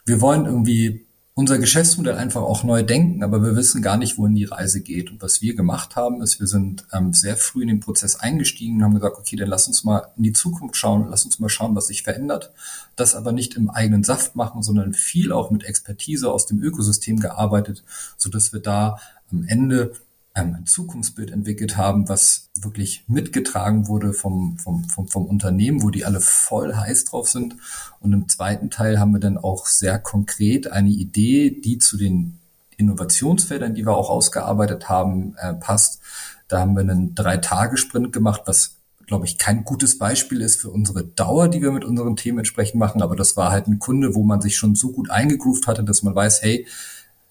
wir 0.04 0.20
wollen 0.20 0.46
irgendwie 0.46 1.06
unser 1.38 1.58
Geschäftsmodell 1.58 2.16
einfach 2.16 2.40
auch 2.40 2.64
neu 2.64 2.82
denken, 2.82 3.22
aber 3.22 3.42
wir 3.42 3.56
wissen 3.56 3.82
gar 3.82 3.98
nicht, 3.98 4.16
wohin 4.16 4.34
die 4.34 4.46
Reise 4.46 4.80
geht. 4.80 5.10
Und 5.10 5.20
was 5.20 5.42
wir 5.42 5.54
gemacht 5.54 5.94
haben, 5.94 6.22
ist, 6.22 6.40
wir 6.40 6.46
sind 6.46 6.86
ähm, 6.94 7.12
sehr 7.12 7.36
früh 7.36 7.60
in 7.60 7.68
den 7.68 7.80
Prozess 7.80 8.16
eingestiegen 8.16 8.76
und 8.76 8.84
haben 8.84 8.94
gesagt, 8.94 9.18
okay, 9.18 9.36
dann 9.36 9.50
lass 9.50 9.68
uns 9.68 9.84
mal 9.84 10.08
in 10.16 10.22
die 10.22 10.32
Zukunft 10.32 10.76
schauen, 10.76 11.08
lass 11.10 11.26
uns 11.26 11.38
mal 11.38 11.50
schauen, 11.50 11.76
was 11.76 11.88
sich 11.88 12.04
verändert. 12.04 12.52
Das 12.96 13.14
aber 13.14 13.32
nicht 13.32 13.54
im 13.54 13.68
eigenen 13.68 14.02
Saft 14.02 14.34
machen, 14.34 14.62
sondern 14.62 14.94
viel 14.94 15.30
auch 15.30 15.50
mit 15.50 15.64
Expertise 15.64 16.32
aus 16.32 16.46
dem 16.46 16.62
Ökosystem 16.62 17.20
gearbeitet, 17.20 17.84
so 18.16 18.30
dass 18.30 18.54
wir 18.54 18.60
da 18.60 18.98
am 19.30 19.44
Ende 19.46 19.92
ein 20.36 20.66
Zukunftsbild 20.66 21.30
entwickelt 21.30 21.76
haben, 21.76 22.08
was 22.08 22.50
wirklich 22.60 23.04
mitgetragen 23.08 23.88
wurde 23.88 24.12
vom, 24.12 24.58
vom, 24.58 24.84
vom, 24.84 25.08
vom 25.08 25.26
Unternehmen, 25.26 25.82
wo 25.82 25.90
die 25.90 26.04
alle 26.04 26.20
voll 26.20 26.74
heiß 26.74 27.06
drauf 27.06 27.28
sind. 27.28 27.56
Und 28.00 28.12
im 28.12 28.28
zweiten 28.28 28.70
Teil 28.70 29.00
haben 29.00 29.12
wir 29.12 29.20
dann 29.20 29.38
auch 29.38 29.66
sehr 29.66 29.98
konkret 29.98 30.70
eine 30.70 30.90
Idee, 30.90 31.50
die 31.50 31.78
zu 31.78 31.96
den 31.96 32.38
Innovationsfeldern, 32.76 33.74
die 33.74 33.86
wir 33.86 33.96
auch 33.96 34.10
ausgearbeitet 34.10 34.88
haben, 34.88 35.34
äh, 35.38 35.54
passt. 35.54 36.00
Da 36.48 36.60
haben 36.60 36.74
wir 36.74 36.82
einen 36.82 37.14
Drei-Tage-Sprint 37.14 38.12
gemacht, 38.12 38.42
was 38.44 38.76
glaube 39.06 39.24
ich, 39.24 39.38
kein 39.38 39.64
gutes 39.64 39.98
Beispiel 39.98 40.42
ist 40.42 40.60
für 40.60 40.70
unsere 40.70 41.04
Dauer, 41.04 41.48
die 41.48 41.62
wir 41.62 41.70
mit 41.70 41.84
unseren 41.84 42.16
Themen 42.16 42.38
entsprechend 42.38 42.80
machen. 42.80 43.02
Aber 43.02 43.14
das 43.14 43.36
war 43.36 43.52
halt 43.52 43.68
ein 43.68 43.78
Kunde, 43.78 44.16
wo 44.16 44.24
man 44.24 44.40
sich 44.40 44.56
schon 44.56 44.74
so 44.74 44.90
gut 44.90 45.10
eingegroovt 45.10 45.68
hatte, 45.68 45.84
dass 45.84 46.02
man 46.02 46.14
weiß, 46.14 46.42
hey, 46.42 46.66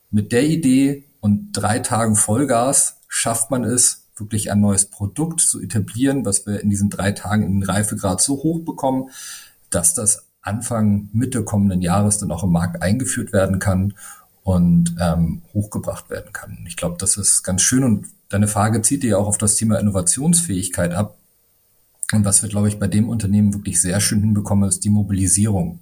mit 0.09 0.31
der 0.31 0.45
Idee 0.47 1.03
und 1.25 1.53
drei 1.53 1.79
Tagen 1.79 2.15
Vollgas 2.15 2.97
schafft 3.07 3.49
man 3.49 3.63
es, 3.63 4.03
wirklich 4.15 4.51
ein 4.51 4.61
neues 4.61 4.85
Produkt 4.85 5.41
zu 5.41 5.59
etablieren, 5.59 6.23
was 6.23 6.45
wir 6.45 6.61
in 6.61 6.69
diesen 6.69 6.91
drei 6.91 7.13
Tagen 7.13 7.41
in 7.41 7.61
den 7.61 7.63
Reifegrad 7.63 8.21
so 8.21 8.43
hoch 8.43 8.63
bekommen, 8.63 9.09
dass 9.71 9.95
das 9.95 10.27
Anfang, 10.43 11.09
Mitte 11.13 11.43
kommenden 11.43 11.81
Jahres 11.81 12.19
dann 12.19 12.31
auch 12.31 12.43
im 12.43 12.51
Markt 12.51 12.83
eingeführt 12.83 13.33
werden 13.33 13.57
kann 13.57 13.95
und 14.43 14.95
ähm, 14.99 15.41
hochgebracht 15.51 16.11
werden 16.11 16.31
kann. 16.31 16.63
Ich 16.67 16.77
glaube, 16.77 16.97
das 16.99 17.17
ist 17.17 17.41
ganz 17.41 17.63
schön 17.63 17.83
und 17.83 18.05
deine 18.29 18.47
Frage 18.47 18.83
zieht 18.83 19.01
dir 19.01 19.09
ja 19.09 19.17
auch 19.17 19.27
auf 19.27 19.39
das 19.39 19.55
Thema 19.55 19.79
Innovationsfähigkeit 19.79 20.93
ab. 20.93 21.17
Und 22.13 22.23
was 22.23 22.43
wir, 22.43 22.49
glaube 22.49 22.67
ich, 22.67 22.77
bei 22.77 22.87
dem 22.87 23.09
Unternehmen 23.09 23.51
wirklich 23.51 23.81
sehr 23.81 23.99
schön 23.99 24.19
hinbekommen, 24.19 24.69
ist 24.69 24.83
die 24.83 24.91
Mobilisierung. 24.91 25.79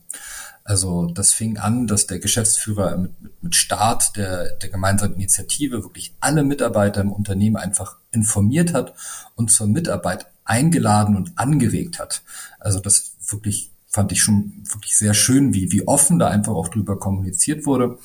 Also 0.66 1.08
das 1.08 1.34
fing 1.34 1.58
an, 1.58 1.88
dass 1.88 2.08
der 2.08 2.20
Geschäftsführer 2.20 2.96
mit, 2.98 3.12
mit 3.42 3.56
Start 3.56 4.16
der, 4.16 4.56
der 4.56 4.70
gemeinsamen 4.70 5.16
Initiative 5.16 5.84
wirklich 5.84 6.16
alle 6.22 6.44
Mitarbeiter 6.44 7.02
im 7.02 7.12
Unternehmen 7.12 7.58
einfach 7.58 7.98
informiert 8.12 8.74
hat 8.74 8.94
und 9.36 9.52
zur 9.52 9.68
Mitarbeit 9.68 10.28
eingeladen 10.46 11.16
und 11.16 11.38
angeregt 11.38 12.00
hat. 12.00 12.22
Also 12.60 12.80
das 12.80 13.16
wirklich 13.28 13.72
fand 13.88 14.12
ich 14.12 14.22
schon 14.22 14.64
wirklich 14.64 14.96
sehr 14.96 15.14
schön, 15.14 15.54
wie, 15.54 15.72
wie 15.72 15.88
offen 15.88 16.18
da 16.18 16.30
einfach 16.30 16.54
auch 16.54 16.70
drüber 16.70 16.98
kommuniziert 16.98 17.66
wurde. 17.66 18.00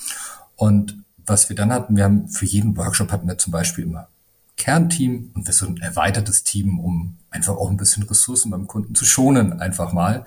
Und 0.57 1.03
was 1.25 1.49
wir 1.49 1.57
dann 1.57 1.73
hatten, 1.73 1.97
wir 1.97 2.05
haben 2.05 2.29
für 2.29 2.45
jeden 2.45 2.77
Workshop 2.77 3.13
hatten 3.13 3.29
wir 3.29 3.39
zum 3.39 3.53
Beispiel 3.53 3.85
immer 3.85 4.09
Kernteam 4.57 5.31
und 5.35 5.47
wir 5.47 5.55
sind 5.55 5.79
ein 5.79 5.83
erweitertes 5.83 6.43
Team, 6.43 6.81
um 6.81 7.17
einfach 7.39 7.57
auch 7.57 7.70
ein 7.70 7.76
bisschen 7.76 8.03
Ressourcen 8.03 8.51
beim 8.51 8.66
Kunden 8.66 8.95
zu 8.97 9.05
schonen, 9.05 9.61
einfach 9.61 9.93
mal. 9.93 10.24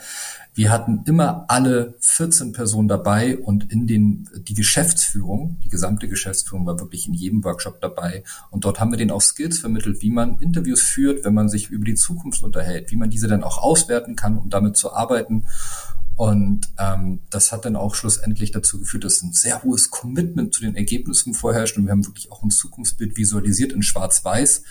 Wir 0.53 0.71
hatten 0.71 1.03
immer 1.05 1.45
alle 1.49 1.95
14 1.99 2.53
Personen 2.53 2.87
dabei 2.87 3.37
und 3.37 3.71
in 3.71 3.85
den, 3.85 4.29
die 4.47 4.53
Geschäftsführung, 4.53 5.59
die 5.63 5.69
gesamte 5.69 6.07
Geschäftsführung 6.07 6.65
war 6.65 6.79
wirklich 6.79 7.07
in 7.07 7.13
jedem 7.13 7.43
Workshop 7.43 7.81
dabei. 7.81 8.23
Und 8.49 8.65
dort 8.65 8.79
haben 8.79 8.91
wir 8.91 8.97
denen 8.97 9.11
auch 9.11 9.21
Skills 9.21 9.59
vermittelt, 9.59 10.01
wie 10.01 10.09
man 10.09 10.39
Interviews 10.39 10.81
führt, 10.81 11.23
wenn 11.25 11.33
man 11.33 11.49
sich 11.49 11.69
über 11.69 11.85
die 11.85 11.95
Zukunft 11.95 12.43
unterhält, 12.43 12.91
wie 12.91 12.97
man 12.97 13.09
diese 13.09 13.27
dann 13.27 13.43
auch 13.43 13.57
auswerten 13.57 14.15
kann, 14.15 14.37
um 14.37 14.49
damit 14.49 14.77
zu 14.77 14.93
arbeiten. 14.93 15.45
Und 16.15 16.69
ähm, 16.77 17.21
das 17.29 17.51
hat 17.51 17.65
dann 17.65 17.75
auch 17.75 17.95
schlussendlich 17.95 18.51
dazu 18.51 18.79
geführt, 18.79 19.03
dass 19.03 19.21
ein 19.21 19.33
sehr 19.33 19.63
hohes 19.63 19.89
Commitment 19.89 20.53
zu 20.53 20.61
den 20.61 20.75
Ergebnissen 20.75 21.33
vorherrscht. 21.33 21.77
Und 21.77 21.85
wir 21.85 21.91
haben 21.91 22.05
wirklich 22.05 22.31
auch 22.31 22.43
ein 22.43 22.51
Zukunftsbild 22.51 23.17
visualisiert 23.17 23.73
in 23.73 23.83
Schwarz-Weiß, 23.83 24.63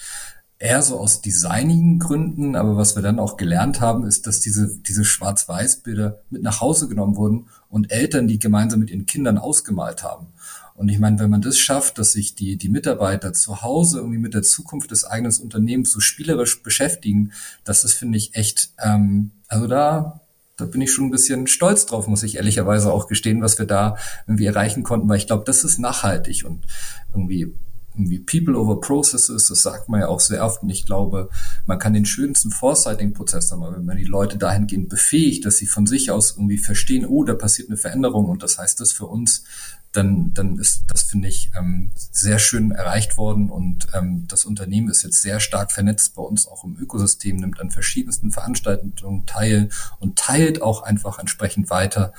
eher 0.60 0.82
so 0.82 1.00
aus 1.00 1.22
designigen 1.22 1.98
Gründen, 1.98 2.54
aber 2.54 2.76
was 2.76 2.94
wir 2.94 3.02
dann 3.02 3.18
auch 3.18 3.38
gelernt 3.38 3.80
haben, 3.80 4.04
ist, 4.04 4.26
dass 4.26 4.40
diese, 4.40 4.76
diese 4.76 5.06
Schwarz-Weiß-Bilder 5.06 6.20
mit 6.28 6.42
nach 6.42 6.60
Hause 6.60 6.86
genommen 6.86 7.16
wurden 7.16 7.46
und 7.70 7.90
Eltern 7.90 8.28
die 8.28 8.38
gemeinsam 8.38 8.80
mit 8.80 8.90
ihren 8.90 9.06
Kindern 9.06 9.38
ausgemalt 9.38 10.04
haben. 10.04 10.28
Und 10.74 10.90
ich 10.90 10.98
meine, 10.98 11.18
wenn 11.18 11.30
man 11.30 11.40
das 11.40 11.58
schafft, 11.58 11.98
dass 11.98 12.12
sich 12.12 12.34
die, 12.34 12.56
die 12.56 12.68
Mitarbeiter 12.68 13.32
zu 13.32 13.62
Hause 13.62 13.98
irgendwie 13.98 14.18
mit 14.18 14.34
der 14.34 14.42
Zukunft 14.42 14.90
des 14.90 15.04
eigenen 15.04 15.34
Unternehmens 15.42 15.92
so 15.92 16.00
spielerisch 16.00 16.62
beschäftigen, 16.62 17.32
das 17.64 17.82
ist, 17.82 17.94
finde 17.94 18.18
ich, 18.18 18.34
echt, 18.34 18.72
ähm, 18.82 19.30
also 19.48 19.66
da, 19.66 20.20
da 20.58 20.66
bin 20.66 20.82
ich 20.82 20.92
schon 20.92 21.06
ein 21.06 21.10
bisschen 21.10 21.46
stolz 21.46 21.86
drauf, 21.86 22.06
muss 22.06 22.22
ich 22.22 22.36
ehrlicherweise 22.36 22.92
auch 22.92 23.08
gestehen, 23.08 23.40
was 23.40 23.58
wir 23.58 23.66
da 23.66 23.96
irgendwie 24.26 24.44
erreichen 24.44 24.82
konnten, 24.82 25.08
weil 25.08 25.16
ich 25.16 25.26
glaube, 25.26 25.44
das 25.44 25.64
ist 25.64 25.78
nachhaltig 25.78 26.44
und 26.44 26.66
irgendwie 27.14 27.54
irgendwie 27.94 28.18
People 28.18 28.56
over 28.56 28.80
Processes, 28.80 29.48
das 29.48 29.62
sagt 29.62 29.88
man 29.88 30.00
ja 30.00 30.08
auch 30.08 30.20
sehr 30.20 30.44
oft. 30.44 30.62
Und 30.62 30.70
ich 30.70 30.86
glaube, 30.86 31.28
man 31.66 31.78
kann 31.78 31.92
den 31.92 32.06
schönsten 32.06 32.50
Foresighting-Prozess 32.50 33.50
haben, 33.52 33.62
wenn 33.62 33.84
man 33.84 33.96
die 33.96 34.04
Leute 34.04 34.38
dahingehend 34.38 34.88
befähigt, 34.88 35.44
dass 35.44 35.58
sie 35.58 35.66
von 35.66 35.86
sich 35.86 36.10
aus 36.10 36.32
irgendwie 36.32 36.58
verstehen, 36.58 37.06
oh, 37.06 37.24
da 37.24 37.34
passiert 37.34 37.68
eine 37.68 37.76
Veränderung 37.76 38.26
und 38.26 38.42
das 38.42 38.58
heißt 38.58 38.80
das 38.80 38.92
für 38.92 39.06
uns, 39.06 39.44
dann, 39.92 40.32
dann 40.34 40.58
ist 40.58 40.84
das, 40.86 41.02
finde 41.02 41.28
ich, 41.28 41.50
ähm, 41.58 41.90
sehr 41.96 42.38
schön 42.38 42.70
erreicht 42.70 43.16
worden 43.16 43.50
und 43.50 43.88
ähm, 43.92 44.26
das 44.28 44.44
Unternehmen 44.44 44.88
ist 44.88 45.02
jetzt 45.02 45.20
sehr 45.20 45.40
stark 45.40 45.72
vernetzt 45.72 46.14
bei 46.14 46.22
uns 46.22 46.46
auch 46.46 46.62
im 46.62 46.78
Ökosystem, 46.78 47.36
nimmt 47.36 47.60
an 47.60 47.72
verschiedensten 47.72 48.30
Veranstaltungen 48.30 49.26
teil 49.26 49.68
und 49.98 50.16
teilt 50.16 50.62
auch 50.62 50.82
einfach 50.82 51.18
entsprechend 51.18 51.70
weiter, 51.70 52.12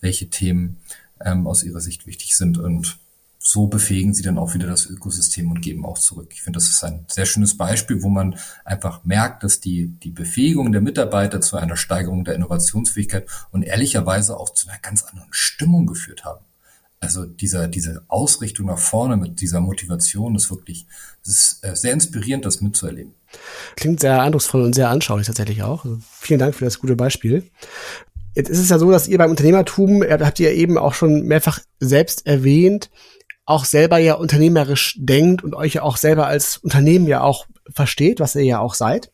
welche 0.00 0.30
Themen 0.30 0.76
ähm, 1.20 1.46
aus 1.48 1.64
ihrer 1.64 1.80
Sicht 1.80 2.06
wichtig 2.06 2.36
sind 2.36 2.58
und 2.58 2.98
so 3.46 3.68
befähigen 3.68 4.12
sie 4.12 4.24
dann 4.24 4.38
auch 4.38 4.54
wieder 4.54 4.66
das 4.66 4.86
Ökosystem 4.86 5.48
und 5.50 5.60
geben 5.60 5.84
auch 5.84 5.98
zurück. 5.98 6.30
Ich 6.32 6.42
finde, 6.42 6.56
das 6.56 6.68
ist 6.68 6.82
ein 6.82 7.04
sehr 7.08 7.26
schönes 7.26 7.56
Beispiel, 7.56 8.02
wo 8.02 8.08
man 8.08 8.36
einfach 8.64 9.04
merkt, 9.04 9.44
dass 9.44 9.60
die, 9.60 9.86
die 9.86 10.10
Befähigung 10.10 10.72
der 10.72 10.80
Mitarbeiter 10.80 11.40
zu 11.40 11.56
einer 11.56 11.76
Steigerung 11.76 12.24
der 12.24 12.34
Innovationsfähigkeit 12.34 13.28
und 13.52 13.62
ehrlicherweise 13.62 14.36
auch 14.36 14.50
zu 14.50 14.68
einer 14.68 14.78
ganz 14.80 15.04
anderen 15.04 15.28
Stimmung 15.30 15.86
geführt 15.86 16.24
haben. 16.24 16.44
Also 16.98 17.24
dieser, 17.24 17.68
diese 17.68 18.02
Ausrichtung 18.08 18.66
nach 18.66 18.78
vorne 18.78 19.16
mit 19.16 19.40
dieser 19.40 19.60
Motivation 19.60 20.34
ist 20.34 20.50
wirklich, 20.50 20.88
ist 21.24 21.60
äh, 21.62 21.76
sehr 21.76 21.92
inspirierend, 21.92 22.44
das 22.44 22.60
mitzuerleben. 22.60 23.14
Klingt 23.76 24.00
sehr 24.00 24.20
eindrucksvoll 24.20 24.62
und 24.62 24.74
sehr 24.74 24.88
anschaulich 24.88 25.28
tatsächlich 25.28 25.62
auch. 25.62 25.84
Also 25.84 25.98
vielen 26.20 26.40
Dank 26.40 26.56
für 26.56 26.64
das 26.64 26.80
gute 26.80 26.96
Beispiel. 26.96 27.44
Jetzt 28.34 28.50
ist 28.50 28.58
es 28.58 28.70
ja 28.70 28.78
so, 28.80 28.90
dass 28.90 29.06
ihr 29.06 29.18
beim 29.18 29.30
Unternehmertum, 29.30 30.02
habt 30.02 30.40
ihr 30.40 30.52
eben 30.52 30.78
auch 30.78 30.94
schon 30.94 31.22
mehrfach 31.22 31.60
selbst 31.78 32.26
erwähnt, 32.26 32.90
auch 33.46 33.64
selber 33.64 33.98
ja 33.98 34.14
unternehmerisch 34.14 34.96
denkt 34.98 35.42
und 35.42 35.54
euch 35.54 35.74
ja 35.74 35.82
auch 35.82 35.96
selber 35.96 36.26
als 36.26 36.58
Unternehmen 36.58 37.06
ja 37.06 37.22
auch 37.22 37.46
versteht, 37.72 38.20
was 38.20 38.34
ihr 38.34 38.44
ja 38.44 38.58
auch 38.58 38.74
seid. 38.74 39.10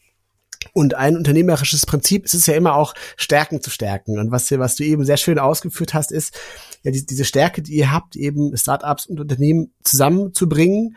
Und 0.72 0.94
ein 0.94 1.16
unternehmerisches 1.16 1.86
Prinzip 1.86 2.24
ist 2.24 2.34
es 2.34 2.46
ja 2.46 2.54
immer 2.54 2.76
auch, 2.76 2.94
Stärken 3.16 3.60
zu 3.60 3.70
stärken. 3.70 4.18
Und 4.18 4.30
was, 4.30 4.50
was 4.52 4.76
du 4.76 4.84
eben 4.84 5.04
sehr 5.04 5.16
schön 5.16 5.38
ausgeführt 5.38 5.92
hast, 5.92 6.12
ist, 6.12 6.38
ja, 6.82 6.90
die, 6.90 7.04
diese 7.04 7.24
Stärke, 7.24 7.62
die 7.62 7.74
ihr 7.74 7.92
habt, 7.92 8.16
eben 8.16 8.56
Startups 8.56 9.06
und 9.06 9.20
Unternehmen 9.20 9.74
zusammenzubringen, 9.82 10.96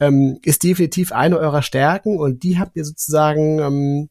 ähm, 0.00 0.38
ist 0.42 0.62
definitiv 0.62 1.12
eine 1.12 1.38
eurer 1.38 1.62
Stärken. 1.62 2.18
Und 2.18 2.42
die 2.42 2.58
habt 2.58 2.74
ihr 2.74 2.84
sozusagen 2.84 3.58
ähm, 3.60 4.08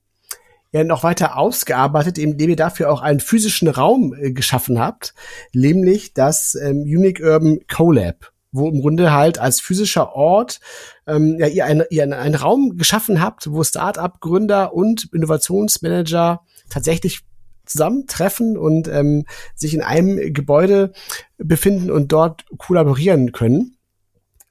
ja 0.72 0.84
noch 0.84 1.04
weiter 1.04 1.38
ausgearbeitet, 1.38 2.18
indem 2.18 2.52
ihr 2.52 2.56
dafür 2.56 2.92
auch 2.92 3.02
einen 3.02 3.20
physischen 3.20 3.68
Raum 3.68 4.14
äh, 4.14 4.32
geschaffen 4.32 4.80
habt, 4.80 5.14
nämlich 5.52 6.14
das 6.14 6.56
ähm, 6.56 6.82
Unique 6.82 7.22
Urban 7.22 7.60
CoLab 7.68 8.31
wo 8.52 8.70
im 8.70 8.82
Grunde 8.82 9.12
halt 9.12 9.40
als 9.40 9.62
physischer 9.62 10.14
Ort 10.14 10.60
ähm, 11.08 11.38
ja, 11.40 11.48
ihr, 11.48 11.66
eine, 11.66 11.88
ihr 11.90 12.04
einen 12.04 12.36
Raum 12.36 12.78
geschaffen 12.78 13.22
habt, 13.22 13.52
wo 13.52 13.64
Start-up-Gründer 13.64 14.74
und 14.74 15.10
Innovationsmanager 15.14 16.42
tatsächlich 16.70 17.22
zusammentreffen 17.66 18.58
und 18.58 18.88
ähm, 18.88 19.26
sich 19.56 19.74
in 19.74 19.82
einem 19.82 20.34
Gebäude 20.34 20.94
befinden 21.38 21.90
und 21.92 22.12
dort 22.12 22.46
kollaborieren 22.58 23.32
können. 23.32 23.78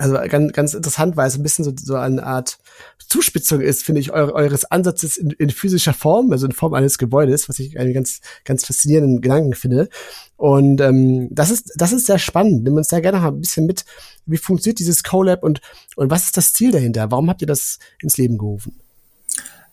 Also 0.01 0.17
ganz, 0.31 0.53
ganz 0.55 0.73
interessant, 0.73 1.19
weil 1.19 1.29
es 1.29 1.37
ein 1.37 1.43
bisschen 1.43 1.63
so, 1.63 1.73
so 1.79 1.95
eine 1.95 2.25
Art 2.25 2.59
Zuspitzung 3.07 3.61
ist, 3.61 3.85
finde 3.85 4.01
ich, 4.01 4.13
eure, 4.13 4.33
eures 4.33 4.65
Ansatzes 4.65 5.19
in, 5.19 5.29
in 5.33 5.51
physischer 5.51 5.93
Form, 5.93 6.33
also 6.33 6.47
in 6.47 6.53
Form 6.53 6.73
eines 6.73 6.97
Gebäudes, 6.97 7.51
was 7.51 7.59
ich 7.59 7.79
einen 7.79 7.93
ganz, 7.93 8.23
ganz 8.45 8.65
faszinierenden 8.65 9.21
Gedanken 9.21 9.53
finde. 9.53 9.91
Und 10.39 10.81
ähm, 10.81 11.29
das 11.31 11.51
ist, 11.51 11.73
das 11.77 11.93
ist 11.93 12.07
sehr 12.07 12.19
spannend. 12.19 12.65
Nimm 12.65 12.77
uns 12.77 12.89
da 12.89 13.01
gerne 13.01 13.19
noch 13.19 13.27
ein 13.27 13.41
bisschen 13.43 13.67
mit. 13.67 13.85
Wie 14.25 14.39
funktioniert 14.39 14.79
dieses 14.79 15.03
CoLab 15.03 15.43
und, 15.43 15.61
und 15.97 16.11
was 16.11 16.25
ist 16.25 16.37
das 16.39 16.55
Ziel 16.55 16.71
dahinter? 16.71 17.11
Warum 17.11 17.29
habt 17.29 17.43
ihr 17.43 17.47
das 17.47 17.79
ins 18.01 18.17
Leben 18.17 18.39
gerufen? 18.39 18.80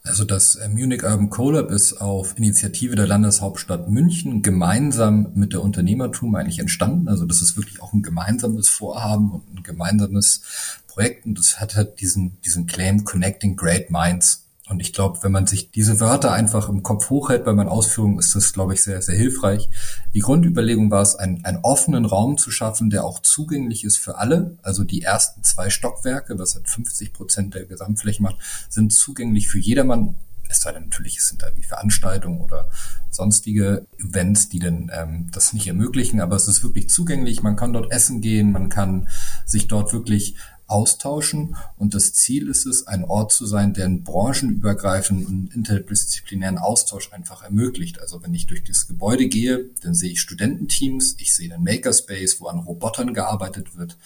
Also 0.08 0.24
das 0.24 0.56
äh, 0.56 0.70
Munich 0.70 1.04
Urban 1.04 1.30
CoLab 1.30 1.72
ist 1.72 2.02
auf 2.02 2.38
Initiative 2.38 2.96
der 2.96 3.08
Landeshauptstadt 3.08 3.90
München 3.90 4.42
gemeinsam 4.42 5.32
mit 5.36 5.54
der 5.54 5.62
Unternehmertum 5.62 6.36
eigentlich 6.36 6.60
entstanden. 6.60 7.08
Also 7.08 7.26
das 7.26 7.42
ist 7.42 7.58
wirklich 7.58 7.82
auch 7.82 7.94
ein 7.94 8.02
gemeinsames 8.02 8.70
Vorhaben 8.70 9.32
und 9.32 9.44
ein 9.56 9.64
gemeinsames 9.64 10.42
Projekt 10.88 11.26
und 11.26 11.38
das 11.38 11.60
hat 11.60 11.76
halt 11.76 12.00
diesen, 12.02 12.40
diesen 12.42 12.66
Claim 12.66 13.04
Connecting 13.04 13.56
Great 13.56 13.92
Minds. 13.92 14.47
Und 14.70 14.82
ich 14.82 14.92
glaube, 14.92 15.20
wenn 15.22 15.32
man 15.32 15.48
sich 15.48 15.72
diese 15.72 16.00
Wörter 16.02 16.34
einfach 16.34 16.68
im 16.68 16.84
Kopf 16.84 17.10
hochhält 17.10 17.46
bei 17.46 17.54
meinen 17.54 17.70
Ausführungen, 17.70 18.20
ist 18.20 18.36
das, 18.36 18.52
glaube 18.52 18.74
ich, 18.74 18.84
sehr, 18.84 19.02
sehr 19.02 19.16
hilfreich. 19.16 19.70
Die 20.14 20.20
Grundüberlegung 20.20 20.92
war 20.92 21.02
es, 21.02 21.16
einen, 21.16 21.46
einen 21.46 21.60
offenen 21.64 22.06
Raum 22.06 22.38
zu 22.38 22.52
schaffen, 22.52 22.90
der 22.90 23.06
auch 23.06 23.22
zugänglich 23.22 23.86
ist 23.86 23.98
für 23.98 24.18
alle. 24.18 24.58
Also 24.64 24.84
die 24.84 25.04
ersten 25.04 25.44
zwei 25.44 25.70
Stockwerke, 25.70 26.38
was 26.38 26.56
halt 26.56 26.68
50 26.68 27.14
Prozent 27.14 27.56
der 27.56 27.66
Gesamtfläche 27.66 28.22
macht, 28.22 28.38
sind 28.70 28.92
zugänglich 28.92 29.48
für 29.48 29.60
jedermann. 29.60 30.16
Es 30.50 30.62
sei 30.62 30.74
denn 30.74 30.84
natürlich, 30.84 31.18
es 31.18 31.30
sind 31.30 31.42
da 31.42 31.48
wie 31.56 31.64
Veranstaltungen 31.64 32.42
oder 32.42 32.70
sonstige 33.10 33.86
Events, 33.98 34.50
die 34.50 34.60
denn 34.60 34.92
ähm, 34.94 35.28
das 35.32 35.54
nicht 35.54 35.68
ermöglichen, 35.68 36.22
aber 36.22 36.36
es 36.36 36.48
ist 36.48 36.64
wirklich 36.64 36.90
zugänglich. 36.90 37.42
Man 37.42 37.56
kann 37.56 37.74
dort 37.74 37.92
essen 37.92 38.22
gehen, 38.22 38.52
man 38.52 38.70
kann 38.70 39.08
sich 39.46 39.68
dort 39.68 39.92
wirklich 39.94 40.36
austauschen. 40.68 41.56
Und 41.78 41.94
das 41.94 42.14
Ziel 42.14 42.50
ist 42.50 42.66
es, 42.66 42.88
ein 42.88 43.06
Ort 43.06 43.32
zu 43.32 43.46
sein, 43.46 43.74
der 43.74 43.86
einen 43.86 44.04
branchenübergreifenden 44.04 45.26
und 45.26 45.56
interdisziplinären 45.56 46.58
Austausch 46.58 47.12
einfach 47.14 47.44
ermöglicht. 47.44 48.00
Also 48.02 48.22
wenn 48.22 48.34
ich 48.34 48.48
durch 48.48 48.64
das 48.64 48.88
Gebäude 48.88 49.28
gehe, 49.28 49.70
dann 49.82 49.96
sehe 49.96 50.12
ich 50.12 50.22
Studententeams, 50.22 51.16
ich 51.20 51.34
sehe 51.34 51.54
einen 51.54 51.64
Makerspace, 51.64 52.40
wo 52.40 52.48
an 52.48 52.60
Robotern 52.60 53.14
gearbeitet 53.14 53.78
wird. 53.78 53.98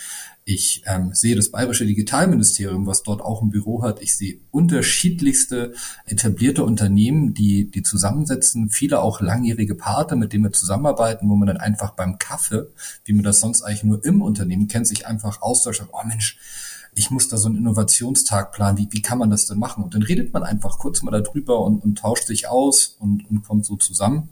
Ich 0.44 0.82
ähm, 0.88 1.14
sehe 1.14 1.36
das 1.36 1.52
Bayerische 1.52 1.86
Digitalministerium, 1.86 2.88
was 2.88 3.04
dort 3.04 3.22
auch 3.22 3.44
ein 3.44 3.52
Büro 3.52 3.84
hat. 3.84 4.02
Ich 4.02 4.18
sehe 4.18 4.40
unterschiedlichste 4.50 5.74
etablierte 6.06 6.64
Unternehmen, 6.64 7.36
die, 7.36 7.70
die 7.70 7.84
zusammensetzen, 7.84 8.70
viele 8.70 9.02
auch 9.02 9.22
langjährige 9.22 9.76
Partner, 9.76 10.18
mit 10.18 10.34
denen 10.34 10.46
wir 10.46 10.52
zusammenarbeiten, 10.52 11.30
wo 11.30 11.36
man 11.36 11.48
dann 11.48 11.58
einfach 11.58 11.92
beim 11.92 12.18
Kaffee, 12.18 12.68
wie 13.06 13.14
man 13.14 13.24
das 13.24 13.40
sonst 13.40 13.62
eigentlich 13.62 13.84
nur 13.84 14.04
im 14.04 14.24
Unternehmen 14.24 14.68
kennt, 14.68 14.88
sich 14.88 15.06
einfach 15.06 15.44
austauscht. 15.44 15.84
Oh 15.92 16.08
Mensch, 16.08 16.40
ich 16.96 17.12
muss 17.12 17.28
da 17.28 17.38
so 17.38 17.48
einen 17.48 17.58
Innovationstag 17.58 18.52
planen, 18.52 18.80
wie, 18.80 18.88
wie 18.90 19.02
kann 19.04 19.20
man 19.20 19.30
das 19.30 19.46
denn 19.46 19.60
machen? 19.60 19.84
Und 19.84 19.94
dann 19.94 20.02
redet 20.02 20.34
man 20.34 20.44
einfach 20.44 20.80
kurz 20.80 21.04
mal 21.04 21.12
darüber 21.12 21.62
und, 21.62 21.84
und 21.84 22.00
tauscht 22.00 22.26
sich 22.26 22.48
aus 22.48 22.98
und, 23.00 23.30
und 23.30 23.44
kommt 23.44 23.66
so 23.66 23.76
zusammen. 23.76 24.30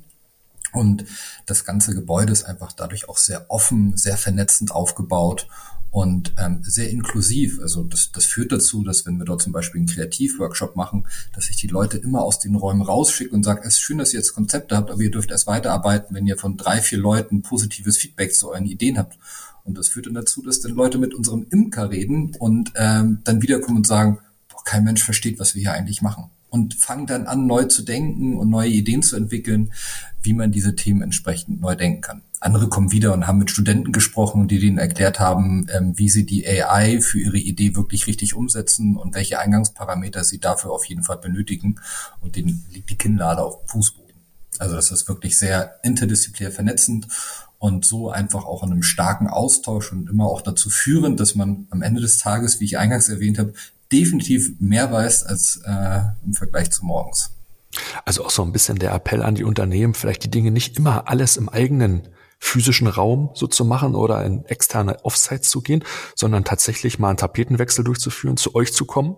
Und 0.72 1.06
das 1.46 1.66
ganze 1.66 1.94
Gebäude 1.94 2.32
ist 2.32 2.44
einfach 2.44 2.74
dadurch 2.74 3.10
auch 3.10 3.18
sehr 3.18 3.46
offen, 3.50 3.96
sehr 3.96 4.18
vernetzend 4.18 4.72
aufgebaut 4.72 5.48
und 5.92 6.34
ähm, 6.38 6.60
sehr 6.64 6.90
inklusiv. 6.90 7.60
Also 7.62 7.84
das, 7.84 8.12
das 8.12 8.26
führt 8.26 8.52
dazu, 8.52 8.84
dass 8.84 9.06
wenn 9.06 9.18
wir 9.18 9.26
dort 9.26 9.42
zum 9.42 9.54
Beispiel 9.54 9.80
einen 9.80 9.88
Kreativworkshop 9.88 10.76
machen, 10.76 11.08
dass 11.34 11.50
ich 11.50 11.58
die 11.58 11.68
Leute 11.68 11.98
immer 11.98 12.22
aus 12.22 12.40
den 12.40 12.56
Räumen 12.56 12.82
rausschicke 12.82 13.34
und 13.34 13.44
sage, 13.44 13.62
es 13.64 13.76
ist 13.76 13.82
schön, 13.82 13.98
dass 13.98 14.14
ihr 14.14 14.20
jetzt 14.20 14.34
Konzepte 14.34 14.76
habt, 14.76 14.92
aber 14.92 15.02
ihr 15.02 15.12
dürft 15.12 15.32
erst 15.32 15.48
weiterarbeiten, 15.48 16.16
wenn 16.16 16.28
ihr 16.28 16.38
von 16.38 16.58
drei, 16.58 16.82
vier 16.82 17.00
Leuten 17.00 17.42
positives 17.42 17.98
Feedback 17.98 18.34
zu 18.34 18.50
euren 18.50 18.66
Ideen 18.66 18.98
habt. 18.98 19.18
Und 19.64 19.78
das 19.78 19.90
führt 19.90 20.08
dann 20.08 20.14
dazu, 20.14 20.42
dass 20.42 20.62
dann 20.62 20.74
Leute 20.74 20.98
mit 20.98 21.14
unserem 21.14 21.46
Imker 21.50 21.90
reden 21.90 22.36
und 22.40 22.72
ähm, 22.76 23.20
dann 23.24 23.42
wiederkommen 23.42 23.78
und 23.78 23.88
sagen, 23.88 24.20
boah, 24.50 24.64
kein 24.64 24.84
Mensch 24.84 25.04
versteht, 25.04 25.40
was 25.40 25.56
wir 25.56 25.62
hier 25.62 25.74
eigentlich 25.74 26.02
machen 26.02 26.30
und 26.50 26.74
fangen 26.74 27.08
dann 27.08 27.28
an, 27.28 27.48
neu 27.48 27.66
zu 27.66 27.84
denken 27.84 28.38
und 28.38 28.50
neue 28.50 28.70
Ideen 28.70 29.04
zu 29.04 29.16
entwickeln, 29.16 29.72
wie 30.22 30.34
man 30.34 30.52
diese 30.52 30.76
Themen 30.76 31.02
entsprechend 31.02 31.62
neu 31.62 31.76
denken 31.76 32.02
kann. 32.02 32.22
Andere 32.42 32.70
kommen 32.70 32.92
wieder 32.92 33.14
und 33.14 33.28
haben 33.28 33.40
mit 33.40 33.52
Studenten 33.52 33.92
gesprochen, 33.92 34.48
die 34.48 34.60
denen 34.60 34.78
erklärt 34.78 35.20
haben, 35.20 35.68
ähm, 35.74 35.98
wie 35.98 36.10
sie 36.10 36.26
die 36.26 36.48
AI 36.48 37.02
für 37.02 37.20
ihre 37.20 37.38
Idee 37.38 37.76
wirklich 37.76 38.08
richtig 38.08 38.34
umsetzen 38.34 38.96
und 38.96 39.14
welche 39.16 39.40
Eingangsparameter 39.40 40.24
sie 40.24 40.40
dafür 40.40 40.72
auf 40.72 40.86
jeden 40.86 41.04
Fall 41.04 41.18
benötigen. 41.18 41.80
Und 42.22 42.36
denen 42.36 42.66
liegt 42.72 42.90
die 42.90 42.98
Kinnlade 42.98 43.42
auf 43.42 43.60
dem 43.60 43.68
Fußboden. 43.68 44.16
Also 44.58 44.76
das 44.76 44.92
ist 44.92 45.08
wirklich 45.08 45.38
sehr 45.38 45.76
interdisziplinär 45.84 46.52
vernetzend 46.52 47.08
und 47.60 47.86
so 47.86 48.10
einfach 48.10 48.46
auch 48.46 48.64
in 48.64 48.72
einem 48.72 48.84
starken 48.84 49.28
Austausch 49.28 49.92
und 49.92 50.10
immer 50.10 50.26
auch 50.26 50.42
dazu 50.42 50.70
führend, 50.70 51.20
dass 51.20 51.36
man 51.36 51.68
am 51.70 51.82
Ende 51.82 52.02
des 52.02 52.18
Tages, 52.18 52.60
wie 52.62 52.66
ich 52.66 52.78
eingangs 52.78 53.10
erwähnt 53.10 53.38
habe, 53.38 53.54
definitiv 53.92 54.52
mehr 54.60 54.92
weiß 54.92 55.24
als 55.24 55.62
äh, 55.66 56.02
im 56.26 56.34
Vergleich 56.34 56.72
zu 56.72 56.86
morgens. 56.86 57.32
Also 58.06 58.26
auch 58.26 58.32
so 58.32 58.44
ein 58.44 58.52
bisschen 58.52 58.80
der 58.80 58.94
Appell 58.94 59.22
an 59.22 59.36
die 59.36 59.44
Unternehmen, 59.44 59.94
vielleicht 59.94 60.24
die 60.24 60.32
Dinge 60.32 60.52
nicht 60.52 60.78
immer 60.78 61.08
alles 61.08 61.38
im 61.38 61.50
eigenen 61.50 62.08
physischen 62.40 62.88
Raum 62.88 63.32
so 63.34 63.48
zu 63.48 63.66
machen 63.66 63.96
oder 63.96 64.24
in 64.26 64.46
externe 64.46 65.04
Offsites 65.04 65.50
zu 65.50 65.62
gehen, 65.62 65.84
sondern 66.16 66.46
tatsächlich 66.46 66.98
mal 66.98 67.10
einen 67.10 67.18
Tapetenwechsel 67.18 67.84
durchzuführen, 67.84 68.38
zu 68.38 68.56
euch 68.56 68.74
zu 68.74 68.86
kommen, 68.86 69.18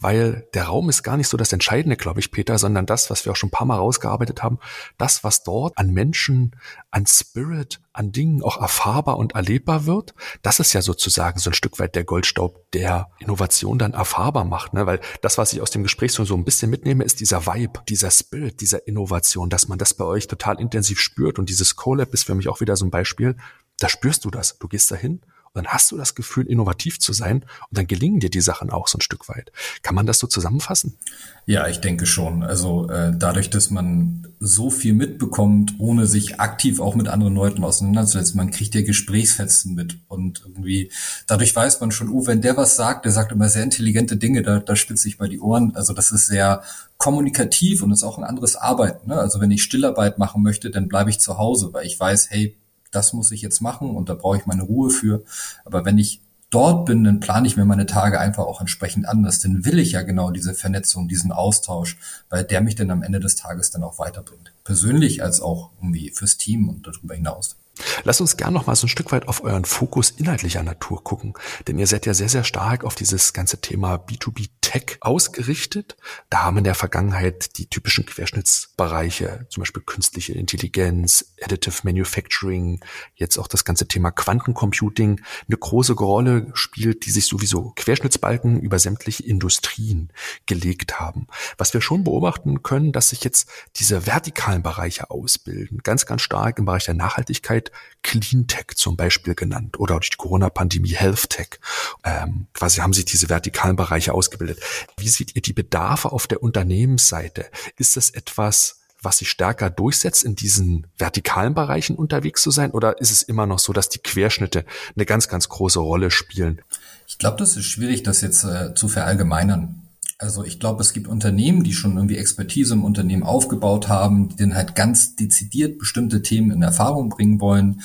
weil 0.00 0.48
der 0.54 0.64
Raum 0.64 0.88
ist 0.88 1.02
gar 1.02 1.16
nicht 1.16 1.28
so 1.28 1.36
das 1.36 1.52
Entscheidende, 1.52 1.96
glaube 1.96 2.20
ich, 2.20 2.30
Peter, 2.30 2.58
sondern 2.58 2.86
das, 2.86 3.10
was 3.10 3.24
wir 3.24 3.32
auch 3.32 3.36
schon 3.36 3.48
ein 3.48 3.52
paar 3.52 3.66
Mal 3.66 3.76
rausgearbeitet 3.76 4.42
haben, 4.42 4.58
das, 4.98 5.24
was 5.24 5.44
dort 5.44 5.76
an 5.76 5.90
Menschen, 5.90 6.56
an 6.90 7.06
Spirit, 7.06 7.80
an 7.92 8.12
Dingen 8.12 8.42
auch 8.42 8.60
erfahrbar 8.60 9.18
und 9.18 9.34
erlebbar 9.34 9.84
wird, 9.86 10.14
das 10.42 10.58
ist 10.58 10.72
ja 10.72 10.80
sozusagen 10.80 11.38
so 11.38 11.50
ein 11.50 11.54
Stück 11.54 11.78
weit 11.78 11.94
der 11.94 12.04
Goldstaub, 12.04 12.70
der 12.72 13.10
Innovation 13.18 13.78
dann 13.78 13.92
erfahrbar 13.92 14.44
macht, 14.44 14.72
ne? 14.72 14.86
weil 14.86 15.00
das, 15.20 15.38
was 15.38 15.52
ich 15.52 15.60
aus 15.60 15.70
dem 15.70 15.82
Gespräch 15.82 16.12
so, 16.12 16.22
ein 16.34 16.44
bisschen 16.44 16.70
mitnehme, 16.70 17.04
ist 17.04 17.20
dieser 17.20 17.46
Vibe, 17.46 17.80
dieser 17.88 18.10
Spirit, 18.10 18.60
dieser 18.60 18.86
Innovation, 18.86 19.50
dass 19.50 19.68
man 19.68 19.78
das 19.78 19.94
bei 19.94 20.04
euch 20.04 20.26
total 20.26 20.60
intensiv 20.60 21.00
spürt 21.00 21.38
und 21.38 21.48
dieses 21.48 21.76
CoLab 21.76 22.14
ist 22.14 22.24
für 22.24 22.34
mich 22.34 22.48
auch 22.48 22.60
wieder 22.60 22.76
so 22.76 22.86
ein 22.86 22.90
Beispiel, 22.90 23.36
da 23.78 23.88
spürst 23.88 24.24
du 24.24 24.30
das, 24.30 24.58
du 24.58 24.68
gehst 24.68 24.90
dahin 24.90 25.20
und 25.52 25.64
dann 25.64 25.72
hast 25.72 25.90
du 25.90 25.96
das 25.96 26.14
Gefühl, 26.14 26.46
innovativ 26.46 27.00
zu 27.00 27.12
sein 27.12 27.42
und 27.42 27.78
dann 27.78 27.88
gelingen 27.88 28.20
dir 28.20 28.30
die 28.30 28.40
Sachen 28.40 28.70
auch 28.70 28.86
so 28.86 28.98
ein 28.98 29.00
Stück 29.00 29.28
weit. 29.28 29.50
Kann 29.82 29.96
man 29.96 30.06
das 30.06 30.20
so 30.20 30.28
zusammenfassen? 30.28 30.96
Ja, 31.44 31.66
ich 31.66 31.80
denke 31.80 32.06
schon. 32.06 32.44
Also 32.44 32.88
äh, 32.88 33.12
dadurch, 33.16 33.50
dass 33.50 33.70
man 33.70 34.28
so 34.38 34.70
viel 34.70 34.92
mitbekommt, 34.92 35.74
ohne 35.78 36.06
sich 36.06 36.38
aktiv 36.38 36.78
auch 36.78 36.94
mit 36.94 37.08
anderen 37.08 37.34
Leuten 37.34 37.64
auseinanderzusetzen, 37.64 38.36
man 38.36 38.52
kriegt 38.52 38.76
ja 38.76 38.82
Gesprächsfetzen 38.82 39.74
mit 39.74 39.98
und 40.06 40.42
irgendwie 40.44 40.92
dadurch 41.26 41.54
weiß 41.56 41.80
man 41.80 41.90
schon, 41.90 42.10
oh, 42.10 42.28
wenn 42.28 42.42
der 42.42 42.56
was 42.56 42.76
sagt, 42.76 43.04
der 43.04 43.12
sagt 43.12 43.32
immer 43.32 43.48
sehr 43.48 43.64
intelligente 43.64 44.16
Dinge, 44.16 44.42
da, 44.42 44.60
da 44.60 44.76
spitze 44.76 45.08
ich 45.08 45.18
mal 45.18 45.28
die 45.28 45.40
Ohren. 45.40 45.74
Also 45.74 45.92
das 45.94 46.12
ist 46.12 46.28
sehr 46.28 46.62
kommunikativ 46.96 47.82
und 47.82 47.90
ist 47.90 48.04
auch 48.04 48.18
ein 48.18 48.24
anderes 48.24 48.54
Arbeiten. 48.54 49.08
Ne? 49.08 49.18
Also 49.18 49.40
wenn 49.40 49.50
ich 49.50 49.64
Stillarbeit 49.64 50.18
machen 50.18 50.42
möchte, 50.44 50.70
dann 50.70 50.86
bleibe 50.86 51.10
ich 51.10 51.18
zu 51.18 51.38
Hause, 51.38 51.70
weil 51.72 51.86
ich 51.86 51.98
weiß, 51.98 52.30
hey, 52.30 52.56
das 52.90 53.12
muss 53.12 53.30
ich 53.30 53.42
jetzt 53.42 53.60
machen 53.60 53.90
und 53.90 54.08
da 54.08 54.14
brauche 54.14 54.36
ich 54.36 54.46
meine 54.46 54.62
Ruhe 54.62 54.90
für. 54.90 55.22
Aber 55.64 55.84
wenn 55.84 55.98
ich 55.98 56.20
dort 56.50 56.86
bin, 56.86 57.04
dann 57.04 57.20
plane 57.20 57.46
ich 57.46 57.56
mir 57.56 57.64
meine 57.64 57.86
Tage 57.86 58.20
einfach 58.20 58.44
auch 58.44 58.60
entsprechend 58.60 59.08
anders. 59.08 59.38
Dann 59.38 59.64
will 59.64 59.78
ich 59.78 59.92
ja 59.92 60.02
genau 60.02 60.30
diese 60.30 60.54
Vernetzung, 60.54 61.08
diesen 61.08 61.32
Austausch, 61.32 61.96
weil 62.28 62.44
der 62.44 62.60
mich 62.60 62.74
dann 62.74 62.90
am 62.90 63.02
Ende 63.02 63.20
des 63.20 63.36
Tages 63.36 63.70
dann 63.70 63.84
auch 63.84 63.98
weiterbringt. 63.98 64.52
Persönlich 64.64 65.22
als 65.22 65.40
auch 65.40 65.70
irgendwie 65.78 66.10
fürs 66.10 66.36
Team 66.36 66.68
und 66.68 66.86
darüber 66.86 67.14
hinaus. 67.14 67.56
Lass 68.04 68.20
uns 68.20 68.36
gern 68.36 68.52
noch 68.52 68.66
mal 68.66 68.76
so 68.76 68.86
ein 68.86 68.90
Stück 68.90 69.12
weit 69.12 69.28
auf 69.28 69.42
euren 69.42 69.64
Fokus 69.64 70.10
inhaltlicher 70.10 70.62
Natur 70.62 71.02
gucken, 71.02 71.34
denn 71.66 71.78
ihr 71.78 71.86
seid 71.86 72.06
ja 72.06 72.14
sehr, 72.14 72.28
sehr 72.28 72.44
stark 72.44 72.84
auf 72.84 72.94
dieses 72.94 73.32
ganze 73.32 73.60
Thema 73.60 73.96
B2B 73.96 74.48
Tech 74.70 74.98
ausgerichtet. 75.00 75.96
Da 76.28 76.44
haben 76.44 76.58
in 76.58 76.64
der 76.64 76.76
Vergangenheit 76.76 77.58
die 77.58 77.66
typischen 77.66 78.06
Querschnittsbereiche, 78.06 79.46
zum 79.50 79.62
Beispiel 79.62 79.82
künstliche 79.82 80.32
Intelligenz, 80.34 81.34
Additive 81.42 81.80
Manufacturing, 81.82 82.80
jetzt 83.16 83.36
auch 83.36 83.48
das 83.48 83.64
ganze 83.64 83.88
Thema 83.88 84.12
Quantencomputing 84.12 85.20
eine 85.48 85.56
große 85.56 85.94
Rolle 85.94 86.52
spielt, 86.54 87.04
die 87.04 87.10
sich 87.10 87.26
sowieso 87.26 87.72
Querschnittsbalken 87.74 88.60
über 88.60 88.78
sämtliche 88.78 89.24
Industrien 89.24 90.12
gelegt 90.46 91.00
haben. 91.00 91.26
Was 91.58 91.74
wir 91.74 91.80
schon 91.80 92.04
beobachten 92.04 92.62
können, 92.62 92.92
dass 92.92 93.10
sich 93.10 93.24
jetzt 93.24 93.48
diese 93.74 94.06
vertikalen 94.06 94.62
Bereiche 94.62 95.10
ausbilden, 95.10 95.80
ganz, 95.82 96.06
ganz 96.06 96.22
stark 96.22 96.60
im 96.60 96.64
Bereich 96.64 96.84
der 96.84 96.94
Nachhaltigkeit, 96.94 97.69
Clean 98.02 98.46
Tech 98.46 98.76
zum 98.76 98.96
Beispiel 98.96 99.34
genannt 99.34 99.78
oder 99.78 99.94
durch 99.94 100.10
die 100.10 100.16
Corona-Pandemie 100.16 100.94
Health 100.94 101.30
Tech. 101.30 101.60
Ähm, 102.04 102.46
quasi 102.54 102.80
haben 102.80 102.92
sich 102.92 103.04
diese 103.04 103.28
vertikalen 103.28 103.76
Bereiche 103.76 104.14
ausgebildet. 104.14 104.60
Wie 104.96 105.08
seht 105.08 105.36
ihr 105.36 105.42
die 105.42 105.52
Bedarfe 105.52 106.12
auf 106.12 106.26
der 106.26 106.42
Unternehmensseite? 106.42 107.46
Ist 107.76 107.96
das 107.96 108.10
etwas, 108.10 108.80
was 109.02 109.18
sich 109.18 109.30
stärker 109.30 109.70
durchsetzt, 109.70 110.24
in 110.24 110.34
diesen 110.34 110.86
vertikalen 110.98 111.54
Bereichen 111.54 111.96
unterwegs 111.96 112.42
zu 112.42 112.50
sein? 112.50 112.70
Oder 112.70 113.00
ist 113.00 113.10
es 113.10 113.22
immer 113.22 113.46
noch 113.46 113.58
so, 113.58 113.72
dass 113.72 113.88
die 113.88 113.98
Querschnitte 113.98 114.64
eine 114.94 115.06
ganz, 115.06 115.28
ganz 115.28 115.48
große 115.48 115.78
Rolle 115.78 116.10
spielen? 116.10 116.62
Ich 117.06 117.18
glaube, 117.18 117.38
das 117.38 117.56
ist 117.56 117.66
schwierig, 117.66 118.02
das 118.02 118.20
jetzt 118.20 118.44
äh, 118.44 118.74
zu 118.74 118.88
verallgemeinern. 118.88 119.79
Also 120.20 120.44
ich 120.44 120.60
glaube, 120.60 120.82
es 120.82 120.92
gibt 120.92 121.08
Unternehmen, 121.08 121.64
die 121.64 121.72
schon 121.72 121.96
irgendwie 121.96 122.18
Expertise 122.18 122.74
im 122.74 122.84
Unternehmen 122.84 123.22
aufgebaut 123.22 123.88
haben, 123.88 124.28
die 124.28 124.36
dann 124.36 124.54
halt 124.54 124.74
ganz 124.74 125.16
dezidiert 125.16 125.78
bestimmte 125.78 126.20
Themen 126.20 126.50
in 126.50 126.60
Erfahrung 126.60 127.08
bringen 127.08 127.40
wollen. 127.40 127.80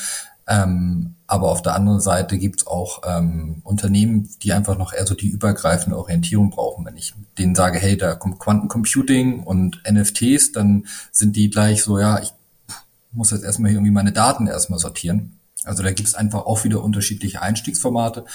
Ähm, 0.46 1.16
aber 1.28 1.50
auf 1.50 1.62
der 1.62 1.76
anderen 1.76 2.02
Seite 2.02 2.38
gibt's 2.38 2.68
auch 2.68 3.04
ähm, 3.08 3.62
Unternehmen, 3.64 4.30
die 4.44 4.52
einfach 4.52 4.78
noch 4.78 4.92
eher 4.92 5.08
so 5.08 5.16
die 5.16 5.30
übergreifende 5.30 5.98
Orientierung 5.98 6.50
brauchen. 6.50 6.86
Wenn 6.86 6.98
ich 6.98 7.14
denen 7.38 7.56
sage, 7.56 7.80
hey, 7.80 7.96
da 7.96 8.16
kommt 8.16 8.40
Quantencomputing 8.40 9.42
und 9.44 9.82
NFTs, 9.90 10.52
dann 10.52 10.88
sind 11.14 11.38
die 11.38 11.50
gleich 11.50 11.84
so, 11.84 11.98
ja, 12.00 12.20
ich 12.20 12.34
muss 13.14 13.32
jetzt 13.32 13.46
erstmal 13.46 13.72
irgendwie 13.72 13.92
meine 13.92 14.12
Daten 14.12 14.48
erstmal 14.48 14.80
sortieren. 14.80 15.40
Also 15.64 15.84
da 15.84 15.94
gibt's 15.94 16.16
einfach 16.16 16.46
auch 16.46 16.66
wieder 16.66 16.84
unterschiedliche 16.84 17.42
Einstiegsformate. 17.42 18.26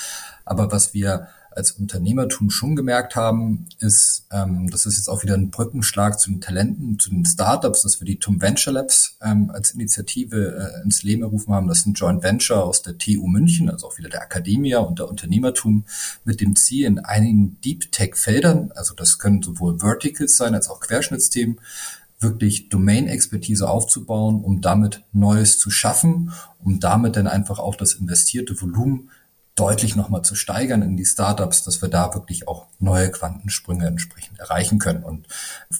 Aber 0.46 0.72
was 0.72 0.94
wir 0.94 1.28
als 1.50 1.72
Unternehmertum 1.72 2.50
schon 2.50 2.76
gemerkt 2.76 3.16
haben, 3.16 3.66
ist, 3.78 4.26
ähm, 4.30 4.70
das 4.70 4.86
ist 4.86 4.96
jetzt 4.96 5.08
auch 5.08 5.22
wieder 5.22 5.34
ein 5.34 5.50
Brückenschlag 5.50 6.18
zu 6.18 6.30
den 6.30 6.40
Talenten, 6.40 6.98
zu 6.98 7.10
den 7.10 7.24
Startups, 7.24 7.82
dass 7.82 8.00
wir 8.00 8.06
die 8.06 8.18
TUM 8.18 8.40
Venture 8.40 8.72
Labs 8.72 9.16
ähm, 9.22 9.50
als 9.50 9.72
Initiative 9.72 10.72
äh, 10.78 10.84
ins 10.84 11.02
Leben 11.02 11.22
gerufen 11.22 11.52
haben. 11.52 11.66
Das 11.66 11.78
ist 11.78 11.86
ein 11.86 11.94
Joint 11.94 12.22
Venture 12.22 12.64
aus 12.64 12.82
der 12.82 12.98
TU 12.98 13.26
München, 13.26 13.68
also 13.68 13.88
auch 13.88 13.98
wieder 13.98 14.08
der 14.08 14.22
Akademie 14.22 14.74
und 14.76 14.98
der 14.98 15.08
Unternehmertum 15.08 15.84
mit 16.24 16.40
dem 16.40 16.54
Ziel 16.54 16.86
in 16.86 16.98
einigen 17.00 17.60
Deep 17.62 17.90
Tech 17.90 18.16
Feldern, 18.16 18.70
also 18.74 18.94
das 18.94 19.18
können 19.18 19.42
sowohl 19.42 19.78
Verticals 19.78 20.36
sein 20.36 20.54
als 20.54 20.68
auch 20.68 20.80
Querschnittsthemen, 20.80 21.58
wirklich 22.20 22.68
Domain-Expertise 22.68 23.68
aufzubauen, 23.68 24.44
um 24.44 24.60
damit 24.60 25.02
Neues 25.12 25.58
zu 25.58 25.70
schaffen, 25.70 26.32
um 26.62 26.78
damit 26.78 27.16
dann 27.16 27.26
einfach 27.26 27.58
auch 27.58 27.76
das 27.76 27.94
investierte 27.94 28.60
Volumen 28.60 29.10
deutlich 29.56 29.94
nochmal 29.94 30.22
zu 30.22 30.34
steigern 30.34 30.80
in 30.80 30.96
die 30.96 31.04
Startups, 31.04 31.64
dass 31.64 31.82
wir 31.82 31.88
da 31.88 32.14
wirklich 32.14 32.48
auch 32.48 32.68
neue 32.78 33.10
Quantensprünge 33.10 33.86
entsprechend 33.86 34.38
erreichen 34.38 34.78
können. 34.78 35.04
Und 35.04 35.26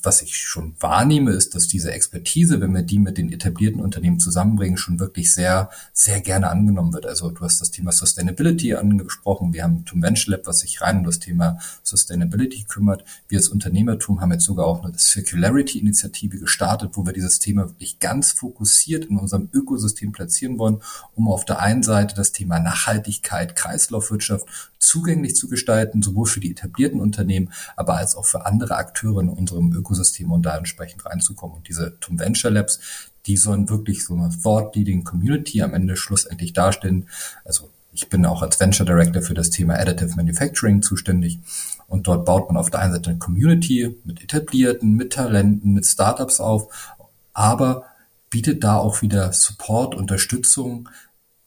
was 0.03 0.21
ich 0.21 0.37
schon 0.37 0.75
wahrnehme, 0.81 1.31
ist, 1.31 1.55
dass 1.55 1.67
diese 1.67 1.93
Expertise, 1.93 2.61
wenn 2.61 2.75
wir 2.75 2.83
die 2.83 2.99
mit 2.99 3.17
den 3.17 3.33
etablierten 3.33 3.81
Unternehmen 3.81 4.21
zusammenbringen, 4.21 4.77
schon 4.77 5.01
wirklich 5.01 5.33
sehr, 5.33 5.71
sehr 5.93 6.21
gerne 6.21 6.51
angenommen 6.51 6.93
wird. 6.93 7.07
Also 7.07 7.31
du 7.31 7.43
hast 7.43 7.61
das 7.61 7.71
Thema 7.71 7.93
Sustainability 7.93 8.75
angesprochen. 8.75 9.55
Wir 9.55 9.63
haben 9.63 9.85
Tum 9.87 10.03
Venture 10.03 10.33
Lab, 10.33 10.47
was 10.47 10.61
sich 10.61 10.83
rein 10.83 10.99
um 10.99 11.05
das 11.05 11.19
Thema 11.19 11.59
Sustainability 11.83 12.65
kümmert. 12.65 13.05
Wir 13.29 13.39
als 13.39 13.49
Unternehmertum 13.49 14.21
haben 14.21 14.33
jetzt 14.33 14.45
sogar 14.45 14.67
auch 14.67 14.85
eine 14.85 14.99
Circularity-Initiative 14.99 16.39
gestartet, 16.39 16.91
wo 16.95 17.07
wir 17.07 17.15
dieses 17.15 17.39
Thema 17.39 17.69
wirklich 17.69 17.99
ganz 17.99 18.33
fokussiert 18.33 19.07
in 19.07 19.17
unserem 19.17 19.49
Ökosystem 19.53 20.13
platzieren 20.13 20.59
wollen, 20.59 20.83
um 21.15 21.29
auf 21.29 21.47
der 21.47 21.61
einen 21.61 21.83
Seite 21.83 22.15
das 22.15 22.33
Thema 22.33 22.61
Nachhaltigkeit, 22.61 23.57
Kreislaufwirtschaft 23.71 24.47
zugänglich 24.79 25.37
zu 25.37 25.49
gestalten, 25.49 26.03
sowohl 26.03 26.27
für 26.27 26.41
die 26.41 26.51
etablierten 26.51 27.01
Unternehmen, 27.01 27.53
aber 27.77 27.97
als 27.97 28.17
auch 28.17 28.27
für 28.27 28.47
andere 28.47 28.77
Akteure 28.77 29.21
in 29.21 29.29
unserem 29.29 29.73
Ökosystem 29.73 30.31
und 30.33 30.43
da 30.43 30.57
entsprechend 30.57 31.07
reinzukommen. 31.07 31.57
Und 31.57 31.69
diese 31.69 31.99
Tum 32.01 32.19
Venture 32.19 32.51
Labs, 32.51 32.81
die 33.27 33.37
sollen 33.37 33.69
wirklich 33.69 34.05
so 34.05 34.15
eine 34.15 34.31
Thought-Leading 34.31 35.05
Community 35.05 35.63
am 35.63 35.75
Ende 35.75 35.97
schlussendlich 35.97 36.53
darstellen. 36.53 37.07
Also 37.45 37.71
ich 37.93 38.09
bin 38.09 38.25
auch 38.27 38.43
als 38.43 38.59
Venture 38.59 38.87
Director 38.87 39.23
für 39.23 39.35
das 39.35 39.51
Thema 39.51 39.75
Additive 39.75 40.17
Manufacturing 40.17 40.83
zuständig. 40.83 41.39
Und 41.87 42.07
dort 42.07 42.25
baut 42.25 42.49
man 42.49 42.57
auf 42.57 42.71
der 42.71 42.81
einen 42.81 42.93
Seite 42.93 43.11
eine 43.11 43.19
Community 43.19 43.97
mit 44.05 44.23
Etablierten, 44.23 44.95
mit 44.95 45.13
Talenten, 45.13 45.73
mit 45.73 45.87
Startups 45.87 46.41
auf, 46.41 46.95
aber 47.33 47.85
bietet 48.31 48.63
da 48.63 48.77
auch 48.77 49.03
wieder 49.03 49.33
Support, 49.33 49.97
Unterstützung, 49.97 50.89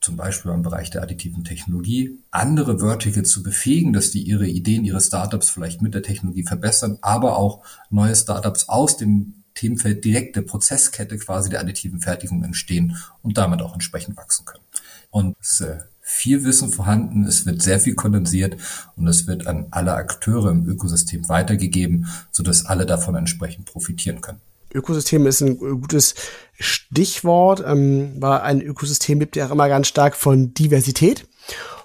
zum 0.03 0.17
Beispiel 0.17 0.51
im 0.51 0.61
Bereich 0.61 0.89
der 0.89 1.01
additiven 1.01 1.43
Technologie, 1.43 2.19
andere 2.31 2.79
Verticals 2.79 3.29
zu 3.29 3.43
befähigen, 3.43 3.93
dass 3.93 4.11
die 4.11 4.21
ihre 4.21 4.47
Ideen, 4.47 4.85
ihre 4.85 5.01
Startups 5.01 5.49
vielleicht 5.49 5.81
mit 5.81 5.93
der 5.93 6.03
Technologie 6.03 6.43
verbessern, 6.43 6.97
aber 7.01 7.37
auch 7.37 7.63
neue 7.89 8.15
Startups 8.15 8.69
aus 8.69 8.97
dem 8.97 9.43
Themenfeld 9.55 10.03
direkte 10.03 10.41
Prozesskette 10.41 11.17
quasi 11.17 11.49
der 11.49 11.59
additiven 11.59 12.01
Fertigung 12.01 12.43
entstehen 12.43 12.97
und 13.21 13.37
damit 13.37 13.61
auch 13.61 13.73
entsprechend 13.73 14.17
wachsen 14.17 14.45
können. 14.45 14.63
Und 15.11 15.35
ist 15.39 15.63
viel 16.01 16.43
Wissen 16.43 16.69
vorhanden, 16.69 17.25
es 17.25 17.45
wird 17.45 17.61
sehr 17.61 17.79
viel 17.79 17.95
kondensiert 17.95 18.57
und 18.95 19.07
es 19.07 19.25
wird 19.25 19.47
an 19.47 19.67
alle 19.71 19.93
Akteure 19.93 20.51
im 20.51 20.67
Ökosystem 20.67 21.29
weitergegeben, 21.29 22.07
sodass 22.29 22.65
alle 22.65 22.85
davon 22.85 23.15
entsprechend 23.15 23.65
profitieren 23.65 24.21
können. 24.21 24.41
Ökosystem 24.73 25.25
ist 25.27 25.41
ein 25.41 25.57
gutes 25.57 26.15
Stichwort, 26.59 27.63
ähm, 27.65 28.15
weil 28.19 28.41
ein 28.41 28.61
Ökosystem 28.61 29.19
lebt 29.19 29.35
ja 29.35 29.47
auch 29.47 29.51
immer 29.51 29.69
ganz 29.69 29.87
stark 29.87 30.15
von 30.15 30.53
Diversität. 30.53 31.27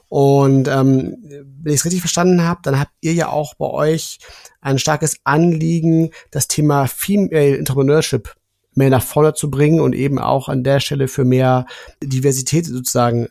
Und 0.08 0.68
ähm, 0.68 1.16
wenn 1.62 1.72
ich 1.72 1.80
es 1.80 1.84
richtig 1.84 2.00
verstanden 2.00 2.42
habe, 2.42 2.60
dann 2.62 2.80
habt 2.80 2.92
ihr 3.00 3.12
ja 3.12 3.28
auch 3.28 3.54
bei 3.54 3.66
euch 3.66 4.18
ein 4.60 4.78
starkes 4.78 5.18
Anliegen, 5.24 6.10
das 6.30 6.48
Thema 6.48 6.86
Female 6.86 7.58
Entrepreneurship 7.58 8.34
mehr 8.74 8.90
nach 8.90 9.02
vorne 9.02 9.34
zu 9.34 9.50
bringen 9.50 9.80
und 9.80 9.94
eben 9.94 10.18
auch 10.18 10.48
an 10.48 10.64
der 10.64 10.80
Stelle 10.80 11.08
für 11.08 11.24
mehr 11.24 11.66
Diversität 12.02 12.64
sozusagen 12.66 13.28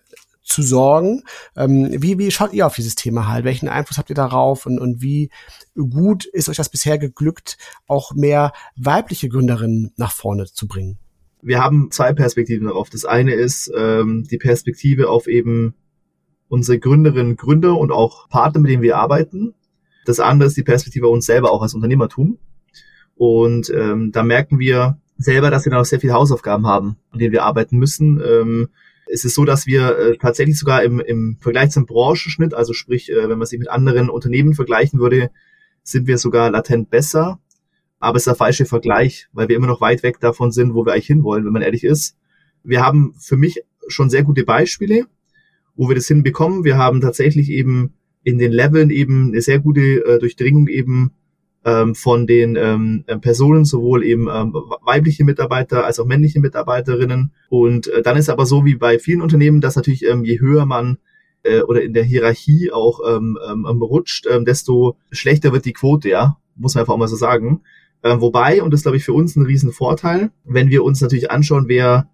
zu 0.47 0.61
sorgen. 0.61 1.23
Ähm, 1.55 1.89
wie, 1.91 2.17
wie 2.17 2.31
schaut 2.31 2.53
ihr 2.53 2.65
auf 2.65 2.75
dieses 2.75 2.95
Thema 2.95 3.27
halt? 3.27 3.43
Welchen 3.43 3.67
Einfluss 3.67 3.97
habt 3.97 4.09
ihr 4.09 4.15
darauf 4.15 4.65
und, 4.65 4.79
und 4.79 5.01
wie 5.01 5.29
gut 5.75 6.25
ist 6.25 6.49
euch 6.49 6.57
das 6.57 6.69
bisher 6.69 6.97
geglückt, 6.97 7.57
auch 7.85 8.13
mehr 8.13 8.53
weibliche 8.75 9.29
Gründerinnen 9.29 9.91
nach 9.97 10.11
vorne 10.11 10.45
zu 10.45 10.67
bringen? 10.67 10.97
Wir 11.41 11.59
haben 11.59 11.91
zwei 11.91 12.13
Perspektiven 12.13 12.67
darauf. 12.67 12.89
Das 12.89 13.05
eine 13.05 13.33
ist 13.33 13.71
ähm, 13.77 14.25
die 14.29 14.37
Perspektive 14.37 15.09
auf 15.09 15.27
eben 15.27 15.75
unsere 16.47 16.79
Gründerinnen, 16.79 17.35
Gründer 17.35 17.77
und 17.77 17.91
auch 17.91 18.29
Partner, 18.29 18.61
mit 18.61 18.71
denen 18.71 18.81
wir 18.81 18.97
arbeiten. 18.97 19.53
Das 20.05 20.21
andere 20.21 20.47
ist 20.47 20.57
die 20.57 20.63
Perspektive 20.63 21.09
uns 21.09 21.25
selber 21.25 21.51
auch 21.51 21.61
als 21.61 21.73
Unternehmertum. 21.73 22.39
Und 23.15 23.69
ähm, 23.69 24.11
da 24.13 24.23
merken 24.23 24.59
wir 24.59 24.99
selber, 25.17 25.51
dass 25.51 25.65
wir 25.65 25.73
noch 25.73 25.83
sehr 25.83 25.99
viele 25.99 26.13
Hausaufgaben 26.13 26.67
haben, 26.67 26.97
an 27.11 27.19
denen 27.19 27.33
wir 27.33 27.43
arbeiten 27.43 27.77
müssen. 27.77 28.21
Ähm, 28.25 28.69
es 29.10 29.26
ist 29.26 29.36
so, 29.36 29.45
dass 29.45 29.66
wir 29.66 29.97
äh, 29.97 30.18
tatsächlich 30.18 30.58
sogar 30.58 30.84
im, 30.84 30.99
im 30.99 31.38
Vergleich 31.39 31.72
zum 31.72 31.86
Branchenschnitt, 31.86 32.53
also 32.53 32.74
sprich, 32.74 33.12
äh, 33.12 33.30
wenn 33.30 33.38
man 33.38 33.45
sich 33.45 33.60
mit 33.60 33.70
anderen 33.70 34.10
Unternehmen 34.10 34.53
vergleichen 34.53 34.99
würde, 34.99 35.30
sind 35.84 36.08
wir 36.08 36.18
sogar 36.18 36.51
latent 36.51 36.89
besser. 36.89 37.39
Aber 37.99 38.18
es 38.18 38.22
ist 38.22 38.28
der 38.28 38.36
falsche 38.36 38.66
Vergleich, 38.66 39.28
weil 39.32 39.47
wir 39.47 39.55
immer 39.55 39.68
noch 39.68 39.82
weit 39.82 40.03
weg 40.03 40.20
davon 40.20 40.51
sind, 40.51 40.74
wo 40.74 40.86
wir 40.86 40.93
eigentlich 40.93 41.08
hinwollen, 41.08 41.45
wenn 41.45 41.53
man 41.53 41.62
ehrlich 41.62 41.84
ist. 41.84 42.16
Wir 42.64 42.84
haben 42.84 43.16
für 43.18 43.38
mich 43.38 43.62
schon 43.88 44.10
sehr 44.10 44.24
gute 44.24 44.43
Beispiele, 44.43 45.05
wo 45.76 45.88
wir 45.88 45.95
das 45.95 46.08
hinbekommen. 46.08 46.64
Wir 46.64 46.78
haben 46.78 47.01
tatsächlich 47.01 47.49
eben 47.49 47.93
in 48.24 48.38
den 48.38 48.51
Leveln 48.51 48.89
eben 48.89 49.30
eine 49.30 49.41
sehr 49.41 49.60
gute 49.60 49.82
äh, 49.82 50.20
Durchdringung 50.20 50.68
eben 50.68 51.14
ähm, 51.66 51.95
von 51.95 52.28
den 52.28 52.55
ähm, 52.55 53.03
äh, 53.08 53.18
Personen, 53.18 53.66
sowohl 53.66 54.03
eben 54.03 54.28
ähm, 54.32 54.53
weibliche 54.84 55.26
Mitarbeiter 55.26 55.86
als 55.86 55.99
auch 55.99 56.05
männliche 56.05 56.39
Mitarbeiterinnen. 56.39 57.32
Und 57.49 57.88
äh, 57.88 58.01
dann 58.01 58.18
ist 58.18 58.30
aber 58.30 58.45
so 58.45 58.66
wie 58.66 58.76
bei 58.76 58.99
vielen 58.99 59.22
Unternehmen, 59.22 59.62
dass 59.62 59.76
natürlich 59.76 60.05
ähm, 60.05 60.24
je 60.24 60.39
höher 60.39 60.66
man 60.66 60.97
äh, 61.43 61.62
oder 61.62 61.82
in 61.82 61.93
der 61.93 62.03
Hierarchie 62.03 62.72
auch 62.72 62.99
ähm, 63.08 63.38
ähm, 63.49 63.68
ähm, 63.70 63.82
rutscht, 63.82 64.28
ähm, 64.28 64.45
desto 64.45 64.97
schlechter 65.12 65.51
wird 65.51 65.66
die 65.66 65.74
Quote, 65.74 66.10
ja, 66.10 66.38
muss 66.55 66.76
man 66.76 66.82
einfach 66.82 66.93
auch 66.93 66.99
mal 66.99 67.08
so 67.08 67.16
sagen. 67.16 67.62
Ähm, 68.03 68.22
wobei, 68.22 68.62
und 68.62 68.74
das 68.74 68.84
glaube 68.84 68.97
ich 68.97 69.03
für 69.03 69.14
uns 69.14 69.36
ein 69.36 69.45
Riesenvorteil, 69.45 70.32
wenn 70.45 70.70
wir 70.70 70.84
uns 70.84 71.01
natürlich 71.01 71.32
anschauen, 71.32 71.66
wer 71.68 72.10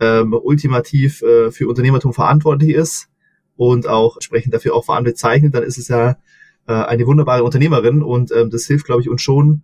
ähm, 0.00 0.34
ultimativ 0.34 1.22
äh, 1.22 1.50
für 1.50 1.68
Unternehmertum 1.68 2.12
verantwortlich 2.12 2.74
ist 2.74 3.08
und 3.56 3.86
auch 3.86 4.16
entsprechend 4.16 4.52
dafür 4.52 4.74
auch 4.74 4.84
verantwortlich 4.84 5.20
zeichnet, 5.20 5.54
dann 5.54 5.62
ist 5.62 5.78
es 5.78 5.88
ja 5.88 6.16
äh, 6.66 6.72
eine 6.72 7.06
wunderbare 7.06 7.44
Unternehmerin 7.44 8.02
und 8.02 8.32
ähm, 8.32 8.50
das 8.50 8.66
hilft, 8.66 8.86
glaube 8.86 9.02
ich, 9.02 9.08
uns 9.08 9.22
schon, 9.22 9.62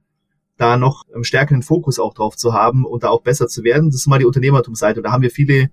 da 0.57 0.77
noch 0.77 1.05
einen 1.15 1.25
stärkeren 1.25 1.63
Fokus 1.63 1.99
auch 1.99 2.15
drauf 2.15 2.37
zu 2.37 2.53
haben 2.53 2.85
und 2.85 3.05
da 3.05 3.09
auch 3.09 3.23
besser 3.23 3.47
zu 3.47 3.63
werden. 3.65 3.91
Das 3.91 4.01
ist 4.01 4.07
mal 4.09 4.19
die 4.19 4.25
Unternehmertumsseite. 4.25 4.99
Und 4.99 5.05
da 5.05 5.13
haben 5.13 5.23
wir 5.23 5.31
viele 5.31 5.71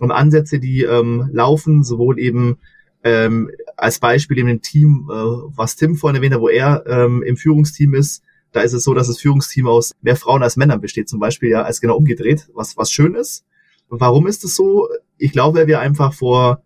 ähm, 0.00 0.10
Ansätze, 0.10 0.58
die 0.58 0.82
ähm, 0.82 1.30
laufen, 1.32 1.84
sowohl 1.84 2.18
eben 2.18 2.58
ähm, 3.04 3.50
als 3.76 4.00
Beispiel 4.00 4.38
in 4.38 4.48
dem 4.48 4.60
Team, 4.60 5.08
äh, 5.10 5.14
was 5.14 5.76
Tim 5.76 5.94
vorhin 5.94 6.16
erwähnt 6.16 6.34
hat, 6.34 6.40
wo 6.40 6.48
er 6.48 6.84
ähm, 6.86 7.22
im 7.22 7.36
Führungsteam 7.36 7.94
ist, 7.94 8.24
da 8.50 8.62
ist 8.62 8.72
es 8.72 8.82
so, 8.82 8.92
dass 8.92 9.06
das 9.06 9.20
Führungsteam 9.20 9.68
aus 9.68 9.92
mehr 10.00 10.16
Frauen 10.16 10.42
als 10.42 10.56
Männern 10.56 10.80
besteht, 10.80 11.08
zum 11.08 11.20
Beispiel 11.20 11.50
ja 11.50 11.62
als 11.62 11.80
genau 11.80 11.96
umgedreht, 11.96 12.48
was, 12.54 12.76
was 12.76 12.90
schön 12.90 13.14
ist. 13.14 13.44
Warum 13.88 14.26
ist 14.26 14.44
es 14.44 14.56
so? 14.56 14.88
Ich 15.16 15.32
glaube, 15.32 15.60
weil 15.60 15.66
wir 15.66 15.80
einfach 15.80 16.12
vor 16.12 16.62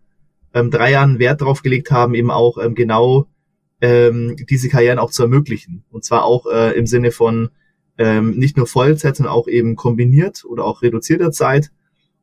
ähm, 0.53 0.71
drei 0.71 0.91
Jahren 0.91 1.19
Wert 1.19 1.41
drauf 1.41 1.61
gelegt 1.61 1.91
haben, 1.91 2.15
eben 2.15 2.31
auch 2.31 2.57
ähm, 2.57 2.73
genau 2.73 3.27
ähm, 3.83 4.37
diese 4.49 4.69
Karrieren 4.69 4.97
auch 4.97 5.11
zu 5.11 5.23
ermöglichen. 5.23 5.83
Und 5.91 6.05
zwar 6.05 6.23
auch 6.23 6.45
äh, 6.45 6.71
im 6.77 6.87
Sinne 6.87 7.11
von 7.11 7.49
ähm, 7.97 8.31
nicht 8.37 8.55
nur 8.55 8.65
Vollzeit, 8.65 9.17
sondern 9.17 9.35
auch 9.35 9.49
eben 9.49 9.75
kombiniert 9.75 10.45
oder 10.45 10.63
auch 10.63 10.81
reduzierter 10.81 11.31
Zeit. 11.31 11.69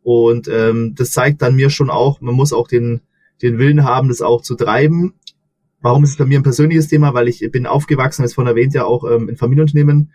Und 0.02 0.48
ähm, 0.48 0.94
das 0.96 1.11
zeigt 1.11 1.42
dann 1.42 1.54
mir 1.54 1.68
schon 1.68 1.90
auch, 1.90 2.22
man 2.22 2.34
muss 2.34 2.54
auch 2.54 2.66
den, 2.66 3.02
den 3.42 3.58
Willen 3.58 3.84
haben, 3.84 4.08
das 4.08 4.22
auch 4.22 4.40
zu 4.40 4.54
treiben. 4.54 5.12
Warum 5.82 6.02
ist 6.02 6.12
es 6.12 6.16
bei 6.16 6.24
mir 6.24 6.40
ein 6.40 6.42
persönliches 6.44 6.88
Thema? 6.88 7.12
Weil 7.12 7.28
ich 7.28 7.46
bin 7.52 7.66
aufgewachsen, 7.66 8.22
als 8.22 8.32
von 8.32 8.46
erwähnt 8.46 8.72
ja 8.72 8.86
auch 8.86 9.04
ähm, 9.04 9.28
in 9.28 9.36
Familienunternehmen. 9.36 10.12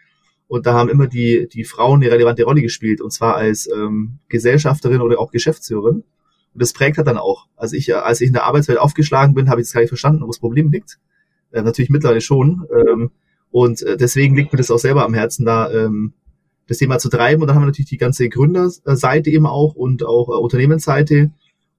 Und 0.48 0.66
da 0.66 0.74
haben 0.74 0.90
immer 0.90 1.06
die, 1.06 1.48
die 1.48 1.64
Frauen 1.64 2.02
eine 2.02 2.12
relevante 2.12 2.44
Rolle 2.44 2.64
gespielt, 2.64 3.02
und 3.02 3.12
zwar 3.12 3.36
als 3.36 3.70
ähm, 3.72 4.18
Gesellschafterin 4.30 5.02
oder 5.02 5.20
auch 5.20 5.32
Geschäftsführerin. 5.32 5.98
Und 6.54 6.62
das 6.62 6.74
prägt 6.74 6.98
halt 6.98 7.08
dann 7.08 7.18
auch. 7.18 7.46
Also 7.56 7.76
ich, 7.76 7.96
als 7.96 8.20
ich 8.22 8.28
in 8.28 8.34
der 8.34 8.46
Arbeitswelt 8.46 8.80
aufgeschlagen 8.80 9.36
bin, 9.36 9.50
habe 9.50 9.62
ich 9.62 9.68
das 9.68 9.74
gar 9.74 9.82
nicht 9.82 9.90
verstanden, 9.90 10.24
wo 10.24 10.28
das 10.28 10.40
Problem 10.40 10.72
liegt. 10.72 10.98
Äh, 11.56 11.62
natürlich 11.62 11.90
mittlerweile 11.90 12.22
schon. 12.22 12.68
Ähm, 12.76 13.12
und 13.50 13.82
äh, 13.82 13.96
deswegen 13.96 14.36
liegt 14.36 14.52
mir 14.52 14.58
das 14.58 14.70
auch 14.70 14.78
selber 14.78 15.06
am 15.06 15.14
Herzen, 15.14 15.46
da 15.46 15.72
ähm, 15.72 16.14
das 16.68 16.80
Thema 16.80 17.00
zu 17.00 17.10
treiben. 17.10 17.42
Und 17.42 17.48
dann 17.48 17.56
haben 17.56 17.64
wir 17.64 17.68
natürlich 17.68 17.90
die 17.90 17.98
ganze 17.98 18.28
Gründerseite 18.28 19.30
eben 19.30 19.46
auch 19.46 19.74
und 19.74 20.04
auch 20.06 20.28
äh, 20.28 20.34
Unternehmensseite. 20.34 21.32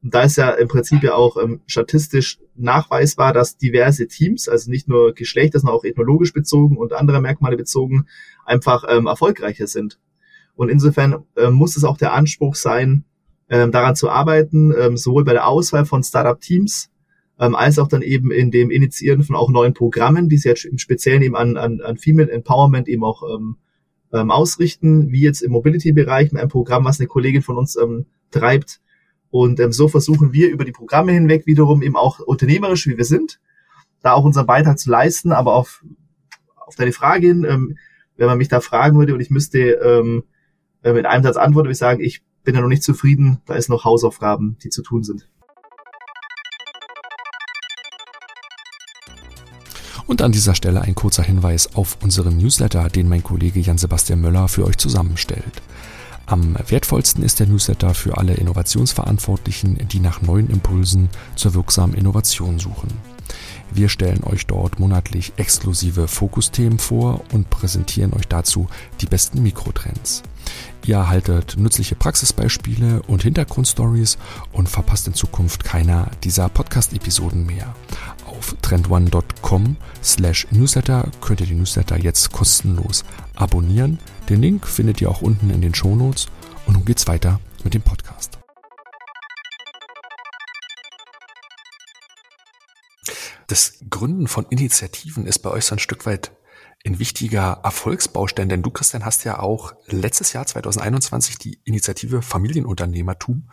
Und 0.03 0.14
da 0.14 0.22
ist 0.22 0.37
ja 0.37 0.51
im 0.51 0.68
Prinzip 0.68 1.03
ja 1.03 1.14
auch 1.14 1.37
ähm, 1.37 1.61
statistisch 1.66 2.39
nachweisbar, 2.55 3.35
dass 3.35 3.59
diverse 3.59 4.09
Teams, 4.09 4.49
also 4.49 4.70
nicht 4.70 4.89
nur 4.89 5.12
Geschlechter, 5.12 5.61
sondern 5.61 5.77
auch 5.77 5.85
ethnologisch 5.85 6.33
bezogen 6.33 6.79
und 6.79 6.95
andere 6.95 7.20
Merkmale 7.20 7.59
bezogen, 7.59 8.07
einfach 8.47 8.85
ähm, 8.89 9.07
erfolgreicher 9.07 9.66
sind. 9.66 9.99
Und 10.55 10.70
insofern 10.70 11.24
ähm, 11.37 11.53
muss 11.53 11.77
es 11.77 11.85
auch 11.85 11.99
der 11.99 12.14
Anspruch 12.14 12.55
sein, 12.55 13.05
ähm, 13.51 13.72
daran 13.72 13.95
zu 13.95 14.09
arbeiten, 14.09 14.72
ähm, 14.79 14.97
sowohl 14.97 15.24
bei 15.24 15.35
der 15.35 15.47
Auswahl 15.47 15.85
von 15.85 16.03
Startup-Teams 16.03 16.89
ähm, 17.39 17.55
als 17.55 17.78
auch 17.78 17.89
dann 17.89 18.03
eben 18.03 18.30
in 18.30 18.51
dem 18.51 18.70
Initiieren 18.70 19.22
von 19.22 19.37
auch 19.37 19.51
neuen 19.51 19.74
Programmen, 19.74 20.28
die 20.28 20.37
sich 20.37 20.45
jetzt 20.47 20.64
im 20.64 20.78
Speziellen 20.78 21.22
eben 21.22 21.37
an, 21.37 21.57
an, 21.57 21.80
an 21.80 21.97
Female 21.97 22.30
Empowerment 22.30 22.89
eben 22.89 23.05
auch 23.05 23.22
ähm, 23.22 23.57
ähm, 24.12 24.30
ausrichten, 24.30 25.11
wie 25.11 25.22
jetzt 25.22 25.43
im 25.43 25.53
Mobility-Bereich 25.53 26.32
mit 26.32 26.41
einem 26.41 26.51
Programm, 26.51 26.84
was 26.84 27.01
eine 27.01 27.09
Kollegin 27.09 27.43
von 27.43 27.57
uns 27.57 27.76
ähm, 27.76 28.07
treibt. 28.30 28.80
Und 29.30 29.61
ähm, 29.61 29.72
so 29.72 29.89
versuchen 29.89 30.32
wir 30.32 30.51
über 30.51 30.64
die 30.64 30.72
Programme 30.72 31.12
hinweg 31.12 31.47
wiederum 31.47 31.82
eben 31.82 31.97
auch 31.97 32.20
unternehmerisch, 32.20 32.87
wie 32.87 32.97
wir 32.97 33.05
sind, 33.05 33.41
da 34.03 34.12
auch 34.12 34.24
unseren 34.24 34.47
Beitrag 34.47 34.78
zu 34.78 34.91
leisten. 34.91 35.32
Aber 35.32 35.55
auf, 35.55 35.84
auf 36.57 36.74
deine 36.76 36.93
Frage 36.93 37.26
hin, 37.26 37.45
ähm, 37.49 37.76
wenn 38.16 38.28
man 38.28 38.39
mich 38.39 38.49
da 38.49 38.61
fragen 38.61 38.99
würde 38.99 39.12
und 39.12 39.20
ich 39.20 39.30
müsste 39.30 39.59
ähm, 39.59 40.24
äh, 40.82 40.93
mit 40.93 41.05
einem 41.05 41.24
Satz 41.24 41.37
antworten, 41.37 41.66
würde 41.66 41.72
ich 41.72 41.78
sagen, 41.78 42.01
ich 42.01 42.22
bin 42.45 42.55
da 42.55 42.61
noch 42.61 42.68
nicht 42.68 42.82
zufrieden, 42.82 43.43
da 43.45 43.55
ist 43.55 43.68
noch 43.68 43.84
Hausaufgaben, 43.84 44.57
die 44.62 44.70
zu 44.70 44.82
tun 44.82 45.03
sind. 45.03 45.28
Und 50.07 50.23
an 50.23 50.33
dieser 50.33 50.55
Stelle 50.55 50.83
ein 50.83 50.95
kurzer 50.95 51.25
Hinweis 51.25 51.75
auf 51.75 51.99
unseren 52.03 52.37
Newsletter, 52.37 52.89
den 52.89 53.09
mein 53.09 53.25
Kollege 53.25 53.61
Jan-Sebastian 53.61 54.21
Möller 54.21 54.47
für 54.49 54.65
euch 54.65 54.79
zusammenstellt. 54.79 55.63
Am 56.27 56.57
wertvollsten 56.69 57.23
ist 57.23 57.41
der 57.41 57.47
Newsletter 57.47 57.95
für 57.95 58.17
alle 58.17 58.35
Innovationsverantwortlichen, 58.35 59.89
die 59.89 60.01
nach 60.01 60.23
neuen 60.23 60.51
Impulsen 60.51 61.09
zur 61.35 61.55
wirksamen 61.55 61.97
Innovation 61.97 62.59
suchen. 62.59 62.89
Wir 63.71 63.89
stellen 63.89 64.23
euch 64.25 64.47
dort 64.47 64.79
monatlich 64.79 65.33
exklusive 65.37 66.07
Fokusthemen 66.07 66.79
vor 66.79 67.23
und 67.33 67.51
präsentieren 67.51 68.13
euch 68.13 68.29
dazu 68.29 68.69
die 69.01 69.07
besten 69.07 69.43
Mikrotrends. 69.43 70.23
Ihr 70.85 70.97
erhaltet 70.97 71.57
nützliche 71.59 71.97
Praxisbeispiele 71.97 73.03
und 73.03 73.25
Hintergrundstories 73.25 74.19
und 74.53 74.69
verpasst 74.69 75.09
in 75.09 75.15
Zukunft 75.15 75.65
keiner 75.65 76.11
dieser 76.23 76.49
Podcast-Episoden 76.49 77.45
mehr. 77.45 77.75
Auf 78.37 78.55
trendone.com 78.61 79.76
slash 80.03 80.47
newsletter 80.51 81.11
könnt 81.22 81.41
ihr 81.41 81.47
die 81.47 81.55
Newsletter 81.55 81.97
jetzt 81.99 82.32
kostenlos 82.32 83.05
abonnieren. 83.34 83.99
Den 84.28 84.43
Link 84.43 84.66
findet 84.66 85.01
ihr 85.01 85.11
auch 85.11 85.22
unten 85.22 85.49
in 85.51 85.62
den 85.62 85.74
Shownotes. 85.74 86.26
Und 86.66 86.74
nun 86.74 86.84
geht's 86.84 87.07
weiter 87.07 87.41
mit 87.64 87.72
dem 87.72 87.82
Podcast. 87.82 88.39
Das 93.47 93.78
Gründen 93.89 94.26
von 94.26 94.45
Initiativen 94.51 95.26
ist 95.26 95.39
bei 95.39 95.51
euch 95.51 95.64
so 95.64 95.74
ein 95.74 95.78
Stück 95.78 96.05
weit 96.05 96.32
ein 96.84 96.99
wichtiger 96.99 97.61
Erfolgsbaustein, 97.64 98.49
denn 98.49 98.62
du, 98.62 98.70
Christian, 98.70 99.05
hast 99.05 99.24
ja 99.24 99.41
auch 99.41 99.74
letztes 99.87 100.32
Jahr 100.32 100.47
2021 100.47 101.39
die 101.39 101.59
Initiative 101.64 102.22
Familienunternehmertum 102.22 103.49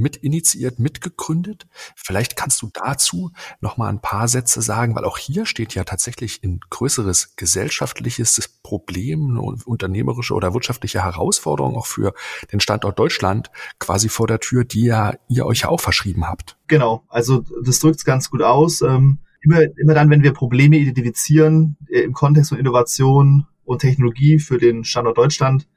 mit 0.00 0.16
initiiert, 0.16 0.78
mitgegründet. 0.78 1.66
Vielleicht 1.94 2.36
kannst 2.36 2.62
du 2.62 2.70
dazu 2.72 3.30
noch 3.60 3.76
mal 3.76 3.88
ein 3.88 4.00
paar 4.00 4.26
Sätze 4.26 4.62
sagen, 4.62 4.94
weil 4.94 5.04
auch 5.04 5.18
hier 5.18 5.46
steht 5.46 5.74
ja 5.74 5.84
tatsächlich 5.84 6.42
ein 6.42 6.60
größeres 6.70 7.36
gesellschaftliches 7.36 8.48
Problem, 8.62 9.30
eine 9.30 9.40
unternehmerische 9.40 10.34
oder 10.34 10.54
wirtschaftliche 10.54 11.04
Herausforderung 11.04 11.76
auch 11.76 11.86
für 11.86 12.14
den 12.52 12.60
Standort 12.60 12.98
Deutschland 12.98 13.50
quasi 13.78 14.08
vor 14.08 14.26
der 14.26 14.40
Tür, 14.40 14.64
die 14.64 14.84
ja 14.84 15.14
ihr 15.28 15.46
euch 15.46 15.60
ja 15.60 15.68
auch 15.68 15.80
verschrieben 15.80 16.26
habt. 16.26 16.56
Genau, 16.66 17.04
also 17.08 17.44
das 17.64 17.78
drückt 17.78 17.96
es 17.96 18.04
ganz 18.04 18.30
gut 18.30 18.42
aus. 18.42 18.80
Ähm, 18.82 19.18
immer, 19.42 19.60
immer 19.78 19.94
dann, 19.94 20.10
wenn 20.10 20.22
wir 20.22 20.32
Probleme 20.32 20.76
identifizieren 20.76 21.76
äh, 21.88 22.00
im 22.00 22.12
Kontext 22.12 22.50
von 22.50 22.58
Innovation 22.58 23.46
und 23.64 23.80
Technologie 23.80 24.38
für 24.38 24.58
den 24.58 24.84
Standort 24.84 25.18
Deutschland, 25.18 25.68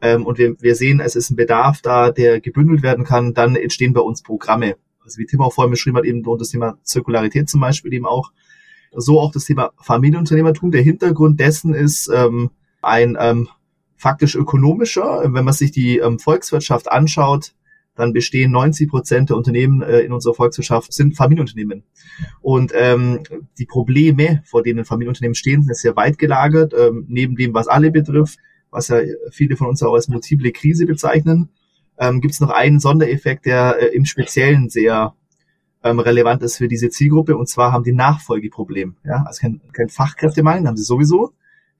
ähm, 0.00 0.26
und 0.26 0.38
wir, 0.38 0.60
wir 0.60 0.74
sehen, 0.74 1.00
es 1.00 1.16
ist 1.16 1.30
ein 1.30 1.36
Bedarf 1.36 1.80
da, 1.82 2.10
der 2.10 2.40
gebündelt 2.40 2.82
werden 2.82 3.04
kann, 3.04 3.34
dann 3.34 3.56
entstehen 3.56 3.92
bei 3.92 4.00
uns 4.00 4.22
Programme. 4.22 4.76
Also 5.04 5.18
wie 5.18 5.26
Tim 5.26 5.40
auch 5.40 5.52
vorhin 5.52 5.70
beschrieben 5.70 5.96
hat, 5.96 6.04
eben 6.04 6.22
das 6.38 6.50
Thema 6.50 6.78
Zirkularität 6.82 7.48
zum 7.48 7.60
Beispiel 7.60 7.92
eben 7.92 8.06
auch. 8.06 8.32
So 8.94 9.20
auch 9.20 9.32
das 9.32 9.44
Thema 9.44 9.72
Familienunternehmertum. 9.80 10.70
Der 10.70 10.82
Hintergrund 10.82 11.38
dessen 11.40 11.74
ist 11.74 12.10
ähm, 12.12 12.50
ein 12.82 13.16
ähm, 13.20 13.48
faktisch 13.96 14.34
ökonomischer. 14.34 15.22
Wenn 15.32 15.44
man 15.44 15.54
sich 15.54 15.70
die 15.70 15.98
ähm, 15.98 16.18
Volkswirtschaft 16.18 16.90
anschaut, 16.90 17.54
dann 17.94 18.12
bestehen 18.12 18.50
90 18.50 18.88
Prozent 18.88 19.30
der 19.30 19.36
Unternehmen 19.36 19.82
äh, 19.82 20.00
in 20.00 20.12
unserer 20.12 20.34
Volkswirtschaft 20.34 20.92
sind 20.92 21.16
Familienunternehmen. 21.16 21.84
Und 22.40 22.72
ähm, 22.74 23.20
die 23.58 23.66
Probleme, 23.66 24.42
vor 24.44 24.62
denen 24.62 24.84
Familienunternehmen 24.84 25.34
stehen, 25.34 25.62
sind 25.62 25.76
sehr 25.76 25.96
weit 25.96 26.18
gelagert. 26.18 26.72
Ähm, 26.76 27.04
neben 27.08 27.36
dem, 27.36 27.52
was 27.52 27.68
alle 27.68 27.90
betrifft, 27.90 28.38
was 28.70 28.88
ja 28.88 29.00
viele 29.30 29.56
von 29.56 29.68
uns 29.68 29.82
auch 29.82 29.94
als 29.94 30.08
multiple 30.08 30.52
Krise 30.52 30.86
bezeichnen, 30.86 31.50
ähm, 31.98 32.20
gibt 32.20 32.34
es 32.34 32.40
noch 32.40 32.50
einen 32.50 32.80
Sondereffekt, 32.80 33.46
der 33.46 33.76
äh, 33.80 33.86
im 33.94 34.04
Speziellen 34.04 34.70
sehr 34.70 35.14
ähm, 35.82 35.98
relevant 35.98 36.42
ist 36.42 36.56
für 36.56 36.68
diese 36.68 36.90
Zielgruppe, 36.90 37.36
und 37.36 37.48
zwar 37.48 37.72
haben 37.72 37.84
die 37.84 37.92
Nachfolgeproblem. 37.92 38.96
Ja? 39.04 39.24
Also 39.26 39.42
kein, 39.42 39.60
kein 39.72 39.88
Fachkräftemangel, 39.88 40.66
haben 40.66 40.76
sie 40.76 40.84
sowieso, 40.84 41.32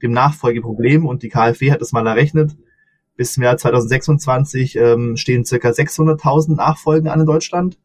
dem 0.02 0.12
Nachfolgeproblem, 0.12 1.06
und 1.06 1.22
die 1.22 1.28
KfW 1.28 1.70
hat 1.72 1.80
das 1.80 1.92
mal 1.92 2.06
errechnet, 2.06 2.56
bis 3.16 3.34
zum 3.34 3.42
Jahr 3.42 3.56
2026 3.56 4.76
ähm, 4.76 5.16
stehen 5.16 5.44
circa 5.44 5.70
600.000 5.70 6.54
Nachfolgen 6.56 7.08
an 7.08 7.20
in 7.20 7.26
Deutschland 7.26 7.78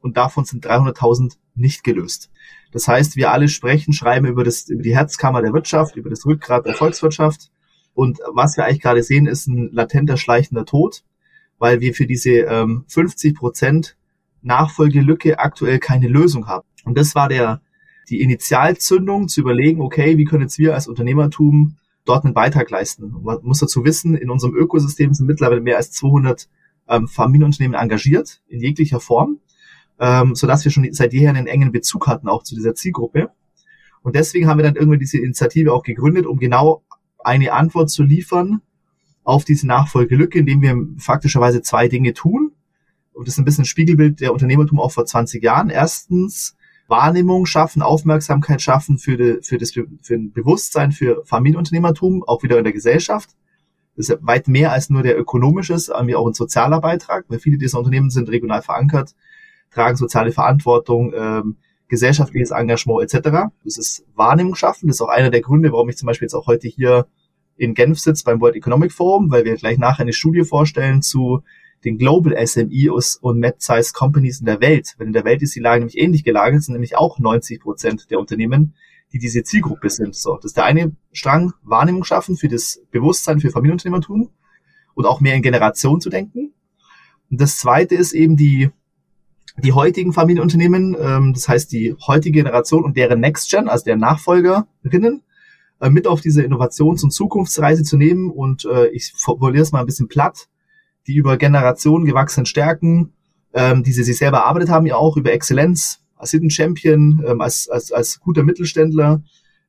und 0.00 0.16
davon 0.16 0.44
sind 0.44 0.66
300.000 0.66 1.36
nicht 1.54 1.84
gelöst. 1.84 2.30
Das 2.72 2.86
heißt, 2.86 3.16
wir 3.16 3.32
alle 3.32 3.48
sprechen, 3.48 3.94
schreiben 3.94 4.26
über, 4.26 4.44
das, 4.44 4.68
über 4.68 4.82
die 4.82 4.94
Herzkammer 4.94 5.40
der 5.40 5.54
Wirtschaft, 5.54 5.96
über 5.96 6.10
das 6.10 6.26
Rückgrat 6.26 6.66
der 6.66 6.74
Volkswirtschaft, 6.74 7.50
und 7.98 8.20
was 8.32 8.56
wir 8.56 8.64
eigentlich 8.64 8.80
gerade 8.80 9.02
sehen, 9.02 9.26
ist 9.26 9.48
ein 9.48 9.72
latenter 9.72 10.16
schleichender 10.16 10.64
Tod, 10.64 11.02
weil 11.58 11.80
wir 11.80 11.94
für 11.94 12.06
diese 12.06 12.30
ähm, 12.30 12.84
50 12.86 13.34
Prozent 13.34 13.96
Nachfolgelücke 14.40 15.40
aktuell 15.40 15.80
keine 15.80 16.06
Lösung 16.06 16.46
haben. 16.46 16.64
Und 16.84 16.96
das 16.96 17.16
war 17.16 17.28
der, 17.28 17.60
die 18.08 18.20
Initialzündung 18.20 19.26
zu 19.26 19.40
überlegen, 19.40 19.80
okay, 19.80 20.16
wie 20.16 20.26
können 20.26 20.44
jetzt 20.44 20.60
wir 20.60 20.74
als 20.74 20.86
Unternehmertum 20.86 21.76
dort 22.04 22.24
einen 22.24 22.34
Beitrag 22.34 22.70
leisten? 22.70 23.16
Man 23.20 23.38
muss 23.42 23.58
dazu 23.58 23.84
wissen, 23.84 24.16
in 24.16 24.30
unserem 24.30 24.54
Ökosystem 24.54 25.12
sind 25.12 25.26
mittlerweile 25.26 25.60
mehr 25.60 25.76
als 25.76 25.90
200 25.90 26.48
ähm, 26.86 27.08
Familienunternehmen 27.08 27.76
engagiert, 27.76 28.42
in 28.46 28.60
jeglicher 28.60 29.00
Form, 29.00 29.40
ähm, 29.98 30.36
sodass 30.36 30.64
wir 30.64 30.70
schon 30.70 30.86
seit 30.92 31.12
jeher 31.12 31.30
einen 31.30 31.48
engen 31.48 31.72
Bezug 31.72 32.06
hatten, 32.06 32.28
auch 32.28 32.44
zu 32.44 32.54
dieser 32.54 32.76
Zielgruppe. 32.76 33.30
Und 34.02 34.14
deswegen 34.14 34.46
haben 34.46 34.58
wir 34.58 34.64
dann 34.64 34.76
irgendwie 34.76 34.98
diese 34.98 35.18
Initiative 35.18 35.72
auch 35.72 35.82
gegründet, 35.82 36.26
um 36.26 36.38
genau 36.38 36.84
eine 37.18 37.52
Antwort 37.52 37.90
zu 37.90 38.02
liefern 38.02 38.62
auf 39.24 39.44
diese 39.44 39.66
Nachfolgelücke, 39.66 40.38
indem 40.38 40.62
wir 40.62 40.76
faktischerweise 40.98 41.62
zwei 41.62 41.88
Dinge 41.88 42.14
tun. 42.14 42.52
Und 43.12 43.26
das 43.26 43.34
ist 43.34 43.38
ein 43.38 43.44
bisschen 43.44 43.62
ein 43.62 43.66
Spiegelbild 43.66 44.20
der 44.20 44.32
Unternehmertum 44.32 44.80
auch 44.80 44.92
vor 44.92 45.04
20 45.04 45.42
Jahren. 45.42 45.70
Erstens, 45.70 46.56
Wahrnehmung 46.88 47.44
schaffen, 47.44 47.82
Aufmerksamkeit 47.82 48.62
schaffen 48.62 48.98
für, 48.98 49.16
die, 49.16 49.38
für, 49.42 49.58
das, 49.58 49.72
für 49.72 50.14
ein 50.14 50.32
Bewusstsein 50.32 50.90
für 50.90 51.22
Familienunternehmertum, 51.26 52.24
auch 52.26 52.42
wieder 52.42 52.58
in 52.58 52.64
der 52.64 52.72
Gesellschaft. 52.72 53.30
Das 53.94 54.08
ist 54.08 54.18
weit 54.22 54.48
mehr 54.48 54.72
als 54.72 54.88
nur 54.88 55.02
der 55.02 55.18
ökonomische, 55.18 55.78
sondern 55.78 56.14
auch 56.14 56.26
ein 56.26 56.32
sozialer 56.32 56.80
Beitrag, 56.80 57.26
weil 57.28 57.40
viele 57.40 57.58
dieser 57.58 57.78
Unternehmen 57.78 58.10
sind 58.10 58.30
regional 58.30 58.62
verankert, 58.62 59.14
tragen 59.70 59.96
soziale 59.96 60.32
Verantwortung, 60.32 61.12
ähm, 61.14 61.56
gesellschaftliches 61.88 62.50
Engagement 62.50 63.02
etc. 63.02 63.50
Das 63.64 63.78
ist 63.78 64.04
Wahrnehmung 64.14 64.54
schaffen. 64.54 64.88
Das 64.88 64.96
ist 64.96 65.00
auch 65.00 65.08
einer 65.08 65.30
der 65.30 65.40
Gründe, 65.40 65.72
warum 65.72 65.88
ich 65.88 65.96
zum 65.96 66.06
Beispiel 66.06 66.26
jetzt 66.26 66.34
auch 66.34 66.46
heute 66.46 66.68
hier 66.68 67.06
in 67.56 67.74
Genf 67.74 67.98
sitze 67.98 68.24
beim 68.24 68.40
World 68.40 68.56
Economic 68.56 68.92
Forum, 68.92 69.30
weil 69.30 69.44
wir 69.44 69.56
gleich 69.56 69.78
nachher 69.78 70.02
eine 70.02 70.12
Studie 70.12 70.44
vorstellen 70.44 71.02
zu 71.02 71.42
den 71.84 71.98
Global 71.98 72.34
SMEs 72.46 73.16
und 73.16 73.38
Mid-Size 73.38 73.92
Companies 73.92 74.40
in 74.40 74.46
der 74.46 74.60
Welt. 74.60 74.94
Wenn 74.98 75.08
in 75.08 75.12
der 75.12 75.24
Welt 75.24 75.42
ist 75.42 75.54
die 75.54 75.60
Lage 75.60 75.80
nämlich 75.80 75.98
ähnlich 75.98 76.24
gelagert, 76.24 76.62
sind 76.62 76.72
nämlich 76.72 76.96
auch 76.96 77.18
90 77.18 77.60
Prozent 77.60 78.10
der 78.10 78.18
Unternehmen, 78.18 78.74
die 79.12 79.18
diese 79.18 79.42
Zielgruppe 79.42 79.90
sind. 79.90 80.14
So, 80.14 80.36
das 80.36 80.46
ist 80.46 80.56
der 80.56 80.64
eine 80.64 80.92
Strang, 81.12 81.52
Wahrnehmung 81.62 82.04
schaffen 82.04 82.36
für 82.36 82.48
das 82.48 82.80
Bewusstsein 82.90 83.40
für 83.40 83.50
Familienunternehmertum 83.50 84.30
und 84.94 85.06
auch 85.06 85.20
mehr 85.20 85.34
in 85.34 85.42
Generation 85.42 86.00
zu 86.00 86.10
denken. 86.10 86.52
Und 87.30 87.40
das 87.40 87.58
zweite 87.58 87.94
ist 87.94 88.12
eben 88.12 88.36
die, 88.36 88.70
die 89.62 89.72
heutigen 89.72 90.12
Familienunternehmen, 90.12 90.96
ähm, 91.00 91.32
das 91.34 91.48
heißt 91.48 91.72
die 91.72 91.94
heutige 92.06 92.38
Generation 92.38 92.84
und 92.84 92.96
deren 92.96 93.20
Next 93.20 93.50
Gen, 93.50 93.68
also 93.68 93.84
der 93.84 93.96
Nachfolgerinnen, 93.96 95.22
äh, 95.80 95.90
mit 95.90 96.06
auf 96.06 96.20
diese 96.20 96.42
Innovations- 96.42 97.02
und 97.02 97.10
Zukunftsreise 97.10 97.82
zu 97.82 97.96
nehmen. 97.96 98.30
Und 98.30 98.64
äh, 98.64 98.88
ich 98.88 99.12
formuliere 99.16 99.62
es 99.62 99.72
mal 99.72 99.80
ein 99.80 99.86
bisschen 99.86 100.08
platt, 100.08 100.48
die 101.06 101.16
über 101.16 101.36
Generationen 101.36 102.04
gewachsenen 102.04 102.46
Stärken, 102.46 103.12
ähm, 103.52 103.82
die 103.82 103.92
sie 103.92 104.04
sich 104.04 104.18
selber 104.18 104.38
erarbeitet 104.38 104.70
haben, 104.70 104.86
ja 104.86 104.96
auch 104.96 105.16
über 105.16 105.32
Exzellenz, 105.32 106.00
als 106.16 106.32
Hidden 106.32 106.50
Champion, 106.50 107.24
ähm, 107.26 107.40
als, 107.40 107.68
als, 107.68 107.92
als 107.92 108.20
guter 108.20 108.42
Mittelständler, 108.42 109.22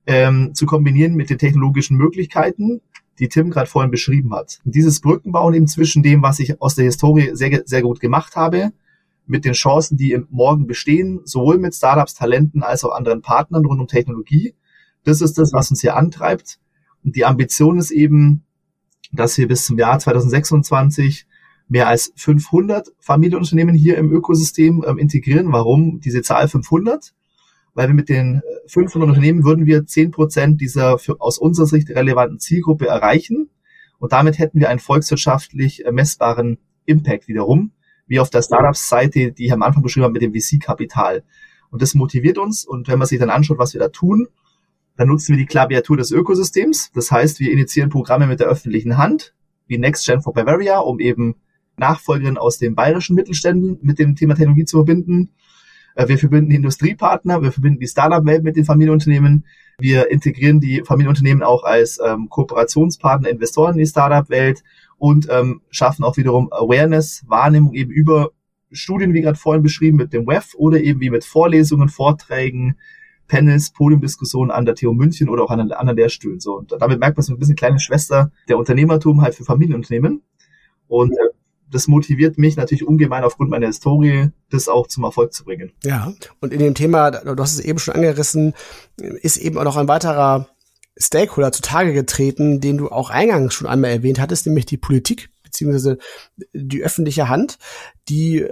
ähm, 0.08 0.52
zu 0.54 0.66
kombinieren 0.66 1.16
mit 1.16 1.30
den 1.30 1.38
technologischen 1.38 1.96
Möglichkeiten, 1.96 2.82
die 3.20 3.30
Tim 3.30 3.52
gerade 3.52 3.70
vorhin 3.70 3.92
beschrieben 3.92 4.34
hat. 4.34 4.60
Und 4.66 4.74
dieses 4.74 5.02
Brückenbauen 5.02 5.54
eben 5.54 5.68
zwischen 5.68 6.04
dem, 6.04 6.24
was 6.24 6.40
ich 6.40 6.62
aus 6.62 6.76
der 6.76 6.86
Historie 6.86 7.32
sehr, 7.34 7.62
sehr 7.66 7.82
gut 7.82 8.00
gemacht 8.00 8.36
habe, 8.36 8.72
mit 9.30 9.46
den 9.46 9.54
Chancen, 9.54 9.96
die 9.96 10.12
im 10.12 10.28
Morgen 10.32 10.66
bestehen, 10.66 11.22
sowohl 11.24 11.60
mit 11.60 11.76
Startups, 11.76 12.16
Talenten 12.16 12.64
als 12.64 12.84
auch 12.84 12.96
anderen 12.96 13.22
Partnern 13.22 13.64
rund 13.64 13.80
um 13.80 13.88
Technologie. 13.88 14.56
Das 15.04 15.22
ist 15.22 15.38
das, 15.38 15.54
was 15.54 15.70
uns 15.70 15.82
hier 15.82 15.96
antreibt. 15.96 16.60
Und 17.04 17.16
die 17.16 17.26
Ambition 17.26 17.78
ist 17.78 17.92
eben, 17.92 18.44
dass 19.12 19.38
wir 19.38 19.48
bis 19.48 19.66
zum 19.66 19.78
Jahr 19.78 20.00
2026 20.00 21.28
mehr 21.68 21.88
als 21.88 22.12
500 22.16 22.92
Familienunternehmen 23.00 23.76
hier 23.76 23.98
im 23.98 24.12
Ökosystem 24.12 24.84
ähm, 24.86 24.98
integrieren. 24.98 25.52
Warum 25.52 26.00
diese 26.00 26.24
Zahl 26.24 26.48
500? 26.48 27.14
Weil 27.76 27.88
wir 27.88 27.94
mit 27.94 28.10
den 28.10 28.42
500 28.66 29.08
äh, 29.08 29.10
Unternehmen 29.12 29.44
würden 29.44 29.68
wir 29.68 29.86
10 29.86 30.10
Prozent 30.10 30.60
dieser 30.60 30.98
für, 30.98 31.22
aus 31.22 31.38
unserer 31.38 31.68
Sicht 31.68 31.92
relevanten 31.92 32.40
Zielgruppe 32.40 32.88
erreichen. 32.88 33.52
Und 34.00 34.12
damit 34.12 34.40
hätten 34.40 34.60
wir 34.60 34.70
einen 34.70 34.80
volkswirtschaftlich 34.80 35.86
äh, 35.86 35.92
messbaren 35.92 36.58
Impact 36.86 37.28
wiederum, 37.28 37.74
wie 38.10 38.20
auf 38.20 38.30
der 38.30 38.42
Startups-Seite, 38.42 39.32
die 39.32 39.46
ich 39.46 39.54
am 39.54 39.62
Anfang 39.62 39.82
beschrieben 39.82 40.04
habe 40.04 40.14
mit 40.14 40.22
dem 40.22 40.34
VC-Kapital. 40.34 41.24
Und 41.70 41.82
das 41.82 41.94
motiviert 41.94 42.38
uns. 42.38 42.66
Und 42.66 42.88
wenn 42.90 43.00
man 43.00 43.08
sich 43.08 43.20
dann 43.20 43.30
anschaut, 43.30 43.60
was 43.60 43.74
wir 43.74 43.80
da 43.80 43.88
tun, 43.88 44.28
dann 44.98 45.08
nutzen 45.08 45.30
wir 45.30 45.38
die 45.38 45.46
Klaviatur 45.46 45.96
des 45.96 46.12
Ökosystems. 46.12 46.92
Das 46.94 47.12
heißt, 47.12 47.40
wir 47.40 47.52
initiieren 47.54 47.90
Programme 47.90 48.28
mit 48.28 48.42
der 48.42 48.48
öffentlichen 48.48 48.98
Hand, 48.98 49.34
wie 49.68 49.78
Next 49.78 50.06
Gen 50.06 50.22
for 50.22 50.34
Bavaria, 50.34 50.80
um 50.80 51.00
eben 51.00 51.36
Nachfolgerin 51.78 52.38
aus 52.38 52.58
den 52.58 52.76
bayerischen 52.76 53.16
Mittelständen 53.16 53.78
mit 53.82 54.00
dem 54.00 54.16
Thema 54.16 54.36
Technologie 54.36 54.66
zu 54.66 54.78
verbinden. 54.78 55.30
Äh, 55.96 56.08
wir 56.08 56.18
verbinden 56.18 56.50
die 56.50 56.56
Industriepartner, 56.58 57.42
wir 57.42 57.52
verbinden 57.52 57.80
die 57.80 57.88
Startup-Welt 57.88 58.44
mit 58.44 58.56
den 58.56 58.66
Familienunternehmen. 58.66 59.46
Wir 59.78 60.12
integrieren 60.12 60.60
die 60.60 60.82
Familienunternehmen 60.84 61.44
auch 61.44 61.64
als 61.64 62.00
ähm, 62.06 62.28
Kooperationspartner, 62.28 63.30
Investoren 63.30 63.74
in 63.74 63.80
die 63.80 63.86
Startup-Welt 63.86 64.64
und 65.00 65.28
ähm, 65.32 65.62
schaffen 65.72 66.04
auch 66.04 66.18
wiederum 66.18 66.52
Awareness, 66.52 67.24
Wahrnehmung 67.28 67.74
eben 67.74 67.92
über 67.92 68.32
Studien, 68.72 69.14
wie 69.14 69.22
gerade 69.22 69.38
vorhin 69.38 69.64
beschrieben, 69.64 69.98
mit 69.98 70.14
dem 70.14 70.28
WEF 70.28 70.54
oder 70.56 70.80
eben 70.80 71.00
wie 71.00 71.10
mit 71.10 71.26
Vorlesungen, 71.26 71.90
Vorträgen, 71.90 72.78
Panels, 73.28 73.72
Podiumdiskussionen 73.72 74.52
an 74.52 74.66
der 74.66 74.76
TU 74.76 74.94
München 74.94 75.30
oder 75.30 75.44
auch 75.44 75.52
an 75.52 75.72
anderen 75.72 75.98
Lehrstühlen. 75.98 76.40
So, 76.40 76.58
und 76.58 76.76
damit 76.80 77.00
merkt 77.00 77.18
man 77.18 77.24
so 77.24 77.34
ein 77.34 77.40
bisschen 77.40 77.56
kleine 77.56 77.80
Schwester 77.80 78.32
der 78.48 78.58
Unternehmertum 78.58 79.22
halt 79.22 79.36
für 79.36 79.46
Familienunternehmen. 79.46 80.22
Und 80.88 81.14
äh, 81.14 81.30
das 81.72 81.88
motiviert 81.88 82.38
mich 82.38 82.58
natürlich 82.58 82.86
ungemein 82.86 83.24
aufgrund 83.24 83.52
meiner 83.52 83.68
Historie, 83.68 84.30
das 84.50 84.68
auch 84.68 84.88
zum 84.88 85.04
Erfolg 85.04 85.34
zu 85.34 85.46
bringen. 85.46 85.72
Ja, 85.84 86.14
und 86.42 86.52
in 86.52 86.60
dem 86.60 86.74
Thema, 86.74 87.12
du 87.12 87.36
hast 87.42 87.54
es 87.54 87.60
eben 87.60 87.80
schon 87.80 87.94
angerissen, 87.94 88.54
ist 88.98 89.38
eben 89.38 89.58
auch 89.58 89.64
noch 89.64 89.78
ein 89.78 89.88
weiterer 89.88 90.50
Stakeholder 91.02 91.52
zutage 91.52 91.94
getreten, 91.94 92.60
den 92.60 92.78
du 92.78 92.90
auch 92.90 93.10
eingangs 93.10 93.54
schon 93.54 93.68
einmal 93.68 93.92
erwähnt 93.92 94.20
hattest, 94.20 94.46
nämlich 94.46 94.66
die 94.66 94.78
Politik 94.78 95.30
beziehungsweise 95.44 95.98
die 96.54 96.84
öffentliche 96.84 97.28
Hand, 97.28 97.58
die 98.08 98.46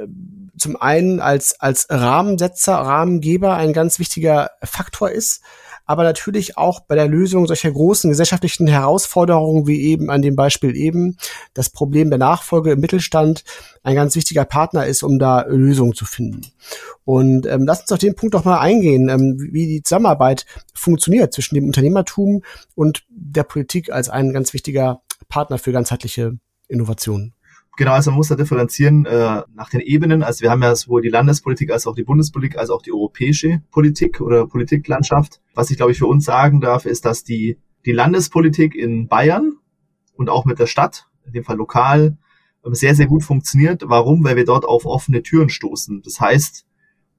zum 0.58 0.76
einen 0.76 1.20
als, 1.20 1.60
als 1.60 1.88
Rahmensetzer, 1.89 2.74
Rahmengeber 2.74 3.56
ein 3.56 3.74
ganz 3.74 4.00
wichtiger 4.00 4.52
Faktor 4.64 5.12
ist, 5.12 5.41
aber 5.88 6.04
natürlich 6.04 6.58
auch 6.58 6.82
bei 6.82 6.96
der 6.96 7.08
Lösung 7.08 7.48
solcher 7.48 7.72
großen 7.72 8.10
gesellschaftlichen 8.10 8.68
Herausforderungen 8.68 9.66
wie 9.66 9.82
eben 9.84 10.12
an 10.12 10.22
dem 10.22 10.36
Beispiel 10.36 10.76
eben 10.76 11.18
das 11.54 11.70
Problem 11.70 12.10
der 12.10 12.20
Nachfolge 12.20 12.72
im 12.72 12.80
Mittelstand 12.82 13.44
ein 13.84 13.96
ganz 13.96 14.16
wichtiger 14.16 14.44
Partner 14.46 14.86
ist, 14.86 15.02
um 15.02 15.18
da 15.18 15.46
Lösungen 15.48 15.94
zu 15.94 16.06
finden. 16.06 16.42
Und 17.06 17.46
ähm, 17.48 17.66
lass 17.66 17.82
uns 17.82 17.92
auf 17.94 18.00
den 18.00 18.16
Punkt 18.16 18.36
doch 18.36 18.44
mal 18.44 18.60
eingehen, 18.60 19.08
ähm, 19.08 19.38
wie 19.40 19.66
die 19.66 19.82
Zusammenarbeit 19.82 20.46
funktioniert 20.74 21.34
zwischen 21.34 21.56
dem 21.56 21.66
Unternehmertum 21.66 22.44
und 22.76 23.06
der 23.10 23.44
Politik 23.44 23.92
als 23.92 24.10
ein 24.10 24.34
ganz 24.34 24.54
wichtiger 24.54 25.02
Partner 25.30 25.58
für 25.58 25.72
ganzheitliche 25.72 26.38
Innovationen. 26.68 27.34
Genau, 27.78 27.91
also 27.91 28.09
man 28.09 28.17
muss 28.17 28.30
da 28.30 28.36
differenzieren 28.36 29.05
äh, 29.05 29.43
nach 29.53 29.69
den 29.69 29.82
Ebenen. 29.82 30.23
Also 30.23 30.41
wir 30.41 30.49
haben 30.49 30.63
ja 30.63 30.75
sowohl 30.75 31.03
die 31.03 31.09
Landespolitik 31.09 31.71
als 31.71 31.86
auch 31.86 31.93
die 31.93 32.03
Bundespolitik 32.03 32.57
als 32.57 32.71
auch 32.71 32.82
die 32.82 32.91
europäische 32.91 33.61
Politik 33.71 34.19
oder 34.19 34.47
Politiklandschaft. 34.47 35.41
Was 35.53 35.69
ich 35.69 35.78
glaube 35.78 35.91
ich 35.91 35.99
für 35.99 36.07
uns 36.07 36.25
sagen 36.25 36.59
darf, 36.59 36.88
ist, 36.88 37.05
dass 37.05 37.23
die, 37.23 37.59
die 37.86 37.91
Landespolitik 37.91 38.73
in 38.73 39.07
Bayern 39.07 39.53
und 40.15 40.28
auch 40.28 40.43
mit 40.43 40.57
der 40.57 40.65
Stadt, 40.65 41.07
in 41.28 41.34
dem 41.34 41.43
Fall 41.43 41.57
lokal, 41.57 42.17
sehr, 42.63 42.95
sehr 42.95 43.05
gut 43.05 43.23
funktioniert. 43.23 43.84
Warum? 43.86 44.23
Weil 44.23 44.36
wir 44.36 44.45
dort 44.45 44.65
auf 44.65 44.88
offene 44.88 45.21
Türen 45.21 45.49
stoßen. 45.49 46.01
Das 46.01 46.19
heißt, 46.19 46.65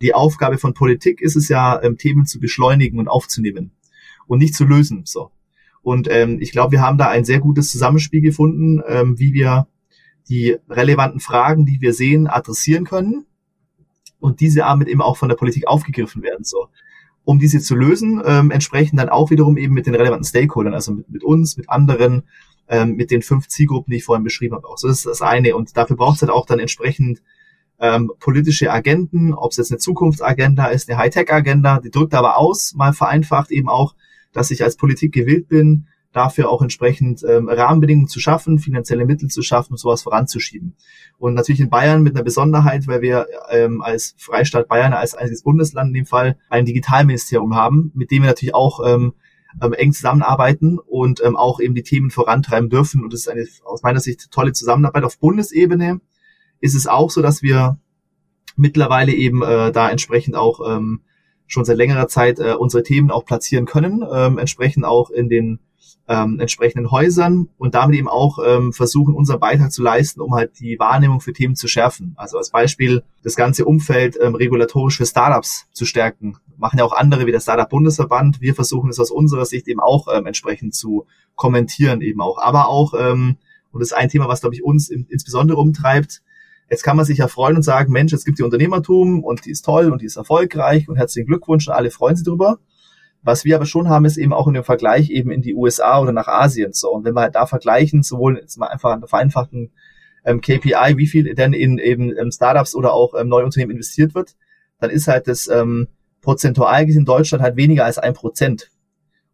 die 0.03 0.13
Aufgabe 0.13 0.59
von 0.59 0.75
Politik 0.75 1.21
ist 1.21 1.37
es 1.37 1.49
ja, 1.49 1.81
ähm, 1.83 1.97
Themen 1.99 2.27
zu 2.27 2.41
beschleunigen 2.41 2.99
und 2.99 3.07
aufzunehmen 3.07 3.71
und 4.27 4.39
nicht 4.39 4.55
zu 4.55 4.65
lösen. 4.65 5.03
So. 5.05 5.31
Und 5.83 6.09
ähm, 6.11 6.39
ich 6.41 6.51
glaube, 6.51 6.73
wir 6.73 6.81
haben 6.81 6.99
da 6.99 7.09
ein 7.09 7.25
sehr 7.25 7.39
gutes 7.39 7.71
Zusammenspiel 7.71 8.21
gefunden, 8.21 8.83
ähm, 8.89 9.19
wie 9.21 9.33
wir 9.33 9.69
die 10.29 10.57
relevanten 10.69 11.21
Fragen, 11.21 11.67
die 11.67 11.81
wir 11.81 11.93
sehen, 11.93 12.27
adressieren 12.27 12.85
können 12.85 13.27
und 14.21 14.41
diese 14.41 14.61
damit 14.61 14.89
eben 14.89 15.03
auch 15.03 15.17
von 15.17 15.29
der 15.29 15.37
Politik 15.37 15.67
aufgegriffen 15.67 16.23
werden. 16.23 16.45
So. 16.45 16.69
Um 17.25 17.39
diese 17.39 17.61
zu 17.61 17.75
lösen, 17.75 18.23
ähm, 18.25 18.51
entsprechend 18.51 18.99
dann 18.99 19.09
auch 19.09 19.31
wiederum 19.31 19.57
eben 19.57 19.75
mit 19.75 19.87
den 19.87 19.95
relevanten 19.95 20.25
Stakeholdern, 20.25 20.75
also 20.75 20.93
mit, 20.93 21.11
mit 21.11 21.25
uns, 21.25 21.57
mit 21.57 21.69
anderen, 21.69 22.25
ähm, 22.69 22.97
mit 22.97 23.11
den 23.11 23.23
fünf 23.23 23.49
Zielgruppen, 23.49 23.91
die 23.91 23.99
ich 23.99 24.05
vorhin 24.05 24.25
beschrieben 24.25 24.55
habe. 24.55 24.67
Auch. 24.69 24.79
So 24.79 24.89
das 24.89 24.99
ist 24.99 25.07
das 25.07 25.23
eine. 25.23 25.57
Und 25.57 25.77
dafür 25.77 25.97
braucht 25.97 26.17
es 26.17 26.23
halt 26.23 26.33
auch 26.33 26.47
dann 26.47 26.59
entsprechend 26.59 27.23
ähm, 27.81 28.11
politische 28.19 28.73
Agenten, 28.73 29.35
ob 29.35 29.53
es 29.53 29.57
jetzt 29.57 29.71
eine 29.71 29.79
Zukunftsagenda 29.79 30.67
ist, 30.67 30.91
eine 30.91 30.99
Hightech-Agenda, 30.99 31.81
die 31.81 31.91
drückt 31.91 32.15
aber 32.15 32.37
aus, 32.37 32.75
mal 32.75 32.93
vereinfacht 32.93 33.51
eben 33.51 33.69
auch, 33.69 33.95
dass 34.33 34.51
ich 34.51 34.65
als 34.65 34.77
Politik 34.77 35.13
gewillt 35.13 35.49
bin, 35.49 35.87
dafür 36.13 36.49
auch 36.49 36.63
entsprechend 36.63 37.23
ähm, 37.23 37.49
Rahmenbedingungen 37.49 38.09
zu 38.09 38.19
schaffen, 38.19 38.59
finanzielle 38.59 39.05
Mittel 39.05 39.29
zu 39.29 39.43
schaffen 39.43 39.73
und 39.73 39.79
sowas 39.79 40.03
voranzuschieben. 40.03 40.75
Und 41.19 41.35
natürlich 41.35 41.61
in 41.61 41.71
Bayern 41.71 42.03
mit 42.03 42.15
einer 42.15 42.25
Besonderheit, 42.25 42.87
weil 42.87 43.03
wir 43.03 43.27
ähm, 43.51 43.83
als 43.83 44.15
Freistaat 44.17 44.69
Bayern, 44.69 44.93
als 44.93 45.15
einziges 45.15 45.43
Bundesland 45.43 45.89
in 45.89 45.95
dem 45.95 46.07
Fall, 46.07 46.39
ein 46.49 46.65
Digitalministerium 46.65 47.55
haben, 47.55 47.93
mit 47.95 48.11
dem 48.11 48.23
wir 48.23 48.29
natürlich 48.29 48.55
auch 48.55 48.81
ähm, 48.87 49.13
ähm, 49.63 49.73
eng 49.75 49.93
zusammenarbeiten 49.93 50.79
und 50.79 51.23
ähm, 51.25 51.37
auch 51.37 51.61
eben 51.61 51.75
die 51.75 51.83
Themen 51.83 52.11
vorantreiben 52.11 52.71
dürfen. 52.71 53.03
Und 53.03 53.13
das 53.13 53.21
ist 53.21 53.29
eine 53.29 53.47
aus 53.65 53.83
meiner 53.83 54.01
Sicht 54.01 54.31
tolle 54.31 54.53
Zusammenarbeit. 54.53 55.05
Auf 55.05 55.19
Bundesebene 55.19 56.01
ist 56.61 56.75
es 56.75 56.87
auch 56.87 57.11
so, 57.11 57.23
dass 57.23 57.43
wir 57.43 57.79
mittlerweile 58.57 59.13
eben 59.13 59.43
äh, 59.43 59.73
da 59.73 59.91
entsprechend 59.91 60.37
auch 60.37 60.61
ähm, 60.69 61.03
schon 61.47 61.65
seit 61.65 61.77
längerer 61.77 62.09
Zeit 62.09 62.39
äh, 62.39 62.55
unsere 62.55 62.83
Themen 62.83 63.11
auch 63.11 63.25
platzieren 63.25 63.67
können, 63.67 64.05
ähm, 64.11 64.39
entsprechend 64.39 64.85
auch 64.85 65.11
in 65.11 65.29
den 65.29 65.61
ähm, 66.09 66.41
entsprechenden 66.41 66.91
Häusern 66.91 67.49
und 67.59 67.75
damit 67.75 67.99
eben 67.99 68.09
auch 68.09 68.39
ähm, 68.45 68.73
versuchen, 68.73 69.15
unseren 69.15 69.41
Beitrag 69.41 69.73
zu 69.73 69.83
leisten, 69.83 70.21
um 70.21 70.35
halt 70.35 70.59
die 70.59 70.79
Wahrnehmung 70.79 71.21
für 71.21 71.33
Themen 71.33 71.55
zu 71.55 71.69
schärfen. 71.69 72.15
Also 72.17 72.39
als 72.39 72.51
Beispiel 72.51 73.03
das 73.23 73.37
ganze 73.37 73.67
Umfeld 73.67 74.19
ähm, 74.21 74.35
regulatorisch 74.35 74.97
für 74.97 75.07
Startups 75.07 75.67
zu 75.73 75.85
stärken. 75.85 76.39
Machen 76.57 76.79
ja 76.79 76.85
auch 76.85 76.93
andere 76.93 77.27
wie 77.27 77.33
der 77.33 77.41
Startup 77.41 77.69
Bundesverband. 77.69 78.41
Wir 78.41 78.55
versuchen 78.55 78.89
es 78.89 78.99
aus 78.99 79.11
unserer 79.11 79.45
Sicht 79.45 79.69
eben 79.69 79.81
auch 79.81 80.09
ähm, 80.13 80.27
entsprechend 80.27 80.75
zu 80.75 81.07
kommentieren 81.37 82.01
eben 82.01 82.21
auch. 82.21 82.39
Aber 82.39 82.69
auch 82.69 82.95
ähm, 82.99 83.37
Und 83.71 83.81
das 83.81 83.91
ist 83.91 83.97
ein 83.97 84.09
Thema, 84.09 84.29
was, 84.29 84.41
glaube 84.41 84.55
ich, 84.55 84.65
uns 84.65 84.89
insbesondere 84.89 85.59
umtreibt. 85.59 86.23
Jetzt 86.71 86.83
kann 86.83 86.97
man 86.97 87.07
sich 87.07 87.19
ja 87.19 87.29
freuen 87.29 87.57
und 87.57 87.63
sagen, 87.63 87.93
Mensch, 87.93 88.13
es 88.13 88.25
gibt 88.25 88.39
die 88.39 88.43
Unternehmertum 88.43 89.23
und 89.25 89.45
die 89.45 89.51
ist 89.51 89.65
toll 89.65 89.91
und 89.91 90.03
die 90.03 90.07
ist 90.07 90.17
erfolgreich 90.17 90.89
und 90.89 90.97
herzlichen 90.97 91.27
Glückwunsch 91.27 91.69
und 91.69 91.75
alle 91.75 91.91
freuen 91.91 92.17
sich 92.17 92.27
drüber. 92.27 92.59
Was 93.23 93.45
wir 93.45 93.57
aber 93.57 93.67
schon 93.67 93.89
haben, 93.89 94.05
ist 94.05 94.17
eben 94.17 94.33
auch 94.33 94.47
in 94.47 94.55
dem 94.55 94.65
Vergleich 94.65 95.11
eben 95.11 95.31
in 95.31 95.43
die 95.43 95.55
USA 95.55 96.01
oder 96.01 96.13
nach 96.13 96.29
Asien. 96.29 96.73
So, 96.73 96.91
und 96.93 97.05
wenn 97.05 97.15
wir 97.15 97.23
halt 97.23 97.35
da 97.35 97.47
vergleichen, 97.47 98.03
sowohl 98.03 98.37
jetzt 98.37 98.57
mal 98.59 98.69
einfach 98.69 98.93
an 98.93 99.01
der 99.01 99.09
vereinfachten 99.09 99.73
ähm, 100.25 100.41
KPI, 100.41 100.97
wie 100.97 101.07
viel 101.07 101.35
denn 101.35 101.53
in 101.53 101.79
eben 101.79 102.17
ähm, 102.17 102.31
Startups 102.31 102.75
oder 102.75 102.93
auch 102.93 103.15
ähm, 103.15 103.29
neue 103.29 103.45
Unternehmen 103.45 103.73
investiert 103.73 104.15
wird, 104.15 104.37
dann 104.79 104.91
ist 104.91 105.09
halt 105.09 105.27
das 105.27 105.49
ähm, 105.49 105.89
prozentual 106.21 106.87
gesehen 106.87 107.01
in 107.01 107.07
Deutschland 107.07 107.43
halt 107.43 107.57
weniger 107.57 107.85
als 107.85 107.99
ein 107.99 108.15
Prozent. 108.15 108.71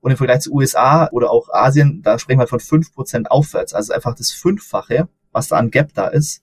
Und 0.00 0.10
im 0.10 0.16
Vergleich 0.16 0.40
zu 0.40 0.52
USA 0.52 1.08
oder 1.12 1.30
auch 1.30 1.48
Asien, 1.50 2.02
da 2.02 2.18
sprechen 2.18 2.38
wir 2.38 2.46
von 2.46 2.60
fünf 2.60 2.92
Prozent 2.92 3.30
aufwärts. 3.30 3.72
Also 3.72 3.92
einfach 3.92 4.14
das 4.14 4.32
Fünffache, 4.32 5.08
was 5.32 5.48
da 5.48 5.56
an 5.56 5.70
Gap 5.70 5.94
da 5.94 6.08
ist. 6.08 6.42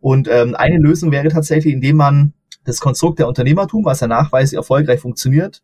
Und 0.00 0.28
ähm, 0.28 0.54
eine 0.54 0.78
Lösung 0.78 1.12
wäre 1.12 1.28
tatsächlich, 1.28 1.74
indem 1.74 1.96
man 1.96 2.32
das 2.64 2.80
Konstrukt 2.80 3.18
der 3.18 3.28
Unternehmertum, 3.28 3.84
was 3.84 4.00
ja 4.00 4.06
nachweislich 4.06 4.56
erfolgreich 4.56 5.00
funktioniert, 5.00 5.62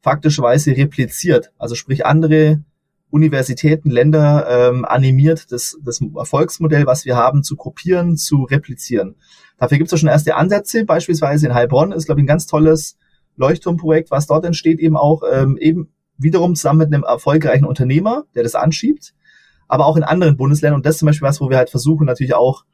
faktischerweise 0.00 0.76
repliziert. 0.76 1.52
Also 1.58 1.74
sprich 1.74 2.06
andere 2.06 2.62
Universitäten, 3.10 3.90
Länder 3.90 4.46
ähm, 4.48 4.84
animiert, 4.84 5.50
das, 5.52 5.78
das 5.84 6.00
Erfolgsmodell, 6.00 6.86
was 6.86 7.04
wir 7.04 7.16
haben, 7.16 7.42
zu 7.42 7.56
kopieren, 7.56 8.16
zu 8.16 8.44
replizieren. 8.44 9.16
Dafür 9.58 9.78
gibt 9.78 9.88
es 9.88 9.92
ja 9.92 9.98
schon 9.98 10.08
erste 10.08 10.34
Ansätze, 10.34 10.84
beispielsweise 10.84 11.46
in 11.46 11.54
Heilbronn 11.54 11.92
ist, 11.92 12.06
glaube 12.06 12.20
ich, 12.20 12.24
ein 12.24 12.28
ganz 12.28 12.46
tolles 12.46 12.98
Leuchtturmprojekt, 13.36 14.10
was 14.10 14.26
dort 14.26 14.44
entsteht, 14.44 14.80
eben 14.80 14.96
auch 14.96 15.22
ähm, 15.30 15.56
eben 15.58 15.92
wiederum 16.18 16.54
zusammen 16.54 16.80
mit 16.80 16.92
einem 16.92 17.04
erfolgreichen 17.04 17.64
Unternehmer, 17.64 18.24
der 18.34 18.42
das 18.42 18.54
anschiebt, 18.54 19.14
aber 19.68 19.86
auch 19.86 19.96
in 19.96 20.02
anderen 20.02 20.36
Bundesländern. 20.36 20.78
Und 20.78 20.86
das 20.86 20.96
ist 20.96 20.98
zum 21.00 21.06
Beispiel 21.06 21.28
was, 21.28 21.40
wo 21.40 21.50
wir 21.50 21.58
halt 21.58 21.70
versuchen, 21.70 22.06
natürlich 22.06 22.34
auch 22.34 22.64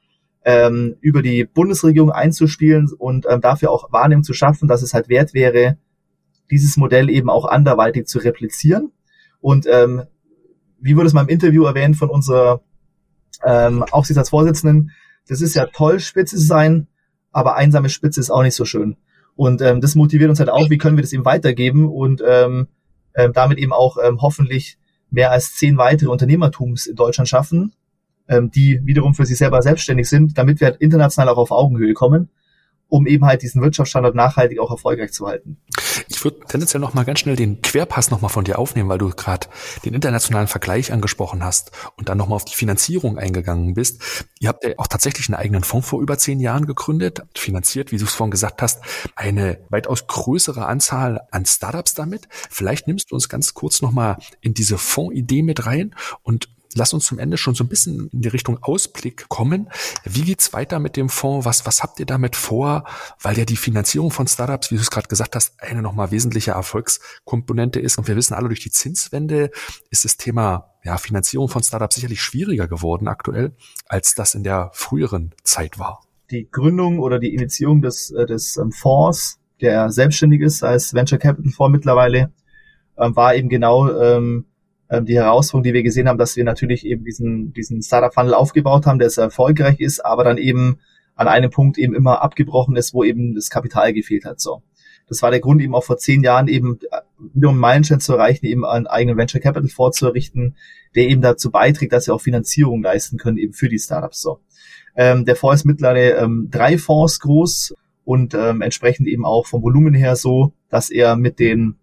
ähm, 0.45 0.97
über 1.01 1.23
die 1.23 1.45
Bundesregierung 1.45 2.11
einzuspielen 2.11 2.91
und 2.99 3.27
ähm, 3.29 3.41
dafür 3.41 3.71
auch 3.71 3.93
Wahrnehmung 3.93 4.25
zu 4.25 4.35
schaffen, 4.35 4.69
dass 4.69 4.83
es 4.83 4.95
halt 4.95 5.09
wert 5.09 5.35
wäre, 5.35 5.77
dieses 6.53 6.77
Modell 6.77 7.11
eben 7.11 7.31
auch 7.31 7.47
anderweitig 7.47 8.07
zu 8.07 8.19
replizieren. 8.19 8.93
Und 9.41 9.67
ähm, 9.67 10.03
wie 10.79 10.97
wurde 10.97 11.07
es 11.07 11.13
mal 11.13 11.23
im 11.23 11.29
Interview 11.29 11.65
erwähnt 11.65 11.97
von 11.97 12.11
unserer 12.11 12.61
ähm, 13.45 13.83
Aufsichtsratsvorsitzenden, 13.91 14.93
das 15.27 15.41
ist 15.41 15.55
ja 15.55 15.67
toll, 15.67 15.99
Spitze 15.99 16.37
zu 16.37 16.43
sein, 16.43 16.89
aber 17.33 17.57
einsame 17.57 17.89
Spitze 17.89 18.21
ist 18.21 18.31
auch 18.31 18.43
nicht 18.43 18.55
so 18.55 18.65
schön. 18.65 18.97
Und 19.35 19.63
ähm, 19.63 19.81
das 19.81 19.95
motiviert 19.95 20.29
uns 20.29 20.39
halt 20.39 20.51
auch, 20.51 20.69
wie 20.69 20.79
können 20.79 20.97
wir 20.97 21.03
das 21.03 21.13
eben 21.13 21.25
weitergeben 21.25 21.89
und 21.89 22.23
ähm, 22.27 22.69
ähm, 23.15 23.33
damit 23.33 23.59
eben 23.59 23.73
auch 23.73 23.97
ähm, 24.03 24.21
hoffentlich 24.21 24.79
mehr 25.11 25.31
als 25.31 25.55
zehn 25.57 25.79
weitere 25.79 26.11
Unternehmertums 26.11 26.87
in 26.87 26.97
Deutschland 26.97 27.29
schaffen, 27.29 27.73
ähm, 28.29 28.51
die 28.51 28.81
wiederum 28.85 29.15
für 29.15 29.25
sich 29.25 29.39
selber 29.39 29.63
selbstständig 29.63 30.09
sind, 30.09 30.37
damit 30.37 30.61
wir 30.61 30.69
halt 30.69 30.81
international 30.81 31.31
auch 31.31 31.39
auf 31.39 31.51
Augenhöhe 31.51 31.95
kommen 31.95 32.29
um 32.93 33.07
eben 33.07 33.25
halt 33.25 33.41
diesen 33.41 33.63
Wirtschaftsstandort 33.63 34.15
nachhaltig 34.15 34.59
auch 34.59 34.71
erfolgreich 34.71 35.13
zu 35.13 35.27
halten. 35.27 35.57
Ich 36.23 36.25
würde 36.25 36.39
tendenziell 36.47 36.81
noch 36.81 36.95
mal 36.95 37.05
ganz 37.05 37.19
schnell 37.19 37.35
den 37.35 37.63
Querpass 37.63 38.13
noch 38.13 38.21
mal 38.21 38.29
von 38.29 38.45
dir 38.45 38.61
aufnehmen, 38.61 38.89
weil 38.89 38.99
du 38.99 39.11
gerade 39.11 39.49
den 39.85 39.93
internationalen 39.93 40.47
Vergleich 40.47 40.93
angesprochen 40.93 41.43
hast 41.43 41.73
und 41.97 42.09
dann 42.09 42.17
noch 42.17 42.29
mal 42.29 42.37
auf 42.37 42.45
die 42.45 42.55
Finanzierung 42.55 43.19
eingegangen 43.19 43.75
bist. 43.75 44.29
Ihr 44.39 44.49
habt 44.49 44.63
ja 44.63 44.71
auch 44.77 44.87
tatsächlich 44.87 45.29
einen 45.29 45.35
eigenen 45.35 45.65
Fonds 45.65 45.89
vor 45.89 46.01
über 46.01 46.17
zehn 46.19 46.39
Jahren 46.39 46.67
gegründet, 46.67 47.23
finanziert, 47.35 47.91
wie 47.91 47.97
du 47.97 48.05
es 48.05 48.15
vorhin 48.15 48.31
gesagt 48.31 48.63
hast, 48.63 48.83
eine 49.17 49.59
weitaus 49.69 50.07
größere 50.07 50.65
Anzahl 50.65 51.23
an 51.33 51.45
Startups 51.45 51.95
damit. 51.95 52.29
Vielleicht 52.31 52.87
nimmst 52.87 53.11
du 53.11 53.17
uns 53.17 53.29
ganz 53.29 53.53
kurz 53.55 53.83
noch 53.83 53.91
mal 53.91 54.17
in 54.41 54.55
diese 54.55 54.79
Fondsidee 54.79 55.43
mit 55.43 55.67
rein 55.67 55.93
und 56.23 56.51
lass 56.75 56.93
uns 56.93 57.07
zum 57.07 57.19
Ende 57.19 57.37
schon 57.37 57.55
so 57.55 57.65
ein 57.65 57.69
bisschen 57.69 58.09
in 58.09 58.21
die 58.23 58.29
Richtung 58.29 58.59
Ausblick 58.63 59.29
kommen. 59.29 59.71
Wie 60.05 60.23
geht's 60.23 60.53
weiter 60.53 60.79
mit 60.79 60.97
dem 60.97 61.09
Fonds? 61.09 61.45
Was, 61.47 61.67
was 61.67 61.83
habt 61.83 62.01
ihr 62.01 62.07
damit 62.07 62.37
vor? 62.37 62.85
Weil 63.21 63.39
ja 63.39 63.45
die 63.45 63.57
Finanzierung 63.57 64.11
von 64.11 64.27
Startups, 64.27 64.71
wie 64.71 64.77
du 64.77 64.81
es 64.81 64.91
gerade 64.91 65.09
gesagt 65.09 65.37
hast, 65.37 65.61
eine 65.61 65.83
nochmal 65.83 66.11
wesentliche 66.11 66.53
Erfolgskomponente 66.53 67.81
ist. 67.81 67.99
Und 67.99 68.09
wir 68.09 68.17
wissen 68.17 68.35
alle, 68.35 68.49
durch 68.49 68.61
die 68.61 68.71
Zinswende 68.71 69.51
ist 69.91 70.05
das 70.05 70.17
Thema 70.17 70.73
ja, 70.85 70.97
Finanzierung 70.99 71.49
von 71.49 71.63
Startups 71.63 71.97
sicherlich 71.97 72.21
schwieriger 72.21 72.69
geworden 72.69 73.09
aktuell, 73.09 73.55
als 73.87 74.15
das 74.15 74.35
in 74.35 74.45
der 74.45 74.71
früheren 74.73 75.35
Zeit 75.45 75.79
war. 75.79 76.01
Die 76.31 76.49
Gründung 76.51 76.99
oder 76.99 77.19
die 77.19 77.35
Initiierung 77.35 77.83
des, 77.83 78.11
äh, 78.11 78.27
des 78.27 78.57
ähm, 78.57 78.73
Fonds, 78.73 79.39
der 79.61 79.91
selbstständig 79.91 80.41
ist 80.41 80.63
als 80.63 80.95
Venture 80.95 81.19
Capital 81.19 81.53
Fonds 81.53 81.73
mittlerweile, 81.73 82.33
ähm, 82.99 83.15
war 83.15 83.35
eben 83.35 83.49
genau 83.49 83.91
ähm, 83.93 84.47
ähm, 84.93 85.07
die 85.07 85.17
Herausforderung, 85.17 85.65
die 85.65 85.73
wir 85.73 85.83
gesehen 85.83 86.07
haben, 86.07 86.19
dass 86.19 86.37
wir 86.37 86.45
natürlich 86.45 86.85
eben 86.85 87.03
diesen, 87.05 87.53
diesen 87.55 87.83
Startup-Funnel 87.83 88.35
aufgebaut 88.35 88.85
haben, 88.85 88.99
der 88.99 89.09
sehr 89.09 89.25
erfolgreich 89.25 89.81
ist, 89.81 90.05
aber 90.05 90.23
dann 90.23 90.37
eben 90.37 90.79
an 91.15 91.29
einem 91.29 91.51
Punkt 91.51 91.79
eben 91.79 91.95
immer 91.95 92.23
abgebrochen 92.23 92.77
ist, 92.77 92.93
wo 92.93 93.03
eben 93.03 93.35
das 93.35 93.49
Kapital 93.49 93.93
gefehlt 93.95 94.27
hat. 94.27 94.41
So. 94.41 94.63
Das 95.09 95.23
war 95.23 95.31
der 95.31 95.41
Grund, 95.41 95.63
eben 95.63 95.75
auch 95.75 95.85
vor 95.85 95.97
zehn 95.97 96.23
Jahren 96.23 96.47
eben 96.47 96.79
äh, 96.91 96.99
wieder 97.35 97.49
um 97.49 97.59
Meilenstein 97.59 98.01
zu 98.01 98.13
erreichen, 98.13 98.45
eben 98.45 98.67
einen 98.67 98.87
eigenen 98.87 99.17
Venture 99.17 99.41
Capital 99.41 99.69
vorzurichten, 99.69 100.57
der 100.95 101.09
eben 101.09 101.23
dazu 101.23 101.51
beiträgt, 101.51 101.93
dass 101.93 102.07
wir 102.07 102.15
auch 102.15 102.21
Finanzierung 102.21 102.83
leisten 102.83 103.17
können, 103.17 103.39
eben 103.39 103.55
für 103.55 103.71
die 103.71 103.79
Startups. 103.79 104.21
So. 104.21 104.41
Ähm, 104.95 105.25
der 105.25 105.37
Fonds 105.37 105.63
ist 105.63 105.65
mittlerweile 105.65 106.17
ähm, 106.17 106.49
drei 106.51 106.77
Fonds 106.77 107.19
groß 107.21 107.75
und 108.05 108.35
ähm, 108.35 108.61
entsprechend 108.61 109.09
eben 109.09 109.25
auch 109.25 109.47
vom 109.47 109.63
Volumen 109.63 109.95
her 109.95 110.17
so, 110.17 110.53
dass 110.69 110.91
er 110.91 111.17
mit 111.17 111.39
den 111.39 111.77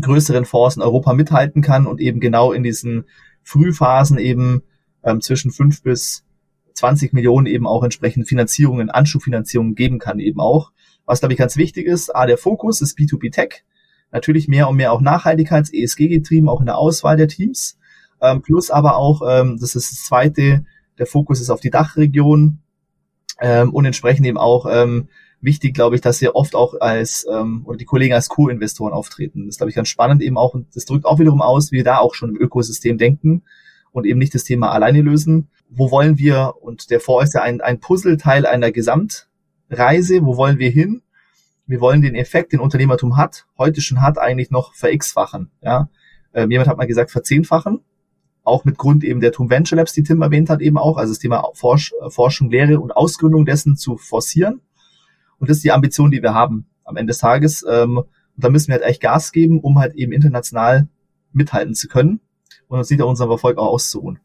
größeren 0.00 0.44
Fonds 0.44 0.76
in 0.76 0.82
Europa 0.82 1.12
mithalten 1.12 1.62
kann 1.62 1.86
und 1.86 2.00
eben 2.00 2.20
genau 2.20 2.52
in 2.52 2.62
diesen 2.62 3.04
Frühphasen 3.42 4.18
eben 4.18 4.62
ähm, 5.02 5.20
zwischen 5.20 5.50
fünf 5.50 5.82
bis 5.82 6.24
20 6.74 7.12
Millionen 7.12 7.46
eben 7.46 7.66
auch 7.66 7.84
entsprechend 7.84 8.28
Finanzierungen, 8.28 8.90
Anschubfinanzierungen 8.90 9.74
geben 9.74 9.98
kann 9.98 10.18
eben 10.18 10.40
auch. 10.40 10.72
Was, 11.04 11.20
glaube 11.20 11.34
ich, 11.34 11.38
ganz 11.38 11.56
wichtig 11.56 11.86
ist, 11.86 12.14
A, 12.14 12.26
der 12.26 12.38
Fokus 12.38 12.80
ist 12.80 12.96
B2B-Tech. 12.98 13.64
Natürlich 14.10 14.48
mehr 14.48 14.68
und 14.68 14.76
mehr 14.76 14.92
auch 14.92 15.00
Nachhaltigkeits-, 15.00 15.72
ESG 15.72 16.08
getrieben, 16.08 16.48
auch 16.48 16.60
in 16.60 16.66
der 16.66 16.78
Auswahl 16.78 17.16
der 17.16 17.28
Teams. 17.28 17.78
Ähm, 18.20 18.42
plus 18.42 18.70
aber 18.70 18.96
auch, 18.96 19.22
ähm, 19.28 19.58
das 19.60 19.74
ist 19.74 19.90
das 19.90 20.04
zweite, 20.04 20.64
der 20.98 21.06
Fokus 21.06 21.40
ist 21.40 21.50
auf 21.50 21.60
die 21.60 21.70
Dachregion 21.70 22.60
ähm, 23.40 23.74
und 23.74 23.84
entsprechend 23.84 24.26
eben 24.26 24.38
auch 24.38 24.66
ähm, 24.70 25.08
wichtig, 25.42 25.74
glaube 25.74 25.96
ich, 25.96 26.00
dass 26.00 26.18
sie 26.18 26.34
oft 26.34 26.54
auch 26.54 26.80
als 26.80 27.26
ähm, 27.30 27.62
oder 27.66 27.76
die 27.76 27.84
Kollegen 27.84 28.14
als 28.14 28.28
Co-Investoren 28.28 28.92
auftreten. 28.92 29.46
Das 29.46 29.56
glaube 29.56 29.70
ich, 29.70 29.76
ganz 29.76 29.88
spannend 29.88 30.22
eben 30.22 30.38
auch 30.38 30.54
und 30.54 30.74
das 30.74 30.84
drückt 30.84 31.04
auch 31.04 31.18
wiederum 31.18 31.42
aus, 31.42 31.72
wie 31.72 31.76
wir 31.76 31.84
da 31.84 31.98
auch 31.98 32.14
schon 32.14 32.30
im 32.30 32.40
Ökosystem 32.40 32.96
denken 32.96 33.42
und 33.90 34.06
eben 34.06 34.18
nicht 34.18 34.34
das 34.34 34.44
Thema 34.44 34.70
alleine 34.70 35.02
lösen. 35.02 35.48
Wo 35.68 35.90
wollen 35.90 36.18
wir, 36.18 36.54
und 36.60 36.90
der 36.90 37.00
Fonds 37.00 37.28
ist 37.28 37.34
ja 37.34 37.42
ein, 37.42 37.60
ein 37.60 37.80
Puzzleteil 37.80 38.46
einer 38.46 38.72
Gesamtreise, 38.72 40.24
wo 40.24 40.36
wollen 40.36 40.58
wir 40.58 40.70
hin? 40.70 41.02
Wir 41.66 41.80
wollen 41.80 42.02
den 42.02 42.14
Effekt, 42.14 42.52
den 42.52 42.60
Unternehmertum 42.60 43.16
hat, 43.16 43.46
heute 43.56 43.80
schon 43.80 44.02
hat, 44.02 44.18
eigentlich 44.18 44.50
noch 44.50 44.74
ver-x-fachen. 44.74 45.50
Ja? 45.62 45.88
Ähm, 46.34 46.50
jemand 46.50 46.68
hat 46.68 46.76
mal 46.76 46.86
gesagt, 46.86 47.10
verzehnfachen. 47.10 47.80
Auch 48.44 48.64
mit 48.64 48.76
Grund 48.76 49.04
eben 49.04 49.20
der 49.20 49.30
TUM 49.30 49.50
Venture 49.50 49.76
Labs, 49.76 49.92
die 49.92 50.02
Tim 50.02 50.20
erwähnt 50.20 50.50
hat, 50.50 50.60
eben 50.60 50.76
auch, 50.76 50.96
also 50.96 51.12
das 51.12 51.20
Thema 51.20 51.48
Forsch 51.54 51.94
Forschung, 52.08 52.50
Lehre 52.50 52.80
und 52.80 52.90
Ausgründung 52.90 53.44
dessen 53.46 53.76
zu 53.76 53.96
forcieren. 53.96 54.60
Und 55.42 55.50
das 55.50 55.56
ist 55.56 55.64
die 55.64 55.72
Ambition, 55.72 56.12
die 56.12 56.22
wir 56.22 56.34
haben 56.34 56.66
am 56.84 56.96
Ende 56.96 57.10
des 57.10 57.18
Tages. 57.18 57.66
Ähm, 57.68 57.98
und 57.98 58.06
da 58.36 58.48
müssen 58.48 58.68
wir 58.68 58.74
halt 58.74 58.84
echt 58.84 59.02
Gas 59.02 59.32
geben, 59.32 59.58
um 59.58 59.80
halt 59.80 59.96
eben 59.96 60.12
international 60.12 60.86
mithalten 61.32 61.74
zu 61.74 61.88
können 61.88 62.20
und 62.68 62.78
uns 62.78 62.88
nicht 62.90 63.02
auf 63.02 63.10
unserem 63.10 63.32
Erfolg 63.32 63.58
auch 63.58 63.66
auszuruhen. 63.66 64.20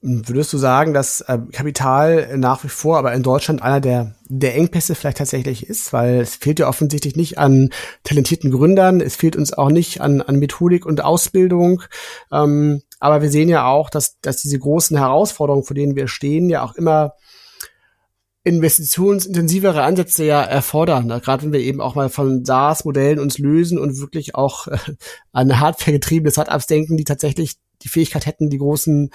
Würdest 0.00 0.50
du 0.54 0.56
sagen, 0.56 0.94
dass 0.94 1.20
äh, 1.20 1.40
Kapital 1.52 2.38
nach 2.38 2.64
wie 2.64 2.68
vor 2.68 2.96
aber 2.96 3.12
in 3.12 3.22
Deutschland 3.22 3.60
einer 3.60 3.82
der, 3.82 4.14
der 4.30 4.54
Engpässe 4.56 4.94
vielleicht 4.94 5.18
tatsächlich 5.18 5.66
ist? 5.66 5.92
Weil 5.92 6.20
es 6.20 6.36
fehlt 6.36 6.58
ja 6.58 6.68
offensichtlich 6.68 7.16
nicht 7.16 7.36
an 7.36 7.68
talentierten 8.02 8.50
Gründern, 8.50 9.02
es 9.02 9.16
fehlt 9.16 9.36
uns 9.36 9.52
auch 9.52 9.68
nicht 9.68 10.00
an, 10.00 10.22
an 10.22 10.36
Methodik 10.36 10.86
und 10.86 11.04
Ausbildung. 11.04 11.82
Ähm, 12.32 12.80
aber 12.98 13.20
wir 13.20 13.28
sehen 13.28 13.50
ja 13.50 13.66
auch, 13.66 13.90
dass, 13.90 14.18
dass 14.22 14.38
diese 14.38 14.58
großen 14.58 14.96
Herausforderungen, 14.96 15.64
vor 15.64 15.74
denen 15.74 15.96
wir 15.96 16.08
stehen, 16.08 16.48
ja 16.48 16.62
auch 16.62 16.76
immer 16.76 17.12
investitionsintensivere 18.42 19.82
Ansätze 19.82 20.24
ja 20.24 20.42
erfordern. 20.42 21.08
Gerade 21.08 21.42
wenn 21.42 21.52
wir 21.52 21.60
eben 21.60 21.80
auch 21.80 21.94
mal 21.94 22.08
von 22.08 22.44
SaaS-Modellen 22.44 23.18
uns 23.18 23.38
lösen 23.38 23.78
und 23.78 24.00
wirklich 24.00 24.34
auch 24.34 24.66
äh, 24.66 24.78
an 25.32 25.60
hardware-getriebene 25.60 26.32
Startups 26.32 26.66
denken, 26.66 26.96
die 26.96 27.04
tatsächlich 27.04 27.56
die 27.82 27.88
Fähigkeit 27.88 28.26
hätten, 28.26 28.50
die 28.50 28.58
großen 28.58 29.10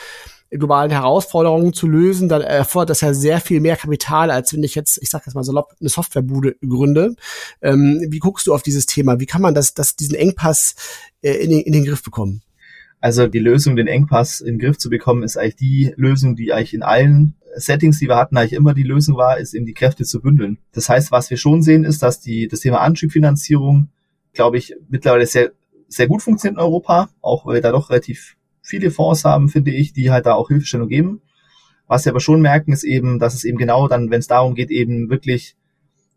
globalen 0.52 0.92
Herausforderungen 0.92 1.74
zu 1.74 1.88
lösen, 1.88 2.30
dann 2.30 2.42
erfordert 2.42 2.92
das 2.92 3.02
ja 3.02 3.14
sehr 3.14 3.42
viel 3.42 3.60
mehr 3.60 3.76
Kapital, 3.76 4.32
als 4.32 4.54
wenn 4.54 4.64
ich 4.64 4.76
jetzt, 4.76 5.00
ich 5.02 5.10
sag 5.10 5.26
jetzt 5.26 5.36
mal 5.36 5.44
salopp, 5.44 5.74
eine 5.80 5.90
Softwarebude 5.90 6.56
gründe. 6.68 7.16
Ähm, 7.62 8.06
wie 8.10 8.20
guckst 8.20 8.48
du 8.48 8.54
auf 8.54 8.64
dieses 8.64 8.86
Thema? 8.86 9.20
Wie 9.20 9.26
kann 9.26 9.42
man 9.42 9.56
das, 9.56 9.74
das 9.74 9.96
diesen 9.96 10.16
Engpass 10.16 10.76
äh, 11.22 11.34
in, 11.34 11.50
den, 11.50 11.62
in 11.62 11.74
den 11.74 11.86
Griff 11.86 12.04
bekommen? 12.04 12.42
Also 13.02 13.28
die 13.28 13.40
Lösung, 13.40 13.76
den 13.76 13.88
Engpass 13.88 14.40
in 14.40 14.58
den 14.58 14.60
Griff 14.60 14.78
zu 14.78 14.90
bekommen, 14.90 15.24
ist 15.24 15.38
eigentlich 15.38 15.58
die 15.58 15.94
Lösung, 15.96 16.36
die 16.36 16.54
eigentlich 16.54 16.74
in 16.74 16.84
allen 16.84 17.36
Settings, 17.56 18.00
die 18.00 18.08
wir 18.08 18.18
hatten, 18.18 18.38
eigentlich 18.38 18.54
immer 18.54 18.74
die 18.74 18.84
Lösung 18.84 19.18
war, 19.18 19.38
ist 19.38 19.54
eben 19.54 19.66
die 19.66 19.74
Kräfte 19.74 20.04
zu 20.04 20.22
bündeln. 20.22 20.58
Das 20.74 20.90
heißt, 20.90 21.12
was 21.12 21.30
wir 21.30 21.38
schon 21.38 21.62
sehen, 21.62 21.84
ist, 21.84 22.04
dass 22.04 22.20
die, 22.20 22.48
das 22.48 22.60
Thema 22.60 22.82
Anschubfinanzierung, 22.82 23.90
glaube 24.34 24.58
ich, 24.58 24.76
mittlerweile 24.90 25.26
sehr, 25.26 25.52
sehr 25.88 26.08
gut 26.08 26.22
funktioniert 26.22 26.58
in 26.58 26.64
Europa, 26.64 27.10
auch 27.22 27.46
weil 27.46 27.56
wir 27.56 27.62
da 27.62 27.72
doch 27.72 27.90
relativ 27.90 28.36
viele 28.62 28.92
Fonds 28.92 29.24
haben, 29.26 29.50
finde 29.50 29.72
ich, 29.72 29.94
die 29.94 30.12
halt 30.12 30.26
da 30.26 30.34
auch 30.34 30.50
Hilfestellung 30.50 30.90
geben. 30.90 31.22
Was 31.88 32.06
wir 32.06 32.12
aber 32.12 32.20
schon 32.20 32.42
merken, 32.42 32.74
ist 32.74 32.84
eben, 32.84 33.20
dass 33.20 33.36
es 33.36 33.44
eben 33.44 33.58
genau 33.58 33.88
dann, 33.88 34.10
wenn 34.10 34.20
es 34.20 34.28
darum 34.28 34.56
geht, 34.56 34.72
eben 34.72 35.10
wirklich 35.10 35.56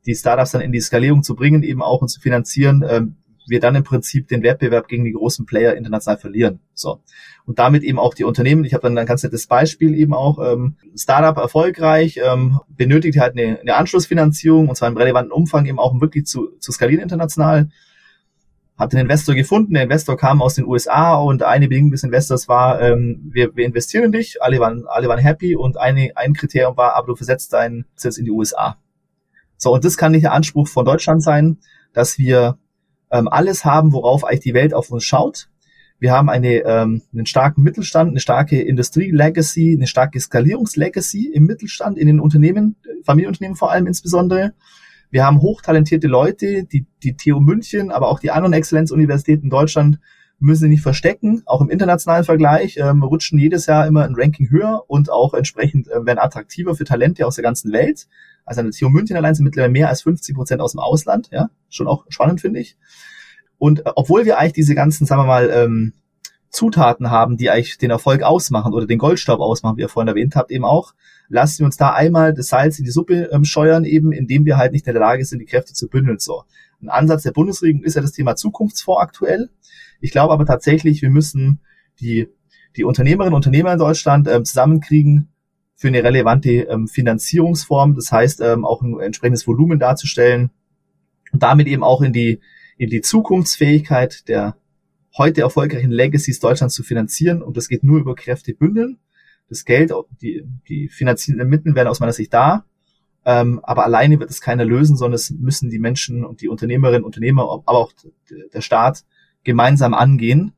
die 0.07 0.15
Startups 0.15 0.53
dann 0.53 0.63
in 0.63 0.73
die 0.73 0.81
Skalierung 0.81 1.23
zu 1.23 1.35
bringen, 1.35 1.63
eben 1.63 1.83
auch 1.83 2.01
und 2.01 2.09
zu 2.09 2.21
finanzieren, 2.21 2.85
ähm, 2.89 3.17
wir 3.49 3.61
dann 3.61 3.75
im 3.75 3.85
Prinzip 3.85 4.29
den 4.29 4.43
Wettbewerb 4.43 4.89
gegen 4.89 5.05
die 5.05 5.13
großen 5.13 5.47
Player 5.47 5.75
international 5.75 6.19
verlieren. 6.19 6.61
So. 6.75 7.01
Und 7.47 7.59
damit 7.59 7.83
eben 7.83 7.99
auch 7.99 8.15
die 8.15 8.25
Unternehmen, 8.25 8.65
ich 8.65 8.75
habe 8.75 8.83
dann 8.83 8.97
ein 8.99 9.07
ganz 9.07 9.23
nettes 9.23 9.47
Beispiel 9.47 9.95
eben 9.95 10.15
auch, 10.15 10.39
ähm, 10.39 10.77
Startup 10.97 11.37
erfolgreich, 11.37 12.21
ähm, 12.23 12.61
benötigt 12.69 13.19
halt 13.19 13.39
eine, 13.39 13.61
eine 13.61 13.77
Anschlussfinanzierung 13.77 14.69
und 14.69 14.75
zwar 14.77 14.89
im 14.89 14.97
relevanten 14.97 15.33
Umfang 15.33 15.67
eben 15.67 15.79
auch 15.79 15.99
wirklich 16.01 16.27
zu, 16.27 16.51
zu 16.59 16.73
skalieren 16.73 17.03
international. 17.03 17.69
Hat 18.77 18.93
den 18.93 19.01
Investor 19.01 19.35
gefunden, 19.35 19.75
der 19.75 19.83
Investor 19.83 20.17
kam 20.17 20.41
aus 20.41 20.55
den 20.55 20.65
USA 20.65 21.17
und 21.17 21.43
eine 21.43 21.69
Bedingung 21.69 21.91
des 21.91 22.05
Investors 22.05 22.47
war, 22.49 22.81
ähm, 22.81 23.31
wir, 23.33 23.57
wir 23.57 23.65
investieren 23.65 24.05
in 24.05 24.13
dich, 24.13 24.41
alle 24.41 24.61
waren, 24.61 24.85
alle 24.87 25.09
waren 25.09 25.19
happy 25.19 25.57
und 25.57 25.77
eine, 25.77 26.13
ein 26.15 26.33
Kriterium 26.33 26.77
war, 26.77 26.95
aber 26.95 27.09
du 27.09 27.17
versetzt 27.17 27.53
deinen 27.53 27.87
Sitz 27.97 28.19
in 28.19 28.25
die 28.25 28.31
USA. 28.31 28.79
So, 29.57 29.75
und 29.75 29.85
das 29.85 29.97
kann 29.97 30.13
nicht 30.13 30.23
der 30.23 30.33
Anspruch 30.33 30.69
von 30.69 30.85
Deutschland 30.85 31.23
sein, 31.23 31.59
dass 31.93 32.17
wir 32.19 32.59
ähm, 33.11 33.29
alles 33.29 33.65
haben, 33.65 33.93
worauf 33.93 34.25
eigentlich 34.25 34.41
die 34.41 34.55
Welt 34.55 34.75
auf 34.75 34.91
uns 34.91 35.05
schaut. 35.05 35.49
Wir 36.01 36.13
haben 36.13 36.29
eine, 36.29 36.59
ähm, 36.65 37.03
einen 37.13 37.27
starken 37.27 37.63
Mittelstand, 37.63 38.11
eine 38.11 38.21
starke 38.21 38.61
Industrie-Legacy, 38.61 39.75
eine 39.77 39.89
starke 39.89 40.21
Skalierungs-Legacy 40.21 41.33
im 41.33 41.45
Mittelstand, 41.45 41.99
in 41.99 42.07
den 42.07 42.21
Unternehmen, 42.21 42.77
Familienunternehmen 43.05 43.57
vor 43.57 43.73
allem 43.73 43.87
insbesondere. 43.87 44.55
Wir 45.11 45.25
haben 45.25 45.41
hochtalentierte 45.41 46.07
Leute, 46.07 46.65
die, 46.65 46.87
die 47.03 47.17
TU 47.17 47.41
München, 47.41 47.91
aber 47.91 48.09
auch 48.09 48.21
die 48.21 48.31
anderen 48.31 48.53
Exzellenzuniversitäten 48.53 49.45
in 49.45 49.51
Deutschland 49.51 49.99
müssen 50.39 50.63
sie 50.63 50.69
nicht 50.69 50.83
verstecken. 50.83 51.43
Auch 51.47 51.61
im 51.61 51.71
internationalen 51.71 52.25
Vergleich 52.25 52.77
ähm, 52.77 53.03
rutschen 53.03 53.39
jedes 53.39 53.67
Jahr 53.67 53.87
immer 53.87 54.05
ein 54.05 54.15
Ranking 54.15 54.51
höher 54.51 54.85
und 54.87 55.11
auch 55.11 55.35
entsprechend 55.35 55.89
äh, 55.89 56.07
werden 56.07 56.19
attraktiver 56.19 56.75
für 56.75 56.85
Talente 56.85 57.27
aus 57.27 57.35
der 57.35 57.43
ganzen 57.43 57.73
Welt. 57.73 58.07
Also 58.45 58.61
eine 58.61 58.71
TU 58.71 58.89
München 58.89 59.17
allein 59.17 59.35
sind 59.35 59.45
mittlerweile 59.45 59.73
mehr 59.73 59.89
als 59.89 60.03
50 60.03 60.35
Prozent 60.35 60.61
aus 60.61 60.73
dem 60.73 60.81
Ausland. 60.81 61.29
Ja, 61.33 61.51
schon 61.69 61.89
auch 61.89 62.07
spannend 62.09 62.41
finde 62.41 62.61
ich. 62.61 62.77
Und 63.59 63.81
äh, 63.81 63.91
obwohl 63.97 64.25
wir 64.25 64.39
eigentlich 64.39 64.53
diese 64.53 64.75
ganzen, 64.75 65.07
sagen 65.07 65.23
wir 65.23 65.27
mal, 65.27 65.51
ähm, 65.51 65.93
Zutaten 66.51 67.11
haben, 67.11 67.37
die 67.37 67.51
eigentlich 67.51 67.77
den 67.77 67.91
Erfolg 67.91 68.23
ausmachen 68.23 68.73
oder 68.73 68.87
den 68.87 68.99
Goldstaub 68.99 69.41
ausmachen, 69.41 69.77
wie 69.77 69.83
ihr 69.83 69.89
vorhin 69.89 70.09
erwähnt 70.09 70.35
habt, 70.35 70.51
eben 70.51 70.65
auch, 70.65 70.95
lassen 71.29 71.61
wir 71.61 71.67
uns 71.67 71.77
da 71.77 71.93
einmal 71.93 72.33
das 72.33 72.49
Salz 72.49 72.79
in 72.79 72.85
die 72.85 72.91
Suppe 72.91 73.29
ähm, 73.33 73.45
scheuern, 73.45 73.85
eben 73.85 74.13
indem 74.13 74.47
wir 74.47 74.57
halt 74.57 74.73
nicht 74.73 74.87
in 74.87 74.95
der 74.95 75.01
Lage 75.01 75.25
sind, 75.25 75.41
die 75.41 75.47
Kräfte 75.47 75.75
zu 75.75 75.89
bündeln. 75.89 76.19
So. 76.19 76.45
Ein 76.81 76.89
Ansatz 76.89 77.23
der 77.23 77.33
Bundesregierung 77.33 77.83
ist 77.83 77.95
ja 77.95 78.03
das 78.03 78.13
Thema 78.13 78.37
Zukunftsfonds 78.37 79.03
aktuell. 79.03 79.51
Ich 80.01 80.13
glaube 80.13 80.33
aber 80.33 80.47
tatsächlich, 80.47 81.03
wir 81.03 81.11
müssen 81.11 81.61
die, 82.01 82.29
die 82.77 82.85
Unternehmerinnen 82.85 83.35
und 83.35 83.39
Unternehmer 83.39 83.73
in 83.73 83.79
Deutschland 83.79 84.29
ähm, 84.29 84.45
zusammenkriegen, 84.45 85.29
für 85.79 85.87
eine 85.87 86.03
relevante 86.03 86.51
ähm, 86.51 86.89
Finanzierungsform, 86.89 87.95
das 87.95 88.11
heißt 88.11 88.41
ähm, 88.41 88.65
auch 88.65 88.83
ein 88.83 88.99
entsprechendes 88.99 89.47
Volumen 89.47 89.79
darzustellen 89.79 90.51
und 91.33 91.45
damit 91.45 91.69
eben 91.69 91.85
auch 91.85 92.03
in 92.03 92.13
die, 92.13 92.41
in 92.79 92.91
die 92.91 93.01
Zukunftsfähigkeit 93.01 94.27
der 94.27 94.57
heute 95.17 95.43
erfolgreichen 95.43 95.93
Legacies 95.93 96.41
Deutschlands 96.41 96.75
zu 96.75 96.83
finanzieren. 96.83 97.43
Und 97.43 97.57
das 97.57 97.69
geht 97.69 97.85
nur 97.85 98.01
über 98.01 98.17
Kräfte 98.17 98.55
bündeln. 98.55 98.99
Das 99.49 99.65
Geld, 99.65 99.93
die, 100.21 100.43
die 100.69 100.89
finanzierenden 100.89 101.49
Mittel 101.49 101.75
werden 101.77 101.89
aus 101.89 102.01
meiner 102.01 102.13
Sicht 102.13 102.35
da. 102.35 102.65
Ähm, 103.29 103.61
aber 103.63 103.85
alleine 103.85 104.19
wird 104.21 104.31
es 104.31 104.41
keiner 104.41 104.65
lösen, 104.65 104.97
sondern 104.97 105.17
es 105.17 105.29
müssen 105.31 105.69
die 105.69 105.79
Menschen 105.79 106.25
und 106.25 106.41
die 106.41 106.49
Unternehmerinnen, 106.49 107.05
Unternehmer, 107.05 107.43
aber 107.67 107.79
auch 107.79 107.93
der 108.55 108.63
Staat 108.63 109.05
gemeinsam 109.45 109.93
angehen 109.93 110.55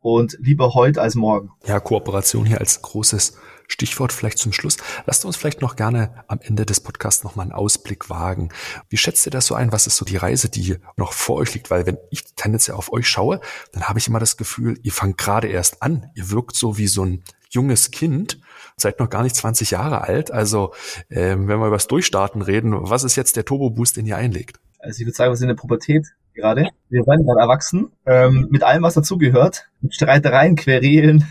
und 0.00 0.36
lieber 0.38 0.74
heute 0.74 1.00
als 1.00 1.14
morgen. 1.14 1.50
Ja, 1.66 1.80
Kooperation 1.80 2.44
hier 2.44 2.60
als 2.60 2.82
großes 2.82 3.38
Stichwort 3.68 4.12
vielleicht 4.12 4.36
zum 4.36 4.52
Schluss. 4.52 4.76
Lasst 5.06 5.24
uns 5.24 5.36
vielleicht 5.36 5.62
noch 5.62 5.76
gerne 5.76 6.22
am 6.28 6.40
Ende 6.42 6.66
des 6.66 6.80
Podcasts 6.80 7.24
noch 7.24 7.36
mal 7.36 7.44
einen 7.44 7.52
Ausblick 7.52 8.10
wagen. 8.10 8.50
Wie 8.90 8.98
schätzt 8.98 9.26
ihr 9.26 9.30
das 9.32 9.46
so 9.46 9.54
ein? 9.54 9.72
Was 9.72 9.86
ist 9.86 9.96
so 9.96 10.04
die 10.04 10.18
Reise, 10.18 10.50
die 10.50 10.76
noch 10.98 11.14
vor 11.14 11.36
euch 11.36 11.54
liegt? 11.54 11.70
Weil 11.70 11.86
wenn 11.86 11.96
ich 12.10 12.34
tendenziell 12.34 12.76
auf 12.76 12.92
euch 12.92 13.08
schaue, 13.08 13.40
dann 13.72 13.84
habe 13.84 13.98
ich 13.98 14.08
immer 14.08 14.18
das 14.18 14.36
Gefühl, 14.36 14.78
ihr 14.82 14.92
fangt 14.92 15.16
gerade 15.16 15.48
erst 15.48 15.82
an. 15.82 16.10
Ihr 16.14 16.28
wirkt 16.28 16.54
so 16.54 16.76
wie 16.76 16.86
so 16.86 17.02
ein 17.02 17.24
junges 17.48 17.90
Kind, 17.90 18.40
seid 18.80 18.98
noch 19.00 19.10
gar 19.10 19.22
nicht 19.22 19.36
20 19.36 19.70
Jahre 19.70 20.02
alt. 20.02 20.30
Also 20.30 20.72
äh, 21.08 21.30
wenn 21.30 21.46
wir 21.46 21.56
über 21.56 21.70
das 21.70 21.86
Durchstarten 21.86 22.42
reden, 22.42 22.74
was 22.74 23.04
ist 23.04 23.16
jetzt 23.16 23.36
der 23.36 23.44
Turbo-Boost, 23.44 23.96
den 23.96 24.06
ihr 24.06 24.16
einlegt? 24.16 24.60
Also 24.78 25.00
ich 25.00 25.06
würde 25.06 25.16
sagen, 25.16 25.32
wir 25.32 25.36
sind 25.36 25.50
in 25.50 25.56
der 25.56 25.60
Pubertät 25.60 26.06
gerade. 26.34 26.68
Wir 26.88 27.06
werden 27.06 27.26
gerade 27.26 27.40
erwachsen, 27.40 27.90
ähm, 28.06 28.48
mit 28.50 28.62
allem, 28.62 28.82
was 28.82 28.94
dazugehört. 28.94 29.68
Mit 29.80 29.94
Streitereien, 29.94 30.56
Querelen, 30.56 31.24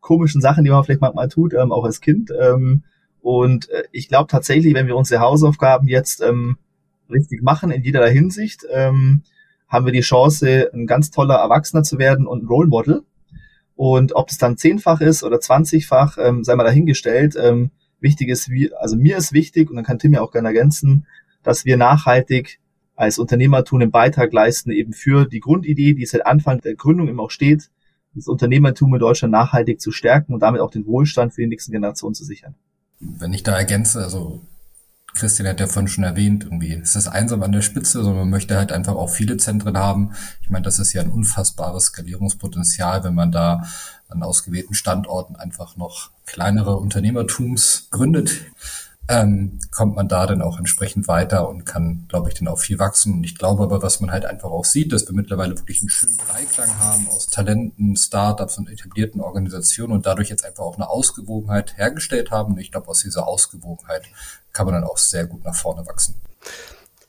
komischen 0.00 0.40
Sachen, 0.40 0.64
die 0.64 0.70
man 0.70 0.84
vielleicht 0.84 1.00
manchmal 1.00 1.28
tut, 1.28 1.54
ähm, 1.54 1.72
auch 1.72 1.84
als 1.84 2.00
Kind. 2.00 2.30
Ähm, 2.40 2.84
und 3.20 3.68
äh, 3.70 3.84
ich 3.92 4.08
glaube 4.08 4.28
tatsächlich, 4.30 4.74
wenn 4.74 4.86
wir 4.86 4.96
unsere 4.96 5.20
Hausaufgaben 5.20 5.88
jetzt 5.88 6.20
ähm, 6.22 6.58
richtig 7.10 7.42
machen 7.42 7.70
in 7.70 7.82
jeder 7.82 8.06
Hinsicht, 8.08 8.66
ähm, 8.70 9.22
haben 9.68 9.86
wir 9.86 9.92
die 9.92 10.00
Chance, 10.00 10.70
ein 10.72 10.86
ganz 10.86 11.10
toller 11.10 11.36
Erwachsener 11.36 11.82
zu 11.82 11.98
werden 11.98 12.26
und 12.26 12.44
ein 12.44 12.46
Role 12.46 12.68
Model. 12.68 13.02
Und 13.76 14.14
ob 14.14 14.30
es 14.30 14.38
dann 14.38 14.56
zehnfach 14.56 15.00
ist 15.00 15.24
oder 15.24 15.40
zwanzigfach, 15.40 16.16
ähm, 16.18 16.44
sei 16.44 16.54
mal 16.54 16.64
dahingestellt. 16.64 17.36
Ähm, 17.40 17.70
wichtig 18.00 18.28
ist, 18.28 18.50
wie, 18.50 18.72
also 18.74 18.96
mir 18.96 19.16
ist 19.16 19.32
wichtig, 19.32 19.70
und 19.70 19.76
dann 19.76 19.84
kann 19.84 19.98
Tim 19.98 20.12
ja 20.12 20.20
auch 20.20 20.30
gerne 20.30 20.48
ergänzen, 20.48 21.06
dass 21.42 21.64
wir 21.64 21.76
nachhaltig 21.76 22.60
als 22.96 23.18
Unternehmertum 23.18 23.80
einen 23.80 23.90
Beitrag 23.90 24.32
leisten, 24.32 24.70
eben 24.70 24.92
für 24.92 25.26
die 25.26 25.40
Grundidee, 25.40 25.94
die 25.94 26.06
seit 26.06 26.26
Anfang 26.26 26.60
der 26.60 26.76
Gründung 26.76 27.08
immer 27.08 27.24
auch 27.24 27.30
steht, 27.30 27.70
das 28.14 28.28
Unternehmertum 28.28 28.94
in 28.94 29.00
Deutschland 29.00 29.32
nachhaltig 29.32 29.80
zu 29.80 29.90
stärken 29.90 30.32
und 30.34 30.40
damit 30.40 30.60
auch 30.60 30.70
den 30.70 30.86
Wohlstand 30.86 31.34
für 31.34 31.40
die 31.40 31.48
nächsten 31.48 31.72
Generationen 31.72 32.14
zu 32.14 32.24
sichern. 32.24 32.54
Wenn 33.00 33.32
ich 33.32 33.42
da 33.42 33.58
ergänze, 33.58 34.02
also 34.02 34.40
Christian 35.14 35.48
hat 35.48 35.60
ja 35.60 35.66
vorhin 35.66 35.88
schon 35.88 36.04
erwähnt, 36.04 36.44
irgendwie 36.44 36.72
ist 36.72 36.96
das 36.96 37.06
einsam 37.06 37.42
an 37.42 37.52
der 37.52 37.62
Spitze, 37.62 38.02
sondern 38.02 38.22
man 38.22 38.30
möchte 38.30 38.56
halt 38.56 38.72
einfach 38.72 38.94
auch 38.94 39.08
viele 39.08 39.36
Zentren 39.36 39.78
haben. 39.78 40.12
Ich 40.42 40.50
meine, 40.50 40.64
das 40.64 40.78
ist 40.78 40.92
ja 40.92 41.02
ein 41.02 41.10
unfassbares 41.10 41.86
Skalierungspotenzial, 41.86 43.04
wenn 43.04 43.14
man 43.14 43.32
da 43.32 43.64
an 44.08 44.22
ausgewählten 44.22 44.74
Standorten 44.74 45.36
einfach 45.36 45.76
noch 45.76 46.10
kleinere 46.26 46.76
Unternehmertums 46.76 47.88
gründet 47.90 48.42
ähm, 49.08 49.58
kommt 49.70 49.96
man 49.96 50.08
da 50.08 50.26
dann 50.26 50.40
auch 50.40 50.58
entsprechend 50.58 51.08
weiter 51.08 51.48
und 51.48 51.64
kann, 51.66 52.06
glaube 52.08 52.28
ich, 52.28 52.34
dann 52.34 52.48
auch 52.48 52.58
viel 52.58 52.78
wachsen. 52.78 53.14
Und 53.14 53.24
ich 53.24 53.36
glaube 53.36 53.62
aber, 53.62 53.82
was 53.82 54.00
man 54.00 54.10
halt 54.10 54.24
einfach 54.24 54.50
auch 54.50 54.64
sieht, 54.64 54.92
dass 54.92 55.06
wir 55.06 55.14
mittlerweile 55.14 55.58
wirklich 55.58 55.80
einen 55.80 55.90
schönen 55.90 56.16
Dreiklang 56.16 56.78
haben 56.78 57.06
aus 57.08 57.26
Talenten, 57.26 57.96
Startups 57.96 58.56
und 58.56 58.70
etablierten 58.70 59.20
Organisationen 59.20 59.92
und 59.92 60.06
dadurch 60.06 60.30
jetzt 60.30 60.44
einfach 60.44 60.64
auch 60.64 60.76
eine 60.76 60.88
Ausgewogenheit 60.88 61.76
hergestellt 61.76 62.30
haben. 62.30 62.54
Und 62.54 62.60
ich 62.60 62.72
glaube, 62.72 62.88
aus 62.88 63.00
dieser 63.00 63.28
Ausgewogenheit 63.28 64.04
kann 64.52 64.66
man 64.66 64.74
dann 64.74 64.84
auch 64.84 64.98
sehr 64.98 65.26
gut 65.26 65.44
nach 65.44 65.54
vorne 65.54 65.86
wachsen. 65.86 66.14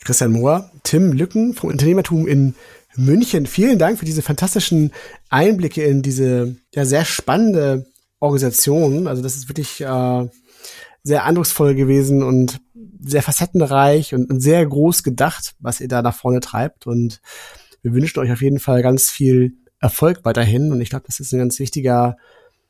Christian 0.04 0.34
Mohr, 0.34 0.70
Tim 0.84 1.14
Lücken 1.14 1.54
vom 1.54 1.70
Unternehmertum 1.70 2.28
in 2.28 2.56
München. 2.96 3.46
Vielen 3.46 3.80
Dank 3.80 4.00
für 4.00 4.06
diese 4.06 4.22
fantastischen 4.22 4.92
Einblicke 5.30 5.84
in 5.84 6.02
diese 6.02 6.56
ja, 6.74 6.86
sehr 6.86 7.06
spannende 7.06 7.86
Organisation. 8.20 9.08
Also 9.08 9.22
das 9.22 9.36
ist 9.36 9.50
wirklich 9.50 9.82
äh, 9.82 10.28
sehr 11.06 11.24
eindrucksvoll 11.24 11.76
gewesen 11.76 12.24
und 12.24 12.60
sehr 13.00 13.22
facettenreich 13.22 14.14
und, 14.16 14.42
sehr 14.42 14.66
groß 14.66 15.04
gedacht, 15.04 15.56
was 15.60 15.80
ihr 15.80 15.88
da 15.88 16.02
nach 16.02 16.16
vorne 16.16 16.40
treibt. 16.40 16.88
Und 16.88 17.22
wir 17.84 17.94
wünschen 17.94 18.20
euch 18.20 18.32
auf 18.32 18.42
jeden 18.42 18.60
Fall 18.60 18.82
ganz 18.82 19.12
viel 19.12 19.54
Erfolg 19.80 20.22
weiterhin. 20.24 20.72
Und 20.72 20.82
ich 20.82 20.90
glaube, 20.90 21.06
das 21.06 21.20
ist 21.20 21.32
ein 21.32 21.40
ganz 21.40 21.60
wichtiger 21.60 22.18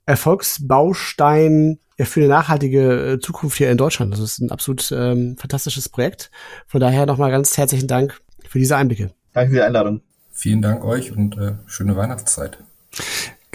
Erfolgsbaustein 0.05 1.79
für 1.97 2.19
eine 2.19 2.29
nachhaltige 2.29 3.13
äh, 3.13 3.19
Zukunft 3.19 3.57
hier 3.57 3.71
in 3.71 3.77
Deutschland. 3.77 4.11
Das 4.11 4.19
ist 4.19 4.39
ein 4.39 4.51
absolut 4.51 4.91
ähm, 4.91 5.37
fantastisches 5.37 5.87
Projekt. 5.87 6.29
Von 6.67 6.81
daher 6.81 7.05
nochmal 7.05 7.31
ganz 7.31 7.57
herzlichen 7.57 7.87
Dank 7.87 8.19
für 8.49 8.59
diese 8.59 8.75
Einblicke. 8.75 9.11
Danke 9.31 9.51
für 9.51 9.55
die 9.55 9.61
Einladung. 9.61 10.01
Vielen 10.31 10.61
Dank 10.61 10.83
euch 10.83 11.13
und 11.13 11.37
äh, 11.37 11.53
schöne 11.67 11.95
Weihnachtszeit. 11.95 12.57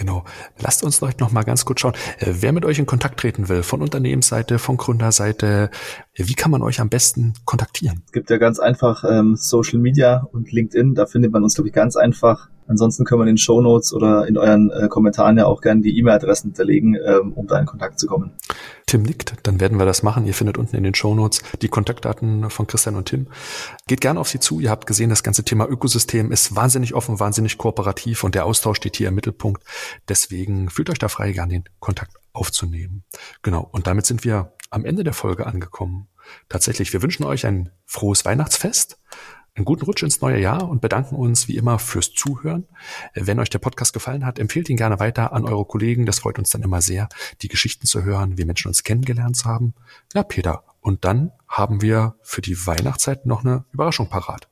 Genau. 0.01 0.25
Lasst 0.59 0.83
uns 0.83 1.01
doch 1.01 1.13
noch 1.19 1.31
mal 1.31 1.43
ganz 1.43 1.67
kurz 1.67 1.81
schauen, 1.81 1.93
äh, 2.21 2.33
wer 2.41 2.53
mit 2.53 2.65
euch 2.65 2.79
in 2.79 2.87
Kontakt 2.87 3.21
treten 3.21 3.51
will, 3.51 3.63
von 3.63 3.83
Unternehmensseite, 3.83 4.59
von 4.59 4.79
Gründerseite, 4.79 5.71
wie 6.15 6.33
kann 6.33 6.51
man 6.51 6.63
euch 6.63 6.81
am 6.81 6.89
besten 6.89 7.35
kontaktieren? 7.45 8.01
Es 8.07 8.13
gibt 8.13 8.31
ja 8.31 8.39
ganz 8.39 8.59
einfach 8.61 9.05
ähm, 9.05 9.37
Social 9.37 9.79
Media 9.79 10.27
und 10.33 10.53
LinkedIn, 10.53 10.95
da 10.95 11.05
findet 11.05 11.33
man 11.33 11.45
uns, 11.45 11.55
glaube 11.55 11.69
ich, 11.69 11.75
ganz 11.75 11.97
einfach. 11.97 12.49
Ansonsten 12.71 13.05
können 13.05 13.21
wir 13.21 13.25
in 13.25 13.33
den 13.33 13.39
Show 13.39 13.61
Notes 13.61 13.93
oder 13.93 14.29
in 14.29 14.39
euren 14.39 14.71
äh, 14.71 14.87
Kommentaren 14.87 15.37
ja 15.37 15.47
auch 15.47 15.61
gerne 15.61 15.81
die 15.81 15.99
E-Mail-Adressen 15.99 16.51
hinterlegen, 16.51 16.97
ähm, 17.05 17.33
um 17.33 17.49
da 17.49 17.59
in 17.59 17.67
Kontakt 17.67 17.99
zu 17.99 18.07
kommen. 18.07 18.31
Tim 18.87 19.03
nickt, 19.03 19.35
dann 19.43 19.59
werden 19.59 19.77
wir 19.77 19.87
das 19.87 20.05
machen. 20.05 20.25
Ihr 20.25 20.35
findet 20.35 20.57
unten 20.57 20.77
in 20.77 20.85
den 20.85 20.95
Show 20.95 21.13
Notes 21.17 21.43
die 21.63 21.69
Kontaktdaten 21.69 22.49
von 22.49 22.69
Christian 22.69 22.95
und 22.95 23.07
Tim. 23.07 23.27
Geht 23.89 24.01
gerne 24.01 24.21
auf 24.21 24.29
sie 24.29 24.39
zu. 24.39 24.61
Ihr 24.61 24.71
habt 24.71 24.87
gesehen, 24.87 25.11
das 25.11 25.25
ganze 25.25 25.43
Thema 25.43 25.69
Ökosystem 25.69 26.31
ist 26.31 26.55
wahnsinnig 26.55 26.95
offen, 26.95 27.19
wahnsinnig 27.19 27.59
kooperativ 27.59 28.23
und 28.23 28.37
der 28.37 28.47
Austausch 28.47 28.77
steht 28.77 28.95
hier 28.95 29.09
im 29.09 29.17
Mittelpunkt. 29.17 29.65
Deswegen 30.09 30.71
fühlt 30.71 30.91
euch 30.91 30.99
da 31.01 31.09
frei, 31.09 31.33
gerne 31.33 31.55
den 31.55 31.65
Kontakt 31.81 32.13
aufzunehmen. 32.33 33.03
Genau. 33.43 33.69
Und 33.73 33.89
damit 33.89 34.07
sind 34.07 34.23
wir 34.23 34.53
am 34.71 34.85
Ende 34.85 35.03
der 35.03 35.13
Folge 35.13 35.47
angekommen. 35.47 36.07
Tatsächlich, 36.49 36.93
wir 36.93 37.03
wünschen 37.03 37.25
euch 37.25 37.47
ein 37.47 37.71
frohes 37.85 38.25
Weihnachtsfest 38.25 39.01
einen 39.55 39.65
guten 39.65 39.85
Rutsch 39.85 40.03
ins 40.03 40.21
neue 40.21 40.41
Jahr 40.41 40.69
und 40.69 40.81
bedanken 40.81 41.17
uns 41.17 41.49
wie 41.49 41.57
immer 41.57 41.79
fürs 41.79 42.13
Zuhören. 42.13 42.67
Wenn 43.15 43.41
euch 43.41 43.51
der 43.51 43.59
Podcast 43.59 43.93
gefallen 43.93 44.25
hat, 44.25 44.39
empfehlt 44.39 44.69
ihn 44.69 44.77
gerne 44.77 45.01
weiter 45.01 45.33
an 45.33 45.45
eure 45.45 45.65
Kollegen. 45.65 46.07
Das 46.07 46.21
freut 46.21 46.39
uns 46.39 46.51
dann 46.51 46.63
immer 46.63 46.81
sehr, 46.83 47.09
die 47.43 47.49
Geschichten 47.49 47.87
zu 47.87 48.05
hören, 48.05 48.39
wie 48.39 48.45
Menschen 48.45 48.69
uns 48.69 48.83
kennengelernt 48.83 49.45
haben. 49.45 49.75
Ja, 50.15 50.23
Peter. 50.23 50.65
Und 50.81 51.05
dann 51.05 51.33
haben 51.49 51.83
wir 51.83 52.15
für 52.23 52.41
die 52.41 52.67
Weihnachtszeit 52.67 53.27
noch 53.27 53.45
eine 53.45 53.65
Überraschung 53.73 54.09
parat. 54.09 54.49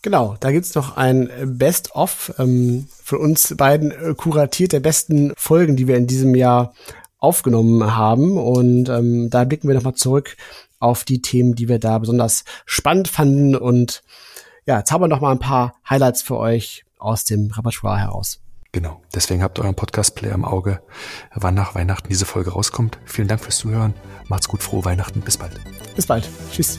Genau, 0.00 0.36
da 0.40 0.52
gibt's 0.52 0.74
noch 0.74 0.96
ein 0.96 1.28
Best-of 1.44 2.32
ähm, 2.38 2.86
von 3.02 3.18
uns 3.18 3.54
beiden 3.56 3.90
äh, 3.90 4.14
kuratiert 4.14 4.72
der 4.72 4.80
besten 4.80 5.32
Folgen, 5.36 5.76
die 5.76 5.88
wir 5.88 5.96
in 5.96 6.06
diesem 6.06 6.34
Jahr 6.34 6.72
aufgenommen 7.18 7.96
haben. 7.96 8.38
Und 8.38 8.88
ähm, 8.88 9.28
da 9.28 9.44
blicken 9.44 9.68
wir 9.68 9.74
nochmal 9.74 9.94
zurück 9.94 10.36
auf 10.78 11.04
die 11.04 11.20
Themen, 11.20 11.54
die 11.54 11.68
wir 11.68 11.80
da 11.80 11.98
besonders 11.98 12.44
spannend 12.64 13.08
fanden 13.08 13.56
und 13.56 14.02
ja, 14.68 14.84
zaubern 14.84 15.08
noch 15.08 15.20
mal 15.20 15.32
ein 15.32 15.38
paar 15.38 15.74
Highlights 15.88 16.20
für 16.22 16.36
euch 16.36 16.84
aus 16.98 17.24
dem 17.24 17.50
Repertoire 17.50 17.98
heraus. 17.98 18.40
Genau. 18.70 19.00
Deswegen 19.14 19.42
habt 19.42 19.58
euren 19.58 19.74
Podcast-Player 19.74 20.34
im 20.34 20.44
Auge, 20.44 20.82
wann 21.34 21.54
nach 21.54 21.74
Weihnachten 21.74 22.10
diese 22.10 22.26
Folge 22.26 22.50
rauskommt. 22.50 22.98
Vielen 23.06 23.28
Dank 23.28 23.40
fürs 23.40 23.56
Zuhören. 23.56 23.94
Macht's 24.28 24.46
gut, 24.46 24.62
frohe 24.62 24.84
Weihnachten. 24.84 25.22
Bis 25.22 25.38
bald. 25.38 25.58
Bis 25.96 26.06
bald. 26.06 26.28
Tschüss. 26.52 26.78